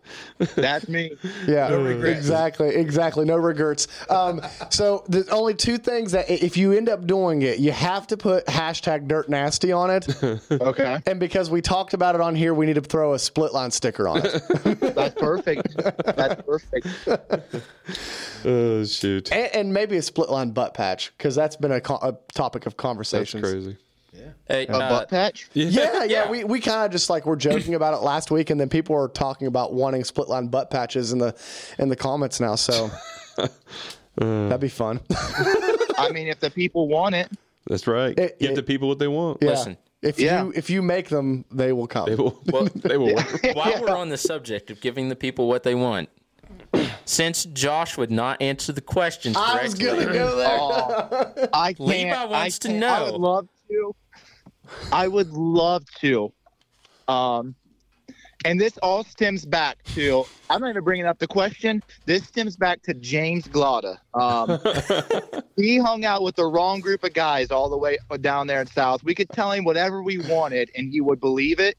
That's 0.55 0.87
me. 0.87 1.11
Yeah, 1.45 1.73
exactly, 1.75 2.69
exactly. 2.75 3.25
No 3.25 3.35
regrets. 3.37 3.87
Um, 4.09 4.41
so 4.69 5.03
there's 5.07 5.27
only 5.29 5.53
two 5.53 5.77
things 5.77 6.13
that 6.13 6.29
if 6.29 6.55
you 6.55 6.71
end 6.71 6.87
up 6.89 7.05
doing 7.05 7.41
it, 7.41 7.59
you 7.59 7.71
have 7.71 8.07
to 8.07 8.17
put 8.17 8.45
hashtag 8.45 9.07
dirt 9.07 9.29
nasty 9.29 9.71
on 9.71 9.89
it. 9.91 10.07
Okay. 10.69 11.01
And 11.05 11.19
because 11.19 11.49
we 11.49 11.61
talked 11.61 11.93
about 11.93 12.15
it 12.15 12.21
on 12.21 12.35
here, 12.35 12.53
we 12.53 12.65
need 12.65 12.75
to 12.75 12.81
throw 12.81 13.13
a 13.13 13.19
split 13.19 13.53
line 13.53 13.71
sticker 13.71 14.07
on 14.07 14.21
it. 14.23 14.41
That's 14.95 15.15
perfect. 15.19 15.75
That's 16.05 16.41
perfect. 16.41 16.87
Oh 18.45 18.85
shoot. 18.85 19.31
and, 19.33 19.53
and 19.53 19.73
maybe 19.73 19.97
a 19.97 20.01
split 20.01 20.29
line 20.29 20.51
butt 20.51 20.73
patch 20.73 21.11
because 21.17 21.35
that's 21.35 21.57
been 21.57 21.73
a, 21.73 21.81
co- 21.81 21.99
a 22.01 22.15
topic 22.33 22.65
of 22.65 22.77
conversation. 22.77 23.41
That's 23.41 23.51
conversations. 23.51 23.81
Crazy. 24.11 24.25
Hey, 24.47 24.65
A 24.67 24.71
uh, 24.73 24.89
butt 24.89 25.09
patch? 25.09 25.49
Yeah, 25.53 26.03
yeah, 26.03 26.29
We, 26.29 26.43
we 26.43 26.59
kind 26.59 26.85
of 26.85 26.91
just 26.91 27.09
like 27.09 27.25
were 27.25 27.35
joking 27.35 27.75
about 27.75 27.93
it 27.93 27.97
last 28.03 28.31
week, 28.31 28.49
and 28.49 28.59
then 28.59 28.69
people 28.69 28.95
were 28.95 29.07
talking 29.09 29.47
about 29.47 29.73
wanting 29.73 30.03
split 30.03 30.27
line 30.29 30.47
butt 30.47 30.69
patches 30.71 31.11
in 31.11 31.19
the 31.19 31.35
in 31.77 31.89
the 31.89 31.95
comments 31.95 32.39
now. 32.39 32.55
So 32.55 32.89
that'd 34.15 34.59
be 34.59 34.69
fun. 34.69 34.99
I 35.97 36.09
mean, 36.13 36.27
if 36.27 36.39
the 36.39 36.49
people 36.51 36.87
want 36.87 37.15
it, 37.15 37.29
That's 37.67 37.87
right. 37.87 38.17
It- 38.17 38.39
Give 38.39 38.51
it- 38.51 38.55
the 38.55 38.63
people 38.63 38.87
what 38.87 38.99
they 38.99 39.07
want. 39.07 39.39
Yeah. 39.41 39.49
Listen. 39.51 39.77
If 40.01 40.17
Yeah. 40.17 40.43
you 40.45 40.53
if 40.55 40.69
you 40.69 40.81
make 40.81 41.09
them, 41.09 41.43
they 41.51 41.73
will 41.73 41.87
come. 41.87 42.05
They 42.07 42.15
will. 42.15 42.39
they 42.75 42.95
will. 42.97 43.19
While 43.53 43.81
we're 43.81 43.89
on 43.95 44.07
the 44.07 44.17
subject 44.17 44.71
of 44.71 44.79
giving 44.79 45.09
the 45.09 45.15
people 45.15 45.47
what 45.49 45.63
they 45.63 45.75
want, 45.75 46.07
since 47.03 47.43
Josh 47.45 47.97
would 47.97 48.09
not 48.09 48.41
answer 48.41 48.71
the 48.71 48.79
questions 48.79 49.35
I 49.37 49.61
was 49.61 49.73
gonna 49.73 50.05
go 50.05 50.37
there. 50.37 51.49
I 51.53 51.73
can't. 51.73 51.79
Levi 51.89 52.11
I 52.15 52.25
wants 52.25 52.59
to 52.59 52.69
can't- 52.69 52.79
know. 52.79 52.87
I 52.87 53.11
would 53.11 53.19
love 53.19 53.47
to. 53.69 53.95
I 54.91 55.07
would 55.07 55.31
love 55.31 55.85
to. 56.01 56.31
Um, 57.07 57.55
and 58.45 58.59
this 58.59 58.77
all 58.77 59.03
stems 59.03 59.45
back 59.45 59.83
to 59.95 60.25
I'm 60.49 60.61
not 60.61 60.69
even 60.69 60.83
bringing 60.83 61.05
up 61.05 61.19
the 61.19 61.27
question. 61.27 61.83
This 62.05 62.23
stems 62.23 62.55
back 62.55 62.81
to 62.83 62.93
James 62.93 63.47
Glada. 63.47 63.97
Um, 64.13 64.59
he 65.57 65.77
hung 65.77 66.05
out 66.05 66.23
with 66.23 66.35
the 66.35 66.45
wrong 66.45 66.79
group 66.79 67.03
of 67.03 67.13
guys 67.13 67.51
all 67.51 67.69
the 67.69 67.77
way 67.77 67.97
down 68.21 68.47
there 68.47 68.61
in 68.61 68.67
South. 68.67 69.03
We 69.03 69.13
could 69.13 69.29
tell 69.29 69.51
him 69.51 69.65
whatever 69.65 70.01
we 70.01 70.19
wanted, 70.19 70.71
and 70.75 70.89
he 70.89 71.01
would 71.01 71.19
believe 71.19 71.59
it. 71.59 71.77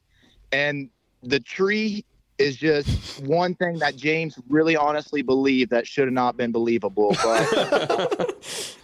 And 0.51 0.89
the 1.23 1.39
tree 1.39 2.05
is 2.37 2.57
just 2.57 3.21
one 3.23 3.55
thing 3.55 3.79
that 3.79 3.95
James 3.95 4.37
really 4.49 4.75
honestly 4.75 5.21
believed 5.21 5.71
that 5.71 5.87
should 5.87 6.05
have 6.05 6.13
not 6.13 6.37
been 6.37 6.51
believable. 6.51 7.15
But 7.23 8.77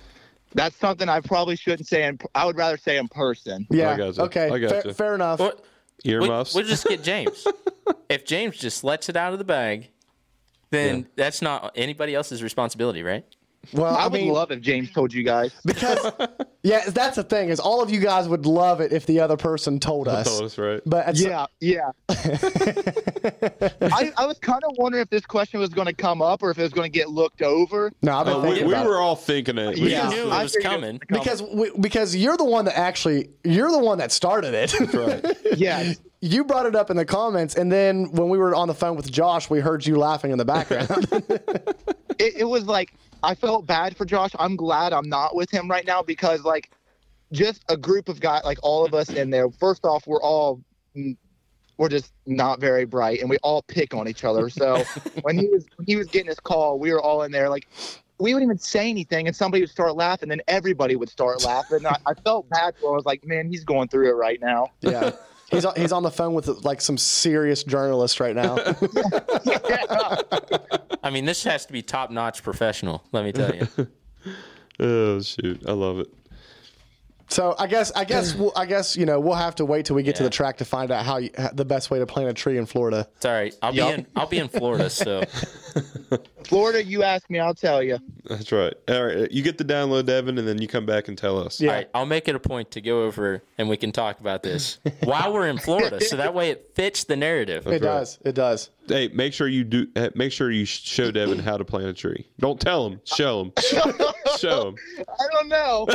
that's 0.54 0.76
something 0.78 1.10
I 1.10 1.20
probably 1.22 1.56
shouldn't 1.56 1.88
say. 1.88 2.04
In, 2.06 2.20
I 2.36 2.46
would 2.46 2.58
rather 2.58 2.78
say 2.78 2.98
in 2.98 3.08
person. 3.08 3.68
Yeah. 3.70 3.92
I 3.92 3.98
gotcha. 3.98 4.22
Okay. 4.24 4.46
I 4.48 4.50
Fair, 4.50 4.60
gotcha. 4.60 4.94
fair 4.94 5.16
enough. 5.16 5.40
What- 5.40 5.64
we, 6.06 6.12
Earmuffs. 6.12 6.54
we'll 6.54 6.66
just 6.66 6.86
get 6.86 7.04
James. 7.04 7.48
if 8.10 8.26
James 8.26 8.58
just 8.58 8.84
lets 8.84 9.10
it 9.10 9.16
out 9.16 9.34
of 9.34 9.40
the 9.40 9.46
bag, 9.46 9.90
then 10.70 11.08
that's 11.16 11.42
not 11.42 11.72
anybody 11.76 12.14
else's 12.14 12.44
responsibility, 12.44 13.02
right? 13.04 13.26
Well, 13.74 13.94
I, 13.96 14.04
I, 14.04 14.08
would 14.08 14.14
mean, 14.22 14.32
love 14.32 14.52
if 14.52 14.62
James 14.62 14.92
told 14.92 15.14
you 15.14 15.24
guys. 15.24 15.52
because 15.66 16.12
yeah, 16.64 16.90
that's 16.90 17.16
the 17.18 17.24
thing 17.24 17.50
is 17.50 17.60
all 17.60 17.82
of 17.82 17.90
you 17.92 18.00
guys 18.00 18.28
would 18.30 18.46
love 18.46 18.80
it 18.82 18.94
if 18.94 19.06
the 19.06 19.20
other 19.20 19.38
person 19.38 19.80
told 19.80 20.08
us. 20.08 20.28
Told 20.28 20.44
us 20.44 20.58
right. 20.58 20.82
But 20.86 21.10
it's, 21.10 21.22
Yeah, 21.22 21.46
yeah. 21.60 21.92
I, 23.82 24.12
I 24.18 24.26
was 24.26 24.38
kind 24.40 24.64
of 24.64 24.78
wondering 24.78 25.02
if 25.02 25.10
this 25.10 25.26
question 25.26 25.60
was 25.60 25.70
going 25.70 25.88
to 25.88 25.94
come 25.94 26.22
up 26.22 26.44
or 26.44 26.52
if 26.52 26.60
it 26.60 26.64
was 26.64 26.74
going 26.74 26.92
to 26.92 26.98
get 26.98 27.10
looked 27.10 27.42
over. 27.42 27.92
no, 28.02 28.18
I've 28.18 28.26
been 28.26 28.36
Oh, 28.36 28.42
we, 28.42 28.48
thinking 28.50 28.68
we 28.68 28.74
about 28.74 28.86
it. 28.86 28.90
were 28.90 28.98
all 28.98 29.16
thinking 29.16 29.58
it. 29.58 29.80
We 29.80 29.92
Yeah, 29.92 30.10
knew 30.10 30.24
it 30.24 30.28
was 30.28 30.54
figured 30.56 30.74
it 30.74 30.76
coming. 30.76 31.02
because 31.10 31.42
we, 31.42 31.72
because 31.80 32.16
you're 32.16 32.38
the 32.38 32.46
one 32.46 32.66
that 32.66 32.78
actually 32.78 33.30
you're 33.44 33.72
the 33.72 33.80
one 33.80 33.98
that 34.00 34.12
started 34.12 34.54
it. 34.54 34.74
right. 34.94 35.26
Yeah, 35.58 35.94
you 36.22 36.44
brought 36.44 36.66
it 36.68 36.76
up 36.76 36.92
in 36.92 36.98
the 36.98 37.06
comments, 37.06 37.56
and 37.56 37.72
then 37.72 38.12
when 38.12 38.30
we 38.30 38.38
were 38.38 38.54
on 38.54 38.68
the 38.68 38.74
phone 38.76 38.96
with 38.96 39.12
Josh, 39.12 39.50
we 39.50 39.60
heard 39.60 39.86
you 39.86 39.98
laughing 39.98 40.32
in 40.32 40.38
the 40.38 40.46
background. 40.46 41.08
it, 42.20 42.36
it 42.38 42.44
was 42.48 42.66
like 42.66 42.94
I 43.28 43.36
felt 43.36 43.68
bad 43.68 43.98
for 43.98 44.06
Josh. 44.06 44.32
I'm 44.40 44.56
glad 44.56 44.94
I'm 44.94 45.10
not 45.10 45.36
with 45.36 45.52
him 45.52 45.70
right 45.70 45.86
now 45.86 46.02
because 46.02 46.46
like 46.46 46.72
just 47.34 47.62
a 47.68 47.76
group 47.76 48.08
of 48.08 48.22
guys, 48.22 48.44
like 48.46 48.58
all 48.64 48.86
of 48.86 48.94
us 48.94 49.10
in 49.10 49.30
there. 49.30 49.52
First 49.52 49.84
off, 49.84 50.08
we're 50.08 50.22
all 50.22 50.62
mm, 50.96 51.18
we're 51.78 51.90
just 51.90 52.14
not 52.26 52.62
very 52.62 52.86
bright, 52.86 53.20
and 53.20 53.30
we 53.30 53.36
all 53.44 53.64
pick 53.64 53.94
on 53.94 54.08
each 54.08 54.24
other. 54.24 54.50
So 54.50 54.86
when 55.24 55.38
he 55.38 55.50
was 55.50 55.66
when 55.76 55.86
he 55.86 55.98
was 55.98 56.08
getting 56.08 56.30
his 56.30 56.40
call, 56.40 56.80
we 56.80 56.92
were 56.94 57.02
all 57.02 57.24
in 57.24 57.32
there 57.32 57.50
like. 57.50 57.68
We 58.20 58.34
wouldn't 58.34 58.50
even 58.50 58.58
say 58.58 58.90
anything, 58.90 59.28
and 59.28 59.36
somebody 59.36 59.62
would 59.62 59.70
start 59.70 59.96
laughing, 59.96 60.32
and 60.32 60.40
then 60.40 60.42
everybody 60.48 60.96
would 60.96 61.10
start 61.10 61.44
laughing. 61.44 61.86
I, 61.86 61.98
I 62.08 62.14
felt 62.24 62.50
bad 62.50 62.74
for 62.80 62.90
him. 62.90 62.94
I 62.94 62.96
was 62.96 63.06
like, 63.06 63.24
"Man, 63.24 63.48
he's 63.48 63.64
going 63.64 63.90
through 63.90 64.10
it 64.10 64.14
right 64.14 64.42
now." 64.42 64.72
yeah, 64.82 65.12
he's 65.52 65.66
on, 65.66 65.74
he's 65.76 65.92
on 65.92 66.04
the 66.04 66.12
phone 66.12 66.34
with 66.34 66.48
like 66.66 66.82
some 66.82 66.98
serious 66.98 67.64
journalist 67.64 68.20
right 68.20 68.36
now. 68.36 68.58
I 71.04 71.10
mean, 71.12 71.26
this 71.26 71.44
has 71.44 71.66
to 71.66 71.74
be 71.74 71.82
top 71.82 72.12
notch 72.12 72.44
professional, 72.44 73.04
let 73.12 73.26
me 73.26 73.32
tell 73.32 73.56
you. 73.56 73.68
Oh 74.80 75.20
shoot. 75.22 75.64
I 75.68 75.72
love 75.72 76.00
it. 76.00 76.08
So 77.30 77.56
I 77.60 77.68
guess 77.68 77.92
I 77.92 78.06
guess 78.06 78.36
we'll, 78.36 78.54
I 78.56 78.66
guess 78.66 78.96
you 78.96 79.06
know 79.06 79.20
we'll 79.20 79.36
have 79.36 79.56
to 79.56 79.66
wait 79.66 79.86
till 79.86 79.96
we 79.96 80.04
get 80.04 80.16
to 80.18 80.24
the 80.24 80.30
track 80.30 80.58
to 80.58 80.66
find 80.66 80.92
out 80.92 81.06
how 81.06 81.18
you, 81.18 81.30
the 81.54 81.66
best 81.66 81.92
way 81.92 82.00
to 82.00 82.06
plant 82.06 82.30
a 82.30 82.34
tree 82.34 82.58
in 82.58 82.66
Florida. 82.66 83.08
It's 83.18 83.26
all 83.26 83.34
right. 83.34 83.54
I'll 83.62 83.74
Yup. 83.74 83.88
be 83.88 83.94
in. 83.94 84.08
I'll 84.16 84.28
be 84.28 84.38
in 84.40 84.48
Florida. 84.48 84.90
So 84.98 85.22
Florida, 86.46 86.84
you 86.84 87.04
ask 87.04 87.30
me, 87.30 87.40
I'll 87.40 87.54
tell 87.54 87.84
you. 87.84 88.00
That's 88.26 88.52
right. 88.52 88.74
All 88.88 89.06
right, 89.06 89.32
you 89.32 89.44
get 89.44 89.58
the 89.58 89.64
download, 89.66 90.06
Devin, 90.06 90.38
and 90.38 90.48
then 90.48 90.60
you 90.60 90.68
come 90.68 90.86
back 90.86 91.08
and 91.08 91.18
tell 91.18 91.38
us. 91.38 91.62
All 91.62 91.68
right, 91.68 91.90
I'll 91.94 92.06
make 92.06 92.28
it 92.28 92.36
a 92.36 92.40
point 92.40 92.72
to 92.72 92.82
go 92.82 93.04
over 93.04 93.44
and 93.58 93.70
we 93.70 93.78
can 93.78 93.92
talk 93.92 94.20
about 94.20 94.44
this 94.44 94.80
while 95.04 95.32
we're 95.34 95.48
in 95.48 95.58
Florida, 95.58 96.02
so 96.02 96.16
that 96.18 96.34
way 96.34 96.50
it 96.50 96.72
fits 96.74 97.04
the 97.04 97.16
narrative. 97.16 97.64
That's 97.66 97.84
right. 97.84 98.18
It 98.28 98.34
does. 98.34 98.70
Hey, 98.88 99.10
make 99.10 99.34
sure 99.34 99.48
you 99.48 99.64
do. 99.64 99.88
Make 100.16 100.32
sure 100.32 100.50
you 100.50 100.66
show 100.66 101.12
Devin 101.12 101.40
how 101.40 101.58
to 101.58 101.66
plant 101.66 101.88
a 101.88 101.94
tree. 101.94 102.26
Don't 102.40 102.60
tell 102.60 102.88
him. 102.88 103.02
Show 103.04 103.42
him. 103.42 103.52
show 104.38 104.70
him. 104.70 104.76
I 104.98 105.28
don't 105.34 105.50
know. 105.50 105.88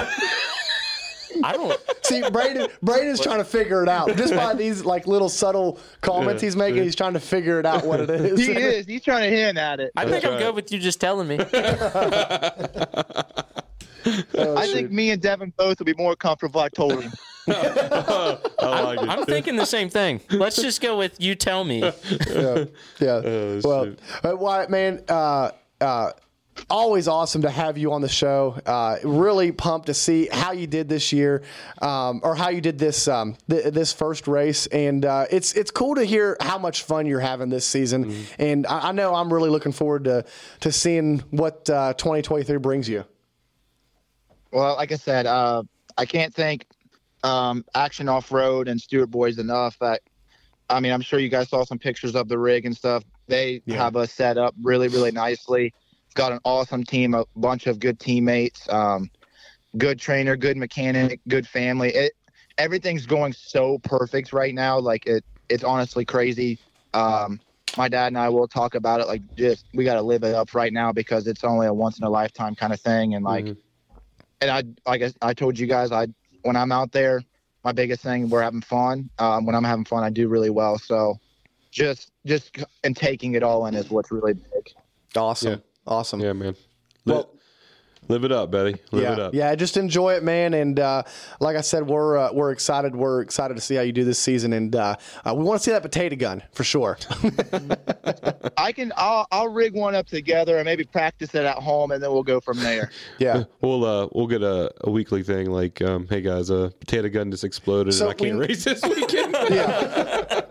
I 1.44 1.52
don't 1.52 1.80
see. 2.02 2.22
Braden 2.30 2.68
Braden's 2.82 3.20
trying 3.20 3.38
to 3.38 3.44
figure 3.44 3.82
it 3.82 3.88
out 3.88 4.16
just 4.16 4.34
by 4.34 4.54
these 4.62 4.84
like 4.84 5.06
little 5.06 5.28
subtle 5.28 5.78
comments 6.00 6.42
Yeah, 6.42 6.46
he's 6.46 6.56
making. 6.56 6.76
yeah. 6.78 6.82
He's 6.84 6.96
trying 6.96 7.14
to 7.14 7.20
figure 7.20 7.58
it 7.60 7.66
out 7.66 7.84
what 7.84 8.00
it 8.00 8.10
is. 8.10 8.38
he 8.38 8.52
is. 8.52 8.86
He's 8.86 9.02
trying 9.02 9.30
to 9.30 9.36
hint 9.36 9.58
at 9.58 9.80
it. 9.80 9.92
I 9.96 10.06
think 10.08 10.24
I'm 10.24 10.38
good 10.38 10.54
with 10.54 10.70
you 10.72 10.78
just 10.78 11.00
telling 11.00 11.28
me. 11.28 11.38
Oh, 14.34 14.56
I 14.56 14.66
think 14.66 14.90
me 14.90 15.10
and 15.10 15.22
Devin 15.22 15.52
both 15.56 15.78
will 15.78 15.84
be 15.86 15.94
more 15.94 16.16
comfortable. 16.16 16.60
if 16.60 16.64
I 16.64 16.68
told 16.70 17.00
him. 17.04 17.12
I 17.46 18.82
like 18.82 18.98
I'm 19.00 19.24
thinking 19.24 19.54
the 19.56 19.64
same 19.64 19.88
thing. 19.88 20.20
Let's 20.30 20.56
just 20.56 20.80
go 20.80 20.98
with 20.98 21.20
you 21.20 21.34
tell 21.36 21.62
me. 21.64 21.80
yeah, 21.80 22.64
yeah. 22.98 23.60
well, 23.62 23.94
uh, 24.24 24.36
Wyatt, 24.36 24.70
man, 24.70 25.04
uh, 25.08 25.50
uh, 25.80 26.10
always 26.70 27.08
awesome 27.08 27.42
to 27.42 27.50
have 27.50 27.76
you 27.78 27.92
on 27.92 28.00
the 28.00 28.08
show. 28.08 28.58
Uh, 28.66 28.96
really 29.04 29.52
pumped 29.52 29.86
to 29.86 29.94
see 29.94 30.28
how 30.30 30.52
you 30.52 30.66
did 30.66 30.88
this 30.88 31.12
year, 31.12 31.42
um, 31.80 32.20
or 32.22 32.34
how 32.34 32.48
you 32.50 32.60
did 32.60 32.78
this 32.78 33.08
um, 33.08 33.36
th- 33.48 33.72
this 33.72 33.92
first 33.92 34.28
race, 34.28 34.66
and 34.66 35.04
uh, 35.04 35.26
it's 35.30 35.54
it's 35.54 35.70
cool 35.70 35.94
to 35.94 36.04
hear 36.04 36.36
how 36.40 36.58
much 36.58 36.82
fun 36.82 37.06
you're 37.06 37.20
having 37.20 37.48
this 37.48 37.66
season. 37.66 38.26
And 38.38 38.66
I, 38.66 38.88
I 38.88 38.92
know 38.92 39.14
I'm 39.14 39.32
really 39.32 39.50
looking 39.50 39.72
forward 39.72 40.04
to 40.04 40.24
to 40.60 40.72
seeing 40.72 41.18
what 41.30 41.68
uh, 41.70 41.94
2023 41.94 42.58
brings 42.58 42.88
you. 42.88 43.04
Well, 44.50 44.76
like 44.76 44.92
I 44.92 44.96
said, 44.96 45.26
uh, 45.26 45.62
I 45.96 46.04
can't 46.04 46.34
thank 46.34 46.66
um, 47.24 47.64
Action 47.74 48.08
Off 48.08 48.30
Road 48.32 48.68
and 48.68 48.80
Stewart 48.80 49.10
Boys 49.10 49.38
enough. 49.38 49.78
That 49.78 50.02
I 50.68 50.80
mean, 50.80 50.92
I'm 50.92 51.00
sure 51.02 51.18
you 51.18 51.28
guys 51.28 51.48
saw 51.48 51.64
some 51.64 51.78
pictures 51.78 52.14
of 52.14 52.28
the 52.28 52.38
rig 52.38 52.66
and 52.66 52.76
stuff. 52.76 53.04
They 53.28 53.62
Yeah. 53.66 53.76
have 53.76 53.96
us 53.96 54.12
set 54.12 54.36
up 54.36 54.54
really, 54.62 54.88
really 54.88 55.10
nicely. 55.12 55.72
Got 56.14 56.32
an 56.32 56.40
awesome 56.44 56.84
team, 56.84 57.14
a 57.14 57.24
bunch 57.36 57.66
of 57.66 57.78
good 57.78 57.98
teammates, 57.98 58.68
um, 58.68 59.10
good 59.78 59.98
trainer, 59.98 60.36
good 60.36 60.56
mechanic, 60.56 61.20
good 61.28 61.46
family. 61.46 61.94
It 61.94 62.12
everything's 62.58 63.06
going 63.06 63.32
so 63.32 63.78
perfect 63.78 64.32
right 64.32 64.54
now. 64.54 64.78
Like 64.78 65.06
it, 65.06 65.24
it's 65.48 65.64
honestly 65.64 66.04
crazy. 66.04 66.58
Um, 66.94 67.40
my 67.76 67.88
dad 67.88 68.08
and 68.08 68.18
I 68.18 68.28
will 68.28 68.48
talk 68.48 68.74
about 68.74 69.00
it. 69.00 69.06
Like, 69.06 69.22
just 69.36 69.66
we 69.74 69.84
got 69.84 69.94
to 69.94 70.02
live 70.02 70.24
it 70.24 70.34
up 70.34 70.54
right 70.54 70.72
now 70.72 70.92
because 70.92 71.26
it's 71.26 71.44
only 71.44 71.66
a 71.66 71.72
once 71.72 71.98
in 71.98 72.04
a 72.04 72.10
lifetime 72.10 72.54
kind 72.54 72.72
of 72.72 72.80
thing. 72.80 73.14
And 73.14 73.24
like, 73.24 73.46
and 74.40 74.50
I, 74.50 74.62
like 74.86 75.02
I, 75.02 75.12
I 75.22 75.34
told 75.34 75.58
you 75.58 75.66
guys, 75.66 75.92
I 75.92 76.08
when 76.42 76.56
I'm 76.56 76.72
out 76.72 76.92
there, 76.92 77.22
my 77.64 77.72
biggest 77.72 78.02
thing 78.02 78.28
we're 78.28 78.42
having 78.42 78.60
fun. 78.60 79.08
Um, 79.18 79.46
when 79.46 79.54
I'm 79.54 79.64
having 79.64 79.84
fun, 79.84 80.04
I 80.04 80.10
do 80.10 80.28
really 80.28 80.50
well. 80.50 80.78
So, 80.78 81.18
just 81.70 82.10
just 82.26 82.56
and 82.84 82.96
taking 82.96 83.34
it 83.34 83.42
all 83.42 83.66
in 83.66 83.74
is 83.74 83.90
what's 83.90 84.10
really 84.10 84.34
big. 84.34 84.72
Awesome, 85.16 85.62
awesome. 85.86 86.20
Yeah, 86.20 86.32
man. 86.32 86.54
Live, 87.04 87.24
live 88.08 88.24
it 88.24 88.32
up, 88.32 88.50
Betty. 88.50 88.76
Live 88.92 89.02
yeah, 89.02 89.12
it 89.12 89.18
up. 89.18 89.34
yeah. 89.34 89.54
Just 89.54 89.76
enjoy 89.76 90.14
it, 90.14 90.22
man. 90.22 90.54
And 90.54 90.78
uh, 90.78 91.02
like 91.40 91.56
I 91.56 91.60
said, 91.62 91.86
we're 91.86 92.16
uh, 92.16 92.32
we're 92.32 92.52
excited. 92.52 92.94
We're 92.94 93.22
excited 93.22 93.54
to 93.54 93.60
see 93.60 93.74
how 93.74 93.82
you 93.82 93.92
do 93.92 94.04
this 94.04 94.18
season, 94.18 94.52
and 94.52 94.74
uh, 94.76 94.96
uh, 95.24 95.34
we 95.34 95.42
want 95.44 95.60
to 95.60 95.64
see 95.64 95.70
that 95.72 95.82
potato 95.82 96.14
gun 96.16 96.42
for 96.52 96.62
sure. 96.64 96.98
I 98.56 98.70
can, 98.72 98.92
I'll, 98.96 99.26
I'll 99.32 99.48
rig 99.48 99.74
one 99.74 99.94
up 99.94 100.06
together 100.06 100.56
and 100.58 100.64
maybe 100.64 100.84
practice 100.84 101.34
it 101.34 101.44
at 101.44 101.56
home, 101.58 101.90
and 101.90 102.02
then 102.02 102.12
we'll 102.12 102.22
go 102.22 102.40
from 102.40 102.58
there. 102.60 102.90
Yeah. 103.18 103.44
We'll 103.60 103.84
uh 103.84 104.08
we'll 104.12 104.26
get 104.26 104.42
a, 104.42 104.72
a 104.82 104.90
weekly 104.90 105.22
thing 105.22 105.50
like 105.50 105.80
um 105.82 106.06
hey 106.08 106.20
guys 106.20 106.50
a 106.50 106.72
potato 106.80 107.08
gun 107.08 107.30
just 107.30 107.44
exploded 107.44 107.94
So 107.94 108.06
and 108.08 108.10
I 108.10 108.14
can't 108.14 108.38
we- 108.38 108.46
race 108.46 108.64
this 108.64 108.82
weekend. 108.82 109.32
W- 109.32 110.42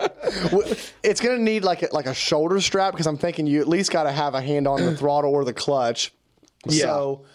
it's 1.04 1.22
gonna 1.22 1.40
need 1.40 1.64
like 1.64 1.84
a, 1.84 1.90
like 1.92 2.06
a 2.06 2.14
shoulder 2.14 2.60
strap 2.62 2.94
because 2.94 3.08
I'm 3.08 3.18
thinking 3.18 3.48
you 3.48 3.62
at 3.62 3.68
least 3.68 3.92
got 3.92 4.04
to 4.04 4.12
have 4.12 4.36
a 4.36 4.42
hand 4.42 4.68
on 4.68 4.82
the 4.82 4.96
throttle 4.96 5.32
or 5.32 5.44
the 5.44 5.54
clutch. 5.54 6.14
Yeah. 6.66 6.86
So, 6.86 7.26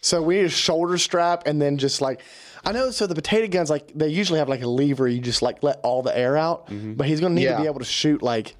so 0.00 0.22
we 0.22 0.36
need 0.36 0.46
a 0.46 0.48
shoulder 0.48 0.98
strap 0.98 1.46
and 1.46 1.60
then 1.60 1.78
just 1.78 2.00
like. 2.00 2.20
I 2.64 2.72
know. 2.72 2.90
So 2.90 3.06
the 3.06 3.14
potato 3.14 3.46
guns, 3.46 3.70
like 3.70 3.92
they 3.94 4.08
usually 4.08 4.40
have 4.40 4.48
like 4.48 4.62
a 4.62 4.66
lever. 4.66 5.06
You 5.06 5.20
just 5.20 5.40
like 5.40 5.62
let 5.62 5.78
all 5.84 6.02
the 6.02 6.16
air 6.16 6.36
out. 6.36 6.66
Mm-hmm. 6.66 6.94
But 6.94 7.06
he's 7.06 7.20
gonna 7.20 7.36
need 7.36 7.46
to 7.46 7.58
be 7.58 7.66
able 7.66 7.78
to 7.78 7.84
shoot 7.84 8.22
like, 8.22 8.56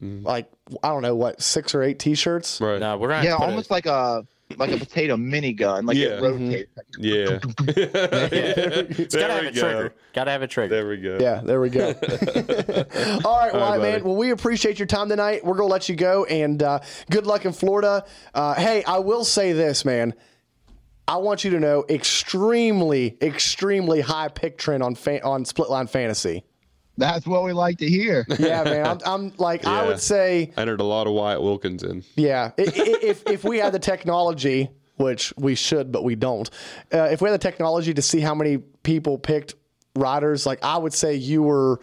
mm-hmm. 0.00 0.26
like 0.26 0.50
I 0.82 0.88
don't 0.88 1.02
know 1.02 1.14
what 1.14 1.42
six 1.42 1.74
or 1.74 1.82
eight 1.82 1.98
t-shirts. 1.98 2.58
Right. 2.62 2.80
No, 2.80 2.96
we're 2.96 3.08
gonna 3.08 3.24
Yeah, 3.24 3.34
almost 3.34 3.70
like 3.70 3.84
a 3.84 4.26
like 4.56 4.70
a 4.72 4.76
potato 4.84 5.16
minigun, 5.16 5.86
like 5.86 5.96
Yeah. 5.96 6.08
it 6.08 6.22
rotates. 6.22 6.70
Yeah. 6.98 7.38
It's 9.00 9.14
gotta 9.14 9.32
have 9.34 9.44
a 9.44 9.52
trigger. 9.52 9.94
Gotta 10.12 10.30
have 10.30 10.42
a 10.42 10.46
trigger. 10.46 10.74
There 10.74 10.88
we 10.88 10.96
go. 10.98 11.18
Yeah, 11.20 11.40
there 11.44 11.60
we 11.60 11.70
go. 11.70 11.86
All 11.94 11.94
right, 11.94 13.24
All 13.24 13.38
right, 13.40 13.54
Wyatt, 13.54 13.82
man. 13.82 14.04
Well, 14.04 14.16
we 14.16 14.30
appreciate 14.30 14.78
your 14.78 14.86
time 14.86 15.08
tonight. 15.08 15.44
We're 15.44 15.54
gonna 15.56 15.68
let 15.68 15.88
you 15.88 15.96
go, 15.96 16.24
and 16.24 16.62
uh, 16.62 16.80
good 17.10 17.26
luck 17.26 17.44
in 17.44 17.52
Florida. 17.52 18.04
Uh, 18.34 18.54
hey, 18.54 18.82
I 18.84 18.98
will 18.98 19.24
say 19.24 19.52
this, 19.52 19.84
man. 19.84 20.14
I 21.08 21.16
want 21.16 21.42
you 21.44 21.50
to 21.52 21.60
know 21.60 21.84
extremely, 21.88 23.16
extremely 23.20 24.00
high 24.00 24.28
pick 24.28 24.58
trend 24.58 24.82
on 24.82 24.94
fa- 24.94 25.24
on 25.24 25.44
split 25.44 25.68
line 25.70 25.86
fantasy. 25.88 26.44
That's 26.96 27.26
what 27.26 27.44
we 27.44 27.52
like 27.52 27.78
to 27.78 27.88
hear. 27.88 28.26
Yeah, 28.38 28.62
man. 28.64 28.86
I'm, 28.86 28.98
I'm 29.06 29.32
like 29.38 29.64
I 29.66 29.86
would 29.86 30.00
say, 30.00 30.52
I 30.56 30.60
entered 30.62 30.80
a 30.80 30.84
lot 30.84 31.06
of 31.06 31.12
Wyatt 31.14 31.42
Wilkinson. 31.42 32.04
yeah. 32.16 32.50
i- 32.58 32.62
i- 32.62 32.98
If 33.02 33.22
if 33.26 33.44
we 33.44 33.58
had 33.58 33.72
the 33.72 33.78
technology, 33.78 34.68
which 34.96 35.32
we 35.38 35.54
should, 35.54 35.92
but 35.92 36.04
we 36.04 36.14
don't. 36.14 36.50
Uh, 36.92 37.04
if 37.10 37.22
we 37.22 37.30
had 37.30 37.34
the 37.40 37.42
technology 37.42 37.94
to 37.94 38.02
see 38.02 38.20
how 38.20 38.34
many 38.34 38.58
people 38.82 39.16
picked 39.18 39.54
riders, 39.96 40.44
like 40.46 40.58
I 40.62 40.76
would 40.76 40.92
say 40.92 41.14
you 41.14 41.42
were 41.42 41.80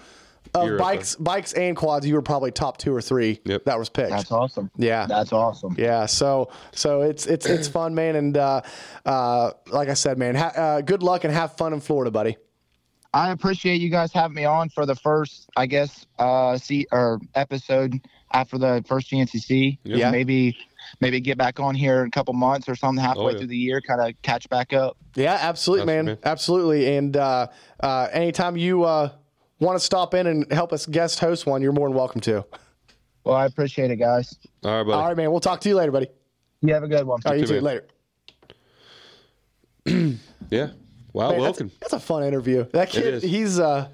of 0.54 0.66
You're 0.66 0.76
up 0.76 0.80
bikes, 0.82 1.16
bikes 1.16 1.54
and 1.54 1.76
quads. 1.76 2.08
You 2.08 2.14
were 2.16 2.22
probably 2.22 2.52
top 2.52 2.78
two 2.78 2.94
or 2.96 3.02
three 3.02 3.42
that 3.66 3.78
was 3.78 3.90
picked. 3.90 4.12
That's 4.12 4.32
awesome. 4.32 4.72
Yeah, 4.78 5.06
That's 5.06 5.34
awesome. 5.34 5.76
yeah. 5.78 6.06
So 6.06 6.52
so 6.74 7.02
it's 7.02 7.26
it's 7.28 7.46
it's 7.46 7.68
fun, 7.68 7.94
man. 7.96 8.16
And 8.16 8.38
uh, 8.38 8.62
uh, 9.06 9.52
like 9.72 9.90
I 9.90 9.94
said, 9.94 10.18
man, 10.18 10.36
ha- 10.36 10.54
uh, 10.56 10.82
good 10.82 11.04
luck 11.04 11.26
and 11.26 11.34
have 11.34 11.58
fun 11.58 11.74
in 11.74 11.80
Florida, 11.82 12.12
buddy. 12.12 12.38
I 13.14 13.32
appreciate 13.32 13.82
you 13.82 13.90
guys 13.90 14.12
having 14.14 14.36
me 14.36 14.46
on 14.46 14.70
for 14.70 14.86
the 14.86 14.96
first, 14.96 15.50
I 15.56 15.66
guess, 15.66 16.06
uh, 16.20 16.58
see 16.58 16.86
or 16.92 17.20
episode 17.36 18.00
after 18.34 18.58
the 18.58 18.84
first 18.88 19.10
GNCC. 19.10 19.80
Yeah. 19.84 20.12
Maybe, 20.12 20.56
maybe 21.00 21.20
get 21.20 21.38
back 21.38 21.60
on 21.60 21.74
here 21.74 22.02
in 22.02 22.08
a 22.08 22.12
couple 22.12 22.34
months 22.34 22.68
or 22.70 22.76
something 22.76 23.04
halfway 23.04 23.24
Oh, 23.24 23.30
yeah. 23.30 23.38
through 23.38 23.48
the 23.48 23.58
year, 23.58 23.82
kind 23.82 24.02
of 24.02 24.22
catch 24.22 24.48
back 24.50 24.74
up. 24.74 24.98
Yeah, 25.16 25.38
absolutely, 25.40 25.86
man. 25.88 26.10
Absolutely. 26.24 26.30
Absolutely. 26.86 26.98
And 26.98 27.18
uh, 27.18 27.48
uh, 27.80 28.08
anytime 28.12 28.58
you 28.58 28.84
uh, 28.84 29.10
want 29.60 29.78
to 29.80 29.84
stop 29.84 30.14
in 30.14 30.28
and 30.28 30.52
help 30.52 30.74
us 30.74 30.86
guest 30.86 31.20
host 31.20 31.46
one, 31.46 31.62
you're 31.62 31.72
more 31.74 31.88
than 31.88 31.98
welcome 31.98 32.22
to. 32.22 32.46
Well, 33.24 33.36
I 33.36 33.46
appreciate 33.46 33.90
it, 33.92 33.96
guys. 33.98 34.38
All 34.64 34.72
right, 34.78 34.84
buddy. 34.84 34.94
All 34.94 35.08
right, 35.08 35.18
man. 35.18 35.32
We'll 35.32 35.40
talk 35.40 35.60
to 35.62 35.70
you 35.70 35.76
later, 35.76 35.92
buddy. 35.92 36.08
You 36.62 36.74
have 36.74 36.84
a 36.84 36.88
good 36.88 37.06
one. 37.06 37.20
All 37.26 37.32
right, 37.32 37.40
you 37.40 37.46
too, 37.48 37.60
too. 37.60 37.62
man. 37.62 37.82
Later. 39.86 40.18
Yeah. 40.50 40.70
Wow, 41.14 41.32
Man, 41.32 41.42
that's, 41.42 41.60
Wilkins. 41.60 41.74
that's 41.80 41.94
a 41.94 42.00
fun 42.00 42.24
interview. 42.24 42.66
That 42.74 42.90
kid, 42.90 43.24
he's 43.24 43.60
uh, 43.60 43.88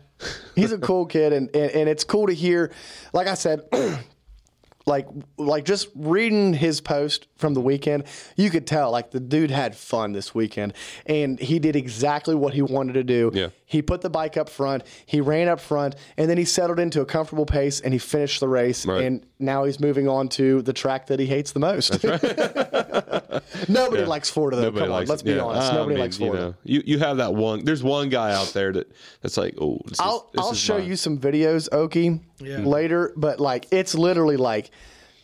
he's 0.56 0.72
a 0.72 0.78
cool 0.78 1.06
kid, 1.06 1.34
and, 1.34 1.50
and 1.56 1.72
and 1.72 1.90
it's 1.90 2.04
cool 2.04 2.28
to 2.28 2.34
hear. 2.34 2.72
Like 3.14 3.28
I 3.28 3.36
said, 3.36 3.62
like 4.86 5.08
like 5.38 5.66
just 5.66 5.90
reading 5.96 6.54
his 6.54 6.82
post 6.82 7.28
from 7.44 7.54
the 7.54 7.60
weekend, 7.62 8.06
you 8.38 8.50
could 8.50 8.66
tell 8.66 8.90
like 8.90 9.12
the 9.12 9.20
dude 9.20 9.52
had 9.52 9.76
fun 9.76 10.14
this 10.14 10.34
weekend, 10.34 10.72
and 11.06 11.38
he 11.40 11.60
did 11.60 11.76
exactly 11.76 12.34
what 12.36 12.54
he 12.54 12.62
wanted 12.62 12.94
to 12.94 13.04
do. 13.04 13.32
Yeah. 13.34 13.50
He 13.66 13.82
put 13.82 14.00
the 14.02 14.10
bike 14.10 14.38
up 14.38 14.48
front, 14.50 14.84
he 15.06 15.20
ran 15.20 15.50
up 15.50 15.60
front, 15.60 15.96
and 16.16 16.30
then 16.30 16.38
he 16.38 16.46
settled 16.46 16.80
into 16.80 17.02
a 17.02 17.06
comfortable 17.06 17.46
pace, 17.46 17.82
and 17.82 17.92
he 17.92 18.00
finished 18.00 18.40
the 18.40 18.48
race. 18.48 18.86
Right. 18.86 19.04
And 19.04 19.26
now 19.40 19.66
he's 19.66 19.80
moving 19.80 20.08
on 20.08 20.30
to 20.30 20.62
the 20.62 20.72
track 20.74 21.08
that 21.08 21.20
he 21.20 21.26
hates 21.26 21.52
the 21.52 21.60
most. 21.60 22.02
Nobody 23.68 24.02
Yeah. 24.04 24.08
likes 24.08 24.30
Florida, 24.30 24.58
though. 24.58 24.64
Nobody 24.64 24.86
Come 24.86 24.94
on, 24.94 25.06
let's 25.06 25.22
it. 25.22 25.26
be 25.26 25.32
Yeah. 25.32 25.42
honest. 25.44 25.72
I 25.72 25.76
Nobody 25.76 25.96
mean, 25.96 26.02
likes 26.04 26.20
you 26.20 26.26
Florida. 26.28 26.46
know, 26.50 26.56
You, 26.64 26.84
you 26.86 27.00
have 27.00 27.18
that 27.18 27.34
one. 27.34 27.66
There's 27.66 27.84
one 27.84 28.10
guy 28.10 28.32
out 28.34 28.54
there 28.54 28.72
that 28.74 28.92
that's 29.22 29.38
like, 29.38 29.56
oh, 29.60 29.80
this 29.88 30.00
I'll 30.00 30.30
this 30.34 30.44
I'll 30.46 30.52
is 30.52 30.58
show 30.60 30.78
mine. 30.78 30.88
you 30.88 30.96
some 30.96 31.18
videos, 31.18 31.70
Okie, 31.70 32.20
later. 32.66 33.12
But 33.18 33.40
like, 33.40 33.68
it's 33.72 33.96
literally 33.96 34.38
like, 34.38 34.72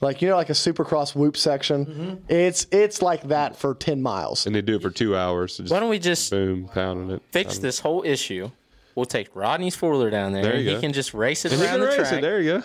like 0.02 0.22
you 0.22 0.30
know, 0.30 0.36
like 0.36 0.50
a 0.50 0.54
Supercross 0.54 1.16
whoop 1.16 1.36
section. 1.38 1.86
Mm-hmm. 1.86 2.16
It's 2.34 2.68
it's 2.72 3.02
like 3.02 3.24
that 3.30 3.56
for 3.56 3.76
ten 3.76 4.02
miles. 4.02 4.46
and 4.46 4.56
they 4.56 4.62
do 4.62 4.76
it 4.76 4.82
for 4.82 4.90
two 4.92 5.16
hours. 5.16 5.56
So 5.56 5.64
just 5.64 5.74
Why 5.74 5.80
don't 5.80 5.90
we 5.90 6.00
just 6.00 6.30
boom 6.32 6.70
pounding 6.74 7.12
it? 7.12 7.22
fix 7.32 7.58
Um, 7.58 7.62
this 7.64 7.80
whole 7.80 8.04
issue? 8.04 8.52
We'll 8.96 9.06
take 9.06 9.30
Rodney's 9.36 9.76
four 9.76 9.92
wheeler 9.92 10.10
down 10.10 10.34
there. 10.34 10.44
There 10.44 10.54
and 10.56 10.64
you 10.66 10.76
he 10.76 10.82
can 10.82 10.92
just 10.94 11.14
race 11.14 11.46
it 11.46 11.52
And 11.54 11.62
he 11.62 11.68
around 11.68 11.80
can 11.80 11.82
the 11.82 11.88
race 11.88 12.10
track. 12.10 12.14
it. 12.14 12.22
There 12.22 12.42
you 12.42 12.64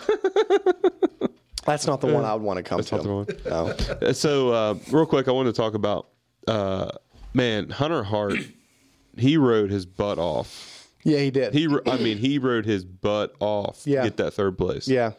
go. 1.21 1.27
That's 1.65 1.87
not 1.87 1.99
the 2.01 2.07
one 2.07 2.23
I 2.25 2.33
would 2.33 2.43
want 2.43 2.57
to 2.57 2.63
come 2.63 2.77
That's 2.77 2.89
to. 2.89 2.95
not 2.97 3.03
the 3.03 3.13
one. 3.13 3.97
No. 4.01 4.11
So, 4.11 4.49
uh, 4.51 4.75
real 4.91 5.05
quick, 5.07 5.27
I 5.27 5.31
want 5.31 5.47
to 5.47 5.53
talk 5.53 5.73
about, 5.73 6.09
uh, 6.47 6.91
man, 7.33 7.69
Hunter 7.71 8.03
Hart 8.03 8.35
he 9.17 9.37
rode 9.37 9.71
his 9.71 9.85
butt 9.85 10.19
off. 10.19 10.89
Yeah, 11.03 11.19
he 11.19 11.31
did. 11.31 11.53
He, 11.53 11.67
I 11.87 11.97
mean, 11.97 12.17
he 12.17 12.37
rode 12.37 12.65
his 12.65 12.83
butt 12.85 13.33
off 13.39 13.81
Yeah. 13.85 14.01
to 14.03 14.09
get 14.09 14.17
that 14.17 14.33
third 14.33 14.57
place. 14.57 14.87
Yeah. 14.87 15.11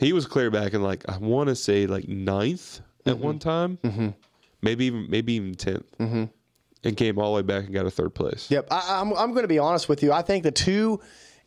He 0.00 0.12
was 0.12 0.26
clear 0.26 0.50
back 0.50 0.74
in 0.74 0.82
like 0.82 1.04
I 1.08 1.18
want 1.18 1.48
to 1.48 1.56
say 1.56 1.86
like 1.86 2.08
ninth 2.08 2.80
at 3.06 3.18
one 3.18 3.38
time, 3.38 3.78
mm-hmm. 3.82 4.08
maybe 4.62 4.86
even 4.86 5.06
maybe 5.08 5.34
even 5.34 5.54
10th 5.54 5.84
Mhm. 6.00 6.30
and 6.82 6.96
came 6.96 7.18
all 7.18 7.32
the 7.34 7.36
way 7.36 7.42
back 7.42 7.64
and 7.64 7.74
got 7.74 7.86
a 7.86 7.90
third 7.90 8.14
place. 8.14 8.50
Yep. 8.50 8.68
I, 8.70 9.00
I'm, 9.00 9.12
I'm 9.12 9.30
going 9.32 9.42
to 9.44 9.48
be 9.48 9.58
honest 9.58 9.88
with 9.88 10.02
you. 10.02 10.12
I 10.12 10.22
think 10.22 10.42
the 10.42 10.50
two, 10.50 11.00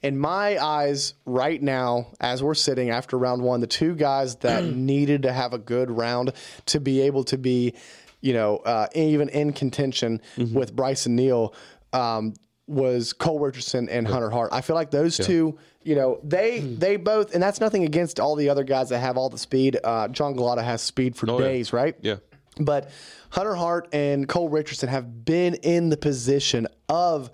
in 0.03 0.17
my 0.17 0.63
eyes, 0.63 1.15
right 1.25 1.61
now, 1.61 2.07
as 2.21 2.41
we're 2.43 2.53
sitting 2.53 2.89
after 2.91 3.17
round 3.17 3.41
one, 3.41 3.59
the 3.59 3.67
two 3.67 3.95
guys 3.95 4.35
that 4.37 4.63
needed 4.75 5.23
to 5.23 5.33
have 5.33 5.53
a 5.53 5.57
good 5.57 5.89
round 5.91 6.31
to 6.67 6.79
be 6.79 7.01
able 7.01 7.23
to 7.25 7.37
be, 7.37 7.73
you 8.21 8.33
know, 8.33 8.57
uh, 8.57 8.87
even 8.93 9.29
in 9.29 9.51
contention 9.53 10.21
with 10.37 10.75
Brycen 10.75 11.11
Neal. 11.11 11.53
Um, 11.93 12.33
was 12.68 13.14
Cole 13.14 13.39
Richardson 13.39 13.88
and 13.89 14.07
Hunter 14.07 14.30
Hart. 14.30 14.49
I 14.52 14.61
feel 14.61 14.76
like 14.76 14.91
those 14.91 15.18
Yeah. 15.18 15.26
two, 15.26 15.57
you 15.84 15.95
know, 15.95 16.19
they 16.23 16.60
they 16.60 16.98
both, 16.98 17.34
and 17.34 17.41
that's 17.41 17.61
nothing 17.61 17.84
against 17.84 18.19
all 18.19 18.35
the 18.35 18.49
other 18.49 18.64
guys 18.64 18.89
that 18.89 18.99
have 18.99 19.18
all 19.18 19.30
the 19.30 19.38
speed. 19.38 19.80
Uh, 19.84 20.07
John 20.10 20.35
Galata 20.35 20.61
has 20.64 20.81
speed 20.81 21.15
for 21.15 21.30
Oh, 21.31 21.39
yeah. 21.39 21.45
days, 21.48 21.72
right? 21.73 21.95
Yeah. 22.02 22.18
But 22.60 22.89
Hunter 23.30 23.56
Hart 23.56 23.88
and 23.94 24.27
Cole 24.27 24.49
Richardson 24.49 24.89
have 24.89 25.23
been 25.26 25.53
in 25.56 25.89
the 25.89 25.98
position 25.98 26.68
of 26.89 27.30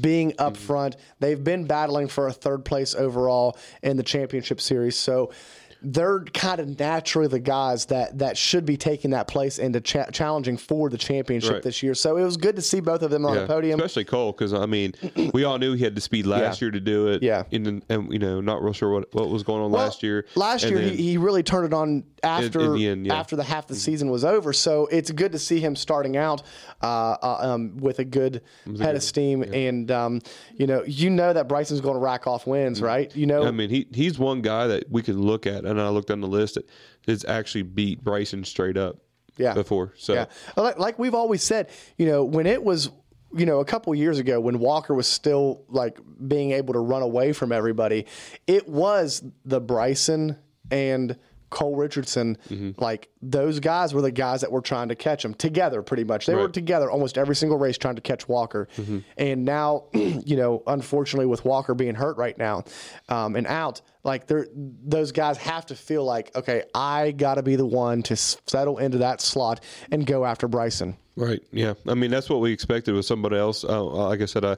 being 0.00 0.34
up 0.38 0.56
front. 0.56 0.96
They've 1.18 1.42
been 1.42 1.64
battling 1.64 2.06
for 2.06 2.28
a 2.28 2.32
third 2.32 2.64
place 2.64 2.94
overall 2.94 3.56
in 3.82 3.96
the 3.96 4.02
championship 4.04 4.60
series. 4.60 4.96
So 4.96 5.32
they're 5.82 6.20
kind 6.34 6.60
of 6.60 6.78
naturally 6.78 7.26
the 7.28 7.38
guys 7.38 7.86
that 7.86 8.18
that 8.18 8.36
should 8.36 8.66
be 8.66 8.76
taking 8.76 9.10
that 9.12 9.26
place 9.28 9.58
and 9.58 9.82
cha- 9.84 10.10
challenging 10.10 10.56
for 10.56 10.88
the 10.90 10.98
championship 10.98 11.52
Right. 11.54 11.62
this 11.62 11.82
year. 11.82 11.94
So 11.94 12.16
it 12.16 12.22
was 12.22 12.36
good 12.36 12.56
to 12.56 12.62
see 12.62 12.80
both 12.80 13.02
of 13.02 13.10
them 13.10 13.24
on 13.24 13.34
Yeah, 13.34 13.40
the 13.42 13.46
podium. 13.46 13.80
especially 13.80 14.04
Cole, 14.04 14.32
because 14.32 14.52
I 14.52 14.66
mean, 14.66 14.94
we 15.32 15.44
all 15.44 15.58
knew 15.58 15.72
he 15.74 15.84
had 15.84 15.94
the 15.94 16.00
speed 16.00 16.26
last 16.26 16.60
Yeah. 16.60 16.66
year 16.66 16.70
to 16.72 16.80
do 16.80 17.08
it. 17.08 17.22
Yeah. 17.22 17.44
and, 17.50 17.82
and 17.88 18.12
you 18.12 18.18
know, 18.18 18.40
not 18.40 18.62
real 18.62 18.72
sure 18.72 18.90
what, 18.90 19.14
what 19.14 19.28
was 19.30 19.42
going 19.42 19.62
on 19.62 19.70
Well, 19.70 19.82
last 19.84 20.02
year. 20.02 20.26
Last 20.34 20.64
And 20.64 20.72
year, 20.78 20.88
he, 20.90 20.96
he 20.96 21.16
really 21.16 21.42
turned 21.42 21.66
it 21.66 21.72
on 21.74 22.04
after 22.22 22.60
in 22.60 22.72
the 22.74 22.86
end, 22.88 23.06
yeah. 23.06 23.12
Mm-hmm. 23.12 23.20
after 23.20 23.36
the 23.36 23.44
half 23.44 23.66
the 23.66 23.74
season 23.74 24.10
was 24.10 24.24
over. 24.24 24.52
So 24.52 24.86
it's 24.86 25.10
good 25.10 25.32
to 25.32 25.38
see 25.38 25.60
him 25.60 25.74
starting 25.76 26.16
out 26.18 26.42
uh, 26.82 26.86
uh, 27.22 27.38
um, 27.40 27.78
with 27.78 27.98
a 27.98 28.04
good 28.04 28.42
head 28.78 28.94
of 28.96 29.02
steam. 29.02 29.42
And 29.42 29.90
um, 29.90 30.20
you 30.54 30.66
know, 30.66 30.82
you 30.84 31.08
know 31.08 31.32
that 31.32 31.48
Brycen's 31.48 31.80
going 31.80 31.94
to 31.94 32.00
rack 32.00 32.26
off 32.26 32.46
wins, 32.46 32.82
right? 32.82 33.14
You 33.16 33.26
know, 33.26 33.40
Mm-hmm. 33.40 33.48
I 33.48 33.50
mean, 33.52 33.70
he 33.70 33.86
he's 33.92 34.18
one 34.18 34.42
guy 34.42 34.66
that 34.66 34.90
we 34.90 35.02
can 35.02 35.18
look 35.22 35.46
at, 35.46 35.64
and 35.70 35.80
I 35.80 35.88
looked 35.88 36.10
on 36.10 36.20
the 36.20 36.28
list 36.28 36.54
that 36.54 36.68
has 37.06 37.24
actually 37.24 37.62
beat 37.62 38.04
Brycen 38.04 38.44
straight 38.44 38.76
up. 38.76 38.96
Yeah. 39.36 39.54
Before, 39.54 39.94
so 39.96 40.12
Yeah, 40.12 40.26
like, 40.56 40.78
like 40.78 40.98
we've 40.98 41.14
always 41.14 41.42
said, 41.42 41.70
you 41.96 42.04
know, 42.04 42.24
when 42.24 42.46
it 42.46 42.62
was, 42.62 42.90
you 43.34 43.46
know, 43.46 43.60
a 43.60 43.64
couple 43.64 43.94
years 43.94 44.18
ago 44.18 44.38
when 44.38 44.58
Walker 44.58 44.92
was 44.92 45.06
still 45.06 45.64
like 45.68 45.98
being 46.28 46.50
able 46.50 46.74
to 46.74 46.80
run 46.80 47.00
away 47.00 47.32
from 47.32 47.50
everybody, 47.52 48.06
it 48.46 48.68
was 48.68 49.22
the 49.46 49.60
Brycen 49.60 50.36
and 50.70 51.16
Cole 51.50 51.76
Richardson, 51.76 52.38
Mm-hmm. 52.48 52.80
like 52.80 53.08
those 53.22 53.60
guys 53.60 53.92
were 53.92 54.02
the 54.02 54.10
guys 54.10 54.40
that 54.40 54.50
were 54.52 54.60
trying 54.60 54.88
to 54.88 54.94
catch 54.94 55.24
him 55.24 55.34
together 55.34 55.82
pretty 55.82 56.04
much. 56.04 56.26
They 56.26 56.34
were 56.34 56.48
together 56.48 56.90
almost 56.90 57.18
every 57.18 57.36
single 57.36 57.58
race 57.58 57.76
trying 57.76 57.96
to 57.96 58.00
catch 58.00 58.28
Walker. 58.28 58.68
Mm-hmm. 58.76 58.98
And 59.18 59.44
now, 59.44 59.84
you 59.92 60.36
know, 60.36 60.62
unfortunately 60.66 61.26
with 61.26 61.44
Walker 61.44 61.74
being 61.74 61.94
hurt 61.94 62.16
right 62.16 62.36
now 62.38 62.64
um, 63.08 63.36
and 63.36 63.46
out, 63.46 63.82
like 64.04 64.26
they're, 64.26 64.46
those 64.54 65.12
guys 65.12 65.36
have 65.38 65.66
to 65.66 65.74
feel 65.76 66.04
like, 66.04 66.34
okay, 66.34 66.62
I 66.74 67.10
got 67.10 67.34
to 67.34 67.42
be 67.42 67.56
the 67.56 67.66
one 67.66 68.02
to 68.04 68.16
settle 68.16 68.78
into 68.78 68.98
that 68.98 69.20
slot 69.20 69.62
and 69.90 70.06
go 70.06 70.24
after 70.24 70.48
Brycen. 70.48 70.96
Right. 71.16 71.40
Yeah. 71.52 71.74
I 71.86 71.94
mean, 71.94 72.10
that's 72.10 72.30
what 72.30 72.40
we 72.40 72.52
expected 72.52 72.94
with 72.94 73.04
somebody 73.04 73.36
else. 73.36 73.62
Uh, 73.64 73.82
like 73.82 74.22
I 74.22 74.26
said, 74.26 74.44
I, 74.44 74.56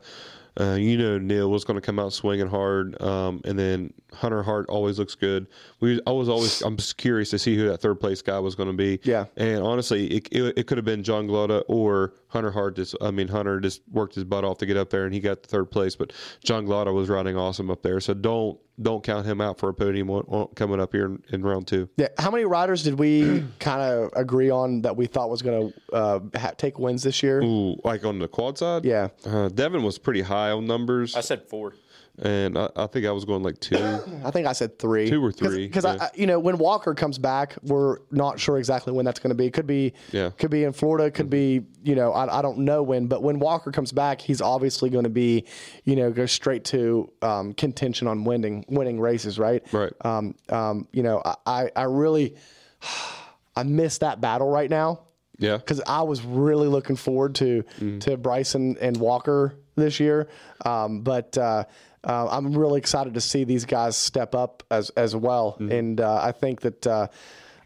uh, 0.61 0.75
you 0.75 0.99
know, 0.99 1.19
Neal 1.19 1.51
was 1.51 1.65
going 1.65 1.77
to 1.77 1.81
come 1.81 1.99
out 1.99 2.13
swinging 2.13 2.47
hard, 2.47 3.01
um, 3.01 3.41
and 3.47 3.59
then 3.59 3.91
Hunter 4.13 4.43
Hart 4.43 4.67
always 4.69 4.99
looks 4.99 5.15
good. 5.15 5.47
We, 5.83 6.01
I 6.07 6.13
was 6.13 6.29
always, 6.29 6.63
I'm 6.63 6.77
just 6.77 6.97
curious 6.97 7.31
to 7.31 7.39
see 7.41 7.57
who 7.57 7.67
that 7.67 7.79
third 7.79 7.99
place 7.99 8.23
guy 8.23 8.39
was 8.39 8.55
going 8.55 8.69
to 8.71 8.77
be. 8.77 9.01
Yeah. 9.03 9.25
And 9.37 9.65
honestly, 9.65 10.07
it, 10.07 10.29
it, 10.31 10.59
it 10.59 10.67
could 10.69 10.79
have 10.79 10.85
been 10.85 11.03
John 11.03 11.27
Glotta 11.27 11.65
or 11.67 12.15
Hunter 12.29 12.53
Hart. 12.53 12.77
Just, 12.77 12.95
I 13.03 13.11
mean, 13.11 13.27
Hunter 13.27 13.59
just 13.59 13.83
worked 13.91 14.15
his 14.15 14.23
butt 14.23 14.45
off 14.45 14.59
to 14.59 14.67
get 14.67 14.77
up 14.77 14.91
there, 14.91 15.05
and 15.07 15.13
he 15.13 15.19
got 15.19 15.43
the 15.43 15.49
third 15.49 15.73
place. 15.73 15.97
But 15.97 16.13
John 16.45 16.67
Glotta 16.67 16.95
was 16.95 17.09
riding 17.09 17.37
awesome 17.37 17.69
up 17.69 17.83
there, 17.83 17.99
so 18.01 18.15
don't 18.15 18.59
don't 18.81 19.05
count 19.05 19.27
him 19.27 19.41
out 19.41 19.59
for 19.59 19.69
a 19.69 19.75
podium 19.75 20.09
one- 20.09 20.23
one 20.23 20.47
coming 20.55 20.81
up 20.81 20.93
here 20.93 21.05
in, 21.05 21.23
in 21.31 21.43
round 21.43 21.67
two. 21.67 21.89
Yeah. 21.97 22.09
How 22.19 22.31
many 22.31 22.45
riders 22.45 22.83
did 22.85 22.95
we 22.99 23.45
kind 23.59 23.81
of 23.83 24.11
agree 24.15 24.51
on 24.51 24.83
that 24.83 24.97
we 24.97 25.07
thought 25.07 25.31
was 25.31 25.43
going 25.43 25.73
to 25.91 25.95
uh, 25.95 26.21
ha- 26.37 26.53
take 26.57 26.79
wins 26.79 27.03
this 27.03 27.23
year? 27.25 27.43
Ooh, 27.43 27.77
like 27.85 28.05
on 28.05 28.19
the 28.21 28.29
quad 28.29 28.57
side? 28.57 28.85
Yeah. 28.85 29.09
Uh, 29.27 29.49
Devin 29.49 29.83
was 29.83 29.99
pretty 29.99 30.23
high 30.23 30.51
on 30.53 30.67
numbers. 30.67 31.15
I 31.17 31.21
said 31.23 31.43
four. 31.43 31.75
And 32.25 32.57
I, 32.57 32.69
I 32.77 32.87
think 32.87 33.05
I 33.05 33.11
was 33.11 33.25
going 33.25 33.43
like 33.43 33.59
two. 33.59 33.77
I 34.25 34.31
think 34.31 34.47
I 34.47 34.53
said 34.53 34.79
three. 34.79 35.11
Two 35.11 35.25
or 35.25 35.33
three, 35.33 35.67
Because 35.67 35.83
yeah. 35.83 35.97
I, 36.01 36.11
you 36.15 36.29
know, 36.29 36.39
when 36.39 36.57
Walker 36.57 36.95
comes 36.95 37.19
back, 37.19 37.57
we're 37.65 37.99
not 38.13 38.39
sure 38.39 38.59
exactly 38.59 38.93
when 38.93 39.05
that's 39.05 39.19
going 39.19 39.31
to 39.31 39.35
be. 39.35 39.51
Could 39.51 39.67
be, 39.67 39.93
Yeah. 40.13 40.31
could 40.39 40.51
be 40.53 40.63
in 40.63 40.73
Florida. 40.73 41.11
Could 41.11 41.29
be, 41.29 41.63
you 41.83 41.97
know, 41.97 42.13
I, 42.13 42.39
I 42.39 42.41
don't 42.43 42.59
know 42.59 42.85
when. 42.85 43.09
But 43.09 43.25
when 43.25 43.41
Walker 43.41 43.73
comes 43.73 43.91
back, 43.91 44.21
he's 44.21 44.41
obviously 44.41 44.89
going 44.89 45.03
to 45.03 45.11
be, 45.11 45.47
you 45.85 45.97
know, 45.97 46.13
go 46.13 46.27
straight 46.27 46.65
to 46.67 47.11
um, 47.23 47.55
contention 47.55 48.07
on 48.07 48.23
winning 48.23 48.65
winning 48.69 49.01
races, 49.01 49.37
right? 49.37 49.61
Right. 49.73 49.93
Um, 50.03 50.37
um, 50.49 50.87
you 50.93 51.03
know, 51.03 51.21
I, 51.45 51.71
I, 51.75 51.83
really, 51.83 52.37
I 53.57 53.65
miss 53.65 53.99
that 53.99 54.21
battle 54.21 54.49
right 54.49 54.71
now 54.71 55.01
Yeah. 55.39 55.57
because 55.57 55.81
I 55.89 56.03
was 56.03 56.23
really 56.25 56.69
looking 56.69 56.95
forward 56.97 57.35
to 57.37 57.63
to 57.81 58.17
Brycen 58.17 58.79
and 58.81 58.97
Walker 58.97 59.55
this 59.75 59.99
year. 60.01 60.29
Um, 60.65 61.01
but 61.01 61.37
uh, 61.37 61.65
uh, 62.05 62.29
I'm 62.31 62.53
really 62.57 62.79
excited 62.79 63.15
to 63.15 63.21
see 63.21 63.45
these 63.45 63.65
guys 63.65 63.97
step 63.97 64.35
up 64.35 64.63
as 64.71 64.91
as 64.91 65.15
well. 65.17 65.57
And 65.59 66.01
uh, 66.01 66.21
I 66.23 66.33
think 66.33 66.61
that 66.63 66.87
uh, 66.87 67.07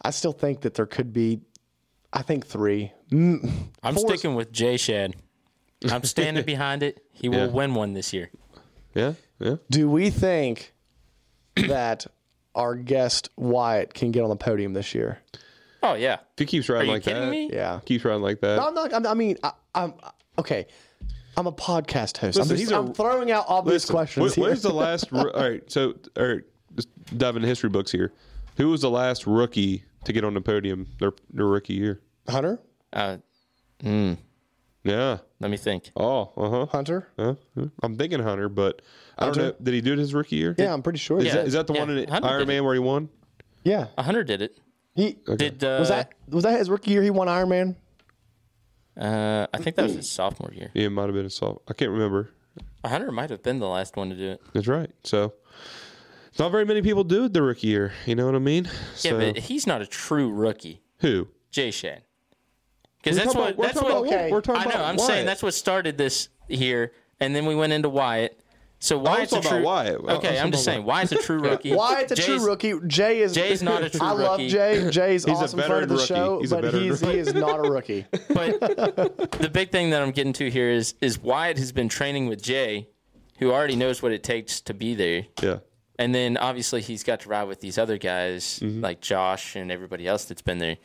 I 0.02 0.10
still 0.10 0.32
think 0.32 0.60
that 0.62 0.74
there 0.74 0.86
could 0.86 1.12
be, 1.12 1.40
I 2.12 2.22
think 2.22 2.46
three. 2.46 2.92
Mm, 3.10 3.50
I'm 3.82 3.94
four 3.94 4.08
sticking 4.08 4.34
with 4.34 4.52
Jay 4.52 4.76
Shad. 4.76 5.14
I'm 5.90 6.02
standing 6.04 6.44
behind 6.54 6.82
it. 6.82 7.02
He 7.12 7.28
will 7.28 7.46
Yeah. 7.46 7.46
win 7.46 7.74
one 7.74 7.92
this 7.92 8.12
year. 8.12 8.30
Yeah. 8.94 9.14
Yeah. 9.38 9.56
Do 9.70 9.88
we 9.90 10.10
think 10.10 10.72
that 11.56 12.06
our 12.54 12.74
guest 12.74 13.28
Wyatt 13.36 13.92
can 13.94 14.10
get 14.10 14.22
on 14.22 14.28
the 14.30 14.36
podium 14.36 14.72
this 14.72 14.94
year? 14.94 15.20
Oh 15.82 15.94
yeah. 15.94 16.14
If 16.14 16.38
he 16.38 16.46
keeps 16.46 16.68
riding 16.68 16.82
Are 16.82 16.86
you 16.86 16.92
like 16.94 17.02
kidding 17.04 17.22
that, 17.22 17.30
me? 17.30 17.50
Yeah. 17.52 17.80
keeps 17.84 18.04
riding 18.04 18.22
like 18.22 18.40
that. 18.40 18.56
No, 18.56 18.68
I'm 18.68 18.74
not. 18.74 18.92
I'm- 18.92 19.06
I 19.06 19.14
mean, 19.14 19.36
I, 19.42 19.52
I'm 19.74 19.94
okay. 20.38 20.66
I'm 21.36 21.46
a 21.46 21.52
podcast 21.52 22.16
host. 22.18 22.38
Listen, 22.38 22.52
I'm, 22.52 22.58
just, 22.58 22.72
a- 22.72 22.76
I'm 22.78 22.94
throwing 22.94 23.30
out 23.30 23.44
obvious 23.48 23.84
Listen, 23.84 23.94
questions. 23.94 24.34
wh- 24.34 24.38
When's 24.38 24.62
here. 24.62 24.70
the 24.70 24.76
last? 24.76 25.12
all 25.12 25.24
right, 25.32 25.62
so 25.70 25.94
all 26.16 26.26
right, 26.26 26.42
just 26.74 26.88
dive 27.18 27.36
into 27.36 27.48
history 27.48 27.68
books 27.70 27.92
here. 27.92 28.12
Who 28.56 28.68
was 28.70 28.80
the 28.80 28.90
last 28.90 29.26
rookie 29.26 29.84
to 30.04 30.12
get 30.12 30.24
on 30.24 30.34
the 30.34 30.40
podium 30.40 30.86
their 30.98 31.12
their 31.32 31.46
rookie 31.46 31.74
year? 31.74 32.00
Hunter? 32.28 32.60
Uh, 32.92 33.18
mm, 33.82 34.16
Yeah. 34.84 35.18
let 35.40 35.50
me 35.50 35.56
think. 35.58 35.90
Oh, 35.94 36.32
uh 36.36 36.50
huh. 36.50 36.66
Hunter? 36.66 37.08
Uh, 37.18 37.34
I'm 37.82 37.96
thinking 37.98 38.20
Hunter, 38.20 38.48
but 38.48 38.80
I 39.18 39.26
don't 39.26 39.36
know. 39.36 39.54
Did 39.62 39.74
he 39.74 39.80
do 39.82 39.92
it 39.92 39.98
his 39.98 40.14
rookie 40.14 40.36
year? 40.36 40.54
Yeah, 40.58 40.72
I'm 40.72 40.82
pretty 40.82 40.98
sure. 40.98 41.18
Is, 41.18 41.26
Yeah. 41.26 41.34
that, 41.36 41.46
is 41.46 41.52
that 41.52 41.66
the 41.66 41.74
Yeah, 41.74 41.80
one 41.80 41.90
in 41.98 42.08
Hunter 42.08 42.28
Iron 42.28 42.38
did 42.40 42.48
it. 42.48 42.52
Man 42.54 42.64
where 42.64 42.74
he 42.74 42.80
won? 42.80 43.08
Yeah. 43.64 43.88
A 43.98 44.02
hundred 44.02 44.26
did 44.26 44.40
it. 44.42 44.56
He 44.94 45.18
Did 45.36 45.62
uh, 45.62 45.76
was 45.80 45.90
that 45.90 46.12
was 46.28 46.44
that 46.44 46.58
his 46.58 46.70
rookie 46.70 46.92
year? 46.92 47.02
He 47.02 47.10
won 47.10 47.28
Iron 47.28 47.50
Man. 47.50 47.76
Uh, 48.98 49.47
I 49.52 49.59
think 49.59 49.77
that 49.77 49.82
was 49.82 49.94
his 49.94 50.10
sophomore 50.10 50.52
year. 50.55 50.70
Yeah, 50.74 50.86
it 50.86 50.90
might 50.90 51.05
have 51.05 51.14
been 51.14 51.27
a 51.27 51.31
soft. 51.31 51.60
I 51.68 51.74
can't 51.74 51.90
remember. 51.90 52.31
A 52.85 52.89
hundred 52.89 53.12
might 53.12 53.31
have 53.31 53.43
been 53.43 53.59
the 53.59 53.68
last 53.68 53.97
one 53.97 54.09
to 54.10 54.16
do 54.16 54.31
it. 54.31 54.40
That's 54.55 54.66
right. 54.66 54.90
So, 55.05 55.35
not 56.39 56.51
very 56.52 56.64
many 56.64 56.81
people 56.82 57.05
do 57.05 57.24
it 57.24 57.32
the 57.32 57.43
rookie 57.43 57.66
year. 57.66 57.93
You 58.06 58.14
know 58.14 58.27
what 58.27 58.35
I 58.35 58.39
mean? 58.39 58.64
Yeah, 58.64 58.70
So, 58.94 59.18
but 59.18 59.39
he's 59.39 59.66
not 59.66 59.82
a 59.82 59.86
true 59.86 60.31
rookie. 60.32 60.82
who? 60.98 61.28
Jay 61.51 61.70
Shad. 61.70 62.02
Because 63.02 63.16
that's 63.16 63.35
what 63.35 63.51
about- 63.51 63.56
we're 63.59 63.66
that's 63.66 63.78
talking 63.81 63.94
what 63.94 64.06
about- 64.09 64.14
Okay. 64.14 64.31
we're 64.32 64.40
talking 64.40 64.60
I 64.62 64.64
know. 64.64 64.70
about 64.70 64.85
I'm 64.89 64.97
Wyatt. 64.97 65.06
saying 65.09 65.27
that's 65.27 65.43
what 65.43 65.55
started 65.55 65.98
this 65.98 66.28
here, 66.48 66.93
and 67.20 67.35
then 67.36 67.47
we 67.47 67.55
went 67.55 67.73
into 67.73 67.89
Wyatt. 67.89 68.40
So 68.78 68.98
why 68.98 69.16
Wyatt's 69.16 69.32
a 69.32 69.36
talking 69.36 69.50
true. 69.50 69.58
about 69.60 69.66
Wyatt. 69.66 69.94
I 69.94 70.02
was 70.02 70.14
Okay, 70.18 70.38
I'm 70.38 70.52
just 70.52 70.66
about 70.66 70.72
saying 70.74 70.84
Wyatt's 70.84 71.12
a 71.12 71.16
true 71.16 71.38
rookie. 71.42 71.74
Wyatt's 71.74 72.12
a 72.12 72.16
true 72.16 72.44
rookie. 72.46 72.74
Jay 72.86 73.20
is 73.20 73.32
Jay's 73.32 73.62
not 73.62 73.82
a 73.82 73.88
true 73.90 74.00
rookie. 74.00 74.04
I 74.04 74.12
love 74.12 74.38
rookie. 74.38 74.48
Jay. 74.50 74.90
Jay's 74.90 75.24
He's 75.24 75.34
a 75.40 75.42
awesome 75.44 75.60
friend 75.60 75.72
of 75.84 75.88
the 75.88 75.96
veteran 75.96 76.06
show. 76.16 76.40
He's 76.40 76.52
a 76.52 76.60
but 76.60 76.74
he's 76.74 77.00
rookie. 77.02 77.12
he 77.14 77.18
is 77.20 77.34
not 77.34 77.58
a 77.58 77.70
rookie. 77.70 78.06
But 78.28 78.60
the 79.40 79.50
big 79.52 79.70
thing 79.72 79.90
that 79.90 80.02
I'm 80.02 80.10
getting 80.10 80.32
to 80.34 80.50
here 80.50 80.70
is 80.70 80.94
is 81.00 81.18
Wyatt 81.18 81.56
has 81.58 81.72
been 81.72 81.88
training 81.88 82.26
with 82.28 82.42
Jay, 82.42 82.88
who 83.38 83.50
already 83.50 83.76
knows 83.76 84.02
what 84.02 84.12
it 84.12 84.22
takes 84.22 84.60
to 84.62 84.74
be 84.74 84.94
there. 84.94 85.26
Yeah. 85.42 85.58
And 85.98 86.14
then 86.14 86.36
obviously 86.36 86.82
he's 86.82 87.02
got 87.02 87.20
to 87.20 87.28
ride 87.30 87.44
with 87.44 87.60
these 87.62 87.78
other 87.78 87.96
guys 87.96 88.60
Mm-hmm. 88.62 88.82
like 88.82 89.00
Josh 89.00 89.56
and 89.56 89.72
everybody 89.72 90.06
else 90.06 90.26
that's 90.26 90.42
been 90.42 90.58
there. 90.58 90.76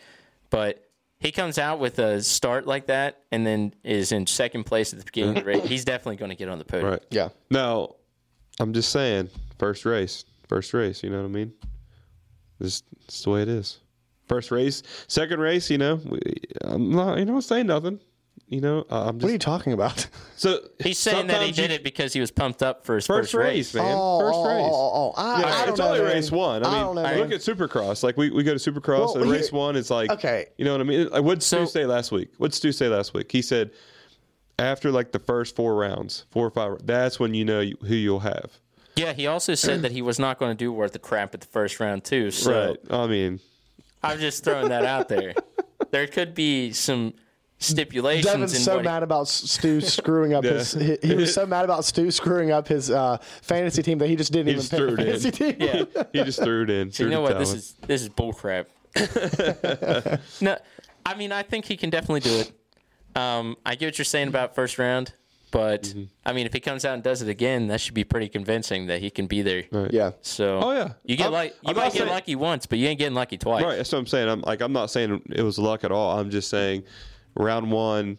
But 0.49 0.85
he 1.21 1.31
comes 1.31 1.59
out 1.59 1.79
with 1.79 1.99
a 1.99 2.21
start 2.23 2.65
like 2.65 2.87
that 2.87 3.21
and 3.31 3.45
then 3.45 3.75
is 3.83 4.11
in 4.11 4.25
second 4.25 4.63
place 4.63 4.91
at 4.91 4.97
the 4.97 5.05
beginning 5.05 5.37
of 5.37 5.43
the 5.45 5.51
race. 5.51 5.63
He's 5.63 5.85
definitely 5.85 6.15
going 6.15 6.29
to 6.29 6.35
get 6.35 6.49
on 6.49 6.57
the 6.57 6.65
podium. 6.65 6.93
Right. 6.93 7.05
Yeah. 7.11 7.29
Now, 7.51 7.95
I'm 8.59 8.73
just 8.73 8.91
saying, 8.91 9.29
first 9.59 9.85
race, 9.85 10.25
first 10.49 10.73
race. 10.73 11.03
You 11.03 11.11
know 11.11 11.17
what 11.17 11.25
I 11.25 11.29
mean? 11.29 11.53
This 12.59 12.81
is 13.07 13.21
the 13.21 13.29
way 13.29 13.43
it 13.43 13.49
is. 13.49 13.79
First 14.27 14.49
race, 14.49 14.81
second 15.07 15.39
race. 15.39 15.69
You 15.69 15.77
know, 15.77 16.01
we, 16.03 16.19
I'm 16.61 16.89
not. 16.89 17.19
You 17.19 17.25
know, 17.25 17.39
saying 17.39 17.67
nothing. 17.67 17.99
You 18.51 18.59
know, 18.59 18.85
uh, 18.91 19.05
I'm 19.07 19.15
just. 19.15 19.23
What 19.23 19.29
are 19.29 19.31
you 19.31 19.39
talking 19.39 19.73
about? 19.73 20.07
So 20.41 20.59
He's 20.79 20.97
saying 20.97 21.27
that 21.27 21.33
he 21.33 21.49
sometimes 21.53 21.57
you- 21.59 21.63
did 21.67 21.71
it 21.71 21.83
because 21.83 22.13
he 22.13 22.19
was 22.19 22.31
pumped 22.31 22.63
up 22.63 22.83
for 22.83 22.95
his 22.95 23.05
First, 23.05 23.31
first, 23.31 23.35
race, 23.35 23.73
man. 23.75 23.85
Oh, 23.95 24.19
first 24.19 24.35
oh, 24.35 24.43
race. 24.47 24.71
oh, 24.73 24.91
oh, 24.93 25.13
I- 25.15 25.39
yeah, 25.39 25.45
I 25.45 25.59
don't 25.61 25.69
it's 25.69 25.79
know, 25.79 25.87
only 25.89 25.99
man. 25.99 26.13
race 26.15 26.31
one. 26.31 26.63
I 26.65 26.67
I 26.67 26.71
mean, 26.71 26.81
don't 26.81 26.95
know, 26.95 27.01
look 27.03 27.29
man. 27.29 27.33
at 27.33 27.41
Supercross. 27.41 28.01
Like 28.03 28.17
we, 28.17 28.31
we 28.31 28.41
go 28.43 28.57
to 28.57 28.71
Supercross, 28.71 29.13
Well, 29.13 29.21
and 29.21 29.29
race 29.31 29.51
one 29.51 29.75
is 29.75 29.91
like, 29.91 30.09
okay. 30.09 30.47
you 30.57 30.65
know 30.65 30.71
what 30.71 30.81
I 30.81 30.83
mean? 30.85 31.09
Like, 31.09 31.21
what 31.23 31.35
did 31.35 31.43
Stu 31.43 31.57
So- 31.57 31.65
say 31.65 31.85
last 31.85 32.11
week? 32.11 32.29
What 32.39 32.51
did 32.51 32.57
Stu 32.57 32.71
say 32.71 32.87
last 32.87 33.13
week? 33.13 33.31
He 33.31 33.43
said 33.43 33.69
after 34.57 34.91
like 34.91 35.11
the 35.11 35.19
first 35.19 35.55
four 35.55 35.75
rounds, 35.75 36.25
four 36.31 36.47
or 36.47 36.51
five, 36.51 36.85
that's 36.85 37.19
when 37.19 37.35
you 37.35 37.45
know 37.45 37.61
who 37.61 37.93
you'll 37.95 38.19
have. 38.21 38.57
Yeah, 38.95 39.13
he 39.13 39.27
also 39.27 39.53
said 39.53 39.83
that 39.83 39.91
he 39.91 40.01
was 40.01 40.17
not 40.17 40.39
going 40.39 40.51
to 40.51 40.57
do 40.57 40.73
worth 40.73 40.93
the 40.93 40.99
crap 40.99 41.35
at 41.35 41.41
the 41.41 41.47
first 41.47 41.79
round 41.79 42.03
too. 42.03 42.31
So 42.31 42.69
right. 42.69 42.77
I 42.89 43.05
mean, 43.05 43.39
I'm 44.01 44.19
just 44.19 44.43
throwing 44.43 44.69
that 44.69 44.85
out 44.85 45.07
there. 45.07 45.35
There 45.91 46.07
could 46.07 46.33
be 46.33 46.71
some 46.71 47.13
stipulations 47.61 48.25
Devin's 48.33 48.63
so 48.63 48.75
what 48.75 48.81
he- 48.85 48.89
mad 48.91 49.03
about 49.03 49.27
Stu 49.29 49.79
screwing 49.81 50.33
up 50.33 50.43
his. 50.43 50.73
He, 50.73 50.97
he 51.01 51.15
was 51.15 51.33
so 51.33 51.45
mad 51.45 51.63
about 51.63 51.85
Stu 51.85 52.11
screwing 52.11 52.51
up 52.51 52.67
his 52.67 52.89
uh, 52.91 53.17
fantasy 53.41 53.81
team 53.83 53.97
that 53.99 54.09
he 54.09 54.15
just 54.17 54.33
didn't 54.33 54.47
He 54.47 54.51
even 54.53 54.61
just 54.61 54.71
pick 54.71 54.79
threw 54.79 54.87
it 54.89 54.99
in. 54.99 55.05
fantasy 55.05 55.31
team. 55.31 55.55
Yeah. 55.59 56.03
he 56.11 56.23
just 56.23 56.41
threw 56.43 56.63
it 56.63 56.69
in. 56.69 56.91
So 56.91 56.97
threw 56.97 57.05
you 57.05 57.11
know 57.11 57.25
the 57.27 57.33
what? 57.33 57.39
This 57.39 57.53
is 57.53 57.73
this 57.87 58.01
is 58.01 58.09
bullcrap. 58.09 58.65
no, 60.41 60.57
I 61.05 61.15
mean 61.15 61.31
I 61.31 61.43
think 61.43 61.65
he 61.65 61.77
can 61.77 61.89
definitely 61.89 62.21
do 62.21 62.35
it. 62.39 62.51
Um, 63.15 63.57
I 63.65 63.75
get 63.75 63.87
what 63.87 63.97
you're 63.97 64.05
saying 64.05 64.27
about 64.29 64.55
first 64.55 64.77
round, 64.79 65.13
but 65.51 65.83
Mm-hmm. 65.83 66.03
I 66.25 66.33
mean 66.33 66.45
if 66.45 66.53
he 66.53 66.59
comes 66.59 66.85
out 66.85 66.93
and 66.95 67.03
does 67.03 67.21
it 67.21 67.29
again, 67.29 67.67
that 67.67 67.79
should 67.81 67.93
be 67.93 68.03
pretty 68.03 68.29
convincing 68.29 68.87
that 68.87 69.01
he 69.01 69.09
can 69.09 69.27
be 69.27 69.41
there. 69.41 69.63
Yeah. 69.91 70.11
So 70.21 70.59
Oh, 70.63 70.71
yeah. 70.71 70.93
you 71.03 71.15
get 71.17 71.25
I'm- 71.25 71.33
like 71.33 71.51
you 71.61 71.69
I'm 71.69 71.75
might 71.75 71.83
not 71.83 71.93
get 71.93 71.99
saying- 71.99 72.09
lucky 72.09 72.35
once, 72.35 72.65
but 72.65 72.79
you 72.79 72.87
ain't 72.87 72.99
getting 72.99 73.15
lucky 73.15 73.37
twice. 73.37 73.63
Right, 73.63 73.77
that's 73.77 73.91
what 73.91 73.99
I'm 73.99 74.07
saying. 74.07 74.29
I'm 74.29 74.41
like 74.41 74.61
I'm 74.61 74.73
not 74.73 74.89
saying 74.89 75.21
it 75.29 75.41
was 75.43 75.59
luck 75.59 75.83
at 75.83 75.91
all. 75.91 76.17
I'm 76.19 76.29
just 76.31 76.49
saying 76.49 76.83
round 77.35 77.71
one. 77.71 78.17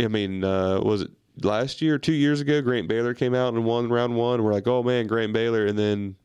I 0.00 0.08
mean, 0.08 0.42
uh, 0.44 0.80
was 0.80 1.02
it 1.02 1.10
last 1.42 1.80
year, 1.82 1.94
or 1.94 1.98
two 1.98 2.12
years 2.12 2.40
ago? 2.40 2.60
Grant 2.62 2.88
Baylor 2.88 3.14
came 3.14 3.34
out 3.34 3.54
and 3.54 3.64
won 3.64 3.88
round 3.88 4.16
one. 4.16 4.42
We're 4.42 4.52
like, 4.52 4.66
oh 4.66 4.82
man, 4.82 5.06
Grant 5.06 5.32
Baylor, 5.32 5.66
and 5.66 5.78
then 5.78 6.16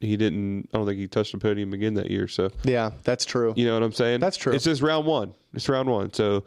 he 0.00 0.16
didn't. 0.16 0.68
I 0.72 0.78
don't 0.78 0.86
think 0.86 0.98
he 0.98 1.06
touched 1.06 1.32
the 1.32 1.38
podium 1.38 1.72
again 1.72 1.94
that 1.94 2.10
year. 2.10 2.26
So 2.26 2.50
Yeah, 2.64 2.90
that's 3.04 3.24
true. 3.24 3.52
you 3.56 3.64
know 3.66 3.74
what 3.74 3.82
I'm 3.84 3.92
saying? 3.92 4.20
That's 4.20 4.36
true. 4.36 4.52
It's 4.52 4.64
just 4.64 4.82
round 4.82 5.06
one. 5.06 5.34
It's 5.54 5.68
round 5.68 5.88
one. 5.88 6.12
So 6.12 6.42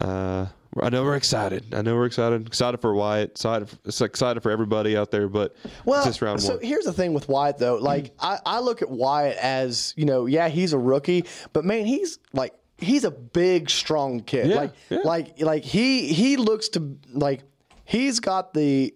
uh, 0.00 0.46
I 0.78 0.90
know 0.90 1.02
we're 1.04 1.16
excited. 1.16 1.74
I 1.74 1.80
know 1.80 1.94
we're 1.94 2.04
excited. 2.06 2.46
Excited 2.46 2.82
for 2.82 2.92
Wyatt. 2.92 3.30
Excited. 3.30 3.70
It's 3.86 4.00
excited 4.02 4.42
for 4.42 4.50
everybody 4.50 4.96
out 4.96 5.10
there. 5.10 5.28
But 5.28 5.56
Well, 5.86 6.04
just 6.04 6.20
round 6.20 6.42
so 6.42 6.56
one. 6.56 6.62
here's 6.64 6.84
the 6.84 6.92
thing 6.92 7.14
with 7.14 7.28
Wyatt 7.28 7.56
though. 7.56 7.76
Like 7.76 8.12
I, 8.20 8.38
I 8.44 8.58
look 8.60 8.82
at 8.82 8.90
Wyatt 8.90 9.38
as 9.38 9.94
you 9.96 10.04
know, 10.04 10.26
yeah, 10.26 10.48
he's 10.48 10.74
a 10.74 10.78
rookie, 10.78 11.24
but 11.54 11.64
man, 11.64 11.86
he's 11.86 12.18
like 12.34 12.52
he's 12.78 13.04
a 13.04 13.10
big, 13.10 13.68
strong 13.70 14.20
kid. 14.20 14.46
Yeah, 14.48 14.56
like 14.56 14.72
yeah. 14.88 14.98
like 15.04 15.40
like 15.40 15.64
he 15.64 16.12
he 16.12 16.36
looks 16.36 16.68
to 16.70 16.96
like 17.12 17.42
he's 17.84 18.20
got 18.20 18.54
the 18.54 18.94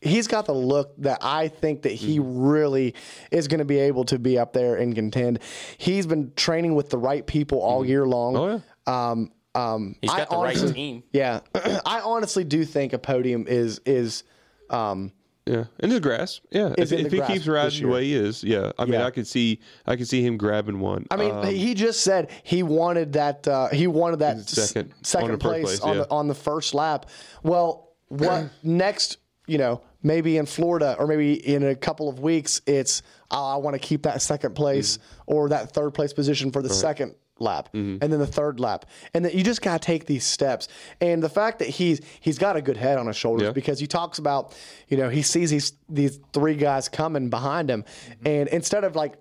he's 0.00 0.26
got 0.28 0.46
the 0.46 0.54
look 0.54 0.94
that 0.98 1.18
I 1.22 1.48
think 1.48 1.82
that 1.82 1.92
he 1.92 2.18
Mm-hmm. 2.18 2.38
really 2.40 2.94
is 3.30 3.48
going 3.48 3.58
to 3.58 3.64
be 3.64 3.78
able 3.78 4.04
to 4.06 4.18
be 4.18 4.38
up 4.38 4.52
there 4.52 4.76
and 4.76 4.94
contend. 4.94 5.38
He's 5.78 6.06
been 6.06 6.32
training 6.36 6.74
with 6.74 6.90
the 6.90 6.98
right 6.98 7.26
people 7.26 7.60
all 7.60 7.84
year 7.84 8.06
long. 8.06 8.36
Oh, 8.36 8.48
yeah. 8.86 9.10
Um, 9.10 9.30
um, 9.54 9.96
He's 10.00 10.10
I 10.10 10.18
got 10.18 10.30
the 10.30 10.36
right 10.38 10.74
team. 10.74 11.02
Yeah, 11.12 11.40
I 11.54 12.00
honestly 12.04 12.44
do 12.44 12.64
think 12.64 12.92
a 12.92 12.98
podium 12.98 13.46
is 13.48 13.80
is. 13.86 14.24
Um, 14.70 15.12
Yeah, 15.50 15.64
in 15.80 15.90
the 15.90 15.98
grass. 16.00 16.40
Yeah, 16.50 16.74
if, 16.78 16.92
if 16.92 17.10
he 17.10 17.18
grass 17.18 17.30
keeps 17.32 17.46
riding 17.48 17.82
the 17.82 17.88
way 17.88 18.04
he 18.04 18.14
is, 18.14 18.44
yeah. 18.44 18.70
I 18.78 18.84
mean, 18.84 18.94
Yeah. 19.00 19.06
I 19.06 19.10
could 19.10 19.26
see, 19.26 19.58
I 19.86 19.96
could 19.96 20.06
see 20.06 20.22
him 20.24 20.36
grabbing 20.36 20.78
one. 20.78 21.06
I 21.10 21.16
mean, 21.16 21.30
Um, 21.32 21.44
he 21.46 21.74
just 21.74 22.02
said 22.02 22.30
he 22.44 22.62
wanted 22.62 23.14
that. 23.14 23.48
Uh, 23.48 23.68
he 23.68 23.86
wanted 23.86 24.20
that 24.20 24.48
Second- 24.48 24.92
s- 25.02 25.08
second 25.08 25.32
on 25.32 25.38
place, 25.38 25.64
place, 25.64 25.80
on 25.80 25.96
yeah. 25.96 26.02
the 26.02 26.10
on 26.10 26.28
the 26.28 26.34
first 26.34 26.72
lap. 26.74 27.06
Well, 27.42 27.92
what 28.08 28.50
next? 28.62 29.16
You 29.46 29.58
know, 29.58 29.80
maybe 30.04 30.36
in 30.36 30.46
Florida 30.46 30.94
or 30.98 31.08
maybe 31.08 31.34
in 31.34 31.64
a 31.64 31.74
couple 31.74 32.08
of 32.08 32.20
weeks, 32.20 32.60
it's 32.66 33.02
oh, 33.32 33.46
I 33.54 33.56
want 33.56 33.74
to 33.74 33.80
keep 33.80 34.02
that 34.04 34.22
second 34.22 34.54
place 34.54 34.98
Mm-hmm. 34.98 35.22
or 35.34 35.48
that 35.48 35.72
third 35.72 35.90
place 35.94 36.12
position 36.12 36.52
for 36.52 36.62
the 36.62 36.70
second 36.70 37.16
lap 37.40 37.68
mm-hmm. 37.72 38.02
and 38.02 38.12
then 38.12 38.18
the 38.18 38.26
third 38.26 38.60
lap 38.60 38.84
and 39.14 39.24
that 39.24 39.34
you 39.34 39.42
just 39.42 39.62
got 39.62 39.80
to 39.80 39.86
take 39.86 40.06
these 40.06 40.24
steps 40.24 40.68
and 41.00 41.22
the 41.22 41.28
fact 41.28 41.58
that 41.58 41.68
he's 41.68 42.00
he's 42.20 42.38
got 42.38 42.56
a 42.56 42.62
good 42.62 42.76
head 42.76 42.98
on 42.98 43.06
his 43.06 43.16
shoulders 43.16 43.46
Yeah. 43.46 43.52
because 43.52 43.78
he 43.78 43.86
talks 43.86 44.18
about 44.18 44.56
you 44.88 44.96
know 44.96 45.08
he 45.08 45.22
sees 45.22 45.50
these 45.50 45.72
these 45.88 46.20
three 46.32 46.54
guys 46.54 46.88
coming 46.88 47.30
behind 47.30 47.70
him 47.70 47.82
mm-hmm. 47.82 48.26
and 48.26 48.48
instead 48.48 48.84
of 48.84 48.94
like 48.96 49.14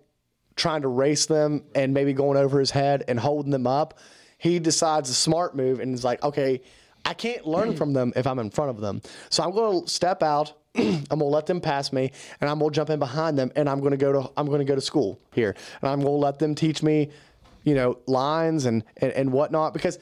trying 0.59 0.81
to 0.83 0.87
race 0.87 1.25
them 1.25 1.63
and 1.73 1.93
maybe 1.93 2.13
going 2.13 2.37
over 2.37 2.59
his 2.59 2.69
head 2.69 3.03
and 3.07 3.19
holding 3.19 3.51
them 3.51 3.65
up, 3.65 3.97
he 4.37 4.59
decides 4.59 5.09
a 5.09 5.13
smart 5.13 5.55
move 5.55 5.79
and 5.79 5.95
is 5.95 6.03
like, 6.03 6.21
okay, 6.21 6.61
I 7.05 7.13
can't 7.13 7.47
learn 7.47 7.75
from 7.75 7.93
them 7.93 8.13
if 8.15 8.27
I'm 8.27 8.37
in 8.39 8.51
front 8.51 8.69
of 8.69 8.81
them. 8.81 9.01
So 9.29 9.41
I'm 9.41 9.51
going 9.51 9.85
to 9.85 9.89
step 9.89 10.21
out. 10.21 10.53
I'm 10.75 11.01
going 11.07 11.19
to 11.19 11.25
let 11.25 11.47
them 11.47 11.61
pass 11.61 11.91
me 11.91 12.11
and 12.39 12.49
I'm 12.49 12.59
going 12.59 12.71
to 12.71 12.75
jump 12.75 12.91
in 12.91 12.99
behind 12.99 13.39
them 13.39 13.51
and 13.55 13.67
I'm 13.67 13.81
to 13.81 13.97
go 13.97 14.11
to 14.11 14.31
I'm 14.37 14.45
going 14.45 14.59
to 14.59 14.65
go 14.65 14.75
to 14.75 14.81
school 14.81 15.19
here 15.33 15.55
and 15.81 15.89
I'm 15.89 16.01
going 16.01 16.13
to 16.13 16.19
let 16.19 16.37
them 16.37 16.53
teach 16.53 16.83
me, 16.83 17.09
you 17.63 17.75
know, 17.75 17.97
lines 18.07 18.65
and 18.65 18.83
and, 18.97 19.11
and 19.13 19.31
whatnot 19.31 19.73
because 19.73 19.99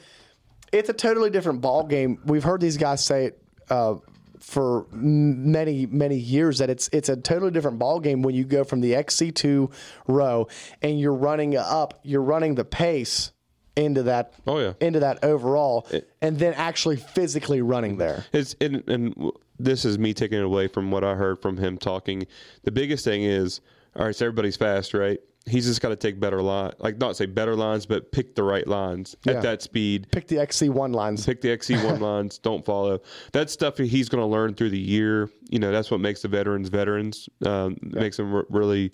it's 0.72 0.88
a 0.88 0.92
totally 0.92 1.30
different 1.30 1.60
ball 1.60 1.84
game. 1.84 2.18
We've 2.24 2.44
heard 2.44 2.60
these 2.60 2.76
guys 2.76 3.04
say 3.04 3.26
it 3.26 3.42
uh, 3.70 3.96
for 4.40 4.86
many 4.92 5.86
many 5.86 6.16
years 6.16 6.58
that 6.58 6.70
it's 6.70 6.88
it's 6.92 7.08
a 7.08 7.16
totally 7.16 7.50
different 7.50 7.78
ball 7.78 8.00
game 8.00 8.22
when 8.22 8.34
you 8.34 8.44
go 8.44 8.64
from 8.64 8.80
the 8.80 8.92
XC2 8.92 9.70
row 10.06 10.46
and 10.82 11.00
you're 11.00 11.14
running 11.14 11.56
up, 11.56 12.00
you're 12.02 12.22
running 12.22 12.54
the 12.54 12.64
pace 12.64 13.32
into 13.76 14.02
that 14.04 14.32
Oh, 14.46 14.58
yeah. 14.58 14.72
into 14.80 15.00
that 15.00 15.22
overall 15.24 15.86
and 16.20 16.36
then 16.38 16.52
actually 16.54 16.96
physically 16.96 17.62
running 17.62 17.96
there. 17.96 18.24
It's 18.32 18.54
and, 18.60 18.82
and 18.88 19.30
this 19.58 19.84
is 19.84 19.98
me 19.98 20.14
taking 20.14 20.38
it 20.38 20.44
away 20.44 20.66
from 20.68 20.90
what 20.90 21.04
I 21.04 21.14
heard 21.14 21.40
from 21.40 21.56
him 21.56 21.78
talking. 21.78 22.26
The 22.64 22.72
biggest 22.72 23.04
thing 23.04 23.22
is, 23.22 23.60
all 23.96 24.06
right, 24.06 24.14
so 24.16 24.26
everybody's 24.26 24.56
fast, 24.56 24.94
right? 24.94 25.18
He's 25.48 25.66
just 25.66 25.80
got 25.80 25.88
to 25.88 25.96
take 25.96 26.20
better 26.20 26.42
line, 26.42 26.72
like 26.78 26.98
not 26.98 27.16
say 27.16 27.26
better 27.26 27.54
lines, 27.56 27.86
but 27.86 28.12
pick 28.12 28.34
the 28.34 28.42
right 28.42 28.66
lines 28.66 29.16
Yeah. 29.24 29.34
at 29.34 29.42
that 29.42 29.62
speed. 29.62 30.06
Pick 30.12 30.26
the 30.28 30.36
XC1 30.36 30.94
lines. 30.94 31.24
Pick 31.26 31.40
the 31.40 31.48
XC1 31.48 32.00
lines. 32.10 32.38
Don't 32.38 32.64
follow. 32.64 33.00
That 33.32 33.50
stuff 33.50 33.78
he's 33.78 34.08
going 34.08 34.22
to 34.22 34.26
learn 34.26 34.54
through 34.54 34.70
the 34.70 34.78
year. 34.78 35.30
You 35.48 35.58
know, 35.58 35.72
that's 35.72 35.90
what 35.90 36.00
makes 36.00 36.22
the 36.22 36.28
veterans 36.28 36.68
veterans. 36.68 37.28
Um, 37.44 37.76
Makes 37.82 38.18
them 38.18 38.34
r- 38.34 38.46
really 38.50 38.92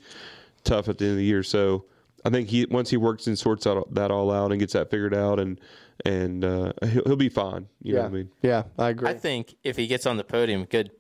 tough 0.65 0.89
at 0.89 0.99
the 0.99 1.05
end 1.07 1.13
of 1.13 1.19
the 1.19 1.25
year. 1.25 1.43
So 1.43 1.85
I 2.25 2.31
think 2.31 2.49
he 2.49 2.65
once 2.67 2.89
he 2.91 2.97
works 2.97 3.27
and 3.27 3.39
sorts 3.39 3.67
out 3.67 3.93
that 3.95 4.11
all 4.11 4.31
out 4.31 4.51
and 4.51 4.61
gets 4.61 4.73
that 4.73 4.91
figured 4.91 5.15
out, 5.15 5.39
and 5.41 5.61
and 6.05 6.45
uh, 6.45 6.73
he'll, 6.91 7.03
he'll 7.05 7.17
be 7.17 7.29
fine. 7.29 7.69
You 7.83 7.95
know 7.95 7.99
yeah. 7.99 8.05
what 8.05 8.09
I 8.11 8.15
mean? 8.15 8.31
Yeah, 8.43 8.63
I 8.79 8.89
agree. 8.91 9.09
I 9.09 9.15
think 9.15 9.57
if 9.63 9.77
he 9.77 9.87
gets 9.87 10.07
on 10.07 10.17
the 10.17 10.25
podium, 10.25 10.65
good 10.65 10.91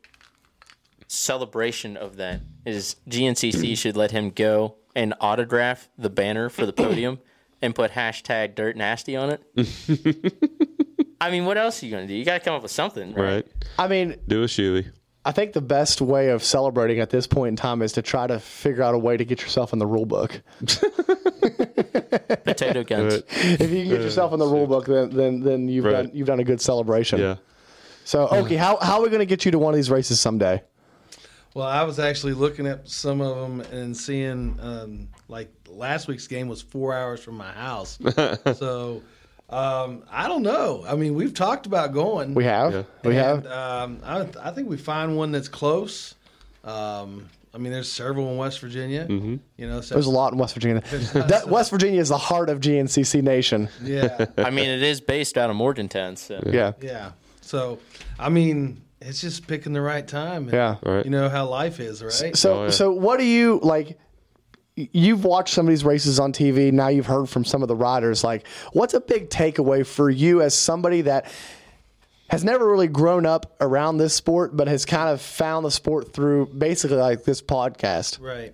celebration 1.06 1.96
of 1.96 2.16
that 2.16 2.40
is 2.64 2.96
GNCC 3.08 3.76
should 3.76 3.96
let 3.96 4.10
him 4.10 4.30
go 4.30 4.76
and 4.94 5.14
autograph 5.20 5.88
the 5.98 6.10
banner 6.10 6.48
for 6.48 6.66
the 6.66 6.72
podium 6.84 7.18
and 7.62 7.74
put 7.74 7.90
hashtag 7.92 8.54
Dirt 8.54 8.76
Nasty 8.76 9.16
on 9.16 9.30
it. 9.30 9.42
I 11.20 11.30
mean, 11.30 11.44
what 11.46 11.56
else 11.56 11.82
are 11.82 11.86
you 11.86 11.92
gonna 11.92 12.06
do? 12.06 12.14
You 12.14 12.24
got 12.24 12.34
to 12.38 12.44
come 12.44 12.54
up 12.54 12.62
with 12.62 12.70
something, 12.72 13.14
right? 13.14 13.34
Right. 13.34 13.46
I 13.78 13.88
mean, 13.88 14.16
Do 14.26 14.42
a 14.42 14.46
shoey. 14.46 14.90
I 15.26 15.32
think 15.32 15.54
the 15.54 15.62
best 15.62 16.02
way 16.02 16.28
of 16.28 16.44
celebrating 16.44 17.00
at 17.00 17.08
this 17.08 17.26
point 17.26 17.48
in 17.48 17.56
time 17.56 17.80
is 17.80 17.92
to 17.92 18.02
try 18.02 18.26
to 18.26 18.38
figure 18.38 18.82
out 18.82 18.94
a 18.94 18.98
way 18.98 19.16
to 19.16 19.24
get 19.24 19.40
yourself 19.40 19.72
in 19.72 19.78
the 19.78 19.86
rule 19.86 20.04
book. 20.04 20.42
Potato 22.44 22.84
guns. 22.84 23.22
if 23.28 23.60
you 23.70 23.82
can 23.82 23.88
get 23.88 24.00
yourself 24.02 24.32
in 24.32 24.38
the 24.38 24.46
rule 24.46 24.66
book, 24.66 24.86
then 24.86 25.10
then 25.10 25.40
then 25.40 25.68
you've 25.68 25.84
Right. 25.84 25.92
done 25.92 26.10
you've 26.12 26.26
done 26.26 26.40
a 26.40 26.44
good 26.44 26.60
celebration. 26.60 27.20
Yeah. 27.20 27.36
So, 28.04 28.28
okay, 28.28 28.56
how 28.56 28.76
how 28.82 28.98
are 28.98 29.02
we 29.02 29.08
going 29.08 29.20
to 29.20 29.26
get 29.26 29.44
you 29.46 29.50
to 29.52 29.58
one 29.58 29.72
of 29.72 29.76
these 29.76 29.90
races 29.90 30.20
someday? 30.20 30.62
Well, 31.54 31.66
I 31.66 31.84
was 31.84 32.00
actually 32.00 32.32
looking 32.34 32.66
at 32.66 32.88
some 32.88 33.20
of 33.20 33.36
them 33.36 33.60
and 33.72 33.96
seeing, 33.96 34.58
um, 34.60 35.08
like 35.28 35.48
last 35.68 36.08
week's 36.08 36.26
game 36.26 36.48
was 36.48 36.60
four 36.60 36.92
hours 36.94 37.20
from 37.22 37.36
my 37.36 37.52
house. 37.52 37.98
so 38.56 39.02
um, 39.50 40.02
I 40.10 40.26
don't 40.26 40.42
know. 40.42 40.84
I 40.86 40.96
mean, 40.96 41.14
we've 41.14 41.32
talked 41.34 41.66
about 41.66 41.92
going. 41.92 42.34
We 42.34 42.44
have, 42.44 42.72
Yeah. 42.72 42.82
we 43.04 43.16
And, 43.16 43.44
have. 43.44 43.46
Um, 43.46 44.00
I, 44.04 44.26
I 44.42 44.50
think 44.50 44.68
we 44.68 44.76
find 44.76 45.16
one 45.16 45.30
that's 45.30 45.48
close. 45.48 46.14
Um, 46.64 47.28
I 47.54 47.58
mean, 47.58 47.72
there's 47.72 47.90
several 47.90 48.32
in 48.32 48.36
West 48.36 48.58
Virginia. 48.58 49.06
Mm-hmm. 49.06 49.36
You 49.56 49.68
know, 49.68 49.80
so 49.80 49.94
There's 49.94 50.06
a 50.06 50.10
lot 50.10 50.32
in 50.32 50.38
West 50.40 50.54
Virginia. 50.54 50.82
That, 51.12 51.46
West 51.48 51.70
Virginia 51.70 52.00
is 52.00 52.08
the 52.08 52.18
heart 52.18 52.48
of 52.50 52.58
GNCC 52.58 53.22
Nation. 53.22 53.68
Yeah, 53.80 54.26
I 54.38 54.50
mean, 54.50 54.68
it 54.68 54.82
is 54.82 55.00
based 55.00 55.38
out 55.38 55.50
of 55.50 55.56
Morgantown, 55.56 56.16
so 56.16 56.42
Yeah, 56.46 56.72
yeah. 56.80 57.12
So, 57.42 57.78
I 58.18 58.28
mean, 58.30 58.80
it's 59.04 59.20
just 59.20 59.46
picking 59.46 59.72
the 59.72 59.80
right 59.80 60.06
time. 60.06 60.44
and 60.44 60.52
yeah. 60.52 60.76
Right. 60.82 61.04
You 61.04 61.10
know 61.10 61.28
how 61.28 61.46
life 61.48 61.80
is, 61.80 62.02
right? 62.02 62.36
So, 62.36 62.60
Oh, 62.60 62.64
yeah. 62.64 62.70
so 62.70 62.90
what 62.92 63.18
do 63.18 63.24
you 63.26 63.60
like? 63.62 63.98
You've 64.76 65.24
watched 65.24 65.54
some 65.54 65.66
of 65.66 65.70
these 65.70 65.84
races 65.84 66.18
on 66.18 66.32
TV. 66.32 66.72
Now 66.72 66.88
you've 66.88 67.06
heard 67.06 67.28
from 67.28 67.44
some 67.44 67.62
of 67.62 67.68
the 67.68 67.76
riders. 67.76 68.24
Like, 68.24 68.46
what's 68.72 68.92
a 68.94 69.00
big 69.00 69.30
takeaway 69.30 69.86
for 69.86 70.10
you 70.10 70.42
as 70.42 70.52
somebody 70.52 71.02
that 71.02 71.30
has 72.28 72.42
never 72.42 72.68
really 72.68 72.88
grown 72.88 73.24
up 73.26 73.54
around 73.60 73.98
this 73.98 74.14
sport, 74.14 74.56
but 74.56 74.66
has 74.66 74.84
kind 74.84 75.08
of 75.10 75.20
found 75.20 75.64
the 75.64 75.70
sport 75.70 76.12
through 76.12 76.46
basically 76.46 76.96
like 76.96 77.22
this 77.22 77.40
podcast? 77.40 78.20
Right. 78.20 78.52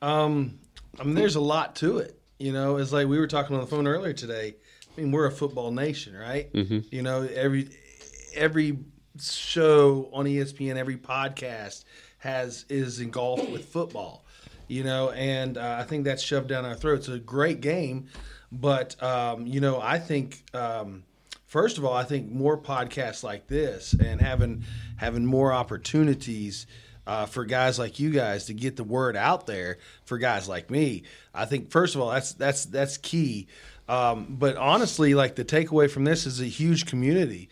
Um, 0.00 0.58
I 0.98 1.04
mean, 1.04 1.14
there's 1.14 1.36
a 1.36 1.40
lot 1.40 1.76
to 1.76 1.98
it. 1.98 2.18
You 2.38 2.52
know, 2.52 2.76
it's 2.76 2.92
like 2.92 3.06
we 3.06 3.18
were 3.18 3.26
talking 3.26 3.56
on 3.56 3.60
the 3.62 3.66
phone 3.68 3.86
earlier 3.86 4.12
today. 4.12 4.54
I 4.96 5.00
mean, 5.00 5.10
we're 5.12 5.26
a 5.26 5.30
football 5.32 5.70
nation, 5.70 6.14
right? 6.16 6.50
Mhm. 6.52 6.90
You 6.90 7.02
know, 7.02 7.22
every 7.22 7.68
every 8.34 8.78
show 9.20 10.08
on 10.12 10.26
ESPN, 10.26 10.76
every 10.76 10.96
podcast 10.96 11.84
has 12.18 12.64
is 12.68 13.00
engulfed 13.00 13.50
with 13.50 13.64
football. 13.66 14.24
You 14.68 14.82
know, 14.82 15.10
and 15.10 15.58
uh, 15.58 15.76
I 15.78 15.84
think 15.84 16.04
that's 16.04 16.22
shoved 16.22 16.48
down 16.48 16.64
our 16.64 16.74
throats. 16.74 17.06
It's 17.06 17.16
a 17.16 17.20
great 17.20 17.60
game, 17.60 18.08
but 18.50 19.00
um, 19.00 19.46
you 19.46 19.60
know, 19.60 19.80
I 19.80 19.98
think 19.98 20.42
um, 20.54 21.04
first 21.46 21.78
of 21.78 21.84
all, 21.84 21.92
I 21.92 22.02
think 22.02 22.30
more 22.30 22.58
podcasts 22.58 23.22
like 23.22 23.46
this 23.46 23.92
and 23.92 24.20
having 24.20 24.64
having 24.96 25.24
more 25.24 25.52
opportunities 25.52 26.66
uh, 27.06 27.26
for 27.26 27.44
guys 27.44 27.78
like 27.78 28.00
you 28.00 28.10
guys 28.10 28.46
to 28.46 28.54
get 28.54 28.76
the 28.76 28.84
word 28.84 29.16
out 29.16 29.46
there 29.46 29.78
for 30.04 30.18
guys 30.18 30.48
like 30.48 30.70
me. 30.70 31.04
I 31.32 31.44
think 31.44 31.70
first 31.70 31.94
of 31.94 32.00
all, 32.00 32.10
that's 32.10 32.32
that's 32.32 32.64
that's 32.66 32.96
key. 32.98 33.46
Um, 33.88 34.36
but 34.38 34.56
honestly, 34.56 35.14
like 35.14 35.36
the 35.36 35.44
takeaway 35.44 35.88
from 35.88 36.04
this 36.04 36.26
is 36.26 36.40
a 36.40 36.46
huge 36.46 36.86
community 36.86 37.48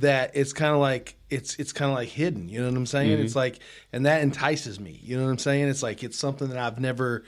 that 0.00 0.32
it's 0.34 0.52
kind 0.52 0.72
of 0.74 0.80
like 0.80 1.16
it's 1.30 1.56
it's 1.56 1.72
kind 1.72 1.90
of 1.90 1.96
like 1.96 2.08
hidden. 2.08 2.48
You 2.48 2.60
know 2.60 2.68
what 2.68 2.76
I'm 2.76 2.86
saying? 2.86 3.18
Mhm. 3.18 3.24
It's 3.24 3.36
like, 3.36 3.58
and 3.92 4.06
that 4.06 4.22
entices 4.22 4.78
me. 4.80 4.98
You 5.02 5.16
know 5.18 5.24
what 5.24 5.30
I'm 5.30 5.38
saying? 5.38 5.68
It's 5.68 5.82
like 5.82 6.02
it's 6.02 6.18
something 6.18 6.48
that 6.48 6.58
I've 6.58 6.78
never. 6.80 7.24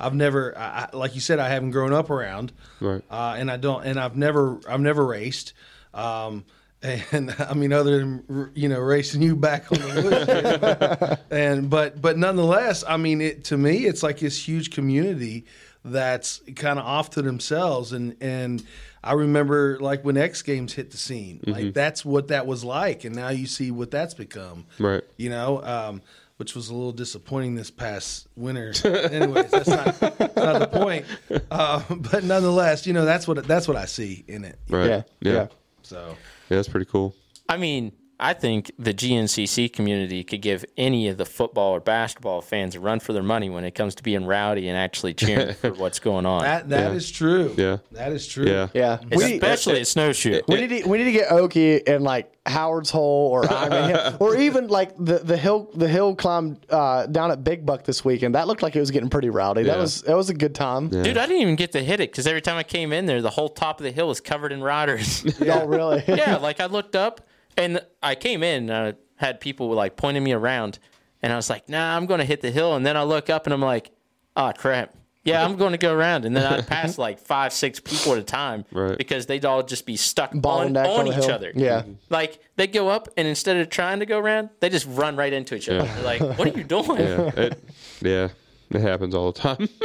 I've 0.00 0.14
never, 0.14 0.58
I, 0.58 0.88
like 0.94 1.14
you 1.14 1.20
said, 1.20 1.38
I 1.38 1.48
haven't 1.48 1.70
grown 1.70 1.92
up 1.92 2.10
around, 2.10 2.50
Right. 2.80 3.02
uh, 3.08 3.36
and 3.38 3.48
I 3.48 3.56
don't, 3.56 3.84
and 3.84 4.00
I've 4.00 4.16
never, 4.16 4.58
I've 4.68 4.80
never 4.80 5.06
raced, 5.06 5.52
um, 5.94 6.44
and 6.82 7.32
I 7.38 7.54
mean, 7.54 7.72
other 7.72 7.98
than 8.00 8.50
you 8.56 8.68
know, 8.68 8.80
racing 8.80 9.22
you 9.22 9.36
back 9.36 9.70
on 9.70 9.78
the 9.78 10.02
woodshed, 10.02 11.18
and 11.30 11.70
but 11.70 12.02
but 12.02 12.18
nonetheless, 12.18 12.82
I 12.88 12.96
mean, 12.96 13.20
it 13.20 13.44
to 13.44 13.56
me, 13.56 13.84
it's 13.84 14.02
like 14.02 14.18
this 14.18 14.48
huge 14.48 14.72
community 14.72 15.44
that's 15.84 16.40
kind 16.56 16.80
of 16.80 16.84
off 16.84 17.10
to 17.10 17.22
themselves, 17.22 17.92
and 17.92 18.16
and 18.20 18.64
I 19.04 19.14
remember 19.14 19.78
like 19.80 20.04
when 20.04 20.16
X 20.16 20.42
Games 20.42 20.72
hit 20.74 20.90
the 20.90 20.96
scene, 20.96 21.40
like 21.46 21.64
Mhm. 21.66 21.74
that's 21.74 22.04
what 22.04 22.28
that 22.28 22.46
was 22.46 22.62
like, 22.64 23.04
and 23.04 23.14
now 23.16 23.30
you 23.30 23.46
see 23.46 23.70
what 23.70 23.90
that's 23.90 24.14
become, 24.14 24.66
Right. 24.78 25.02
You 25.16 25.30
know. 25.30 25.62
Um, 25.64 26.02
which 26.38 26.56
was 26.56 26.70
a 26.70 26.74
little 26.74 26.90
disappointing 26.92 27.54
this 27.54 27.70
past 27.70 28.26
winter. 28.34 28.72
Anyways, 28.84 29.50
that's 29.52 29.68
not, 29.68 30.00
that's 30.00 30.34
not 30.36 30.58
the 30.58 30.66
point. 30.66 31.04
Uh, 31.52 31.82
but 31.90 32.24
nonetheless, 32.24 32.84
you 32.84 32.92
know 32.92 33.04
that's 33.04 33.28
what 33.28 33.46
that's 33.46 33.68
what 33.68 33.76
I 33.76 33.84
see 33.84 34.24
in 34.26 34.44
it. 34.44 34.58
Right. 34.68 34.88
Yeah, 34.88 35.02
Yeah. 35.20 35.32
yeah. 35.32 35.46
So 35.82 36.16
Yeah, 36.48 36.56
that's 36.56 36.68
pretty 36.68 36.86
cool. 36.86 37.14
I 37.48 37.58
mean, 37.58 37.92
I 38.22 38.34
think 38.34 38.70
the 38.78 38.94
GNCC 38.94 39.72
community 39.72 40.22
could 40.22 40.40
give 40.42 40.64
any 40.76 41.08
of 41.08 41.18
the 41.18 41.24
football 41.26 41.72
or 41.72 41.80
basketball 41.80 42.40
fans 42.40 42.76
a 42.76 42.80
run 42.80 43.00
for 43.00 43.12
their 43.12 43.22
money 43.22 43.50
when 43.50 43.64
it 43.64 43.72
comes 43.74 43.96
to 43.96 44.02
being 44.04 44.24
rowdy 44.24 44.68
and 44.68 44.78
actually 44.78 45.14
cheering 45.14 45.54
for 45.60 45.72
what's 45.72 45.98
going 45.98 46.24
on. 46.24 46.42
That 46.42 46.68
that 46.68 46.92
is 46.92 47.10
true. 47.10 47.52
Yeah. 47.58 47.78
That 47.90 48.12
is 48.12 48.26
true. 48.26 48.46
Yeah. 48.46 48.68
Yeah. 48.74 48.98
We- 49.10 49.34
Especially 49.34 49.80
a 49.80 49.84
snowshoe. 49.84 50.40
We 50.46 50.64
need 50.66 50.82
to, 50.82 50.88
we 50.88 50.98
need 50.98 51.04
to 51.04 51.12
get 51.12 51.30
Okie 51.30 51.82
and 51.88 52.04
like 52.04 52.32
Howard's 52.46 52.90
Hole 52.90 53.28
or 53.32 53.52
Iron 53.52 53.90
Hill, 53.90 54.16
or 54.20 54.36
even 54.36 54.68
like 54.68 54.96
the, 54.96 55.18
the 55.18 55.36
hill 55.36 55.70
the 55.74 55.88
hill 55.88 56.14
climb 56.14 56.58
uh, 56.70 57.06
down 57.06 57.30
at 57.30 57.42
Big 57.44 57.64
Buck 57.66 57.84
this 57.84 58.04
weekend. 58.04 58.34
That 58.36 58.46
looked 58.46 58.62
like 58.62 58.74
it 58.76 58.80
was 58.80 58.90
getting 58.92 59.10
pretty 59.10 59.30
rowdy. 59.30 59.64
That 59.64 59.78
was 59.78 60.02
that 60.02 60.16
was 60.16 60.30
a 60.30 60.34
good 60.34 60.54
time. 60.54 60.88
Dude, 60.88 61.18
I 61.18 61.26
didn't 61.26 61.42
even 61.42 61.56
get 61.56 61.72
to 61.72 61.82
hit 61.82 62.00
it 62.00 62.10
because 62.10 62.26
every 62.26 62.40
time 62.40 62.56
I 62.56 62.62
came 62.62 62.92
in 62.92 63.06
there, 63.06 63.20
the 63.20 63.30
whole 63.30 63.48
top 63.48 63.80
of 63.80 63.84
the 63.84 63.92
hill 63.92 64.08
was 64.08 64.20
covered 64.20 64.52
in 64.52 64.62
riders. 64.62 65.24
Oh 65.52 65.66
really? 65.66 66.02
yeah, 66.08 66.36
like 66.36 66.60
I 66.60 66.66
looked 66.66 66.94
up 66.96 67.20
and 67.56 67.80
I 68.02 68.14
came 68.14 68.42
in 68.42 68.70
and 68.70 68.94
I 68.94 68.94
had 69.24 69.40
people 69.40 69.70
like 69.72 69.96
pointing 69.96 70.24
me 70.24 70.32
around, 70.32 70.78
and 71.22 71.32
I 71.32 71.36
was 71.36 71.48
like, 71.50 71.68
"Nah, 71.68 71.96
I'm 71.96 72.06
going 72.06 72.18
to 72.20 72.24
hit 72.26 72.40
the 72.40 72.50
hill." 72.50 72.74
And 72.76 72.84
then 72.84 72.96
I 72.96 73.02
look 73.04 73.30
up 73.30 73.46
and 73.46 73.54
I'm 73.54 73.62
like, 73.62 73.90
"Oh 74.36 74.52
crap." 74.56 74.94
Yeah, 75.24 75.44
I'm 75.44 75.54
going 75.54 75.70
to 75.70 75.78
go 75.78 75.94
around, 75.94 76.24
and 76.24 76.34
then 76.36 76.44
I'd 76.52 76.66
pass 76.66 76.98
like 76.98 77.20
five, 77.20 77.52
six 77.52 77.78
people 77.78 78.14
at 78.14 78.18
a 78.18 78.24
time 78.24 78.64
Right. 78.72 78.98
because 78.98 79.26
they'd 79.26 79.44
all 79.44 79.62
just 79.62 79.86
be 79.86 79.96
stuck 79.96 80.34
on, 80.34 80.40
Bottlenecked 80.42 80.84
on 80.88 81.00
on 81.02 81.06
each 81.06 81.14
hill. 81.14 81.30
other. 81.30 81.52
Yeah. 81.54 81.84
like 82.10 82.40
they 82.56 82.66
go 82.66 82.88
up, 82.88 83.08
and 83.16 83.28
instead 83.28 83.56
of 83.58 83.68
trying 83.70 84.00
to 84.00 84.06
go 84.06 84.18
around, 84.18 84.50
they 84.58 84.68
just 84.68 84.86
run 84.88 85.14
right 85.14 85.32
into 85.32 85.54
each 85.54 85.68
other. 85.68 85.84
Yeah. 85.84 86.00
Like, 86.00 86.20
"What 86.38 86.48
are 86.48 86.58
you 86.58 86.64
doing?" 86.64 86.98
Yeah. 86.98 87.30
It, 87.36 87.64
yeah. 88.00 88.28
It 88.70 88.80
happens 88.80 89.14
all 89.14 89.30
the 89.30 89.38
time. 89.38 89.68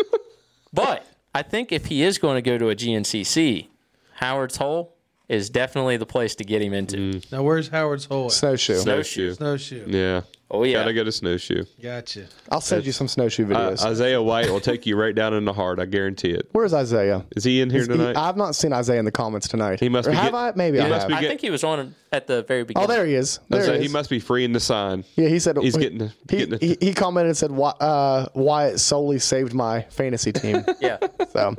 But 0.74 1.06
I 1.34 1.44
think 1.44 1.72
if 1.72 1.86
he 1.86 2.04
is 2.04 2.18
going 2.18 2.36
to 2.36 2.42
go 2.42 2.58
to 2.58 2.70
a 2.70 2.76
GNCC, 2.76 3.68
Howard's 4.16 4.58
Hole 4.58 4.96
is 5.30 5.50
definitely 5.50 5.98
the 5.98 6.06
place 6.06 6.36
to 6.36 6.44
get 6.44 6.62
him 6.62 6.74
into. 6.74 7.22
Now 7.32 7.44
where's 7.44 7.68
Howard's 7.68 8.06
Hole? 8.06 8.28
at? 8.28 8.32
Snowshoe. 8.32 8.76
Snowshoe. 8.80 9.34
Snowshoe. 9.34 9.86
Yeah. 9.88 10.22
Oh 10.50 10.64
yeah. 10.64 10.76
Gotta 10.80 10.94
get 10.94 11.06
a 11.06 11.12
snowshoe. 11.12 11.66
Gotcha. 11.82 12.28
I'll 12.50 12.62
send 12.62 12.86
you 12.86 12.94
some 12.94 13.10
snowshoe 13.10 13.44
Uh, 13.44 13.72
videos. 13.72 13.84
Isaiah 13.84 14.22
White 14.22 14.50
will 14.50 14.62
take 14.62 14.86
you 14.86 14.96
right 14.96 15.14
down 15.14 15.34
in 15.34 15.44
the 15.44 15.52
heart. 15.52 15.80
I 15.80 15.86
guarantee 15.86 16.30
it. 16.32 16.48
Where's 16.54 16.74
Isaiah? 16.74 17.26
Is 17.36 17.44
he 17.44 17.60
in 17.60 17.70
here 17.70 17.82
Is 17.82 17.88
he- 17.88 17.94
tonight? 17.94 18.16
I've 18.16 18.38
not 18.38 18.56
seen 18.56 18.72
Isaiah 18.72 19.00
in 19.00 19.04
the 19.06 19.12
comments 19.12 19.50
tonight. 19.50 19.82
He 19.82 19.90
must 19.90 20.08
Or 20.08 20.12
be 20.12 20.16
have 20.18 20.32
get- 20.32 20.36
I? 20.36 20.54
Maybe 20.56 20.78
he 20.78 20.86
I 20.86 20.88
must 20.90 21.10
have. 21.10 21.20
be 21.20 21.26
I 21.26 21.28
think 21.28 21.42
he 21.42 21.50
was 21.50 21.66
on 21.66 21.94
at 22.14 22.28
the 22.28 22.44
very 22.44 22.64
beginning. 22.64 22.90
Oh, 22.90 22.94
there 22.94 23.06
he 23.06 23.16
is. 23.16 23.42
There 23.50 23.62
So 23.66 23.74
he 23.74 23.84
he 23.84 23.88
must 23.90 24.10
be 24.10 24.20
freeing 24.22 24.54
the 24.54 24.62
sign. 24.62 25.04
Yeah, 25.18 25.28
he 25.28 25.40
said 25.40 25.58
He's 25.58 25.76
he- 25.76 25.82
getting- 25.82 26.12
He, 26.30 26.38
getting- 26.38 26.60
he, 26.60 26.78
he 26.80 26.94
commented 26.94 27.28
and 27.32 27.38
said 27.38 27.52
"Why- 27.52 27.72
uh, 27.82 28.28
Wyatt 28.34 28.80
solely 28.80 29.20
saved 29.20 29.54
my 29.54 29.82
fantasy 29.90 30.32
team. 30.32 30.64
Yeah. 30.80 30.98
so, 31.34 31.56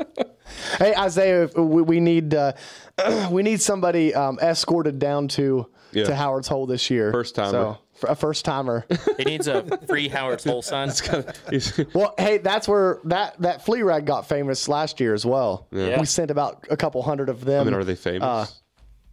hey 0.79 0.95
Isaiah, 0.95 1.49
we, 1.57 1.83
we 1.83 2.01
need 2.01 2.35
uh, 2.35 2.53
we 3.31 3.43
need 3.43 3.61
somebody 3.61 4.15
um, 4.15 4.39
escorted 4.41 4.99
down 4.99 5.29
to 5.29 5.67
Yeah. 5.93 6.05
to 6.05 6.15
Howard's 6.15 6.49
Hole 6.49 6.67
this 6.67 6.91
year. 6.91 7.11
First 7.13 7.35
timer. 7.35 7.51
So, 7.51 7.79
f- 8.03 8.11
a 8.11 8.15
first 8.15 8.45
timer. 8.45 8.85
He 9.19 9.25
needs 9.25 9.49
a 9.49 9.65
free 9.89 10.09
Howard's 10.09 10.45
Hole 10.45 10.63
sign. 10.63 10.91
well, 11.95 12.15
hey, 12.19 12.39
that's 12.39 12.69
where 12.69 13.01
that 13.05 13.41
that 13.41 13.65
flea 13.65 13.83
rag 13.83 14.07
got 14.07 14.29
famous 14.29 14.69
last 14.69 15.01
year 15.01 15.15
as 15.15 15.25
well. 15.27 15.67
Yeah. 15.73 15.99
We 15.99 16.07
sent 16.07 16.31
about 16.31 16.67
a 16.71 16.77
couple 16.77 17.03
hundred 17.03 17.29
of 17.29 17.45
them. 17.45 17.63
I 17.63 17.65
mean, 17.71 17.75
are 17.75 17.85
they 17.85 17.95
famous? 17.97 18.23
Uh, 18.23 18.47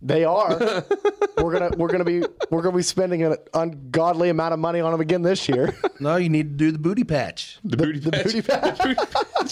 they 0.06 0.24
are. 0.24 0.86
we're 1.42 1.52
gonna 1.52 1.72
we're 1.78 1.88
gonna 1.88 2.04
be 2.06 2.24
we're 2.52 2.62
gonna 2.62 2.78
be 2.78 2.84
spending 2.84 3.24
an 3.24 3.36
ungodly 3.56 4.30
amount 4.30 4.54
of 4.54 4.60
money 4.60 4.80
on 4.80 4.92
them 4.92 5.02
again 5.02 5.22
this 5.24 5.50
year. 5.50 5.76
No, 5.98 6.18
you 6.18 6.28
need 6.28 6.50
to 6.52 6.66
do 6.66 6.72
the 6.72 6.78
booty 6.78 7.06
patch. 7.06 7.58
the 7.64 7.78
booty 7.78 8.00
the 8.00 8.12
patch. 8.12 8.26
booty 8.26 8.42
patch. 8.42 8.80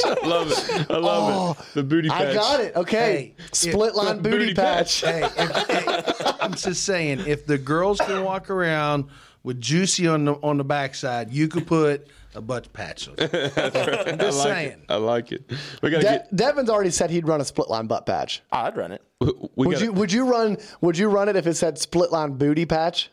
I 0.05 0.27
love 0.27 0.51
it. 0.51 0.91
I 0.91 0.97
love 0.97 1.55
it. 1.57 1.61
Oh, 1.61 1.65
the 1.73 1.83
booty 1.83 2.09
patch. 2.09 2.21
I 2.21 2.33
got 2.33 2.59
it. 2.59 2.75
Okay, 2.75 3.33
Hey, 3.37 3.45
split 3.53 3.95
line 3.95 4.21
booty, 4.21 4.37
booty 4.37 4.53
patch. 4.53 4.99
Hey, 4.99 5.23
if, 5.23 5.67
hey, 5.69 6.31
I'm 6.41 6.53
just 6.53 6.83
saying, 6.83 7.21
if 7.27 7.45
the 7.45 7.57
girls 7.57 7.99
can 8.01 8.25
walk 8.25 8.49
around 8.49 9.05
with 9.43 9.61
juicy 9.61 10.05
on 10.05 10.25
the 10.25 10.33
on 10.43 10.57
the 10.57 10.65
backside, 10.65 11.31
you 11.31 11.47
could 11.47 11.65
put 11.65 12.07
a 12.35 12.41
butt 12.41 12.71
patch 12.73 13.07
on. 13.07 13.15
it. 13.17 13.33
I'm 13.57 14.15
I 14.15 14.23
just 14.23 14.37
like 14.39 14.47
saying. 14.47 14.71
it. 14.71 14.85
I 14.89 14.95
like 14.95 15.31
it. 15.31 15.43
We 15.81 15.89
gotta 15.89 16.03
De- 16.03 16.09
get. 16.09 16.35
Devin's 16.35 16.69
already 16.69 16.91
said 16.91 17.09
he'd 17.09 17.27
run 17.27 17.41
a 17.41 17.45
split 17.45 17.69
line 17.69 17.87
butt 17.87 18.05
patch. 18.05 18.41
I'd 18.51 18.75
run 18.75 18.91
it. 18.91 19.01
We 19.19 19.31
would 19.55 19.73
gotta, 19.73 19.85
you 19.85 19.93
would 19.93 20.11
you 20.11 20.25
run 20.25 20.57
would 20.81 20.97
you 20.97 21.09
run 21.09 21.29
it 21.29 21.35
if 21.35 21.47
it 21.47 21.55
said 21.55 21.77
split 21.77 22.11
line 22.11 22.33
booty 22.33 22.65
patch? 22.65 23.11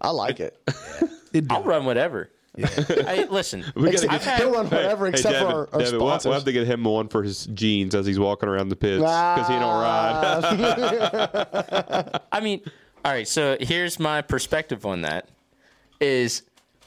I 0.00 0.10
like 0.10 0.40
it. 0.40 0.56
I'll 1.50 1.62
run 1.62 1.84
whatever. 1.84 2.30
Hey, 2.56 3.26
listen, 3.26 3.64
We 3.74 3.90
gotta 3.90 4.10
I've 4.10 4.20
get, 4.20 4.22
had- 4.22 4.38
He'll 4.40 4.52
run 4.52 4.66
whatever 4.70 5.06
except 5.08 5.34
Devin, 5.34 5.50
for 5.50 5.54
our, 5.54 5.68
our 5.72 5.78
Devin, 5.80 5.98
we'll, 5.98 6.08
sponsors. 6.08 6.24
we'll 6.26 6.34
have 6.34 6.44
to 6.44 6.52
get 6.52 6.66
him 6.66 6.84
one 6.84 7.08
for 7.08 7.22
his 7.22 7.46
jeans 7.46 7.94
as 7.94 8.06
he's 8.06 8.18
walking 8.18 8.48
around 8.48 8.70
the 8.70 8.76
pits 8.76 9.00
because 9.00 9.46
he 9.48 9.54
don't 9.54 9.62
ah. 9.64 10.40
ride. 12.02 12.20
I 12.32 12.40
mean, 12.40 12.62
all 13.04 13.12
right. 13.12 13.28
So 13.28 13.58
here's 13.60 13.98
my 13.98 14.22
perspective 14.22 14.86
on 14.86 15.02
that: 15.02 15.28
is 16.00 16.42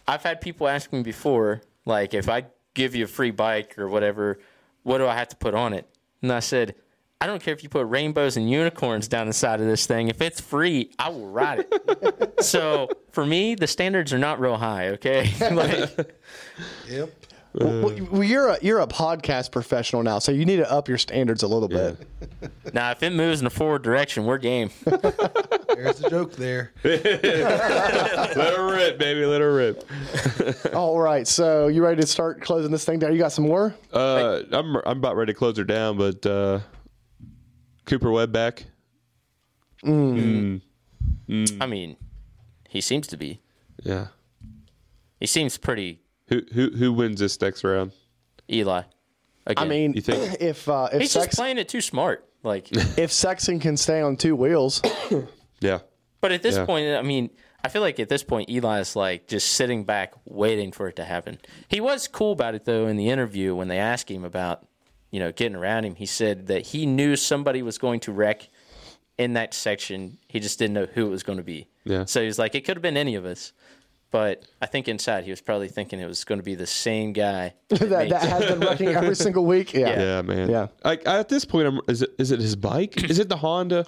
I've 0.09 0.23
had 0.23 0.41
people 0.41 0.67
ask 0.67 0.91
me 0.91 1.03
before, 1.03 1.61
like, 1.85 2.15
if 2.15 2.27
I 2.29 2.45
give 2.73 2.95
you 2.95 3.03
a 3.03 3.07
free 3.07 3.29
bike 3.29 3.77
or 3.77 3.87
whatever, 3.87 4.39
what 4.81 4.97
do 4.97 5.05
I 5.05 5.15
have 5.15 5.27
to 5.29 5.35
put 5.35 5.53
on 5.53 5.71
it? 5.73 5.87
And 6.23 6.31
I 6.31 6.39
said, 6.39 6.73
I 7.21 7.27
don't 7.27 7.43
care 7.43 7.53
if 7.53 7.61
you 7.61 7.69
put 7.69 7.85
rainbows 7.85 8.35
and 8.35 8.49
unicorns 8.49 9.07
down 9.07 9.27
the 9.27 9.33
side 9.33 9.61
of 9.61 9.67
this 9.67 9.85
thing. 9.85 10.07
If 10.07 10.19
it's 10.19 10.41
free, 10.41 10.89
I 10.97 11.09
will 11.09 11.27
ride 11.27 11.67
it. 11.71 12.33
so 12.43 12.89
for 13.11 13.23
me, 13.23 13.53
the 13.53 13.67
standards 13.67 14.11
are 14.11 14.17
not 14.17 14.39
real 14.39 14.57
high. 14.57 14.89
Okay, 14.89 15.29
like, 15.51 16.15
Yep. 16.87 17.13
Well, 17.53 17.95
well, 18.11 18.23
you're 18.23 18.49
a 18.49 18.59
you're 18.61 18.79
a 18.79 18.87
podcast 18.87 19.51
professional 19.51 20.03
now, 20.03 20.19
so 20.19 20.31
you 20.31 20.45
need 20.45 20.57
to 20.57 20.71
up 20.71 20.87
your 20.87 20.99
standards 20.99 21.41
a 21.41 21.47
little 21.47 21.67
bit. 21.67 21.97
now 22.73 22.91
if 22.91 23.01
it 23.01 23.11
moves 23.11 23.41
in 23.41 23.47
a 23.47 23.49
forward 23.49 23.81
direction, 23.81 24.25
we're 24.25 24.37
game. 24.37 24.69
There's 24.85 26.03
a 26.03 26.09
joke 26.09 26.33
there. 26.33 26.73
Let 26.83 27.05
her 28.35 28.75
rip, 28.75 28.99
baby. 28.99 29.25
Let 29.25 29.41
her 29.41 29.53
rip. 29.53 30.75
All 30.75 30.99
right, 30.99 31.27
so 31.27 31.67
you 31.67 31.83
ready 31.83 32.01
to 32.01 32.07
start 32.07 32.41
closing 32.41 32.71
this 32.71 32.85
thing 32.85 32.99
down? 32.99 33.13
You 33.13 33.19
got 33.19 33.31
some 33.31 33.45
more? 33.45 33.73
Uh, 33.91 34.41
I'm 34.51 34.75
I'm 34.85 34.97
about 34.97 35.15
ready 35.15 35.33
to 35.33 35.37
close 35.37 35.57
her 35.57 35.63
down, 35.63 35.97
but 35.97 36.23
uh, 36.25 36.59
Cooper 37.85 38.11
Webb 38.11 38.31
back. 38.31 38.65
Mm. 39.83 40.61
I 41.59 41.65
mean, 41.65 41.95
he 42.67 42.81
seems 42.81 43.07
to 43.07 43.17
be. 43.17 43.41
Yeah. 43.81 44.07
He 45.19 45.25
seems 45.25 45.57
pretty 45.57 46.01
Who 46.29 46.41
who 46.53 46.69
who 46.71 46.93
wins 46.93 47.19
this 47.19 47.39
next 47.41 47.63
round? 47.63 47.91
Eli. 48.49 48.83
Again. 49.45 49.63
I 49.65 49.67
mean, 49.67 49.93
You 49.93 50.01
think? 50.01 50.37
if 50.41 50.67
uh, 50.69 50.89
if 50.93 51.01
he's 51.01 51.11
Sex, 51.11 51.25
just 51.27 51.37
playing 51.37 51.57
it 51.57 51.67
too 51.69 51.81
smart. 51.81 52.25
Like, 52.43 52.67
if 52.97 53.11
Sexton 53.11 53.59
can 53.59 53.75
stay 53.77 54.01
on 54.01 54.15
two 54.15 54.35
wheels, 54.35 54.81
Yeah. 55.59 55.79
but 56.21 56.31
at 56.31 56.41
this 56.41 56.55
Yeah. 56.55 56.65
point, 56.65 56.87
I 56.95 57.01
mean, 57.01 57.29
I 57.63 57.67
feel 57.69 57.81
like 57.81 57.99
at 57.99 58.07
this 58.09 58.23
point, 58.23 58.49
Eli 58.49 58.79
is 58.79 58.95
like 58.95 59.27
just 59.27 59.49
sitting 59.53 59.83
back, 59.83 60.13
waiting 60.25 60.71
for 60.71 60.87
it 60.87 60.95
to 60.97 61.03
happen. 61.03 61.39
He 61.67 61.81
was 61.81 62.07
cool 62.07 62.31
about 62.31 62.55
it 62.55 62.65
though 62.65 62.87
in 62.87 62.95
the 62.95 63.09
interview 63.09 63.53
when 63.55 63.67
they 63.67 63.79
asked 63.79 64.09
him 64.09 64.23
about 64.23 64.65
you 65.11 65.19
know, 65.19 65.31
getting 65.31 65.55
around 65.55 65.85
him. 65.85 65.95
He 65.95 66.05
said 66.05 66.45
that 66.47 66.67
he 66.67 66.85
knew 66.85 67.15
somebody 67.15 67.63
was 67.63 67.79
going 67.79 67.99
to 68.01 68.11
wreck 68.11 68.47
in 69.17 69.33
that 69.33 69.55
section. 69.55 70.19
He 70.27 70.39
just 70.39 70.59
didn't 70.59 70.75
know 70.75 70.85
who 70.85 71.07
it 71.07 71.09
was 71.09 71.23
going 71.23 71.39
to 71.39 71.43
be. 71.43 71.67
Yeah. 71.83 72.05
So 72.05 72.21
he 72.21 72.27
was 72.27 72.37
like, 72.37 72.53
it 72.53 72.63
could 72.63 72.77
have 72.77 72.83
been 72.83 72.95
any 72.95 73.15
of 73.15 73.25
us. 73.25 73.51
But 74.11 74.43
I 74.61 74.65
think 74.65 74.87
inside 74.87 75.23
he 75.23 75.29
was 75.29 75.39
probably 75.41 75.67
thinking 75.67 75.99
it 75.99 76.07
was 76.07 76.23
going 76.23 76.39
to 76.39 76.43
be 76.43 76.55
the 76.55 76.65
same 76.67 77.13
guy 77.13 77.53
that, 77.69 77.81
made- 77.89 78.11
that 78.11 78.21
has 78.23 78.45
been 78.45 78.59
wrecking 78.67 78.89
every 78.89 79.15
single 79.15 79.45
week. 79.45 79.73
Yeah. 79.73 79.99
Yeah, 79.99 80.21
man. 80.23 80.49
Yeah. 80.49 80.67
Like 80.83 81.07
at 81.07 81.29
this 81.29 81.45
point, 81.45 81.67
I'm, 81.67 81.79
is 81.87 82.01
it 82.01 82.15
is 82.17 82.31
it 82.31 82.39
his 82.39 82.55
bike? 82.55 83.03
is 83.09 83.19
it 83.19 83.29
the 83.29 83.37
Honda? 83.37 83.85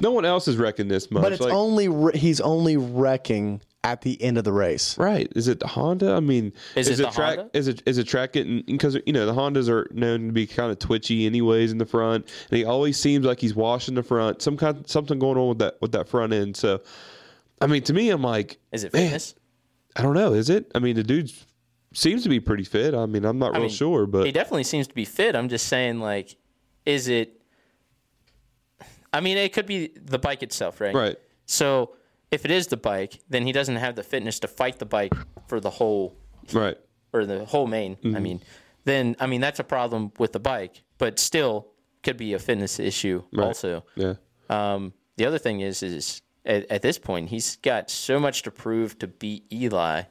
No 0.00 0.12
one 0.12 0.24
else 0.24 0.46
is 0.48 0.56
wrecking 0.56 0.88
this 0.88 1.10
much. 1.10 1.22
But 1.22 1.32
it's 1.32 1.42
Like- 1.42 1.52
only 1.52 1.88
re- 1.88 2.16
he's 2.16 2.40
only 2.40 2.76
wrecking 2.76 3.60
at 3.84 4.02
the 4.02 4.20
end 4.22 4.38
of 4.38 4.44
the 4.44 4.52
race. 4.52 4.96
Right. 4.98 5.30
Is 5.36 5.46
it 5.48 5.60
the 5.60 5.66
Honda? 5.66 6.12
I 6.14 6.20
mean, 6.20 6.52
Is 6.74 6.88
it 6.88 6.96
the 6.96 7.10
track? 7.10 7.36
Honda? 7.38 7.50
Is 7.52 7.68
it 7.68 7.82
is 7.86 7.98
it 7.98 8.04
track 8.08 8.32
getting 8.32 8.62
because 8.66 8.96
you 9.06 9.12
know 9.12 9.26
the 9.26 9.32
Hondas 9.34 9.68
are 9.68 9.88
known 9.92 10.28
to 10.28 10.32
be 10.32 10.46
kind 10.46 10.70
of 10.70 10.78
twitchy 10.78 11.26
anyways 11.26 11.70
in 11.72 11.78
the 11.78 11.86
front, 11.86 12.26
and 12.50 12.56
he 12.58 12.64
always 12.64 12.98
seems 12.98 13.24
like 13.26 13.40
he's 13.40 13.54
washing 13.54 13.94
the 13.94 14.02
front. 14.02 14.40
Some 14.42 14.56
kind 14.56 14.88
something 14.88 15.18
going 15.18 15.36
on 15.38 15.48
with 15.50 15.58
that 15.58 15.76
with 15.80 15.92
that 15.92 16.08
front 16.08 16.32
end. 16.32 16.56
So, 16.56 16.80
I 17.60 17.66
mean, 17.66 17.82
to 17.84 17.92
me, 17.92 18.10
I'm 18.10 18.22
like, 18.22 18.58
Is 18.72 18.84
it 18.84 18.92
fitness? 18.92 19.34
I 19.96 20.02
don't 20.02 20.14
know. 20.14 20.32
Is 20.34 20.48
it? 20.50 20.70
I 20.74 20.78
mean, 20.78 20.94
the 20.96 21.02
dude 21.02 21.32
seems 21.92 22.22
to 22.22 22.28
be 22.28 22.38
pretty 22.40 22.64
fit. 22.64 22.94
I 22.94 23.06
mean, 23.06 23.24
I'm 23.24 23.38
not 23.38 23.52
I 23.54 23.58
real 23.58 23.62
mean, 23.62 23.70
sure, 23.70 24.06
but 24.06 24.26
he 24.26 24.32
definitely 24.32 24.64
seems 24.64 24.86
to 24.88 24.94
be 24.94 25.04
fit. 25.04 25.34
I'm 25.34 25.48
just 25.48 25.66
saying, 25.66 25.98
like, 26.00 26.36
is 26.86 27.08
it? 27.08 27.40
I 29.12 29.20
mean, 29.20 29.36
it 29.38 29.52
could 29.52 29.66
be 29.66 29.88
the 30.00 30.18
bike 30.18 30.42
itself, 30.42 30.80
right? 30.80 30.94
Right. 30.94 31.16
So 31.46 31.96
if 32.30 32.44
it 32.44 32.50
is 32.50 32.66
the 32.66 32.76
bike, 32.76 33.20
then 33.28 33.44
he 33.46 33.52
doesn't 33.52 33.76
have 33.76 33.96
the 33.96 34.02
fitness 34.02 34.38
to 34.40 34.48
fight 34.48 34.78
the 34.78 34.86
bike 34.86 35.14
for 35.48 35.60
the 35.60 35.70
whole 35.70 36.14
right. 36.52 36.76
or 37.12 37.24
the 37.24 37.44
whole 37.46 37.66
main. 37.66 37.96
I 38.04 38.06
Mhm. 38.08 38.22
mean, 38.22 38.40
then 38.84 39.16
I 39.18 39.26
mean 39.26 39.40
that's 39.40 39.58
a 39.58 39.64
problem 39.64 40.12
with 40.18 40.32
the 40.32 40.40
bike, 40.40 40.82
but 40.98 41.18
still 41.18 41.68
could 42.02 42.18
be 42.18 42.34
a 42.34 42.38
fitness 42.38 42.78
issue 42.78 43.22
Right. 43.32 43.46
also. 43.46 43.84
Yeah. 43.96 44.14
Um, 44.50 44.92
the 45.16 45.24
other 45.24 45.38
thing 45.38 45.60
is, 45.60 45.82
is 45.82 46.20
at, 46.48 46.70
at 46.70 46.82
this 46.82 46.98
point 46.98 47.28
he's 47.28 47.56
got 47.56 47.90
so 47.90 48.18
much 48.18 48.42
to 48.42 48.50
prove 48.50 48.98
to 48.98 49.06
beat 49.06 49.44
Eli 49.52 50.02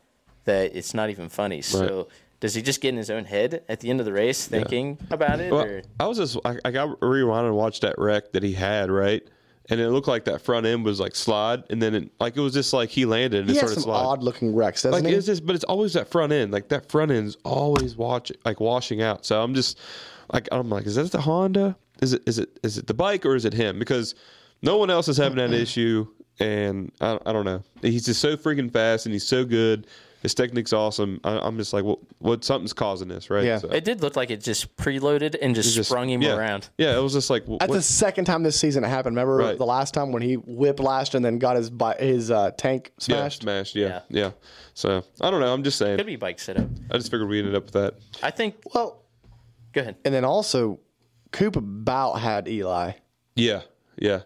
that 0.45 0.75
it's 0.75 0.93
not 0.93 1.09
even 1.09 1.27
funny. 1.27 1.61
So 1.61 2.07
does 2.39 2.53
he 2.53 2.61
just 2.61 2.79
get 2.81 2.89
in 2.89 2.97
his 2.97 3.09
own 3.09 3.25
head 3.25 3.63
at 3.67 3.79
the 3.79 3.89
end 3.89 3.99
of 3.99 4.05
the 4.05 4.13
race 4.13 4.47
thinking 4.47 4.97
about 5.09 5.39
it? 5.39 5.51
Well, 5.51 5.65
or? 5.65 5.81
I 5.99 6.07
was 6.07 6.17
just 6.17 6.37
I, 6.45 6.57
I 6.63 6.71
got 6.71 7.01
rewound 7.01 7.47
and 7.47 7.55
watched 7.55 7.81
that 7.81 7.95
wreck 7.97 8.31
that 8.33 8.43
he 8.43 8.53
had 8.53 8.89
right, 8.91 9.27
and 9.69 9.79
it 9.81 9.89
looked 9.89 10.07
like 10.07 10.25
that 10.25 10.41
front 10.41 10.65
end 10.65 10.85
was 10.85 10.99
like 10.99 11.15
slide, 11.15 11.63
and 11.69 11.81
then 11.81 11.95
it, 11.95 12.11
like 12.19 12.37
it 12.37 12.41
was 12.41 12.53
just 12.53 12.71
like 12.73 12.89
he 12.89 13.05
landed 13.05 13.41
and 13.41 13.49
He 13.49 13.57
it 13.57 13.61
has 13.61 13.71
started 13.71 13.81
some 13.81 13.83
sliding. 13.91 14.07
odd 14.07 14.23
looking 14.23 14.55
wrecks, 14.55 14.83
doesn't 14.83 15.03
like 15.03 15.09
he? 15.11 15.17
it's 15.17 15.25
just, 15.25 15.45
but 15.45 15.55
it's 15.55 15.65
always 15.65 15.93
that 15.93 16.09
front 16.09 16.31
end. 16.31 16.51
Like 16.53 16.69
that 16.69 16.89
front 16.89 17.11
end's 17.11 17.35
always 17.43 17.97
watch 17.97 18.31
like 18.45 18.59
washing 18.59 19.01
out. 19.01 19.25
So 19.25 19.41
I'm 19.41 19.53
just 19.53 19.79
like 20.31 20.47
I'm 20.51 20.69
like, 20.69 20.85
is 20.85 20.95
that 20.95 21.11
the 21.11 21.21
Honda? 21.21 21.75
Is 22.01 22.13
it 22.13 22.21
is 22.27 22.37
it 22.39 22.59
is 22.63 22.77
it 22.77 22.87
the 22.87 22.93
bike 22.93 23.25
or 23.25 23.35
is 23.35 23.43
it 23.45 23.53
him? 23.53 23.79
Because 23.79 24.13
no 24.61 24.77
one 24.77 24.89
else 24.89 25.07
is 25.07 25.17
having 25.17 25.37
that 25.37 25.53
issue, 25.59 26.07
and 26.39 26.91
I, 27.01 27.19
I 27.25 27.33
don't 27.33 27.45
know. 27.45 27.63
He's 27.81 28.05
just 28.05 28.21
so 28.21 28.35
freaking 28.37 28.71
fast 28.71 29.05
and 29.05 29.13
he's 29.13 29.25
so 29.27 29.43
good. 29.45 29.87
His 30.23 30.33
technique's 30.33 30.73
awesome. 30.73 31.21
I, 31.23 31.37
I'm 31.37 31.57
just 31.57 31.73
like, 31.73 31.83
well, 31.83 31.99
what 32.17 32.43
something's 32.43 32.73
causing 32.73 33.07
this, 33.07 33.29
right? 33.29 33.61
So- 33.61 33.69
It 33.69 33.85
did 33.85 34.01
look 34.01 34.15
like 34.15 34.31
it 34.31 34.41
just 34.41 34.75
preloaded 34.75 35.35
and 35.39 35.53
just, 35.53 35.75
just- 35.75 35.89
sprung 35.89 36.09
him 36.09 36.23
yeah. 36.23 36.35
around. 36.35 36.69
Yeah, 36.77 36.97
it 36.97 37.01
was 37.01 37.13
just 37.13 37.29
like 37.29 37.45
That's 37.45 37.71
the 37.71 37.81
second 37.83 38.25
time 38.25 38.41
this 38.41 38.59
season 38.59 38.83
it 38.83 38.87
happened. 38.87 39.15
Remember 39.15 39.37
Right. 39.37 39.57
the 39.57 39.65
last 39.65 39.93
time 39.93 40.11
when 40.11 40.23
he 40.23 40.37
whiplashed 40.37 41.13
and 41.13 41.23
then 41.23 41.37
got 41.37 41.55
his 41.55 41.71
his 41.99 42.31
uh, 42.31 42.49
tank 42.57 42.93
smashed? 42.97 43.43
Yeah, 43.43 43.43
smashed. 43.43 43.75
Yeah, 43.75 44.01
yeah, 44.09 44.31
So 44.73 45.03
I 45.21 45.29
don't 45.29 45.39
know. 45.39 45.53
I'm 45.53 45.63
just 45.63 45.77
saying. 45.77 45.97
Could 45.97 46.07
be 46.07 46.15
bike 46.15 46.39
setup. 46.39 46.67
I 46.91 46.97
just 46.97 47.11
figured 47.11 47.29
we 47.29 47.37
ended 47.39 47.55
up 47.55 47.65
with 47.65 47.73
that. 47.73 47.93
I 48.23 48.31
think. 48.31 48.55
Well, 48.73 49.03
go 49.71 49.81
ahead. 49.81 49.97
And 50.03 50.13
then 50.13 50.25
also, 50.25 50.79
Coop 51.31 51.55
about 51.55 52.15
had 52.15 52.47
Eli. 52.47 52.93
Yeah, 53.35 53.61
yeah. 53.97 54.21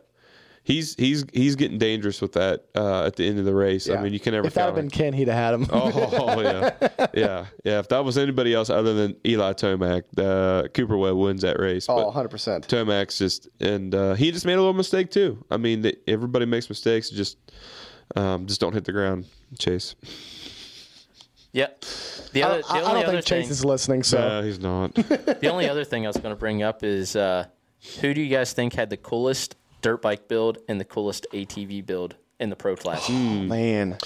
He's 0.72 0.96
he's 0.96 1.26
he's 1.34 1.56
getting 1.58 1.78
dangerous 1.78 2.22
with 2.22 2.32
that 2.34 2.66
uh, 2.76 3.06
at 3.06 3.18
the 3.18 3.28
end 3.28 3.40
of 3.40 3.46
the 3.46 3.54
race. 3.54 3.90
I 3.90 4.02
mean, 4.02 4.14
you 4.14 4.20
can 4.22 4.34
never. 4.34 4.48
If 4.48 4.54
that 4.54 4.66
had 4.68 4.76
been 4.76 4.90
Ken, 4.90 5.12
he'd 5.12 5.28
have 5.28 5.38
had 5.38 5.54
him. 5.54 5.68
Oh 5.72 6.40
yeah, 6.42 7.08
yeah, 7.14 7.46
yeah. 7.66 7.80
If 7.80 7.90
that 7.90 8.06
was 8.06 8.18
anybody 8.18 8.54
else 8.54 8.70
other 8.70 8.94
than 8.94 9.16
Eli 9.26 9.52
Tomac, 9.54 10.04
uh, 10.18 10.70
Cooper 10.70 10.96
Webb 10.96 11.16
wins 11.18 11.42
that 11.42 11.60
race. 11.60 11.88
Oh, 11.90 12.06
100 12.06 12.30
percent. 12.30 12.68
Tomac's 12.70 13.18
just 13.18 13.50
and 13.60 13.94
uh, 13.94 14.14
he 14.14 14.32
just 14.32 14.46
made 14.46 14.54
a 14.54 14.58
little 14.62 14.74
mistake 14.74 15.12
too. 15.12 15.44
I 15.52 15.58
mean, 15.58 15.84
th- 15.84 16.00
everybody 16.08 16.46
makes 16.46 16.70
mistakes. 16.70 17.10
Just 17.10 17.38
um, 18.16 18.46
just 18.48 18.62
don't 18.62 18.74
hit 18.74 18.86
the 18.86 18.94
ground, 18.94 19.26
Chase. 19.60 19.96
Yep. 21.54 21.84
The 22.34 22.44
other, 22.44 22.62
don't- 22.62 22.68
the 22.68 22.74
I- 22.74 22.78
I 22.78 22.82
don't 22.94 23.04
other 23.04 23.12
think 23.18 23.26
Chase 23.26 23.44
thing, 23.46 23.52
is 23.52 23.66
listening, 23.66 24.04
so- 24.04 24.20
No, 24.20 24.44
he's 24.44 24.60
not. 24.60 24.94
the 24.96 25.48
only 25.50 25.68
other 25.68 25.84
thing 25.84 26.06
I 26.06 26.10
was 26.10 26.18
going 26.18 26.34
to 26.34 26.40
bring 26.40 26.64
up 26.64 26.84
is 26.84 27.16
uh, 27.16 27.46
who 28.00 28.14
do 28.14 28.22
you 28.22 28.34
guys 28.34 28.54
think 28.54 28.74
had 28.74 28.90
the 28.90 28.98
coolest 28.98 29.56
dirt 29.82 30.02
bike 30.02 30.28
build 30.28 30.60
and 30.68 30.80
the 30.80 30.86
coolest 30.86 31.26
ATV 31.34 31.86
build 31.86 32.16
in 32.40 32.50
the 32.50 32.56
pro 32.56 32.76
class? 32.76 33.08
Oh, 33.10 33.14
hmm. 33.14 33.48
Man, 33.48 33.98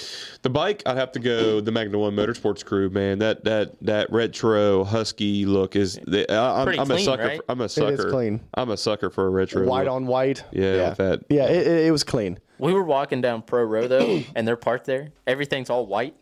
the 0.42 0.50
bike 0.50 0.82
I'd 0.86 0.96
have 0.98 1.12
to 1.12 1.18
go 1.18 1.60
the 1.60 1.72
Magna 1.72 1.98
One 1.98 2.14
Motorsports 2.14 2.64
crew. 2.64 2.90
Man, 2.90 3.18
that 3.20 3.44
that 3.44 3.76
that 3.82 4.10
retro 4.12 4.84
husky 4.84 5.46
look 5.46 5.76
is. 5.76 5.98
The, 6.06 6.30
I, 6.30 6.62
I'm, 6.62 6.80
I'm 6.80 6.90
a 6.90 6.98
sucker. 6.98 7.22
right? 7.22 7.36
For, 7.38 7.44
I'm 7.50 7.60
a 7.60 7.64
It 7.64 7.68
is 7.68 7.74
sucker. 7.74 8.10
clean. 8.10 8.40
I'm 8.54 8.70
a 8.70 8.76
sucker 8.76 9.10
for 9.10 9.26
a 9.26 9.30
retro. 9.30 9.66
white 9.66 9.86
look. 9.86 9.94
on 9.94 10.06
white. 10.06 10.44
Yeah, 10.52 10.74
yeah, 10.74 10.88
with 10.90 10.98
that. 10.98 11.22
yeah. 11.28 11.46
It, 11.46 11.66
it, 11.66 11.86
it 11.86 11.90
was 11.90 12.04
clean. 12.04 12.38
We 12.58 12.72
were 12.72 12.84
walking 12.84 13.20
down 13.20 13.42
Pro 13.42 13.62
Row 13.64 13.86
though, 13.86 14.22
and 14.34 14.46
they're 14.46 14.56
parked 14.56 14.86
there. 14.86 15.08
Everything's 15.26 15.68
all 15.70 15.86
white, 15.86 16.14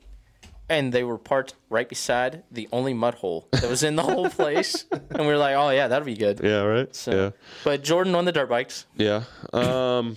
and 0.69 0.93
they 0.93 1.05
were 1.05 1.19
parked 1.19 1.55
right 1.69 1.89
beside 1.89 2.43
the 2.51 2.69
only 2.73 2.95
mud 2.95 3.15
hole 3.15 3.49
that 3.53 3.69
was 3.69 3.83
in 3.83 3.97
the 3.97 4.03
whole 4.03 4.31
place. 4.31 4.87
And 4.91 5.21
we 5.21 5.27
were 5.27 5.37
like, 5.37 5.57
"Oh 5.57 5.71
yeah, 5.71 5.89
that'll 5.89 6.07
be 6.07 6.17
good." 6.17 6.41
Yeah, 6.43 6.63
right. 6.63 6.95
So, 6.95 7.11
yeah. 7.11 7.31
but 7.63 7.85
Jordan 7.85 8.15
on 8.15 8.25
the 8.25 8.33
dirt 8.33 8.49
bikes. 8.49 8.87
Yeah. 8.97 9.25
Um, 9.53 10.17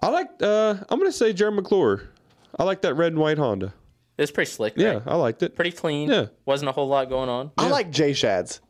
I 0.00 0.08
like. 0.08 0.30
Uh, 0.40 0.76
I'm 0.88 0.98
gonna 0.98 1.12
say 1.12 1.32
Jarrod 1.32 1.54
McClure. 1.54 2.02
I 2.58 2.64
like 2.64 2.82
that 2.82 2.94
red 2.94 3.12
and 3.12 3.20
white 3.20 3.38
Honda. 3.38 3.72
It's 4.18 4.30
pretty 4.30 4.50
slick. 4.50 4.74
Yeah, 4.76 4.94
right? 4.94 5.02
I 5.06 5.14
liked 5.14 5.42
it. 5.42 5.54
pretty 5.54 5.72
clean. 5.72 6.10
Yeah. 6.10 6.26
wasn't 6.44 6.68
a 6.68 6.72
whole 6.72 6.88
lot 6.88 7.08
going 7.08 7.28
on. 7.28 7.52
I 7.56 7.68
like 7.68 7.90
J 7.90 8.12
Shads. 8.12 8.60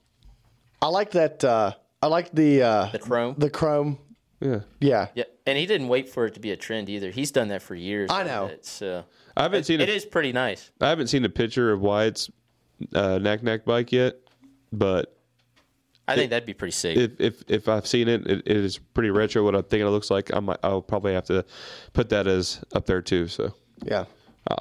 I 0.81 0.87
like 0.89 1.11
that. 1.13 1.43
Uh, 1.43 1.73
I 2.01 2.07
like 2.07 2.33
the 2.33 2.63
uh, 2.63 2.87
the 2.87 2.99
chrome. 2.99 3.35
The 3.37 3.51
chrome. 3.51 3.99
Yeah. 4.41 4.61
Yeah. 4.81 5.09
Yeah, 5.15 5.25
and 5.47 5.59
he 5.59 5.67
didn't 5.67 5.89
wait 5.89 6.09
for 6.09 6.27
it 6.27 6.35
to 6.35 6.41
be 6.41 6.51
a 6.51 6.57
trend 6.57 6.89
either. 6.89 7.11
He's 7.11 7.31
done 7.31 7.49
that 7.49 7.63
for 7.63 7.75
years. 7.75 8.11
I 8.11 8.23
know. 8.23 8.47
It, 8.47 8.65
so 8.65 9.05
I 9.41 9.45
haven't 9.45 9.61
it, 9.61 9.67
seen 9.67 9.81
it 9.81 9.89
a- 9.89 9.93
is 9.95 10.05
pretty 10.05 10.33
nice. 10.33 10.71
I 10.81 10.89
haven't 10.89 11.07
seen 11.09 11.25
a 11.25 11.29
picture 11.29 11.73
of 11.73 11.81
Wyatt's 11.81 12.31
uh, 12.95 13.19
knack 13.19 13.43
knack 13.43 13.65
bike 13.65 13.91
yet, 13.93 14.17
but 14.73 15.17
I 16.09 16.17
think 16.17 16.31
that'd 16.31 16.47
be 16.47 16.55
pretty 16.55 16.73
sick. 16.73 16.97
if 16.97 17.21
if 17.21 17.43
if 17.49 17.69
I've 17.69 17.87
seen 17.87 18.09
it, 18.09 18.27
it, 18.27 18.43
it 18.47 18.57
is 18.57 18.79
pretty 18.79 19.11
retro. 19.11 19.45
What 19.45 19.55
I'm 19.55 19.63
thinking 19.63 19.87
it 19.87 19.91
looks 19.91 20.11
like. 20.11 20.35
I 20.35 20.41
might. 20.41 20.59
I'll 20.63 20.83
probably 20.83 21.15
have 21.15 21.25
to 21.27 21.45
put 21.93 22.09
that 22.11 22.27
as 22.27 22.61
up 22.75 22.87
there 22.87 23.01
too. 23.03 23.29
So 23.29 23.55
Yeah. 23.85 24.05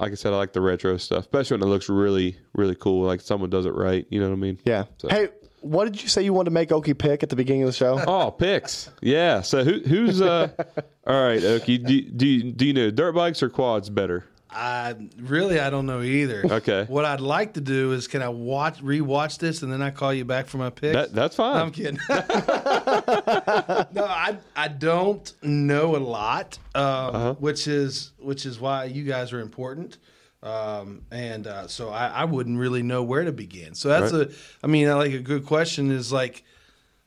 like 0.00 0.12
I 0.12 0.14
said, 0.14 0.32
I 0.32 0.36
like 0.36 0.52
the 0.52 0.60
retro 0.60 0.96
stuff, 0.96 1.20
especially 1.24 1.56
when 1.58 1.68
it 1.68 1.70
looks 1.70 1.88
really 1.88 2.36
really 2.54 2.74
cool. 2.76 3.04
Like 3.04 3.20
someone 3.20 3.50
does 3.50 3.66
it 3.66 3.74
right. 3.74 4.06
You 4.10 4.20
know 4.20 4.28
what 4.28 4.34
I 4.36 4.38
mean? 4.38 4.58
Yeah. 4.64 4.84
So. 4.98 5.08
Hey, 5.08 5.28
what 5.60 5.84
did 5.86 6.00
you 6.02 6.08
say 6.08 6.22
you 6.22 6.32
wanted 6.32 6.50
to 6.50 6.54
make 6.54 6.68
Okie 6.70 6.96
pick 6.96 7.22
at 7.22 7.28
the 7.30 7.36
beginning 7.36 7.62
of 7.64 7.68
the 7.68 7.72
show? 7.74 8.00
Oh, 8.06 8.30
picks. 8.30 8.88
Yeah. 9.02 9.40
So 9.42 9.64
who 9.64 9.80
who's 9.80 10.22
uh 10.22 10.48
all 11.06 11.22
right, 11.22 11.40
Okie, 11.40 11.84
do, 11.84 12.00
do 12.02 12.26
you 12.28 12.52
do 12.52 12.66
you 12.66 12.72
know 12.72 12.90
dirt 12.90 13.12
bikes 13.12 13.42
or 13.42 13.50
quads 13.50 13.90
better? 13.90 14.24
I 14.52 14.96
really 15.16 15.60
I 15.60 15.70
don't 15.70 15.86
know 15.86 16.02
either. 16.02 16.42
Okay. 16.44 16.84
What 16.88 17.04
I'd 17.04 17.20
like 17.20 17.54
to 17.54 17.60
do 17.60 17.92
is 17.92 18.08
can 18.08 18.20
I 18.22 18.28
watch 18.30 18.82
rewatch 18.82 19.38
this 19.38 19.62
and 19.62 19.72
then 19.72 19.80
I 19.80 19.90
call 19.90 20.12
you 20.12 20.24
back 20.24 20.46
for 20.48 20.58
my 20.58 20.70
pick? 20.70 20.92
That 20.92 21.12
that's 21.14 21.36
fine. 21.36 21.54
No, 21.54 21.62
I'm 21.62 21.70
kidding. 21.70 21.98
no, 22.08 24.04
I 24.04 24.36
I 24.56 24.68
don't 24.68 25.32
know 25.42 25.96
a 25.96 25.98
lot, 25.98 26.58
um, 26.74 26.82
Uh-huh. 26.84 27.34
which 27.38 27.66
is 27.68 28.12
which 28.18 28.46
is 28.46 28.58
why 28.60 28.84
you 28.84 29.04
guys 29.04 29.32
are 29.32 29.40
important. 29.40 29.98
Um, 30.42 31.02
and 31.10 31.46
uh, 31.46 31.66
so 31.68 31.90
I, 31.90 32.06
I 32.08 32.24
wouldn't 32.24 32.58
really 32.58 32.82
know 32.82 33.02
where 33.02 33.24
to 33.24 33.32
begin. 33.32 33.74
So 33.74 33.88
that's 33.90 34.12
Right. 34.12 34.28
a, 34.28 34.32
I 34.64 34.68
mean, 34.68 34.88
like 34.88 35.12
a 35.12 35.18
good 35.18 35.44
question 35.44 35.90
is 35.90 36.12
like, 36.12 36.44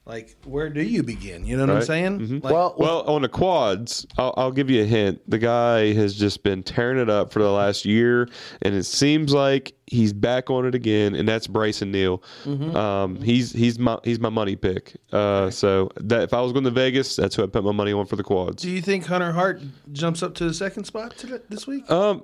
like 0.05 0.35
where 0.43 0.69
do 0.69 0.81
you 0.81 1.01
begin? 1.01 1.45
You 1.45 1.55
know 1.55 1.63
what 1.63 1.69
I'm 1.69 1.75
Right. 1.77 1.85
saying? 1.85 2.19
Mhm. 2.19 2.43
Like, 2.43 2.77
well, 2.77 3.01
on 3.07 3.21
the 3.21 3.29
quads, 3.29 4.05
I'll, 4.17 4.33
I'll 4.35 4.51
give 4.51 4.69
you 4.69 4.81
a 4.81 4.85
hint. 4.85 5.21
The 5.29 5.37
guy 5.39 5.93
has 5.93 6.13
just 6.15 6.43
been 6.43 6.61
tearing 6.61 6.97
it 6.99 7.09
up 7.09 7.31
for 7.31 7.41
the 7.41 7.49
last 7.51 7.85
year, 7.85 8.27
and 8.61 8.75
it 8.75 8.83
seems 8.83 9.33
like 9.33 9.73
he's 9.87 10.11
back 10.11 10.49
on 10.49 10.65
it 10.65 10.75
again. 10.75 11.15
And 11.15 11.27
that's 11.27 11.47
Brycen 11.47 11.89
Neal. 11.91 12.21
Mhm. 12.43 12.75
Um, 12.75 13.15
he's 13.21 13.53
he's 13.53 13.79
my 13.79 13.97
he's 14.03 14.19
my 14.19 14.29
money 14.29 14.57
pick. 14.57 14.97
Uh, 15.13 15.49
so 15.49 15.89
that 16.01 16.23
if 16.23 16.33
I 16.33 16.41
was 16.41 16.51
going 16.51 16.65
to 16.65 16.71
Vegas, 16.71 17.15
that's 17.15 17.35
who 17.35 17.43
I 17.43 17.45
put 17.47 17.63
my 17.63 17.71
money 17.71 17.93
on 17.93 18.05
for 18.05 18.17
the 18.17 18.23
quads. 18.23 18.61
do 18.61 18.69
you 18.69 18.81
think 18.81 19.05
Hunter 19.05 19.31
Hart 19.31 19.61
jumps 19.93 20.21
up 20.21 20.33
to 20.35 20.45
the 20.45 20.53
second 20.53 20.83
spot 20.83 21.15
today, 21.17 21.39
this 21.49 21.65
week? 21.65 21.89
Um, 21.89 22.23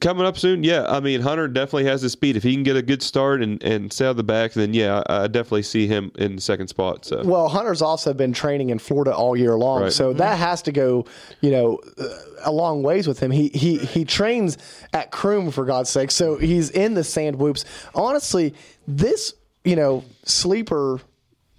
coming 0.00 0.26
up 0.26 0.36
soon, 0.36 0.64
yeah. 0.64 0.84
I 0.88 1.00
mean, 1.00 1.20
Hunter 1.20 1.48
definitely 1.48 1.84
has 1.84 2.02
the 2.02 2.10
speed. 2.10 2.36
If 2.36 2.42
he 2.42 2.52
can 2.54 2.62
get 2.62 2.76
a 2.76 2.82
good 2.82 3.02
start 3.02 3.42
and 3.42 3.62
and 3.62 3.92
stay 3.92 4.06
out 4.06 4.16
the 4.16 4.22
back, 4.22 4.52
then 4.52 4.74
yeah, 4.74 5.02
I, 5.06 5.24
I 5.24 5.26
definitely 5.26 5.62
see 5.62 5.86
him 5.86 6.10
in 6.16 6.36
the 6.36 6.40
second 6.42 6.68
spot. 6.68 7.04
So 7.04 7.22
Well, 7.24 7.48
Hunter's 7.48 7.82
also 7.82 8.12
been 8.14 8.32
training 8.32 8.70
in 8.70 8.78
Florida 8.78 9.14
all 9.14 9.36
year 9.36 9.56
long, 9.56 9.82
Right. 9.82 9.92
so 9.92 10.12
that 10.14 10.38
has 10.38 10.62
to 10.62 10.72
go, 10.72 11.06
you 11.40 11.50
know, 11.50 11.80
uh, 11.98 12.04
a 12.44 12.52
long 12.52 12.82
ways 12.82 13.06
with 13.06 13.20
him. 13.20 13.30
He 13.30 13.48
he 13.48 13.78
he 13.78 14.04
trains 14.04 14.58
at 14.92 15.10
Croom 15.10 15.50
for 15.50 15.64
God's 15.64 15.90
sake, 15.90 16.10
so 16.10 16.36
he's 16.38 16.70
in 16.70 16.94
the 16.94 17.04
sand 17.04 17.36
whoops. 17.36 17.64
Honestly, 17.94 18.54
this 18.86 19.34
you 19.64 19.76
know, 19.76 20.04
sleeper, 20.24 21.00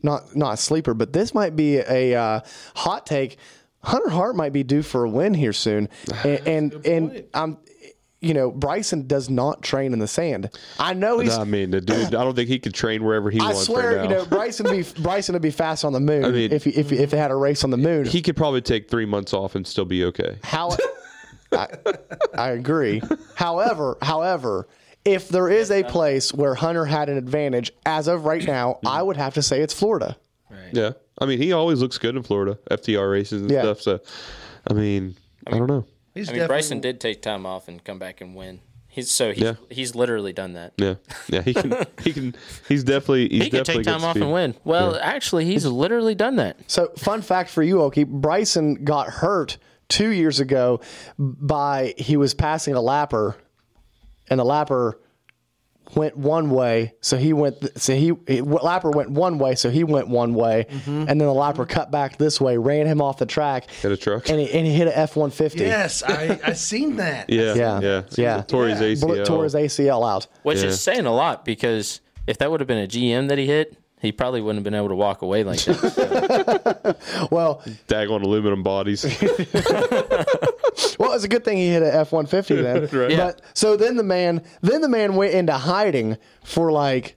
not 0.04 0.36
not 0.36 0.60
sleeper, 0.60 0.94
but 0.94 1.12
this 1.12 1.34
might 1.34 1.56
be 1.56 1.78
a 1.78 2.14
uh, 2.16 2.42
hot 2.76 3.06
take. 3.06 3.38
Hunter 3.82 4.10
Hart 4.10 4.36
might 4.36 4.54
be 4.54 4.64
due 4.64 4.82
for 4.82 5.04
a 5.06 5.10
win 5.10 5.34
here 5.34 5.54
soon, 5.54 5.90
and 6.24 6.48
and, 6.48 6.86
and 6.86 7.24
I'm. 7.34 7.58
You 8.26 8.34
know, 8.34 8.52
Brycen 8.52 9.08
does 9.08 9.30
not 9.30 9.62
train 9.62 9.94
in 9.94 10.00
the 10.00 10.08
sand. 10.08 10.50
I 10.80 10.94
know 10.94 11.20
he's. 11.20 11.38
I 11.38 11.44
mean, 11.44 11.70
the 11.72 11.80
dude. 11.82 12.16
I 12.16 12.24
don't 12.24 12.36
think 12.36 12.50
he 12.50 12.58
could 12.60 12.74
train 12.74 13.04
wherever 13.04 13.30
he 13.30 13.40
I 13.40 13.46
wants 13.46 13.62
I 13.62 13.64
swear, 13.66 13.98
right 13.98 14.10
you 14.10 14.16
know, 14.16 14.26
Brycen 14.26 14.70
be 14.70 14.80
Brycen 15.02 15.34
would 15.34 15.42
be 15.42 15.52
fast 15.52 15.86
on 15.86 15.94
the 15.94 16.00
moon 16.00 16.26
I 16.26 16.32
mean- 16.32 16.52
if 16.52 16.64
he, 16.64 16.72
if 16.72 16.92
if 16.92 17.12
they 17.12 17.18
had 17.18 17.30
a 17.32 17.36
race 17.36 17.64
on 17.64 17.70
the 17.70 17.78
moon. 17.78 18.06
he 18.06 18.22
could 18.22 18.36
probably 18.36 18.62
take 18.62 18.90
three 18.90 19.06
months 19.06 19.34
off 19.34 19.54
and 19.56 19.66
still 19.68 19.86
be 19.86 20.04
okay. 20.06 20.38
How 20.44 20.76
I, 21.52 21.68
I 22.34 22.50
agree. 22.50 23.02
However, 23.36 23.98
however, 24.02 24.68
if 25.06 25.30
there 25.30 25.48
is 25.50 25.70
a 25.72 25.84
place 25.84 26.34
where 26.34 26.56
Hunter 26.56 26.86
had 26.86 27.10
an 27.10 27.18
advantage 27.18 27.72
as 27.86 28.08
of 28.08 28.26
right 28.26 28.44
now, 28.46 28.80
I 28.86 29.02
would 29.04 29.18
have 29.18 29.36
to 29.36 29.42
say 29.44 29.62
it's 29.62 29.74
Florida. 29.74 30.18
Yeah, 30.74 30.94
I 31.20 31.26
mean, 31.28 31.38
he 31.40 31.54
always 31.54 31.80
looks 31.80 31.98
good 32.00 32.16
in 32.16 32.24
Florida, 32.24 32.58
FTR 32.72 33.12
races 33.12 33.44
and 33.44 33.52
Yeah. 33.52 33.62
stuff. 33.62 33.82
So, 33.82 34.00
I 34.68 34.74
mean, 34.74 35.16
I, 35.46 35.52
don't 35.60 35.68
know. 35.68 35.86
He's 36.16 36.30
I 36.30 36.34
mean, 36.34 36.48
Brycen 36.48 36.82
did 36.82 37.00
take 37.00 37.22
time 37.22 37.46
off 37.46 37.68
and 37.68 37.84
come 37.84 38.00
back 38.00 38.22
and 38.22 38.34
win. 38.36 38.62
He's 38.88 39.12
so 39.12 39.34
he's, 39.34 39.44
Yeah. 39.44 39.56
he's 39.70 39.94
literally 39.94 40.32
done 40.32 40.54
that. 40.54 40.72
Yeah, 40.78 40.96
yeah, 41.28 41.42
he 41.42 41.54
can. 41.54 41.74
he 42.02 42.14
can. 42.14 42.36
He's 42.70 42.84
definitely. 42.86 43.28
He's 43.28 43.44
he 43.44 43.50
could 43.50 43.66
definitely 43.66 43.84
take 43.84 43.94
time 43.94 44.04
off 44.06 44.12
speed. 44.14 44.24
and 44.24 44.32
win. 44.32 44.56
Well, 44.64 44.98
actually, 45.02 45.44
he's 45.44 45.66
literally 45.66 46.16
done 46.16 46.38
that. 46.38 46.58
So, 46.72 46.88
fun 46.98 47.22
fact 47.22 47.50
for 47.50 47.62
you, 47.62 47.76
Okie, 47.80 48.06
Brycen 48.06 48.84
got 48.86 49.10
hurt 49.10 49.58
two 49.90 50.10
years 50.10 50.40
ago 50.40 50.80
by 51.20 51.94
he 51.98 52.16
was 52.16 52.34
passing 52.34 52.74
a 52.74 52.80
lapper, 52.80 53.36
and 54.30 54.40
the 54.40 54.46
lapper 54.46 54.94
went 55.94 56.18
one 56.18 56.50
way, 56.50 56.94
so 57.02 57.18
he 57.18 57.34
went. 57.34 57.58
So 57.80 57.94
he, 57.94 58.08
he 58.28 58.42
lapper 58.42 58.94
went 58.94 59.12
one 59.12 59.38
way, 59.38 59.56
so 59.56 59.70
he 59.70 59.84
went 59.84 60.08
one 60.08 60.34
way, 60.34 60.66
mm-hmm. 60.70 60.90
and 61.08 61.08
then 61.08 61.18
the 61.20 61.26
lapper 61.26 61.68
cut 61.68 61.92
back 61.92 62.18
this 62.18 62.42
way, 62.42 62.58
ran 62.58 62.88
him 62.88 63.02
off 63.02 63.18
the 63.18 63.26
track, 63.26 63.70
Hit 63.70 63.92
a 63.92 63.98
truck. 63.98 64.30
and 64.30 64.40
he, 64.40 64.52
and 64.52 64.66
he 64.66 64.74
hit 64.74 64.88
a 64.88 64.98
F 64.98 65.16
one 65.16 65.32
fifty. 65.32 65.60
Yes, 65.66 66.02
I 66.04 66.40
I 66.44 66.54
seen 66.54 66.96
that. 66.98 67.30
Yeah, 67.36 67.54
Yeah, 67.54 67.80
yeah, 67.82 68.02
yeah. 68.12 68.42
Tore 68.44 68.68
his 68.68 68.80
ACL. 68.80 69.02
Bullet 69.02 69.26
tore 69.26 69.44
his 69.44 69.56
ACL 69.56 70.10
out. 70.10 70.28
Which 70.44 70.60
Yeah. 70.60 70.68
is 70.68 70.82
saying 70.82 71.06
a 71.06 71.14
lot 71.14 71.44
because 71.46 72.02
if 72.28 72.38
that 72.38 72.50
would 72.50 72.60
have 72.60 72.68
been 72.68 72.84
a 72.84 72.88
GM 72.88 73.28
that 73.30 73.38
he 73.38 73.46
hit, 73.46 73.78
he 74.02 74.12
probably 74.12 74.42
wouldn't 74.42 74.58
have 74.58 74.64
been 74.64 74.76
able 74.76 74.90
to 74.90 74.96
walk 74.96 75.22
away 75.22 75.44
like 75.44 75.60
that. 75.64 76.98
Well, 77.32 77.62
Daggone 77.88 78.24
aluminum 78.24 78.62
bodies. 78.64 79.04
well, 81.00 81.14
it's 81.14 81.24
a 81.24 81.28
good 81.28 81.44
thing 81.44 81.58
he 81.58 81.70
hit 81.70 81.84
a 81.84 81.94
F 81.94 82.12
one 82.12 82.26
fifty 82.26 82.56
then. 82.62 82.88
Right. 82.88 83.18
But 83.18 83.42
so 83.54 83.76
then 83.78 83.96
the 83.96 84.04
man, 84.04 84.44
then 84.62 84.82
the 84.82 84.90
man 84.90 85.16
went 85.16 85.34
into 85.34 85.54
hiding 85.54 86.18
for 86.44 86.72
like 86.72 87.16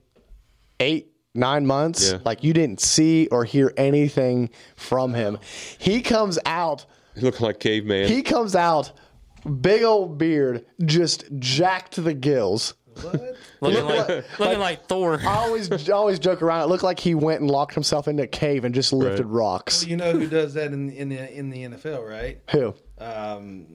eight, 0.81 1.13
nine 1.35 1.67
months. 1.67 2.13
Yeah. 2.13 2.19
Like 2.25 2.45
you 2.45 2.53
didn't 2.53 2.81
see 2.81 3.29
or 3.29 3.45
hear 3.45 3.73
anything 3.77 4.51
from 4.77 5.15
him. 5.15 5.39
He 5.79 6.01
comes 6.03 6.39
out. 6.47 6.87
Looking 7.17 7.47
like 7.47 7.59
caveman. 7.61 8.09
He 8.09 8.23
comes 8.23 8.55
out, 8.55 8.93
big 9.61 9.83
old 9.83 10.19
beard, 10.19 10.65
just 10.85 11.25
jacked 11.39 11.93
to 11.95 12.03
the 12.03 12.15
gills. 12.15 12.75
looking 13.61 13.85
like 13.85 14.39
looking 14.41 14.59
like 14.59 14.87
Thor. 14.87 15.21
I 15.21 15.37
always, 15.37 15.89
always 15.89 16.19
joke 16.19 16.43
around. 16.43 16.63
It 16.63 16.67
looked 16.67 16.83
like 16.83 16.99
he 16.99 17.15
went 17.15 17.41
and 17.41 17.51
locked 17.51 17.75
himself 17.75 18.09
into 18.09 18.25
a 18.25 18.27
cave 18.27 18.65
and 18.65 18.75
just 18.75 18.93
lifted 18.93 19.27
rocks. 19.27 19.87
You 19.87 19.97
know 19.97 20.13
who 20.13 20.27
does 20.27 20.55
that 20.55 20.73
in 20.73 20.91
in 20.91 21.09
the 21.09 21.33
in 21.33 21.51
the 21.51 21.65
NFL, 21.65 22.09
right? 22.09 22.41
Who? 22.51 22.75
Um, 23.01 23.67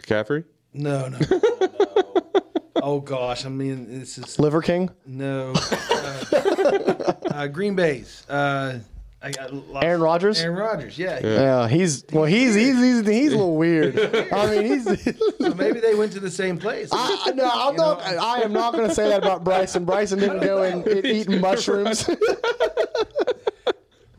McCaffrey. 0.00 0.44
no, 0.74 1.08
no, 1.08 1.18
no, 1.18 1.40
no. 1.60 2.04
Oh 2.80 3.00
gosh, 3.00 3.44
I 3.44 3.48
mean, 3.48 3.98
this 4.00 4.18
is 4.18 4.38
Liver 4.38 4.62
King? 4.62 4.88
no. 5.04 5.52
Uh, 5.54 7.12
uh, 7.30 7.46
Green 7.48 7.74
Bay's. 7.74 8.24
Uh, 8.28 8.78
I 9.20 9.32
got 9.32 9.52
lost. 9.52 9.84
Aaron 9.84 10.00
Rodgers? 10.00 10.40
Aaron 10.40 10.56
Rodgers, 10.56 10.96
yeah. 10.96 11.18
Yeah, 11.20 11.66
he's 11.68 12.04
well. 12.12 12.24
He's 12.24 12.54
he's 12.54 12.76
he's, 12.78 13.04
he's 13.04 13.32
a 13.32 13.36
little 13.36 13.56
weird. 13.56 13.98
I 14.32 14.46
mean, 14.50 14.64
he's. 14.64 15.18
So 15.40 15.54
maybe 15.54 15.80
they 15.80 15.94
went 15.94 16.12
to 16.12 16.20
the 16.20 16.30
same 16.30 16.58
place. 16.58 16.90
I, 16.92 17.32
no, 17.34 17.48
I'm 17.52 17.74
not. 17.74 18.02
I 18.02 18.42
am 18.42 18.52
not 18.52 18.74
going 18.74 18.88
to 18.88 18.94
say 18.94 19.08
that 19.08 19.22
about 19.22 19.42
Brycen. 19.44 19.84
Brycen 19.86 20.20
didn't 20.20 20.40
go 20.40 20.62
and 20.62 20.86
eat, 21.04 21.04
eat 21.04 21.28
mushrooms. 21.40 22.08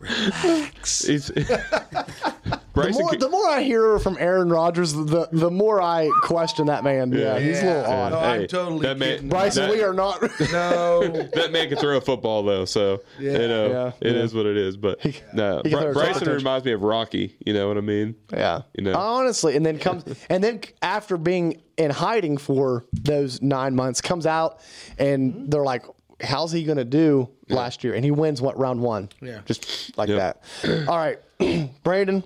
He's, 0.06 1.28
the, 1.28 2.60
Brycen. 2.74 3.00
more, 3.00 3.16
the 3.16 3.30
more 3.30 3.50
I 3.50 3.62
hear 3.64 4.00
from 4.00 4.18
Aaron 4.20 4.50
Rodgers, 4.50 4.94
the 4.94 5.28
the 5.32 5.52
more 5.52 5.82
I 5.82 6.10
question 6.24 6.68
that 6.68 6.84
man. 6.84 7.12
Yeah, 7.12 7.40
he's 7.40 7.62
a 7.62 7.66
little 7.66 7.92
odd. 7.92 8.12
No, 8.12 8.20
I'm 8.20 8.48
totally 8.48 8.82
that 8.88 8.98
man, 8.98 9.16
kidding. 9.16 9.30
Brycen, 9.30 9.56
that, 9.56 9.72
we 9.72 9.84
are 9.84 9.94
not. 9.94 10.22
no. 10.52 11.08
that 11.08 11.50
man 11.52 11.68
can 11.70 11.78
throw 11.78 11.98
a 11.98 12.02
football 12.02 12.44
though, 12.44 12.66
so 12.66 13.02
you 13.20 13.34
know 13.34 13.94
Yeah, 14.02 14.08
it 14.10 14.16
is 14.16 14.32
yeah. 14.34 14.38
what 14.38 14.46
it 14.46 14.58
is. 14.58 14.78
But 14.78 15.04
no, 15.34 15.62
he 15.64 15.70
can 15.72 15.80
throw 15.82 15.94
Bry- 15.94 16.14
Brycen 16.14 16.34
reminds 16.34 16.66
me 16.66 16.72
of 16.72 16.84
Rocky. 16.84 17.36
You 17.46 17.54
know 17.54 17.68
what 17.68 17.78
I 17.78 17.82
mean? 17.82 18.16
yeah, 18.32 18.62
You 18.78 18.84
know. 18.86 18.94
honestly, 18.96 19.56
and 19.56 19.66
then 19.66 19.78
comes 19.80 20.04
and 20.30 20.44
then 20.44 20.62
after 20.82 21.18
being 21.18 21.62
in 21.78 21.92
hiding 21.92 22.38
for 22.38 22.86
those 22.94 23.42
nine 23.42 23.76
months, 23.76 24.00
comes 24.02 24.26
out 24.26 24.62
and 24.98 25.52
they're 25.52 25.64
like, 25.64 25.86
"How's 26.22 26.52
he 26.52 26.64
going 26.64 26.78
to 26.78 26.86
do 26.86 27.30
last 27.50 27.84
year?" 27.84 27.94
And 27.94 28.04
he 28.06 28.12
wins 28.12 28.42
what 28.42 28.58
round 28.58 28.82
one? 28.82 29.10
Yeah. 29.22 29.40
just 29.46 29.98
like 29.98 30.10
Yep. 30.10 30.44
that. 30.64 30.88
All 30.88 30.98
right, 30.98 31.20
Brandon, 31.84 32.24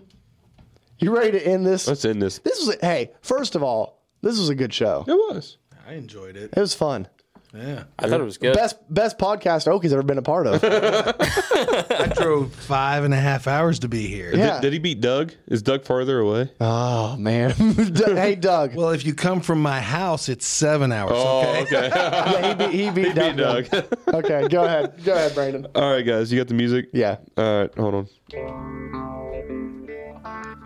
you 0.99 1.15
ready 1.15 1.31
to 1.31 1.45
end 1.47 1.65
this? 1.65 1.87
Let's 1.87 2.05
end 2.05 2.21
this. 2.21 2.39
This 2.39 2.59
was 2.65 2.75
a, 2.75 2.85
hey, 2.85 3.11
first 3.21 3.55
of 3.55 3.63
all, 3.63 4.01
this 4.21 4.37
was 4.39 4.49
a 4.49 4.55
good 4.55 4.73
show. 4.73 5.03
It 5.07 5.13
was. 5.13 5.57
I 5.87 5.93
enjoyed 5.93 6.37
it. 6.37 6.53
It 6.55 6.59
was 6.59 6.73
fun. 6.73 7.07
Yeah. 7.55 7.83
I 7.99 8.09
thought 8.09 8.19
it 8.19 8.23
was 8.23 8.37
good. 8.37 8.55
Best 8.55 8.77
best 8.91 9.19
podcast 9.19 9.67
Oki's 9.67 9.93
ever 9.93 10.01
been 10.01 10.17
a 10.17 10.23
part 10.23 10.47
of. 10.47 10.63
I 10.63 12.11
drove 12.15 12.53
five 12.53 13.03
and 13.03 13.13
a 13.13 13.19
half 13.19 13.47
hours 13.47 13.79
to 13.79 13.87
be 13.87 14.07
here. 14.07 14.35
Yeah. 14.35 14.53
Did, 14.55 14.61
did 14.61 14.73
he 14.73 14.79
beat 14.79 15.01
Doug? 15.01 15.33
Is 15.47 15.61
Doug 15.61 15.85
farther 15.85 16.19
away? 16.19 16.51
oh 16.59 17.15
man. 17.17 17.51
hey 17.95 18.35
Doug. 18.35 18.73
Well, 18.73 18.89
if 18.89 19.05
you 19.05 19.13
come 19.13 19.41
from 19.41 19.61
my 19.61 19.81
house, 19.81 20.29
it's 20.29 20.47
seven 20.47 20.91
hours. 20.91 21.11
Oh, 21.13 21.61
okay. 21.61 21.87
okay. 21.87 21.89
Yeah, 22.33 22.47
he 22.47 22.53
beat 22.55 22.71
he 22.71 22.89
beat, 22.89 23.07
he 23.07 23.13
beat 23.13 23.35
Doug. 23.37 23.69
Doug. 23.69 23.85
okay, 24.07 24.47
go 24.47 24.63
ahead. 24.63 25.03
Go 25.03 25.13
ahead, 25.13 25.35
Brandon. 25.35 25.67
All 25.75 25.91
right, 25.91 26.01
guys, 26.01 26.31
you 26.31 26.39
got 26.39 26.47
the 26.47 26.53
music? 26.53 26.89
Yeah. 26.93 27.17
All 27.37 27.59
right, 27.59 27.75
hold 27.75 27.93
on. 27.95 28.07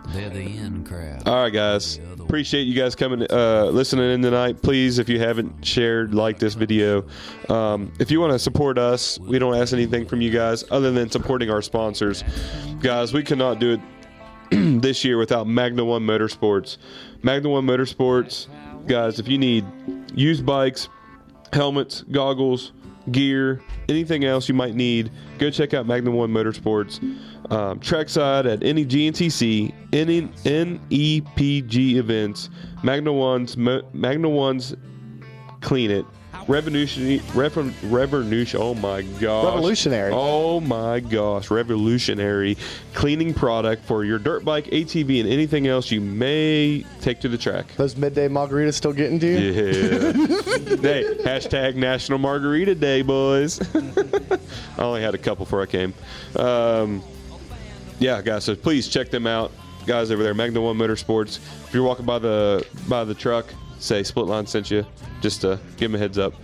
They're 0.08 0.30
the 0.30 0.40
in 0.40 0.84
crowd. 0.84 1.28
All 1.28 1.42
right, 1.42 1.52
guys. 1.52 1.98
Appreciate 2.28 2.64
you 2.64 2.74
guys 2.74 2.94
coming, 2.94 3.26
uh, 3.30 3.70
listening 3.72 4.12
in 4.12 4.20
tonight. 4.20 4.60
Please, 4.60 4.98
if 4.98 5.08
you 5.08 5.18
haven't 5.18 5.64
shared, 5.64 6.12
like 6.12 6.38
this 6.38 6.52
video. 6.52 7.06
Um, 7.48 7.90
if 7.98 8.10
you 8.10 8.20
want 8.20 8.34
to 8.34 8.38
support 8.38 8.76
us, 8.76 9.18
we 9.18 9.38
don't 9.38 9.56
ask 9.56 9.72
anything 9.72 10.04
from 10.04 10.20
you 10.20 10.30
guys 10.30 10.62
other 10.70 10.90
than 10.90 11.10
supporting 11.10 11.48
our 11.48 11.62
sponsors. 11.62 12.24
Guys, 12.80 13.14
we 13.14 13.22
cannot 13.22 13.60
do 13.60 13.80
it 14.50 14.82
this 14.82 15.06
year 15.06 15.16
without 15.16 15.46
Magna 15.46 15.86
One 15.86 16.06
Motorsports. 16.06 16.76
Magna 17.22 17.48
One 17.48 17.66
Motorsports, 17.66 18.48
guys, 18.86 19.18
if 19.18 19.26
you 19.26 19.38
need 19.38 19.64
used 20.14 20.44
bikes, 20.44 20.90
helmets, 21.54 22.02
goggles, 22.02 22.72
gear, 23.10 23.62
anything 23.88 24.24
else 24.24 24.50
you 24.50 24.54
might 24.54 24.74
need, 24.74 25.10
go 25.38 25.48
check 25.48 25.72
out 25.72 25.86
Magnum 25.86 26.12
One 26.12 26.30
Motorsports. 26.30 27.00
Um, 27.50 27.80
trackside 27.80 28.46
at 28.46 28.62
any 28.62 28.84
GNCC, 28.84 29.72
any 29.92 30.22
NEPG 30.22 31.94
events, 31.94 32.50
Magna 32.82 33.12
One's 33.12 33.56
Magna 33.56 34.28
One's 34.28 34.76
Clean 35.60 35.90
It. 35.90 36.04
Revolutionary, 36.46 37.20
rever, 37.34 37.72
revolution. 37.84 38.60
Oh 38.62 38.74
my 38.74 39.02
gosh! 39.02 39.44
Revolutionary. 39.44 40.12
Oh 40.14 40.60
my 40.60 41.00
gosh! 41.00 41.50
Revolutionary 41.50 42.56
cleaning 42.94 43.34
product 43.34 43.84
for 43.84 44.04
your 44.04 44.18
dirt 44.18 44.44
bike, 44.44 44.64
ATV, 44.66 45.20
and 45.20 45.28
anything 45.28 45.66
else 45.66 45.90
you 45.90 46.00
may 46.00 46.86
take 47.00 47.20
to 47.20 47.28
the 47.28 47.36
track. 47.36 47.74
Those 47.76 47.96
midday 47.96 48.28
margaritas 48.28 48.74
still 48.74 48.94
getting 48.94 49.18
to 49.20 49.26
you? 49.26 49.52
Yeah. 49.52 50.12
hey, 50.80 51.04
hashtag 51.22 51.74
National 51.76 52.18
Margarita 52.18 52.74
Day, 52.74 53.02
boys. 53.02 53.60
I 54.78 54.82
only 54.82 55.02
had 55.02 55.14
a 55.14 55.18
couple 55.18 55.44
before 55.44 55.60
I 55.60 55.66
came. 55.66 55.92
Um, 56.36 57.02
yeah, 57.98 58.22
guys. 58.22 58.44
So 58.44 58.54
please 58.54 58.88
check 58.88 59.10
them 59.10 59.26
out, 59.26 59.52
guys 59.86 60.10
over 60.10 60.22
there. 60.22 60.34
Magna 60.34 60.60
One 60.60 60.76
Motorsports. 60.76 61.38
If 61.66 61.74
you're 61.74 61.82
walking 61.82 62.06
by 62.06 62.18
the 62.18 62.66
by 62.88 63.04
the 63.04 63.14
truck, 63.14 63.46
say 63.78 64.02
Split 64.02 64.26
Line 64.26 64.46
sent 64.46 64.70
you. 64.70 64.86
Just 65.20 65.40
to 65.40 65.58
give 65.76 65.90
them 65.90 65.96
a 65.96 65.98
heads 65.98 66.18
up, 66.18 66.34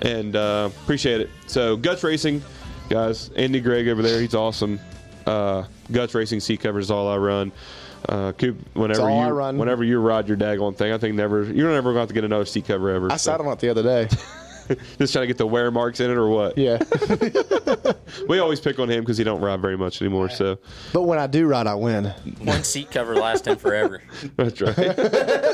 and 0.00 0.36
uh, 0.36 0.70
appreciate 0.82 1.20
it. 1.20 1.30
So 1.46 1.76
Guts 1.76 2.02
Racing, 2.02 2.42
guys. 2.88 3.30
Andy 3.36 3.60
Gregg 3.60 3.88
over 3.88 4.02
there. 4.02 4.20
He's 4.20 4.34
awesome. 4.34 4.80
Uh, 5.26 5.64
Guts 5.90 6.14
Racing 6.14 6.40
seat 6.40 6.60
covers 6.60 6.90
all 6.90 7.08
I 7.08 7.16
run. 7.16 7.52
Uh, 8.08 8.32
Coop, 8.32 8.56
whenever 8.74 9.08
you 9.08 9.32
run. 9.32 9.58
whenever 9.58 9.84
you 9.84 10.00
ride 10.00 10.26
your 10.26 10.36
daggone 10.36 10.76
thing, 10.76 10.92
I 10.92 10.98
think 10.98 11.14
never 11.14 11.44
you're 11.44 11.70
never 11.70 11.92
going 11.92 12.08
to 12.08 12.12
to 12.12 12.14
get 12.14 12.24
another 12.24 12.46
seat 12.46 12.66
cover 12.66 12.90
ever. 12.90 13.12
I 13.12 13.16
so. 13.16 13.32
sat 13.32 13.40
on 13.40 13.52
it 13.52 13.58
the 13.60 13.68
other 13.68 13.82
day. 13.82 14.08
Just 14.98 15.12
trying 15.12 15.22
to 15.22 15.26
get 15.26 15.38
the 15.38 15.46
wear 15.46 15.70
marks 15.70 16.00
in 16.00 16.10
it 16.10 16.16
or 16.16 16.28
what? 16.28 16.56
Yeah. 16.56 16.78
we 18.28 18.38
always 18.38 18.60
pick 18.60 18.78
on 18.78 18.90
him 18.90 19.00
because 19.00 19.18
he 19.18 19.24
don't 19.24 19.40
ride 19.40 19.60
very 19.60 19.76
much 19.76 20.00
anymore. 20.00 20.28
So 20.28 20.58
But 20.92 21.02
when 21.02 21.18
I 21.18 21.26
do 21.26 21.46
ride, 21.46 21.66
I 21.66 21.74
win. 21.74 22.06
One 22.40 22.64
seat 22.64 22.90
cover 22.90 23.16
lasts 23.16 23.46
him 23.46 23.56
forever. 23.56 24.02
that's 24.36 24.60
right. 24.60 24.76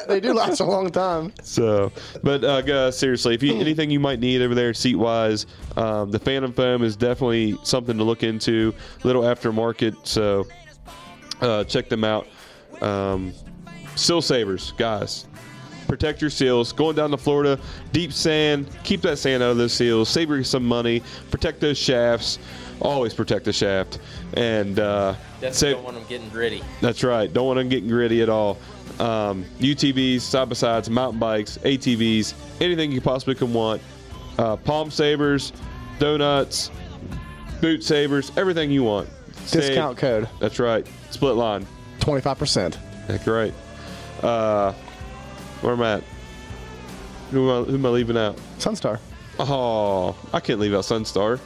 they 0.09 0.21
do 0.21 0.33
last 0.33 0.61
a 0.61 0.65
long 0.65 0.91
time. 0.91 1.33
So, 1.43 1.93
but 2.23 2.45
uh, 2.45 2.63
guys, 2.63 2.99
seriously, 2.99 3.35
if 3.35 3.43
you 3.43 3.55
anything 3.55 3.91
you 3.91 4.01
might 4.01 4.21
need 4.21 4.43
over 4.43 4.55
there 4.55 4.75
seat 4.75 4.97
wise, 4.97 5.47
um, 5.77 6.11
the 6.11 6.19
Phantom 6.19 6.53
Foam 6.53 6.83
is 6.83 6.97
definitely 6.97 7.57
something 7.63 7.97
to 7.97 8.05
look 8.05 8.23
into. 8.23 8.75
Little 9.05 9.23
aftermarket, 9.23 10.07
so 10.07 10.47
uh, 11.41 11.65
check 11.65 11.89
them 11.89 12.05
out. 12.05 12.27
Um, 12.83 13.33
Seal 13.99 14.23
savers, 14.23 14.73
guys. 14.77 15.27
Protect 15.89 16.21
your 16.21 16.31
seals. 16.31 16.73
Going 16.73 16.95
down 16.95 17.11
to 17.11 17.17
Florida, 17.17 17.59
deep 17.93 18.13
sand. 18.13 18.69
Keep 18.85 19.01
that 19.03 19.17
sand 19.19 19.43
out 19.43 19.51
of 19.51 19.57
those 19.57 19.73
seals. 19.73 20.09
Save 20.09 20.29
you 20.31 20.45
some 20.45 20.65
money. 20.65 21.03
Protect 21.31 21.61
those 21.61 21.79
shafts. 21.79 22.39
Always 22.81 23.15
protect 23.15 23.47
the 23.47 23.53
shaft. 23.53 23.99
And 24.35 24.79
uh, 24.79 25.15
Definitely 25.41 25.53
save, 25.55 25.75
don't 25.77 25.85
want 25.85 25.97
them 25.97 26.05
getting 26.09 26.29
gritty. 26.29 26.63
that's 26.81 27.03
right. 27.03 27.33
Don't 27.33 27.47
want 27.47 27.57
them 27.59 27.69
getting 27.69 27.89
gritty 27.89 28.23
at 28.23 28.29
all. 28.29 28.59
Um, 29.01 29.45
UTVs, 29.61 30.21
side 30.21 30.49
by 30.49 30.55
sides, 30.55 30.91
mountain 30.91 31.19
bikes, 31.19 31.59
ATVs, 31.59 32.35
anything 32.61 32.93
you 32.93 33.01
possibly 33.01 33.35
can 33.35 33.53
want. 33.53 33.81
Uh, 34.39 34.57
palm 34.57 34.91
sabers, 34.91 35.53
donuts, 35.99 36.71
boot 37.61 37.83
sabers, 37.83 38.31
everything 38.37 38.71
you 38.71 38.85
want. 38.85 39.09
Discount 39.51 39.97
code. 39.97 40.29
That's 40.41 40.59
right. 40.59 40.87
Split 41.11 41.35
line. 41.37 41.67
25%. 42.01 42.75
Heck 43.07 43.27
right. 43.27 43.55
Uh, 44.23 44.75
where 45.61 45.73
am 45.73 45.83
I 45.83 45.95
at? 45.95 46.05
Who 47.31 47.51
am 47.51 47.63
I, 47.63 47.67
who 47.67 47.75
am 47.75 47.87
I 47.87 47.89
leaving 47.91 48.17
out? 48.17 48.37
Sunstar. 48.59 48.99
Oh, 49.39 50.17
I 50.33 50.41
can't 50.41 50.59
leave 50.59 50.75
out 50.75 50.85
Sunstar. 50.85 51.39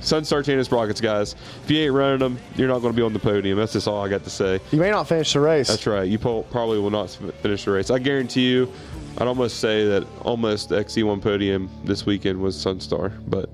Sunstar 0.00 0.44
Chain 0.44 0.56
and 0.56 0.64
Sprockets, 0.64 1.00
guys. 1.00 1.36
If 1.62 1.70
you 1.70 1.78
ain't 1.78 1.92
running 1.92 2.18
them, 2.18 2.38
you're 2.56 2.66
not 2.66 2.80
going 2.80 2.92
to 2.92 2.96
be 2.96 3.02
on 3.02 3.12
the 3.12 3.20
podium. 3.20 3.56
That's 3.56 3.72
just 3.72 3.86
all 3.86 4.04
I 4.04 4.08
got 4.08 4.24
to 4.24 4.30
say. 4.30 4.58
You 4.72 4.80
may 4.80 4.90
not 4.90 5.06
finish 5.06 5.32
the 5.32 5.38
race. 5.38 5.68
That's 5.68 5.86
right. 5.86 6.08
You 6.08 6.18
probably 6.18 6.80
will 6.80 6.90
not 6.90 7.10
finish 7.40 7.64
the 7.64 7.70
race. 7.70 7.88
I 7.90 8.00
guarantee 8.00 8.50
you. 8.50 8.72
I'd 9.18 9.28
almost 9.28 9.60
say 9.60 9.84
that 9.86 10.04
almost 10.22 10.70
XC1 10.70 11.22
podium 11.22 11.70
this 11.84 12.04
weekend 12.04 12.40
was 12.40 12.56
Sunstar, 12.56 13.12
but 13.28 13.48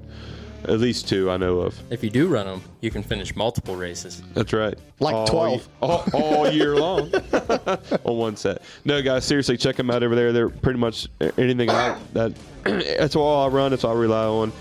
at 0.68 0.80
least 0.80 1.08
two 1.08 1.30
I 1.30 1.36
know 1.36 1.60
of. 1.60 1.78
If 1.90 2.02
you 2.04 2.10
do 2.10 2.28
run 2.28 2.46
them, 2.46 2.62
you 2.80 2.90
can 2.90 3.02
finish 3.02 3.34
multiple 3.34 3.76
races. 3.76 4.22
That's 4.34 4.52
right. 4.52 4.74
Like 5.00 5.14
all 5.14 5.26
12. 5.26 5.52
ye- 5.60 5.62
all, 5.82 6.04
all 6.12 6.50
year 6.50 6.76
long 6.76 7.10
on 8.04 8.16
one 8.16 8.36
set. 8.36 8.62
No, 8.84 9.00
guys, 9.02 9.24
seriously, 9.24 9.56
check 9.56 9.76
them 9.76 9.90
out 9.90 10.02
over 10.02 10.14
there. 10.14 10.32
They're 10.32 10.48
pretty 10.48 10.78
much 10.78 11.08
anything 11.36 11.70
I, 11.70 11.96
that. 12.12 12.32
That's 12.64 13.16
all 13.16 13.44
I 13.44 13.48
run. 13.48 13.70
That's 13.70 13.84
all 13.84 13.96
I 13.96 14.00
rely 14.00 14.24
on. 14.24 14.52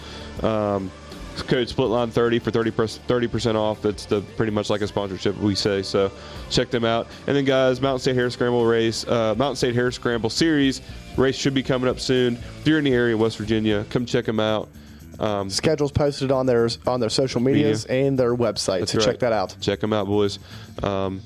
Um, 0.44 0.92
it's 1.34 1.44
code 1.44 1.68
Splitline 1.68 2.12
thirty 2.12 2.40
for 2.40 2.50
30 2.50 3.28
percent 3.28 3.58
off. 3.58 3.82
That's 3.84 4.06
the 4.06 4.22
pretty 4.38 4.52
much 4.52 4.72
like 4.72 4.82
a 4.82 4.88
sponsorship 4.88 5.38
we 5.38 5.54
say. 5.54 5.84
So 5.84 6.12
check 6.50 6.72
them 6.72 6.84
out. 6.84 7.08
And 7.28 7.36
then 7.36 7.46
guys, 7.46 7.80
Mountain 7.80 8.00
State 8.00 8.16
Hare 8.16 8.32
Scramble 8.32 8.66
race, 8.66 9.06
uh, 9.08 9.36
Mountain 9.38 9.58
State 9.58 9.76
Hare 9.76 9.92
Scramble 9.92 10.32
series 10.32 10.82
race 11.16 11.36
should 11.36 11.54
be 11.54 11.62
coming 11.62 11.90
up 11.90 12.00
soon. 12.00 12.36
If 12.60 12.68
you're 12.68 12.80
in 12.80 12.86
the 12.86 12.94
area 12.94 13.14
of 13.14 13.20
West 13.22 13.38
Virginia, 13.38 13.86
come 13.90 14.06
check 14.06 14.26
them 14.26 14.40
out. 14.40 14.68
Um, 15.20 15.50
Schedules 15.50 15.92
posted 15.92 16.32
on 16.32 16.46
their 16.46 16.70
on 16.86 17.00
their 17.00 17.10
social 17.10 17.42
medias 17.42 17.86
and 17.86 18.18
their 18.18 18.36
website. 18.36 18.80
That's 18.80 18.92
so 18.92 19.00
right. 19.00 19.06
check 19.06 19.20
that 19.20 19.34
out. 19.34 19.56
Check 19.60 19.80
them 19.80 19.94
out, 19.94 20.06
boys. 20.08 20.40
Um, 20.84 21.22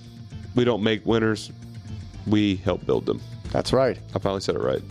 we 0.55 0.63
don't 0.63 0.83
make 0.83 1.05
winners; 1.05 1.51
we 2.27 2.55
help 2.57 2.85
build 2.85 3.05
them. 3.05 3.21
That's 3.51 3.73
right. 3.73 3.99
I 4.15 4.19
finally 4.19 4.41
said 4.41 4.55
it 4.55 4.61
right. 4.61 4.81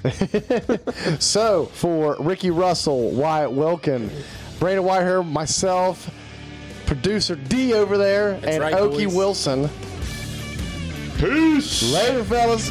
So 1.21 1.67
for 1.67 2.17
Ricky 2.21 2.51
Russell, 2.51 3.11
Wyatt 3.13 3.53
Wilkin, 3.53 4.11
Brandon 4.59 4.85
Whitehair, 4.85 5.27
myself, 5.27 6.11
producer 6.87 7.37
D 7.37 7.73
over 7.73 7.97
there, 7.97 8.39
and 8.45 8.63
right, 8.63 8.75
Okie. 8.75 9.13
Wilson. 9.15 9.71
Peace. 11.19 11.83
Later, 11.93 12.25
fellas. 12.25 12.71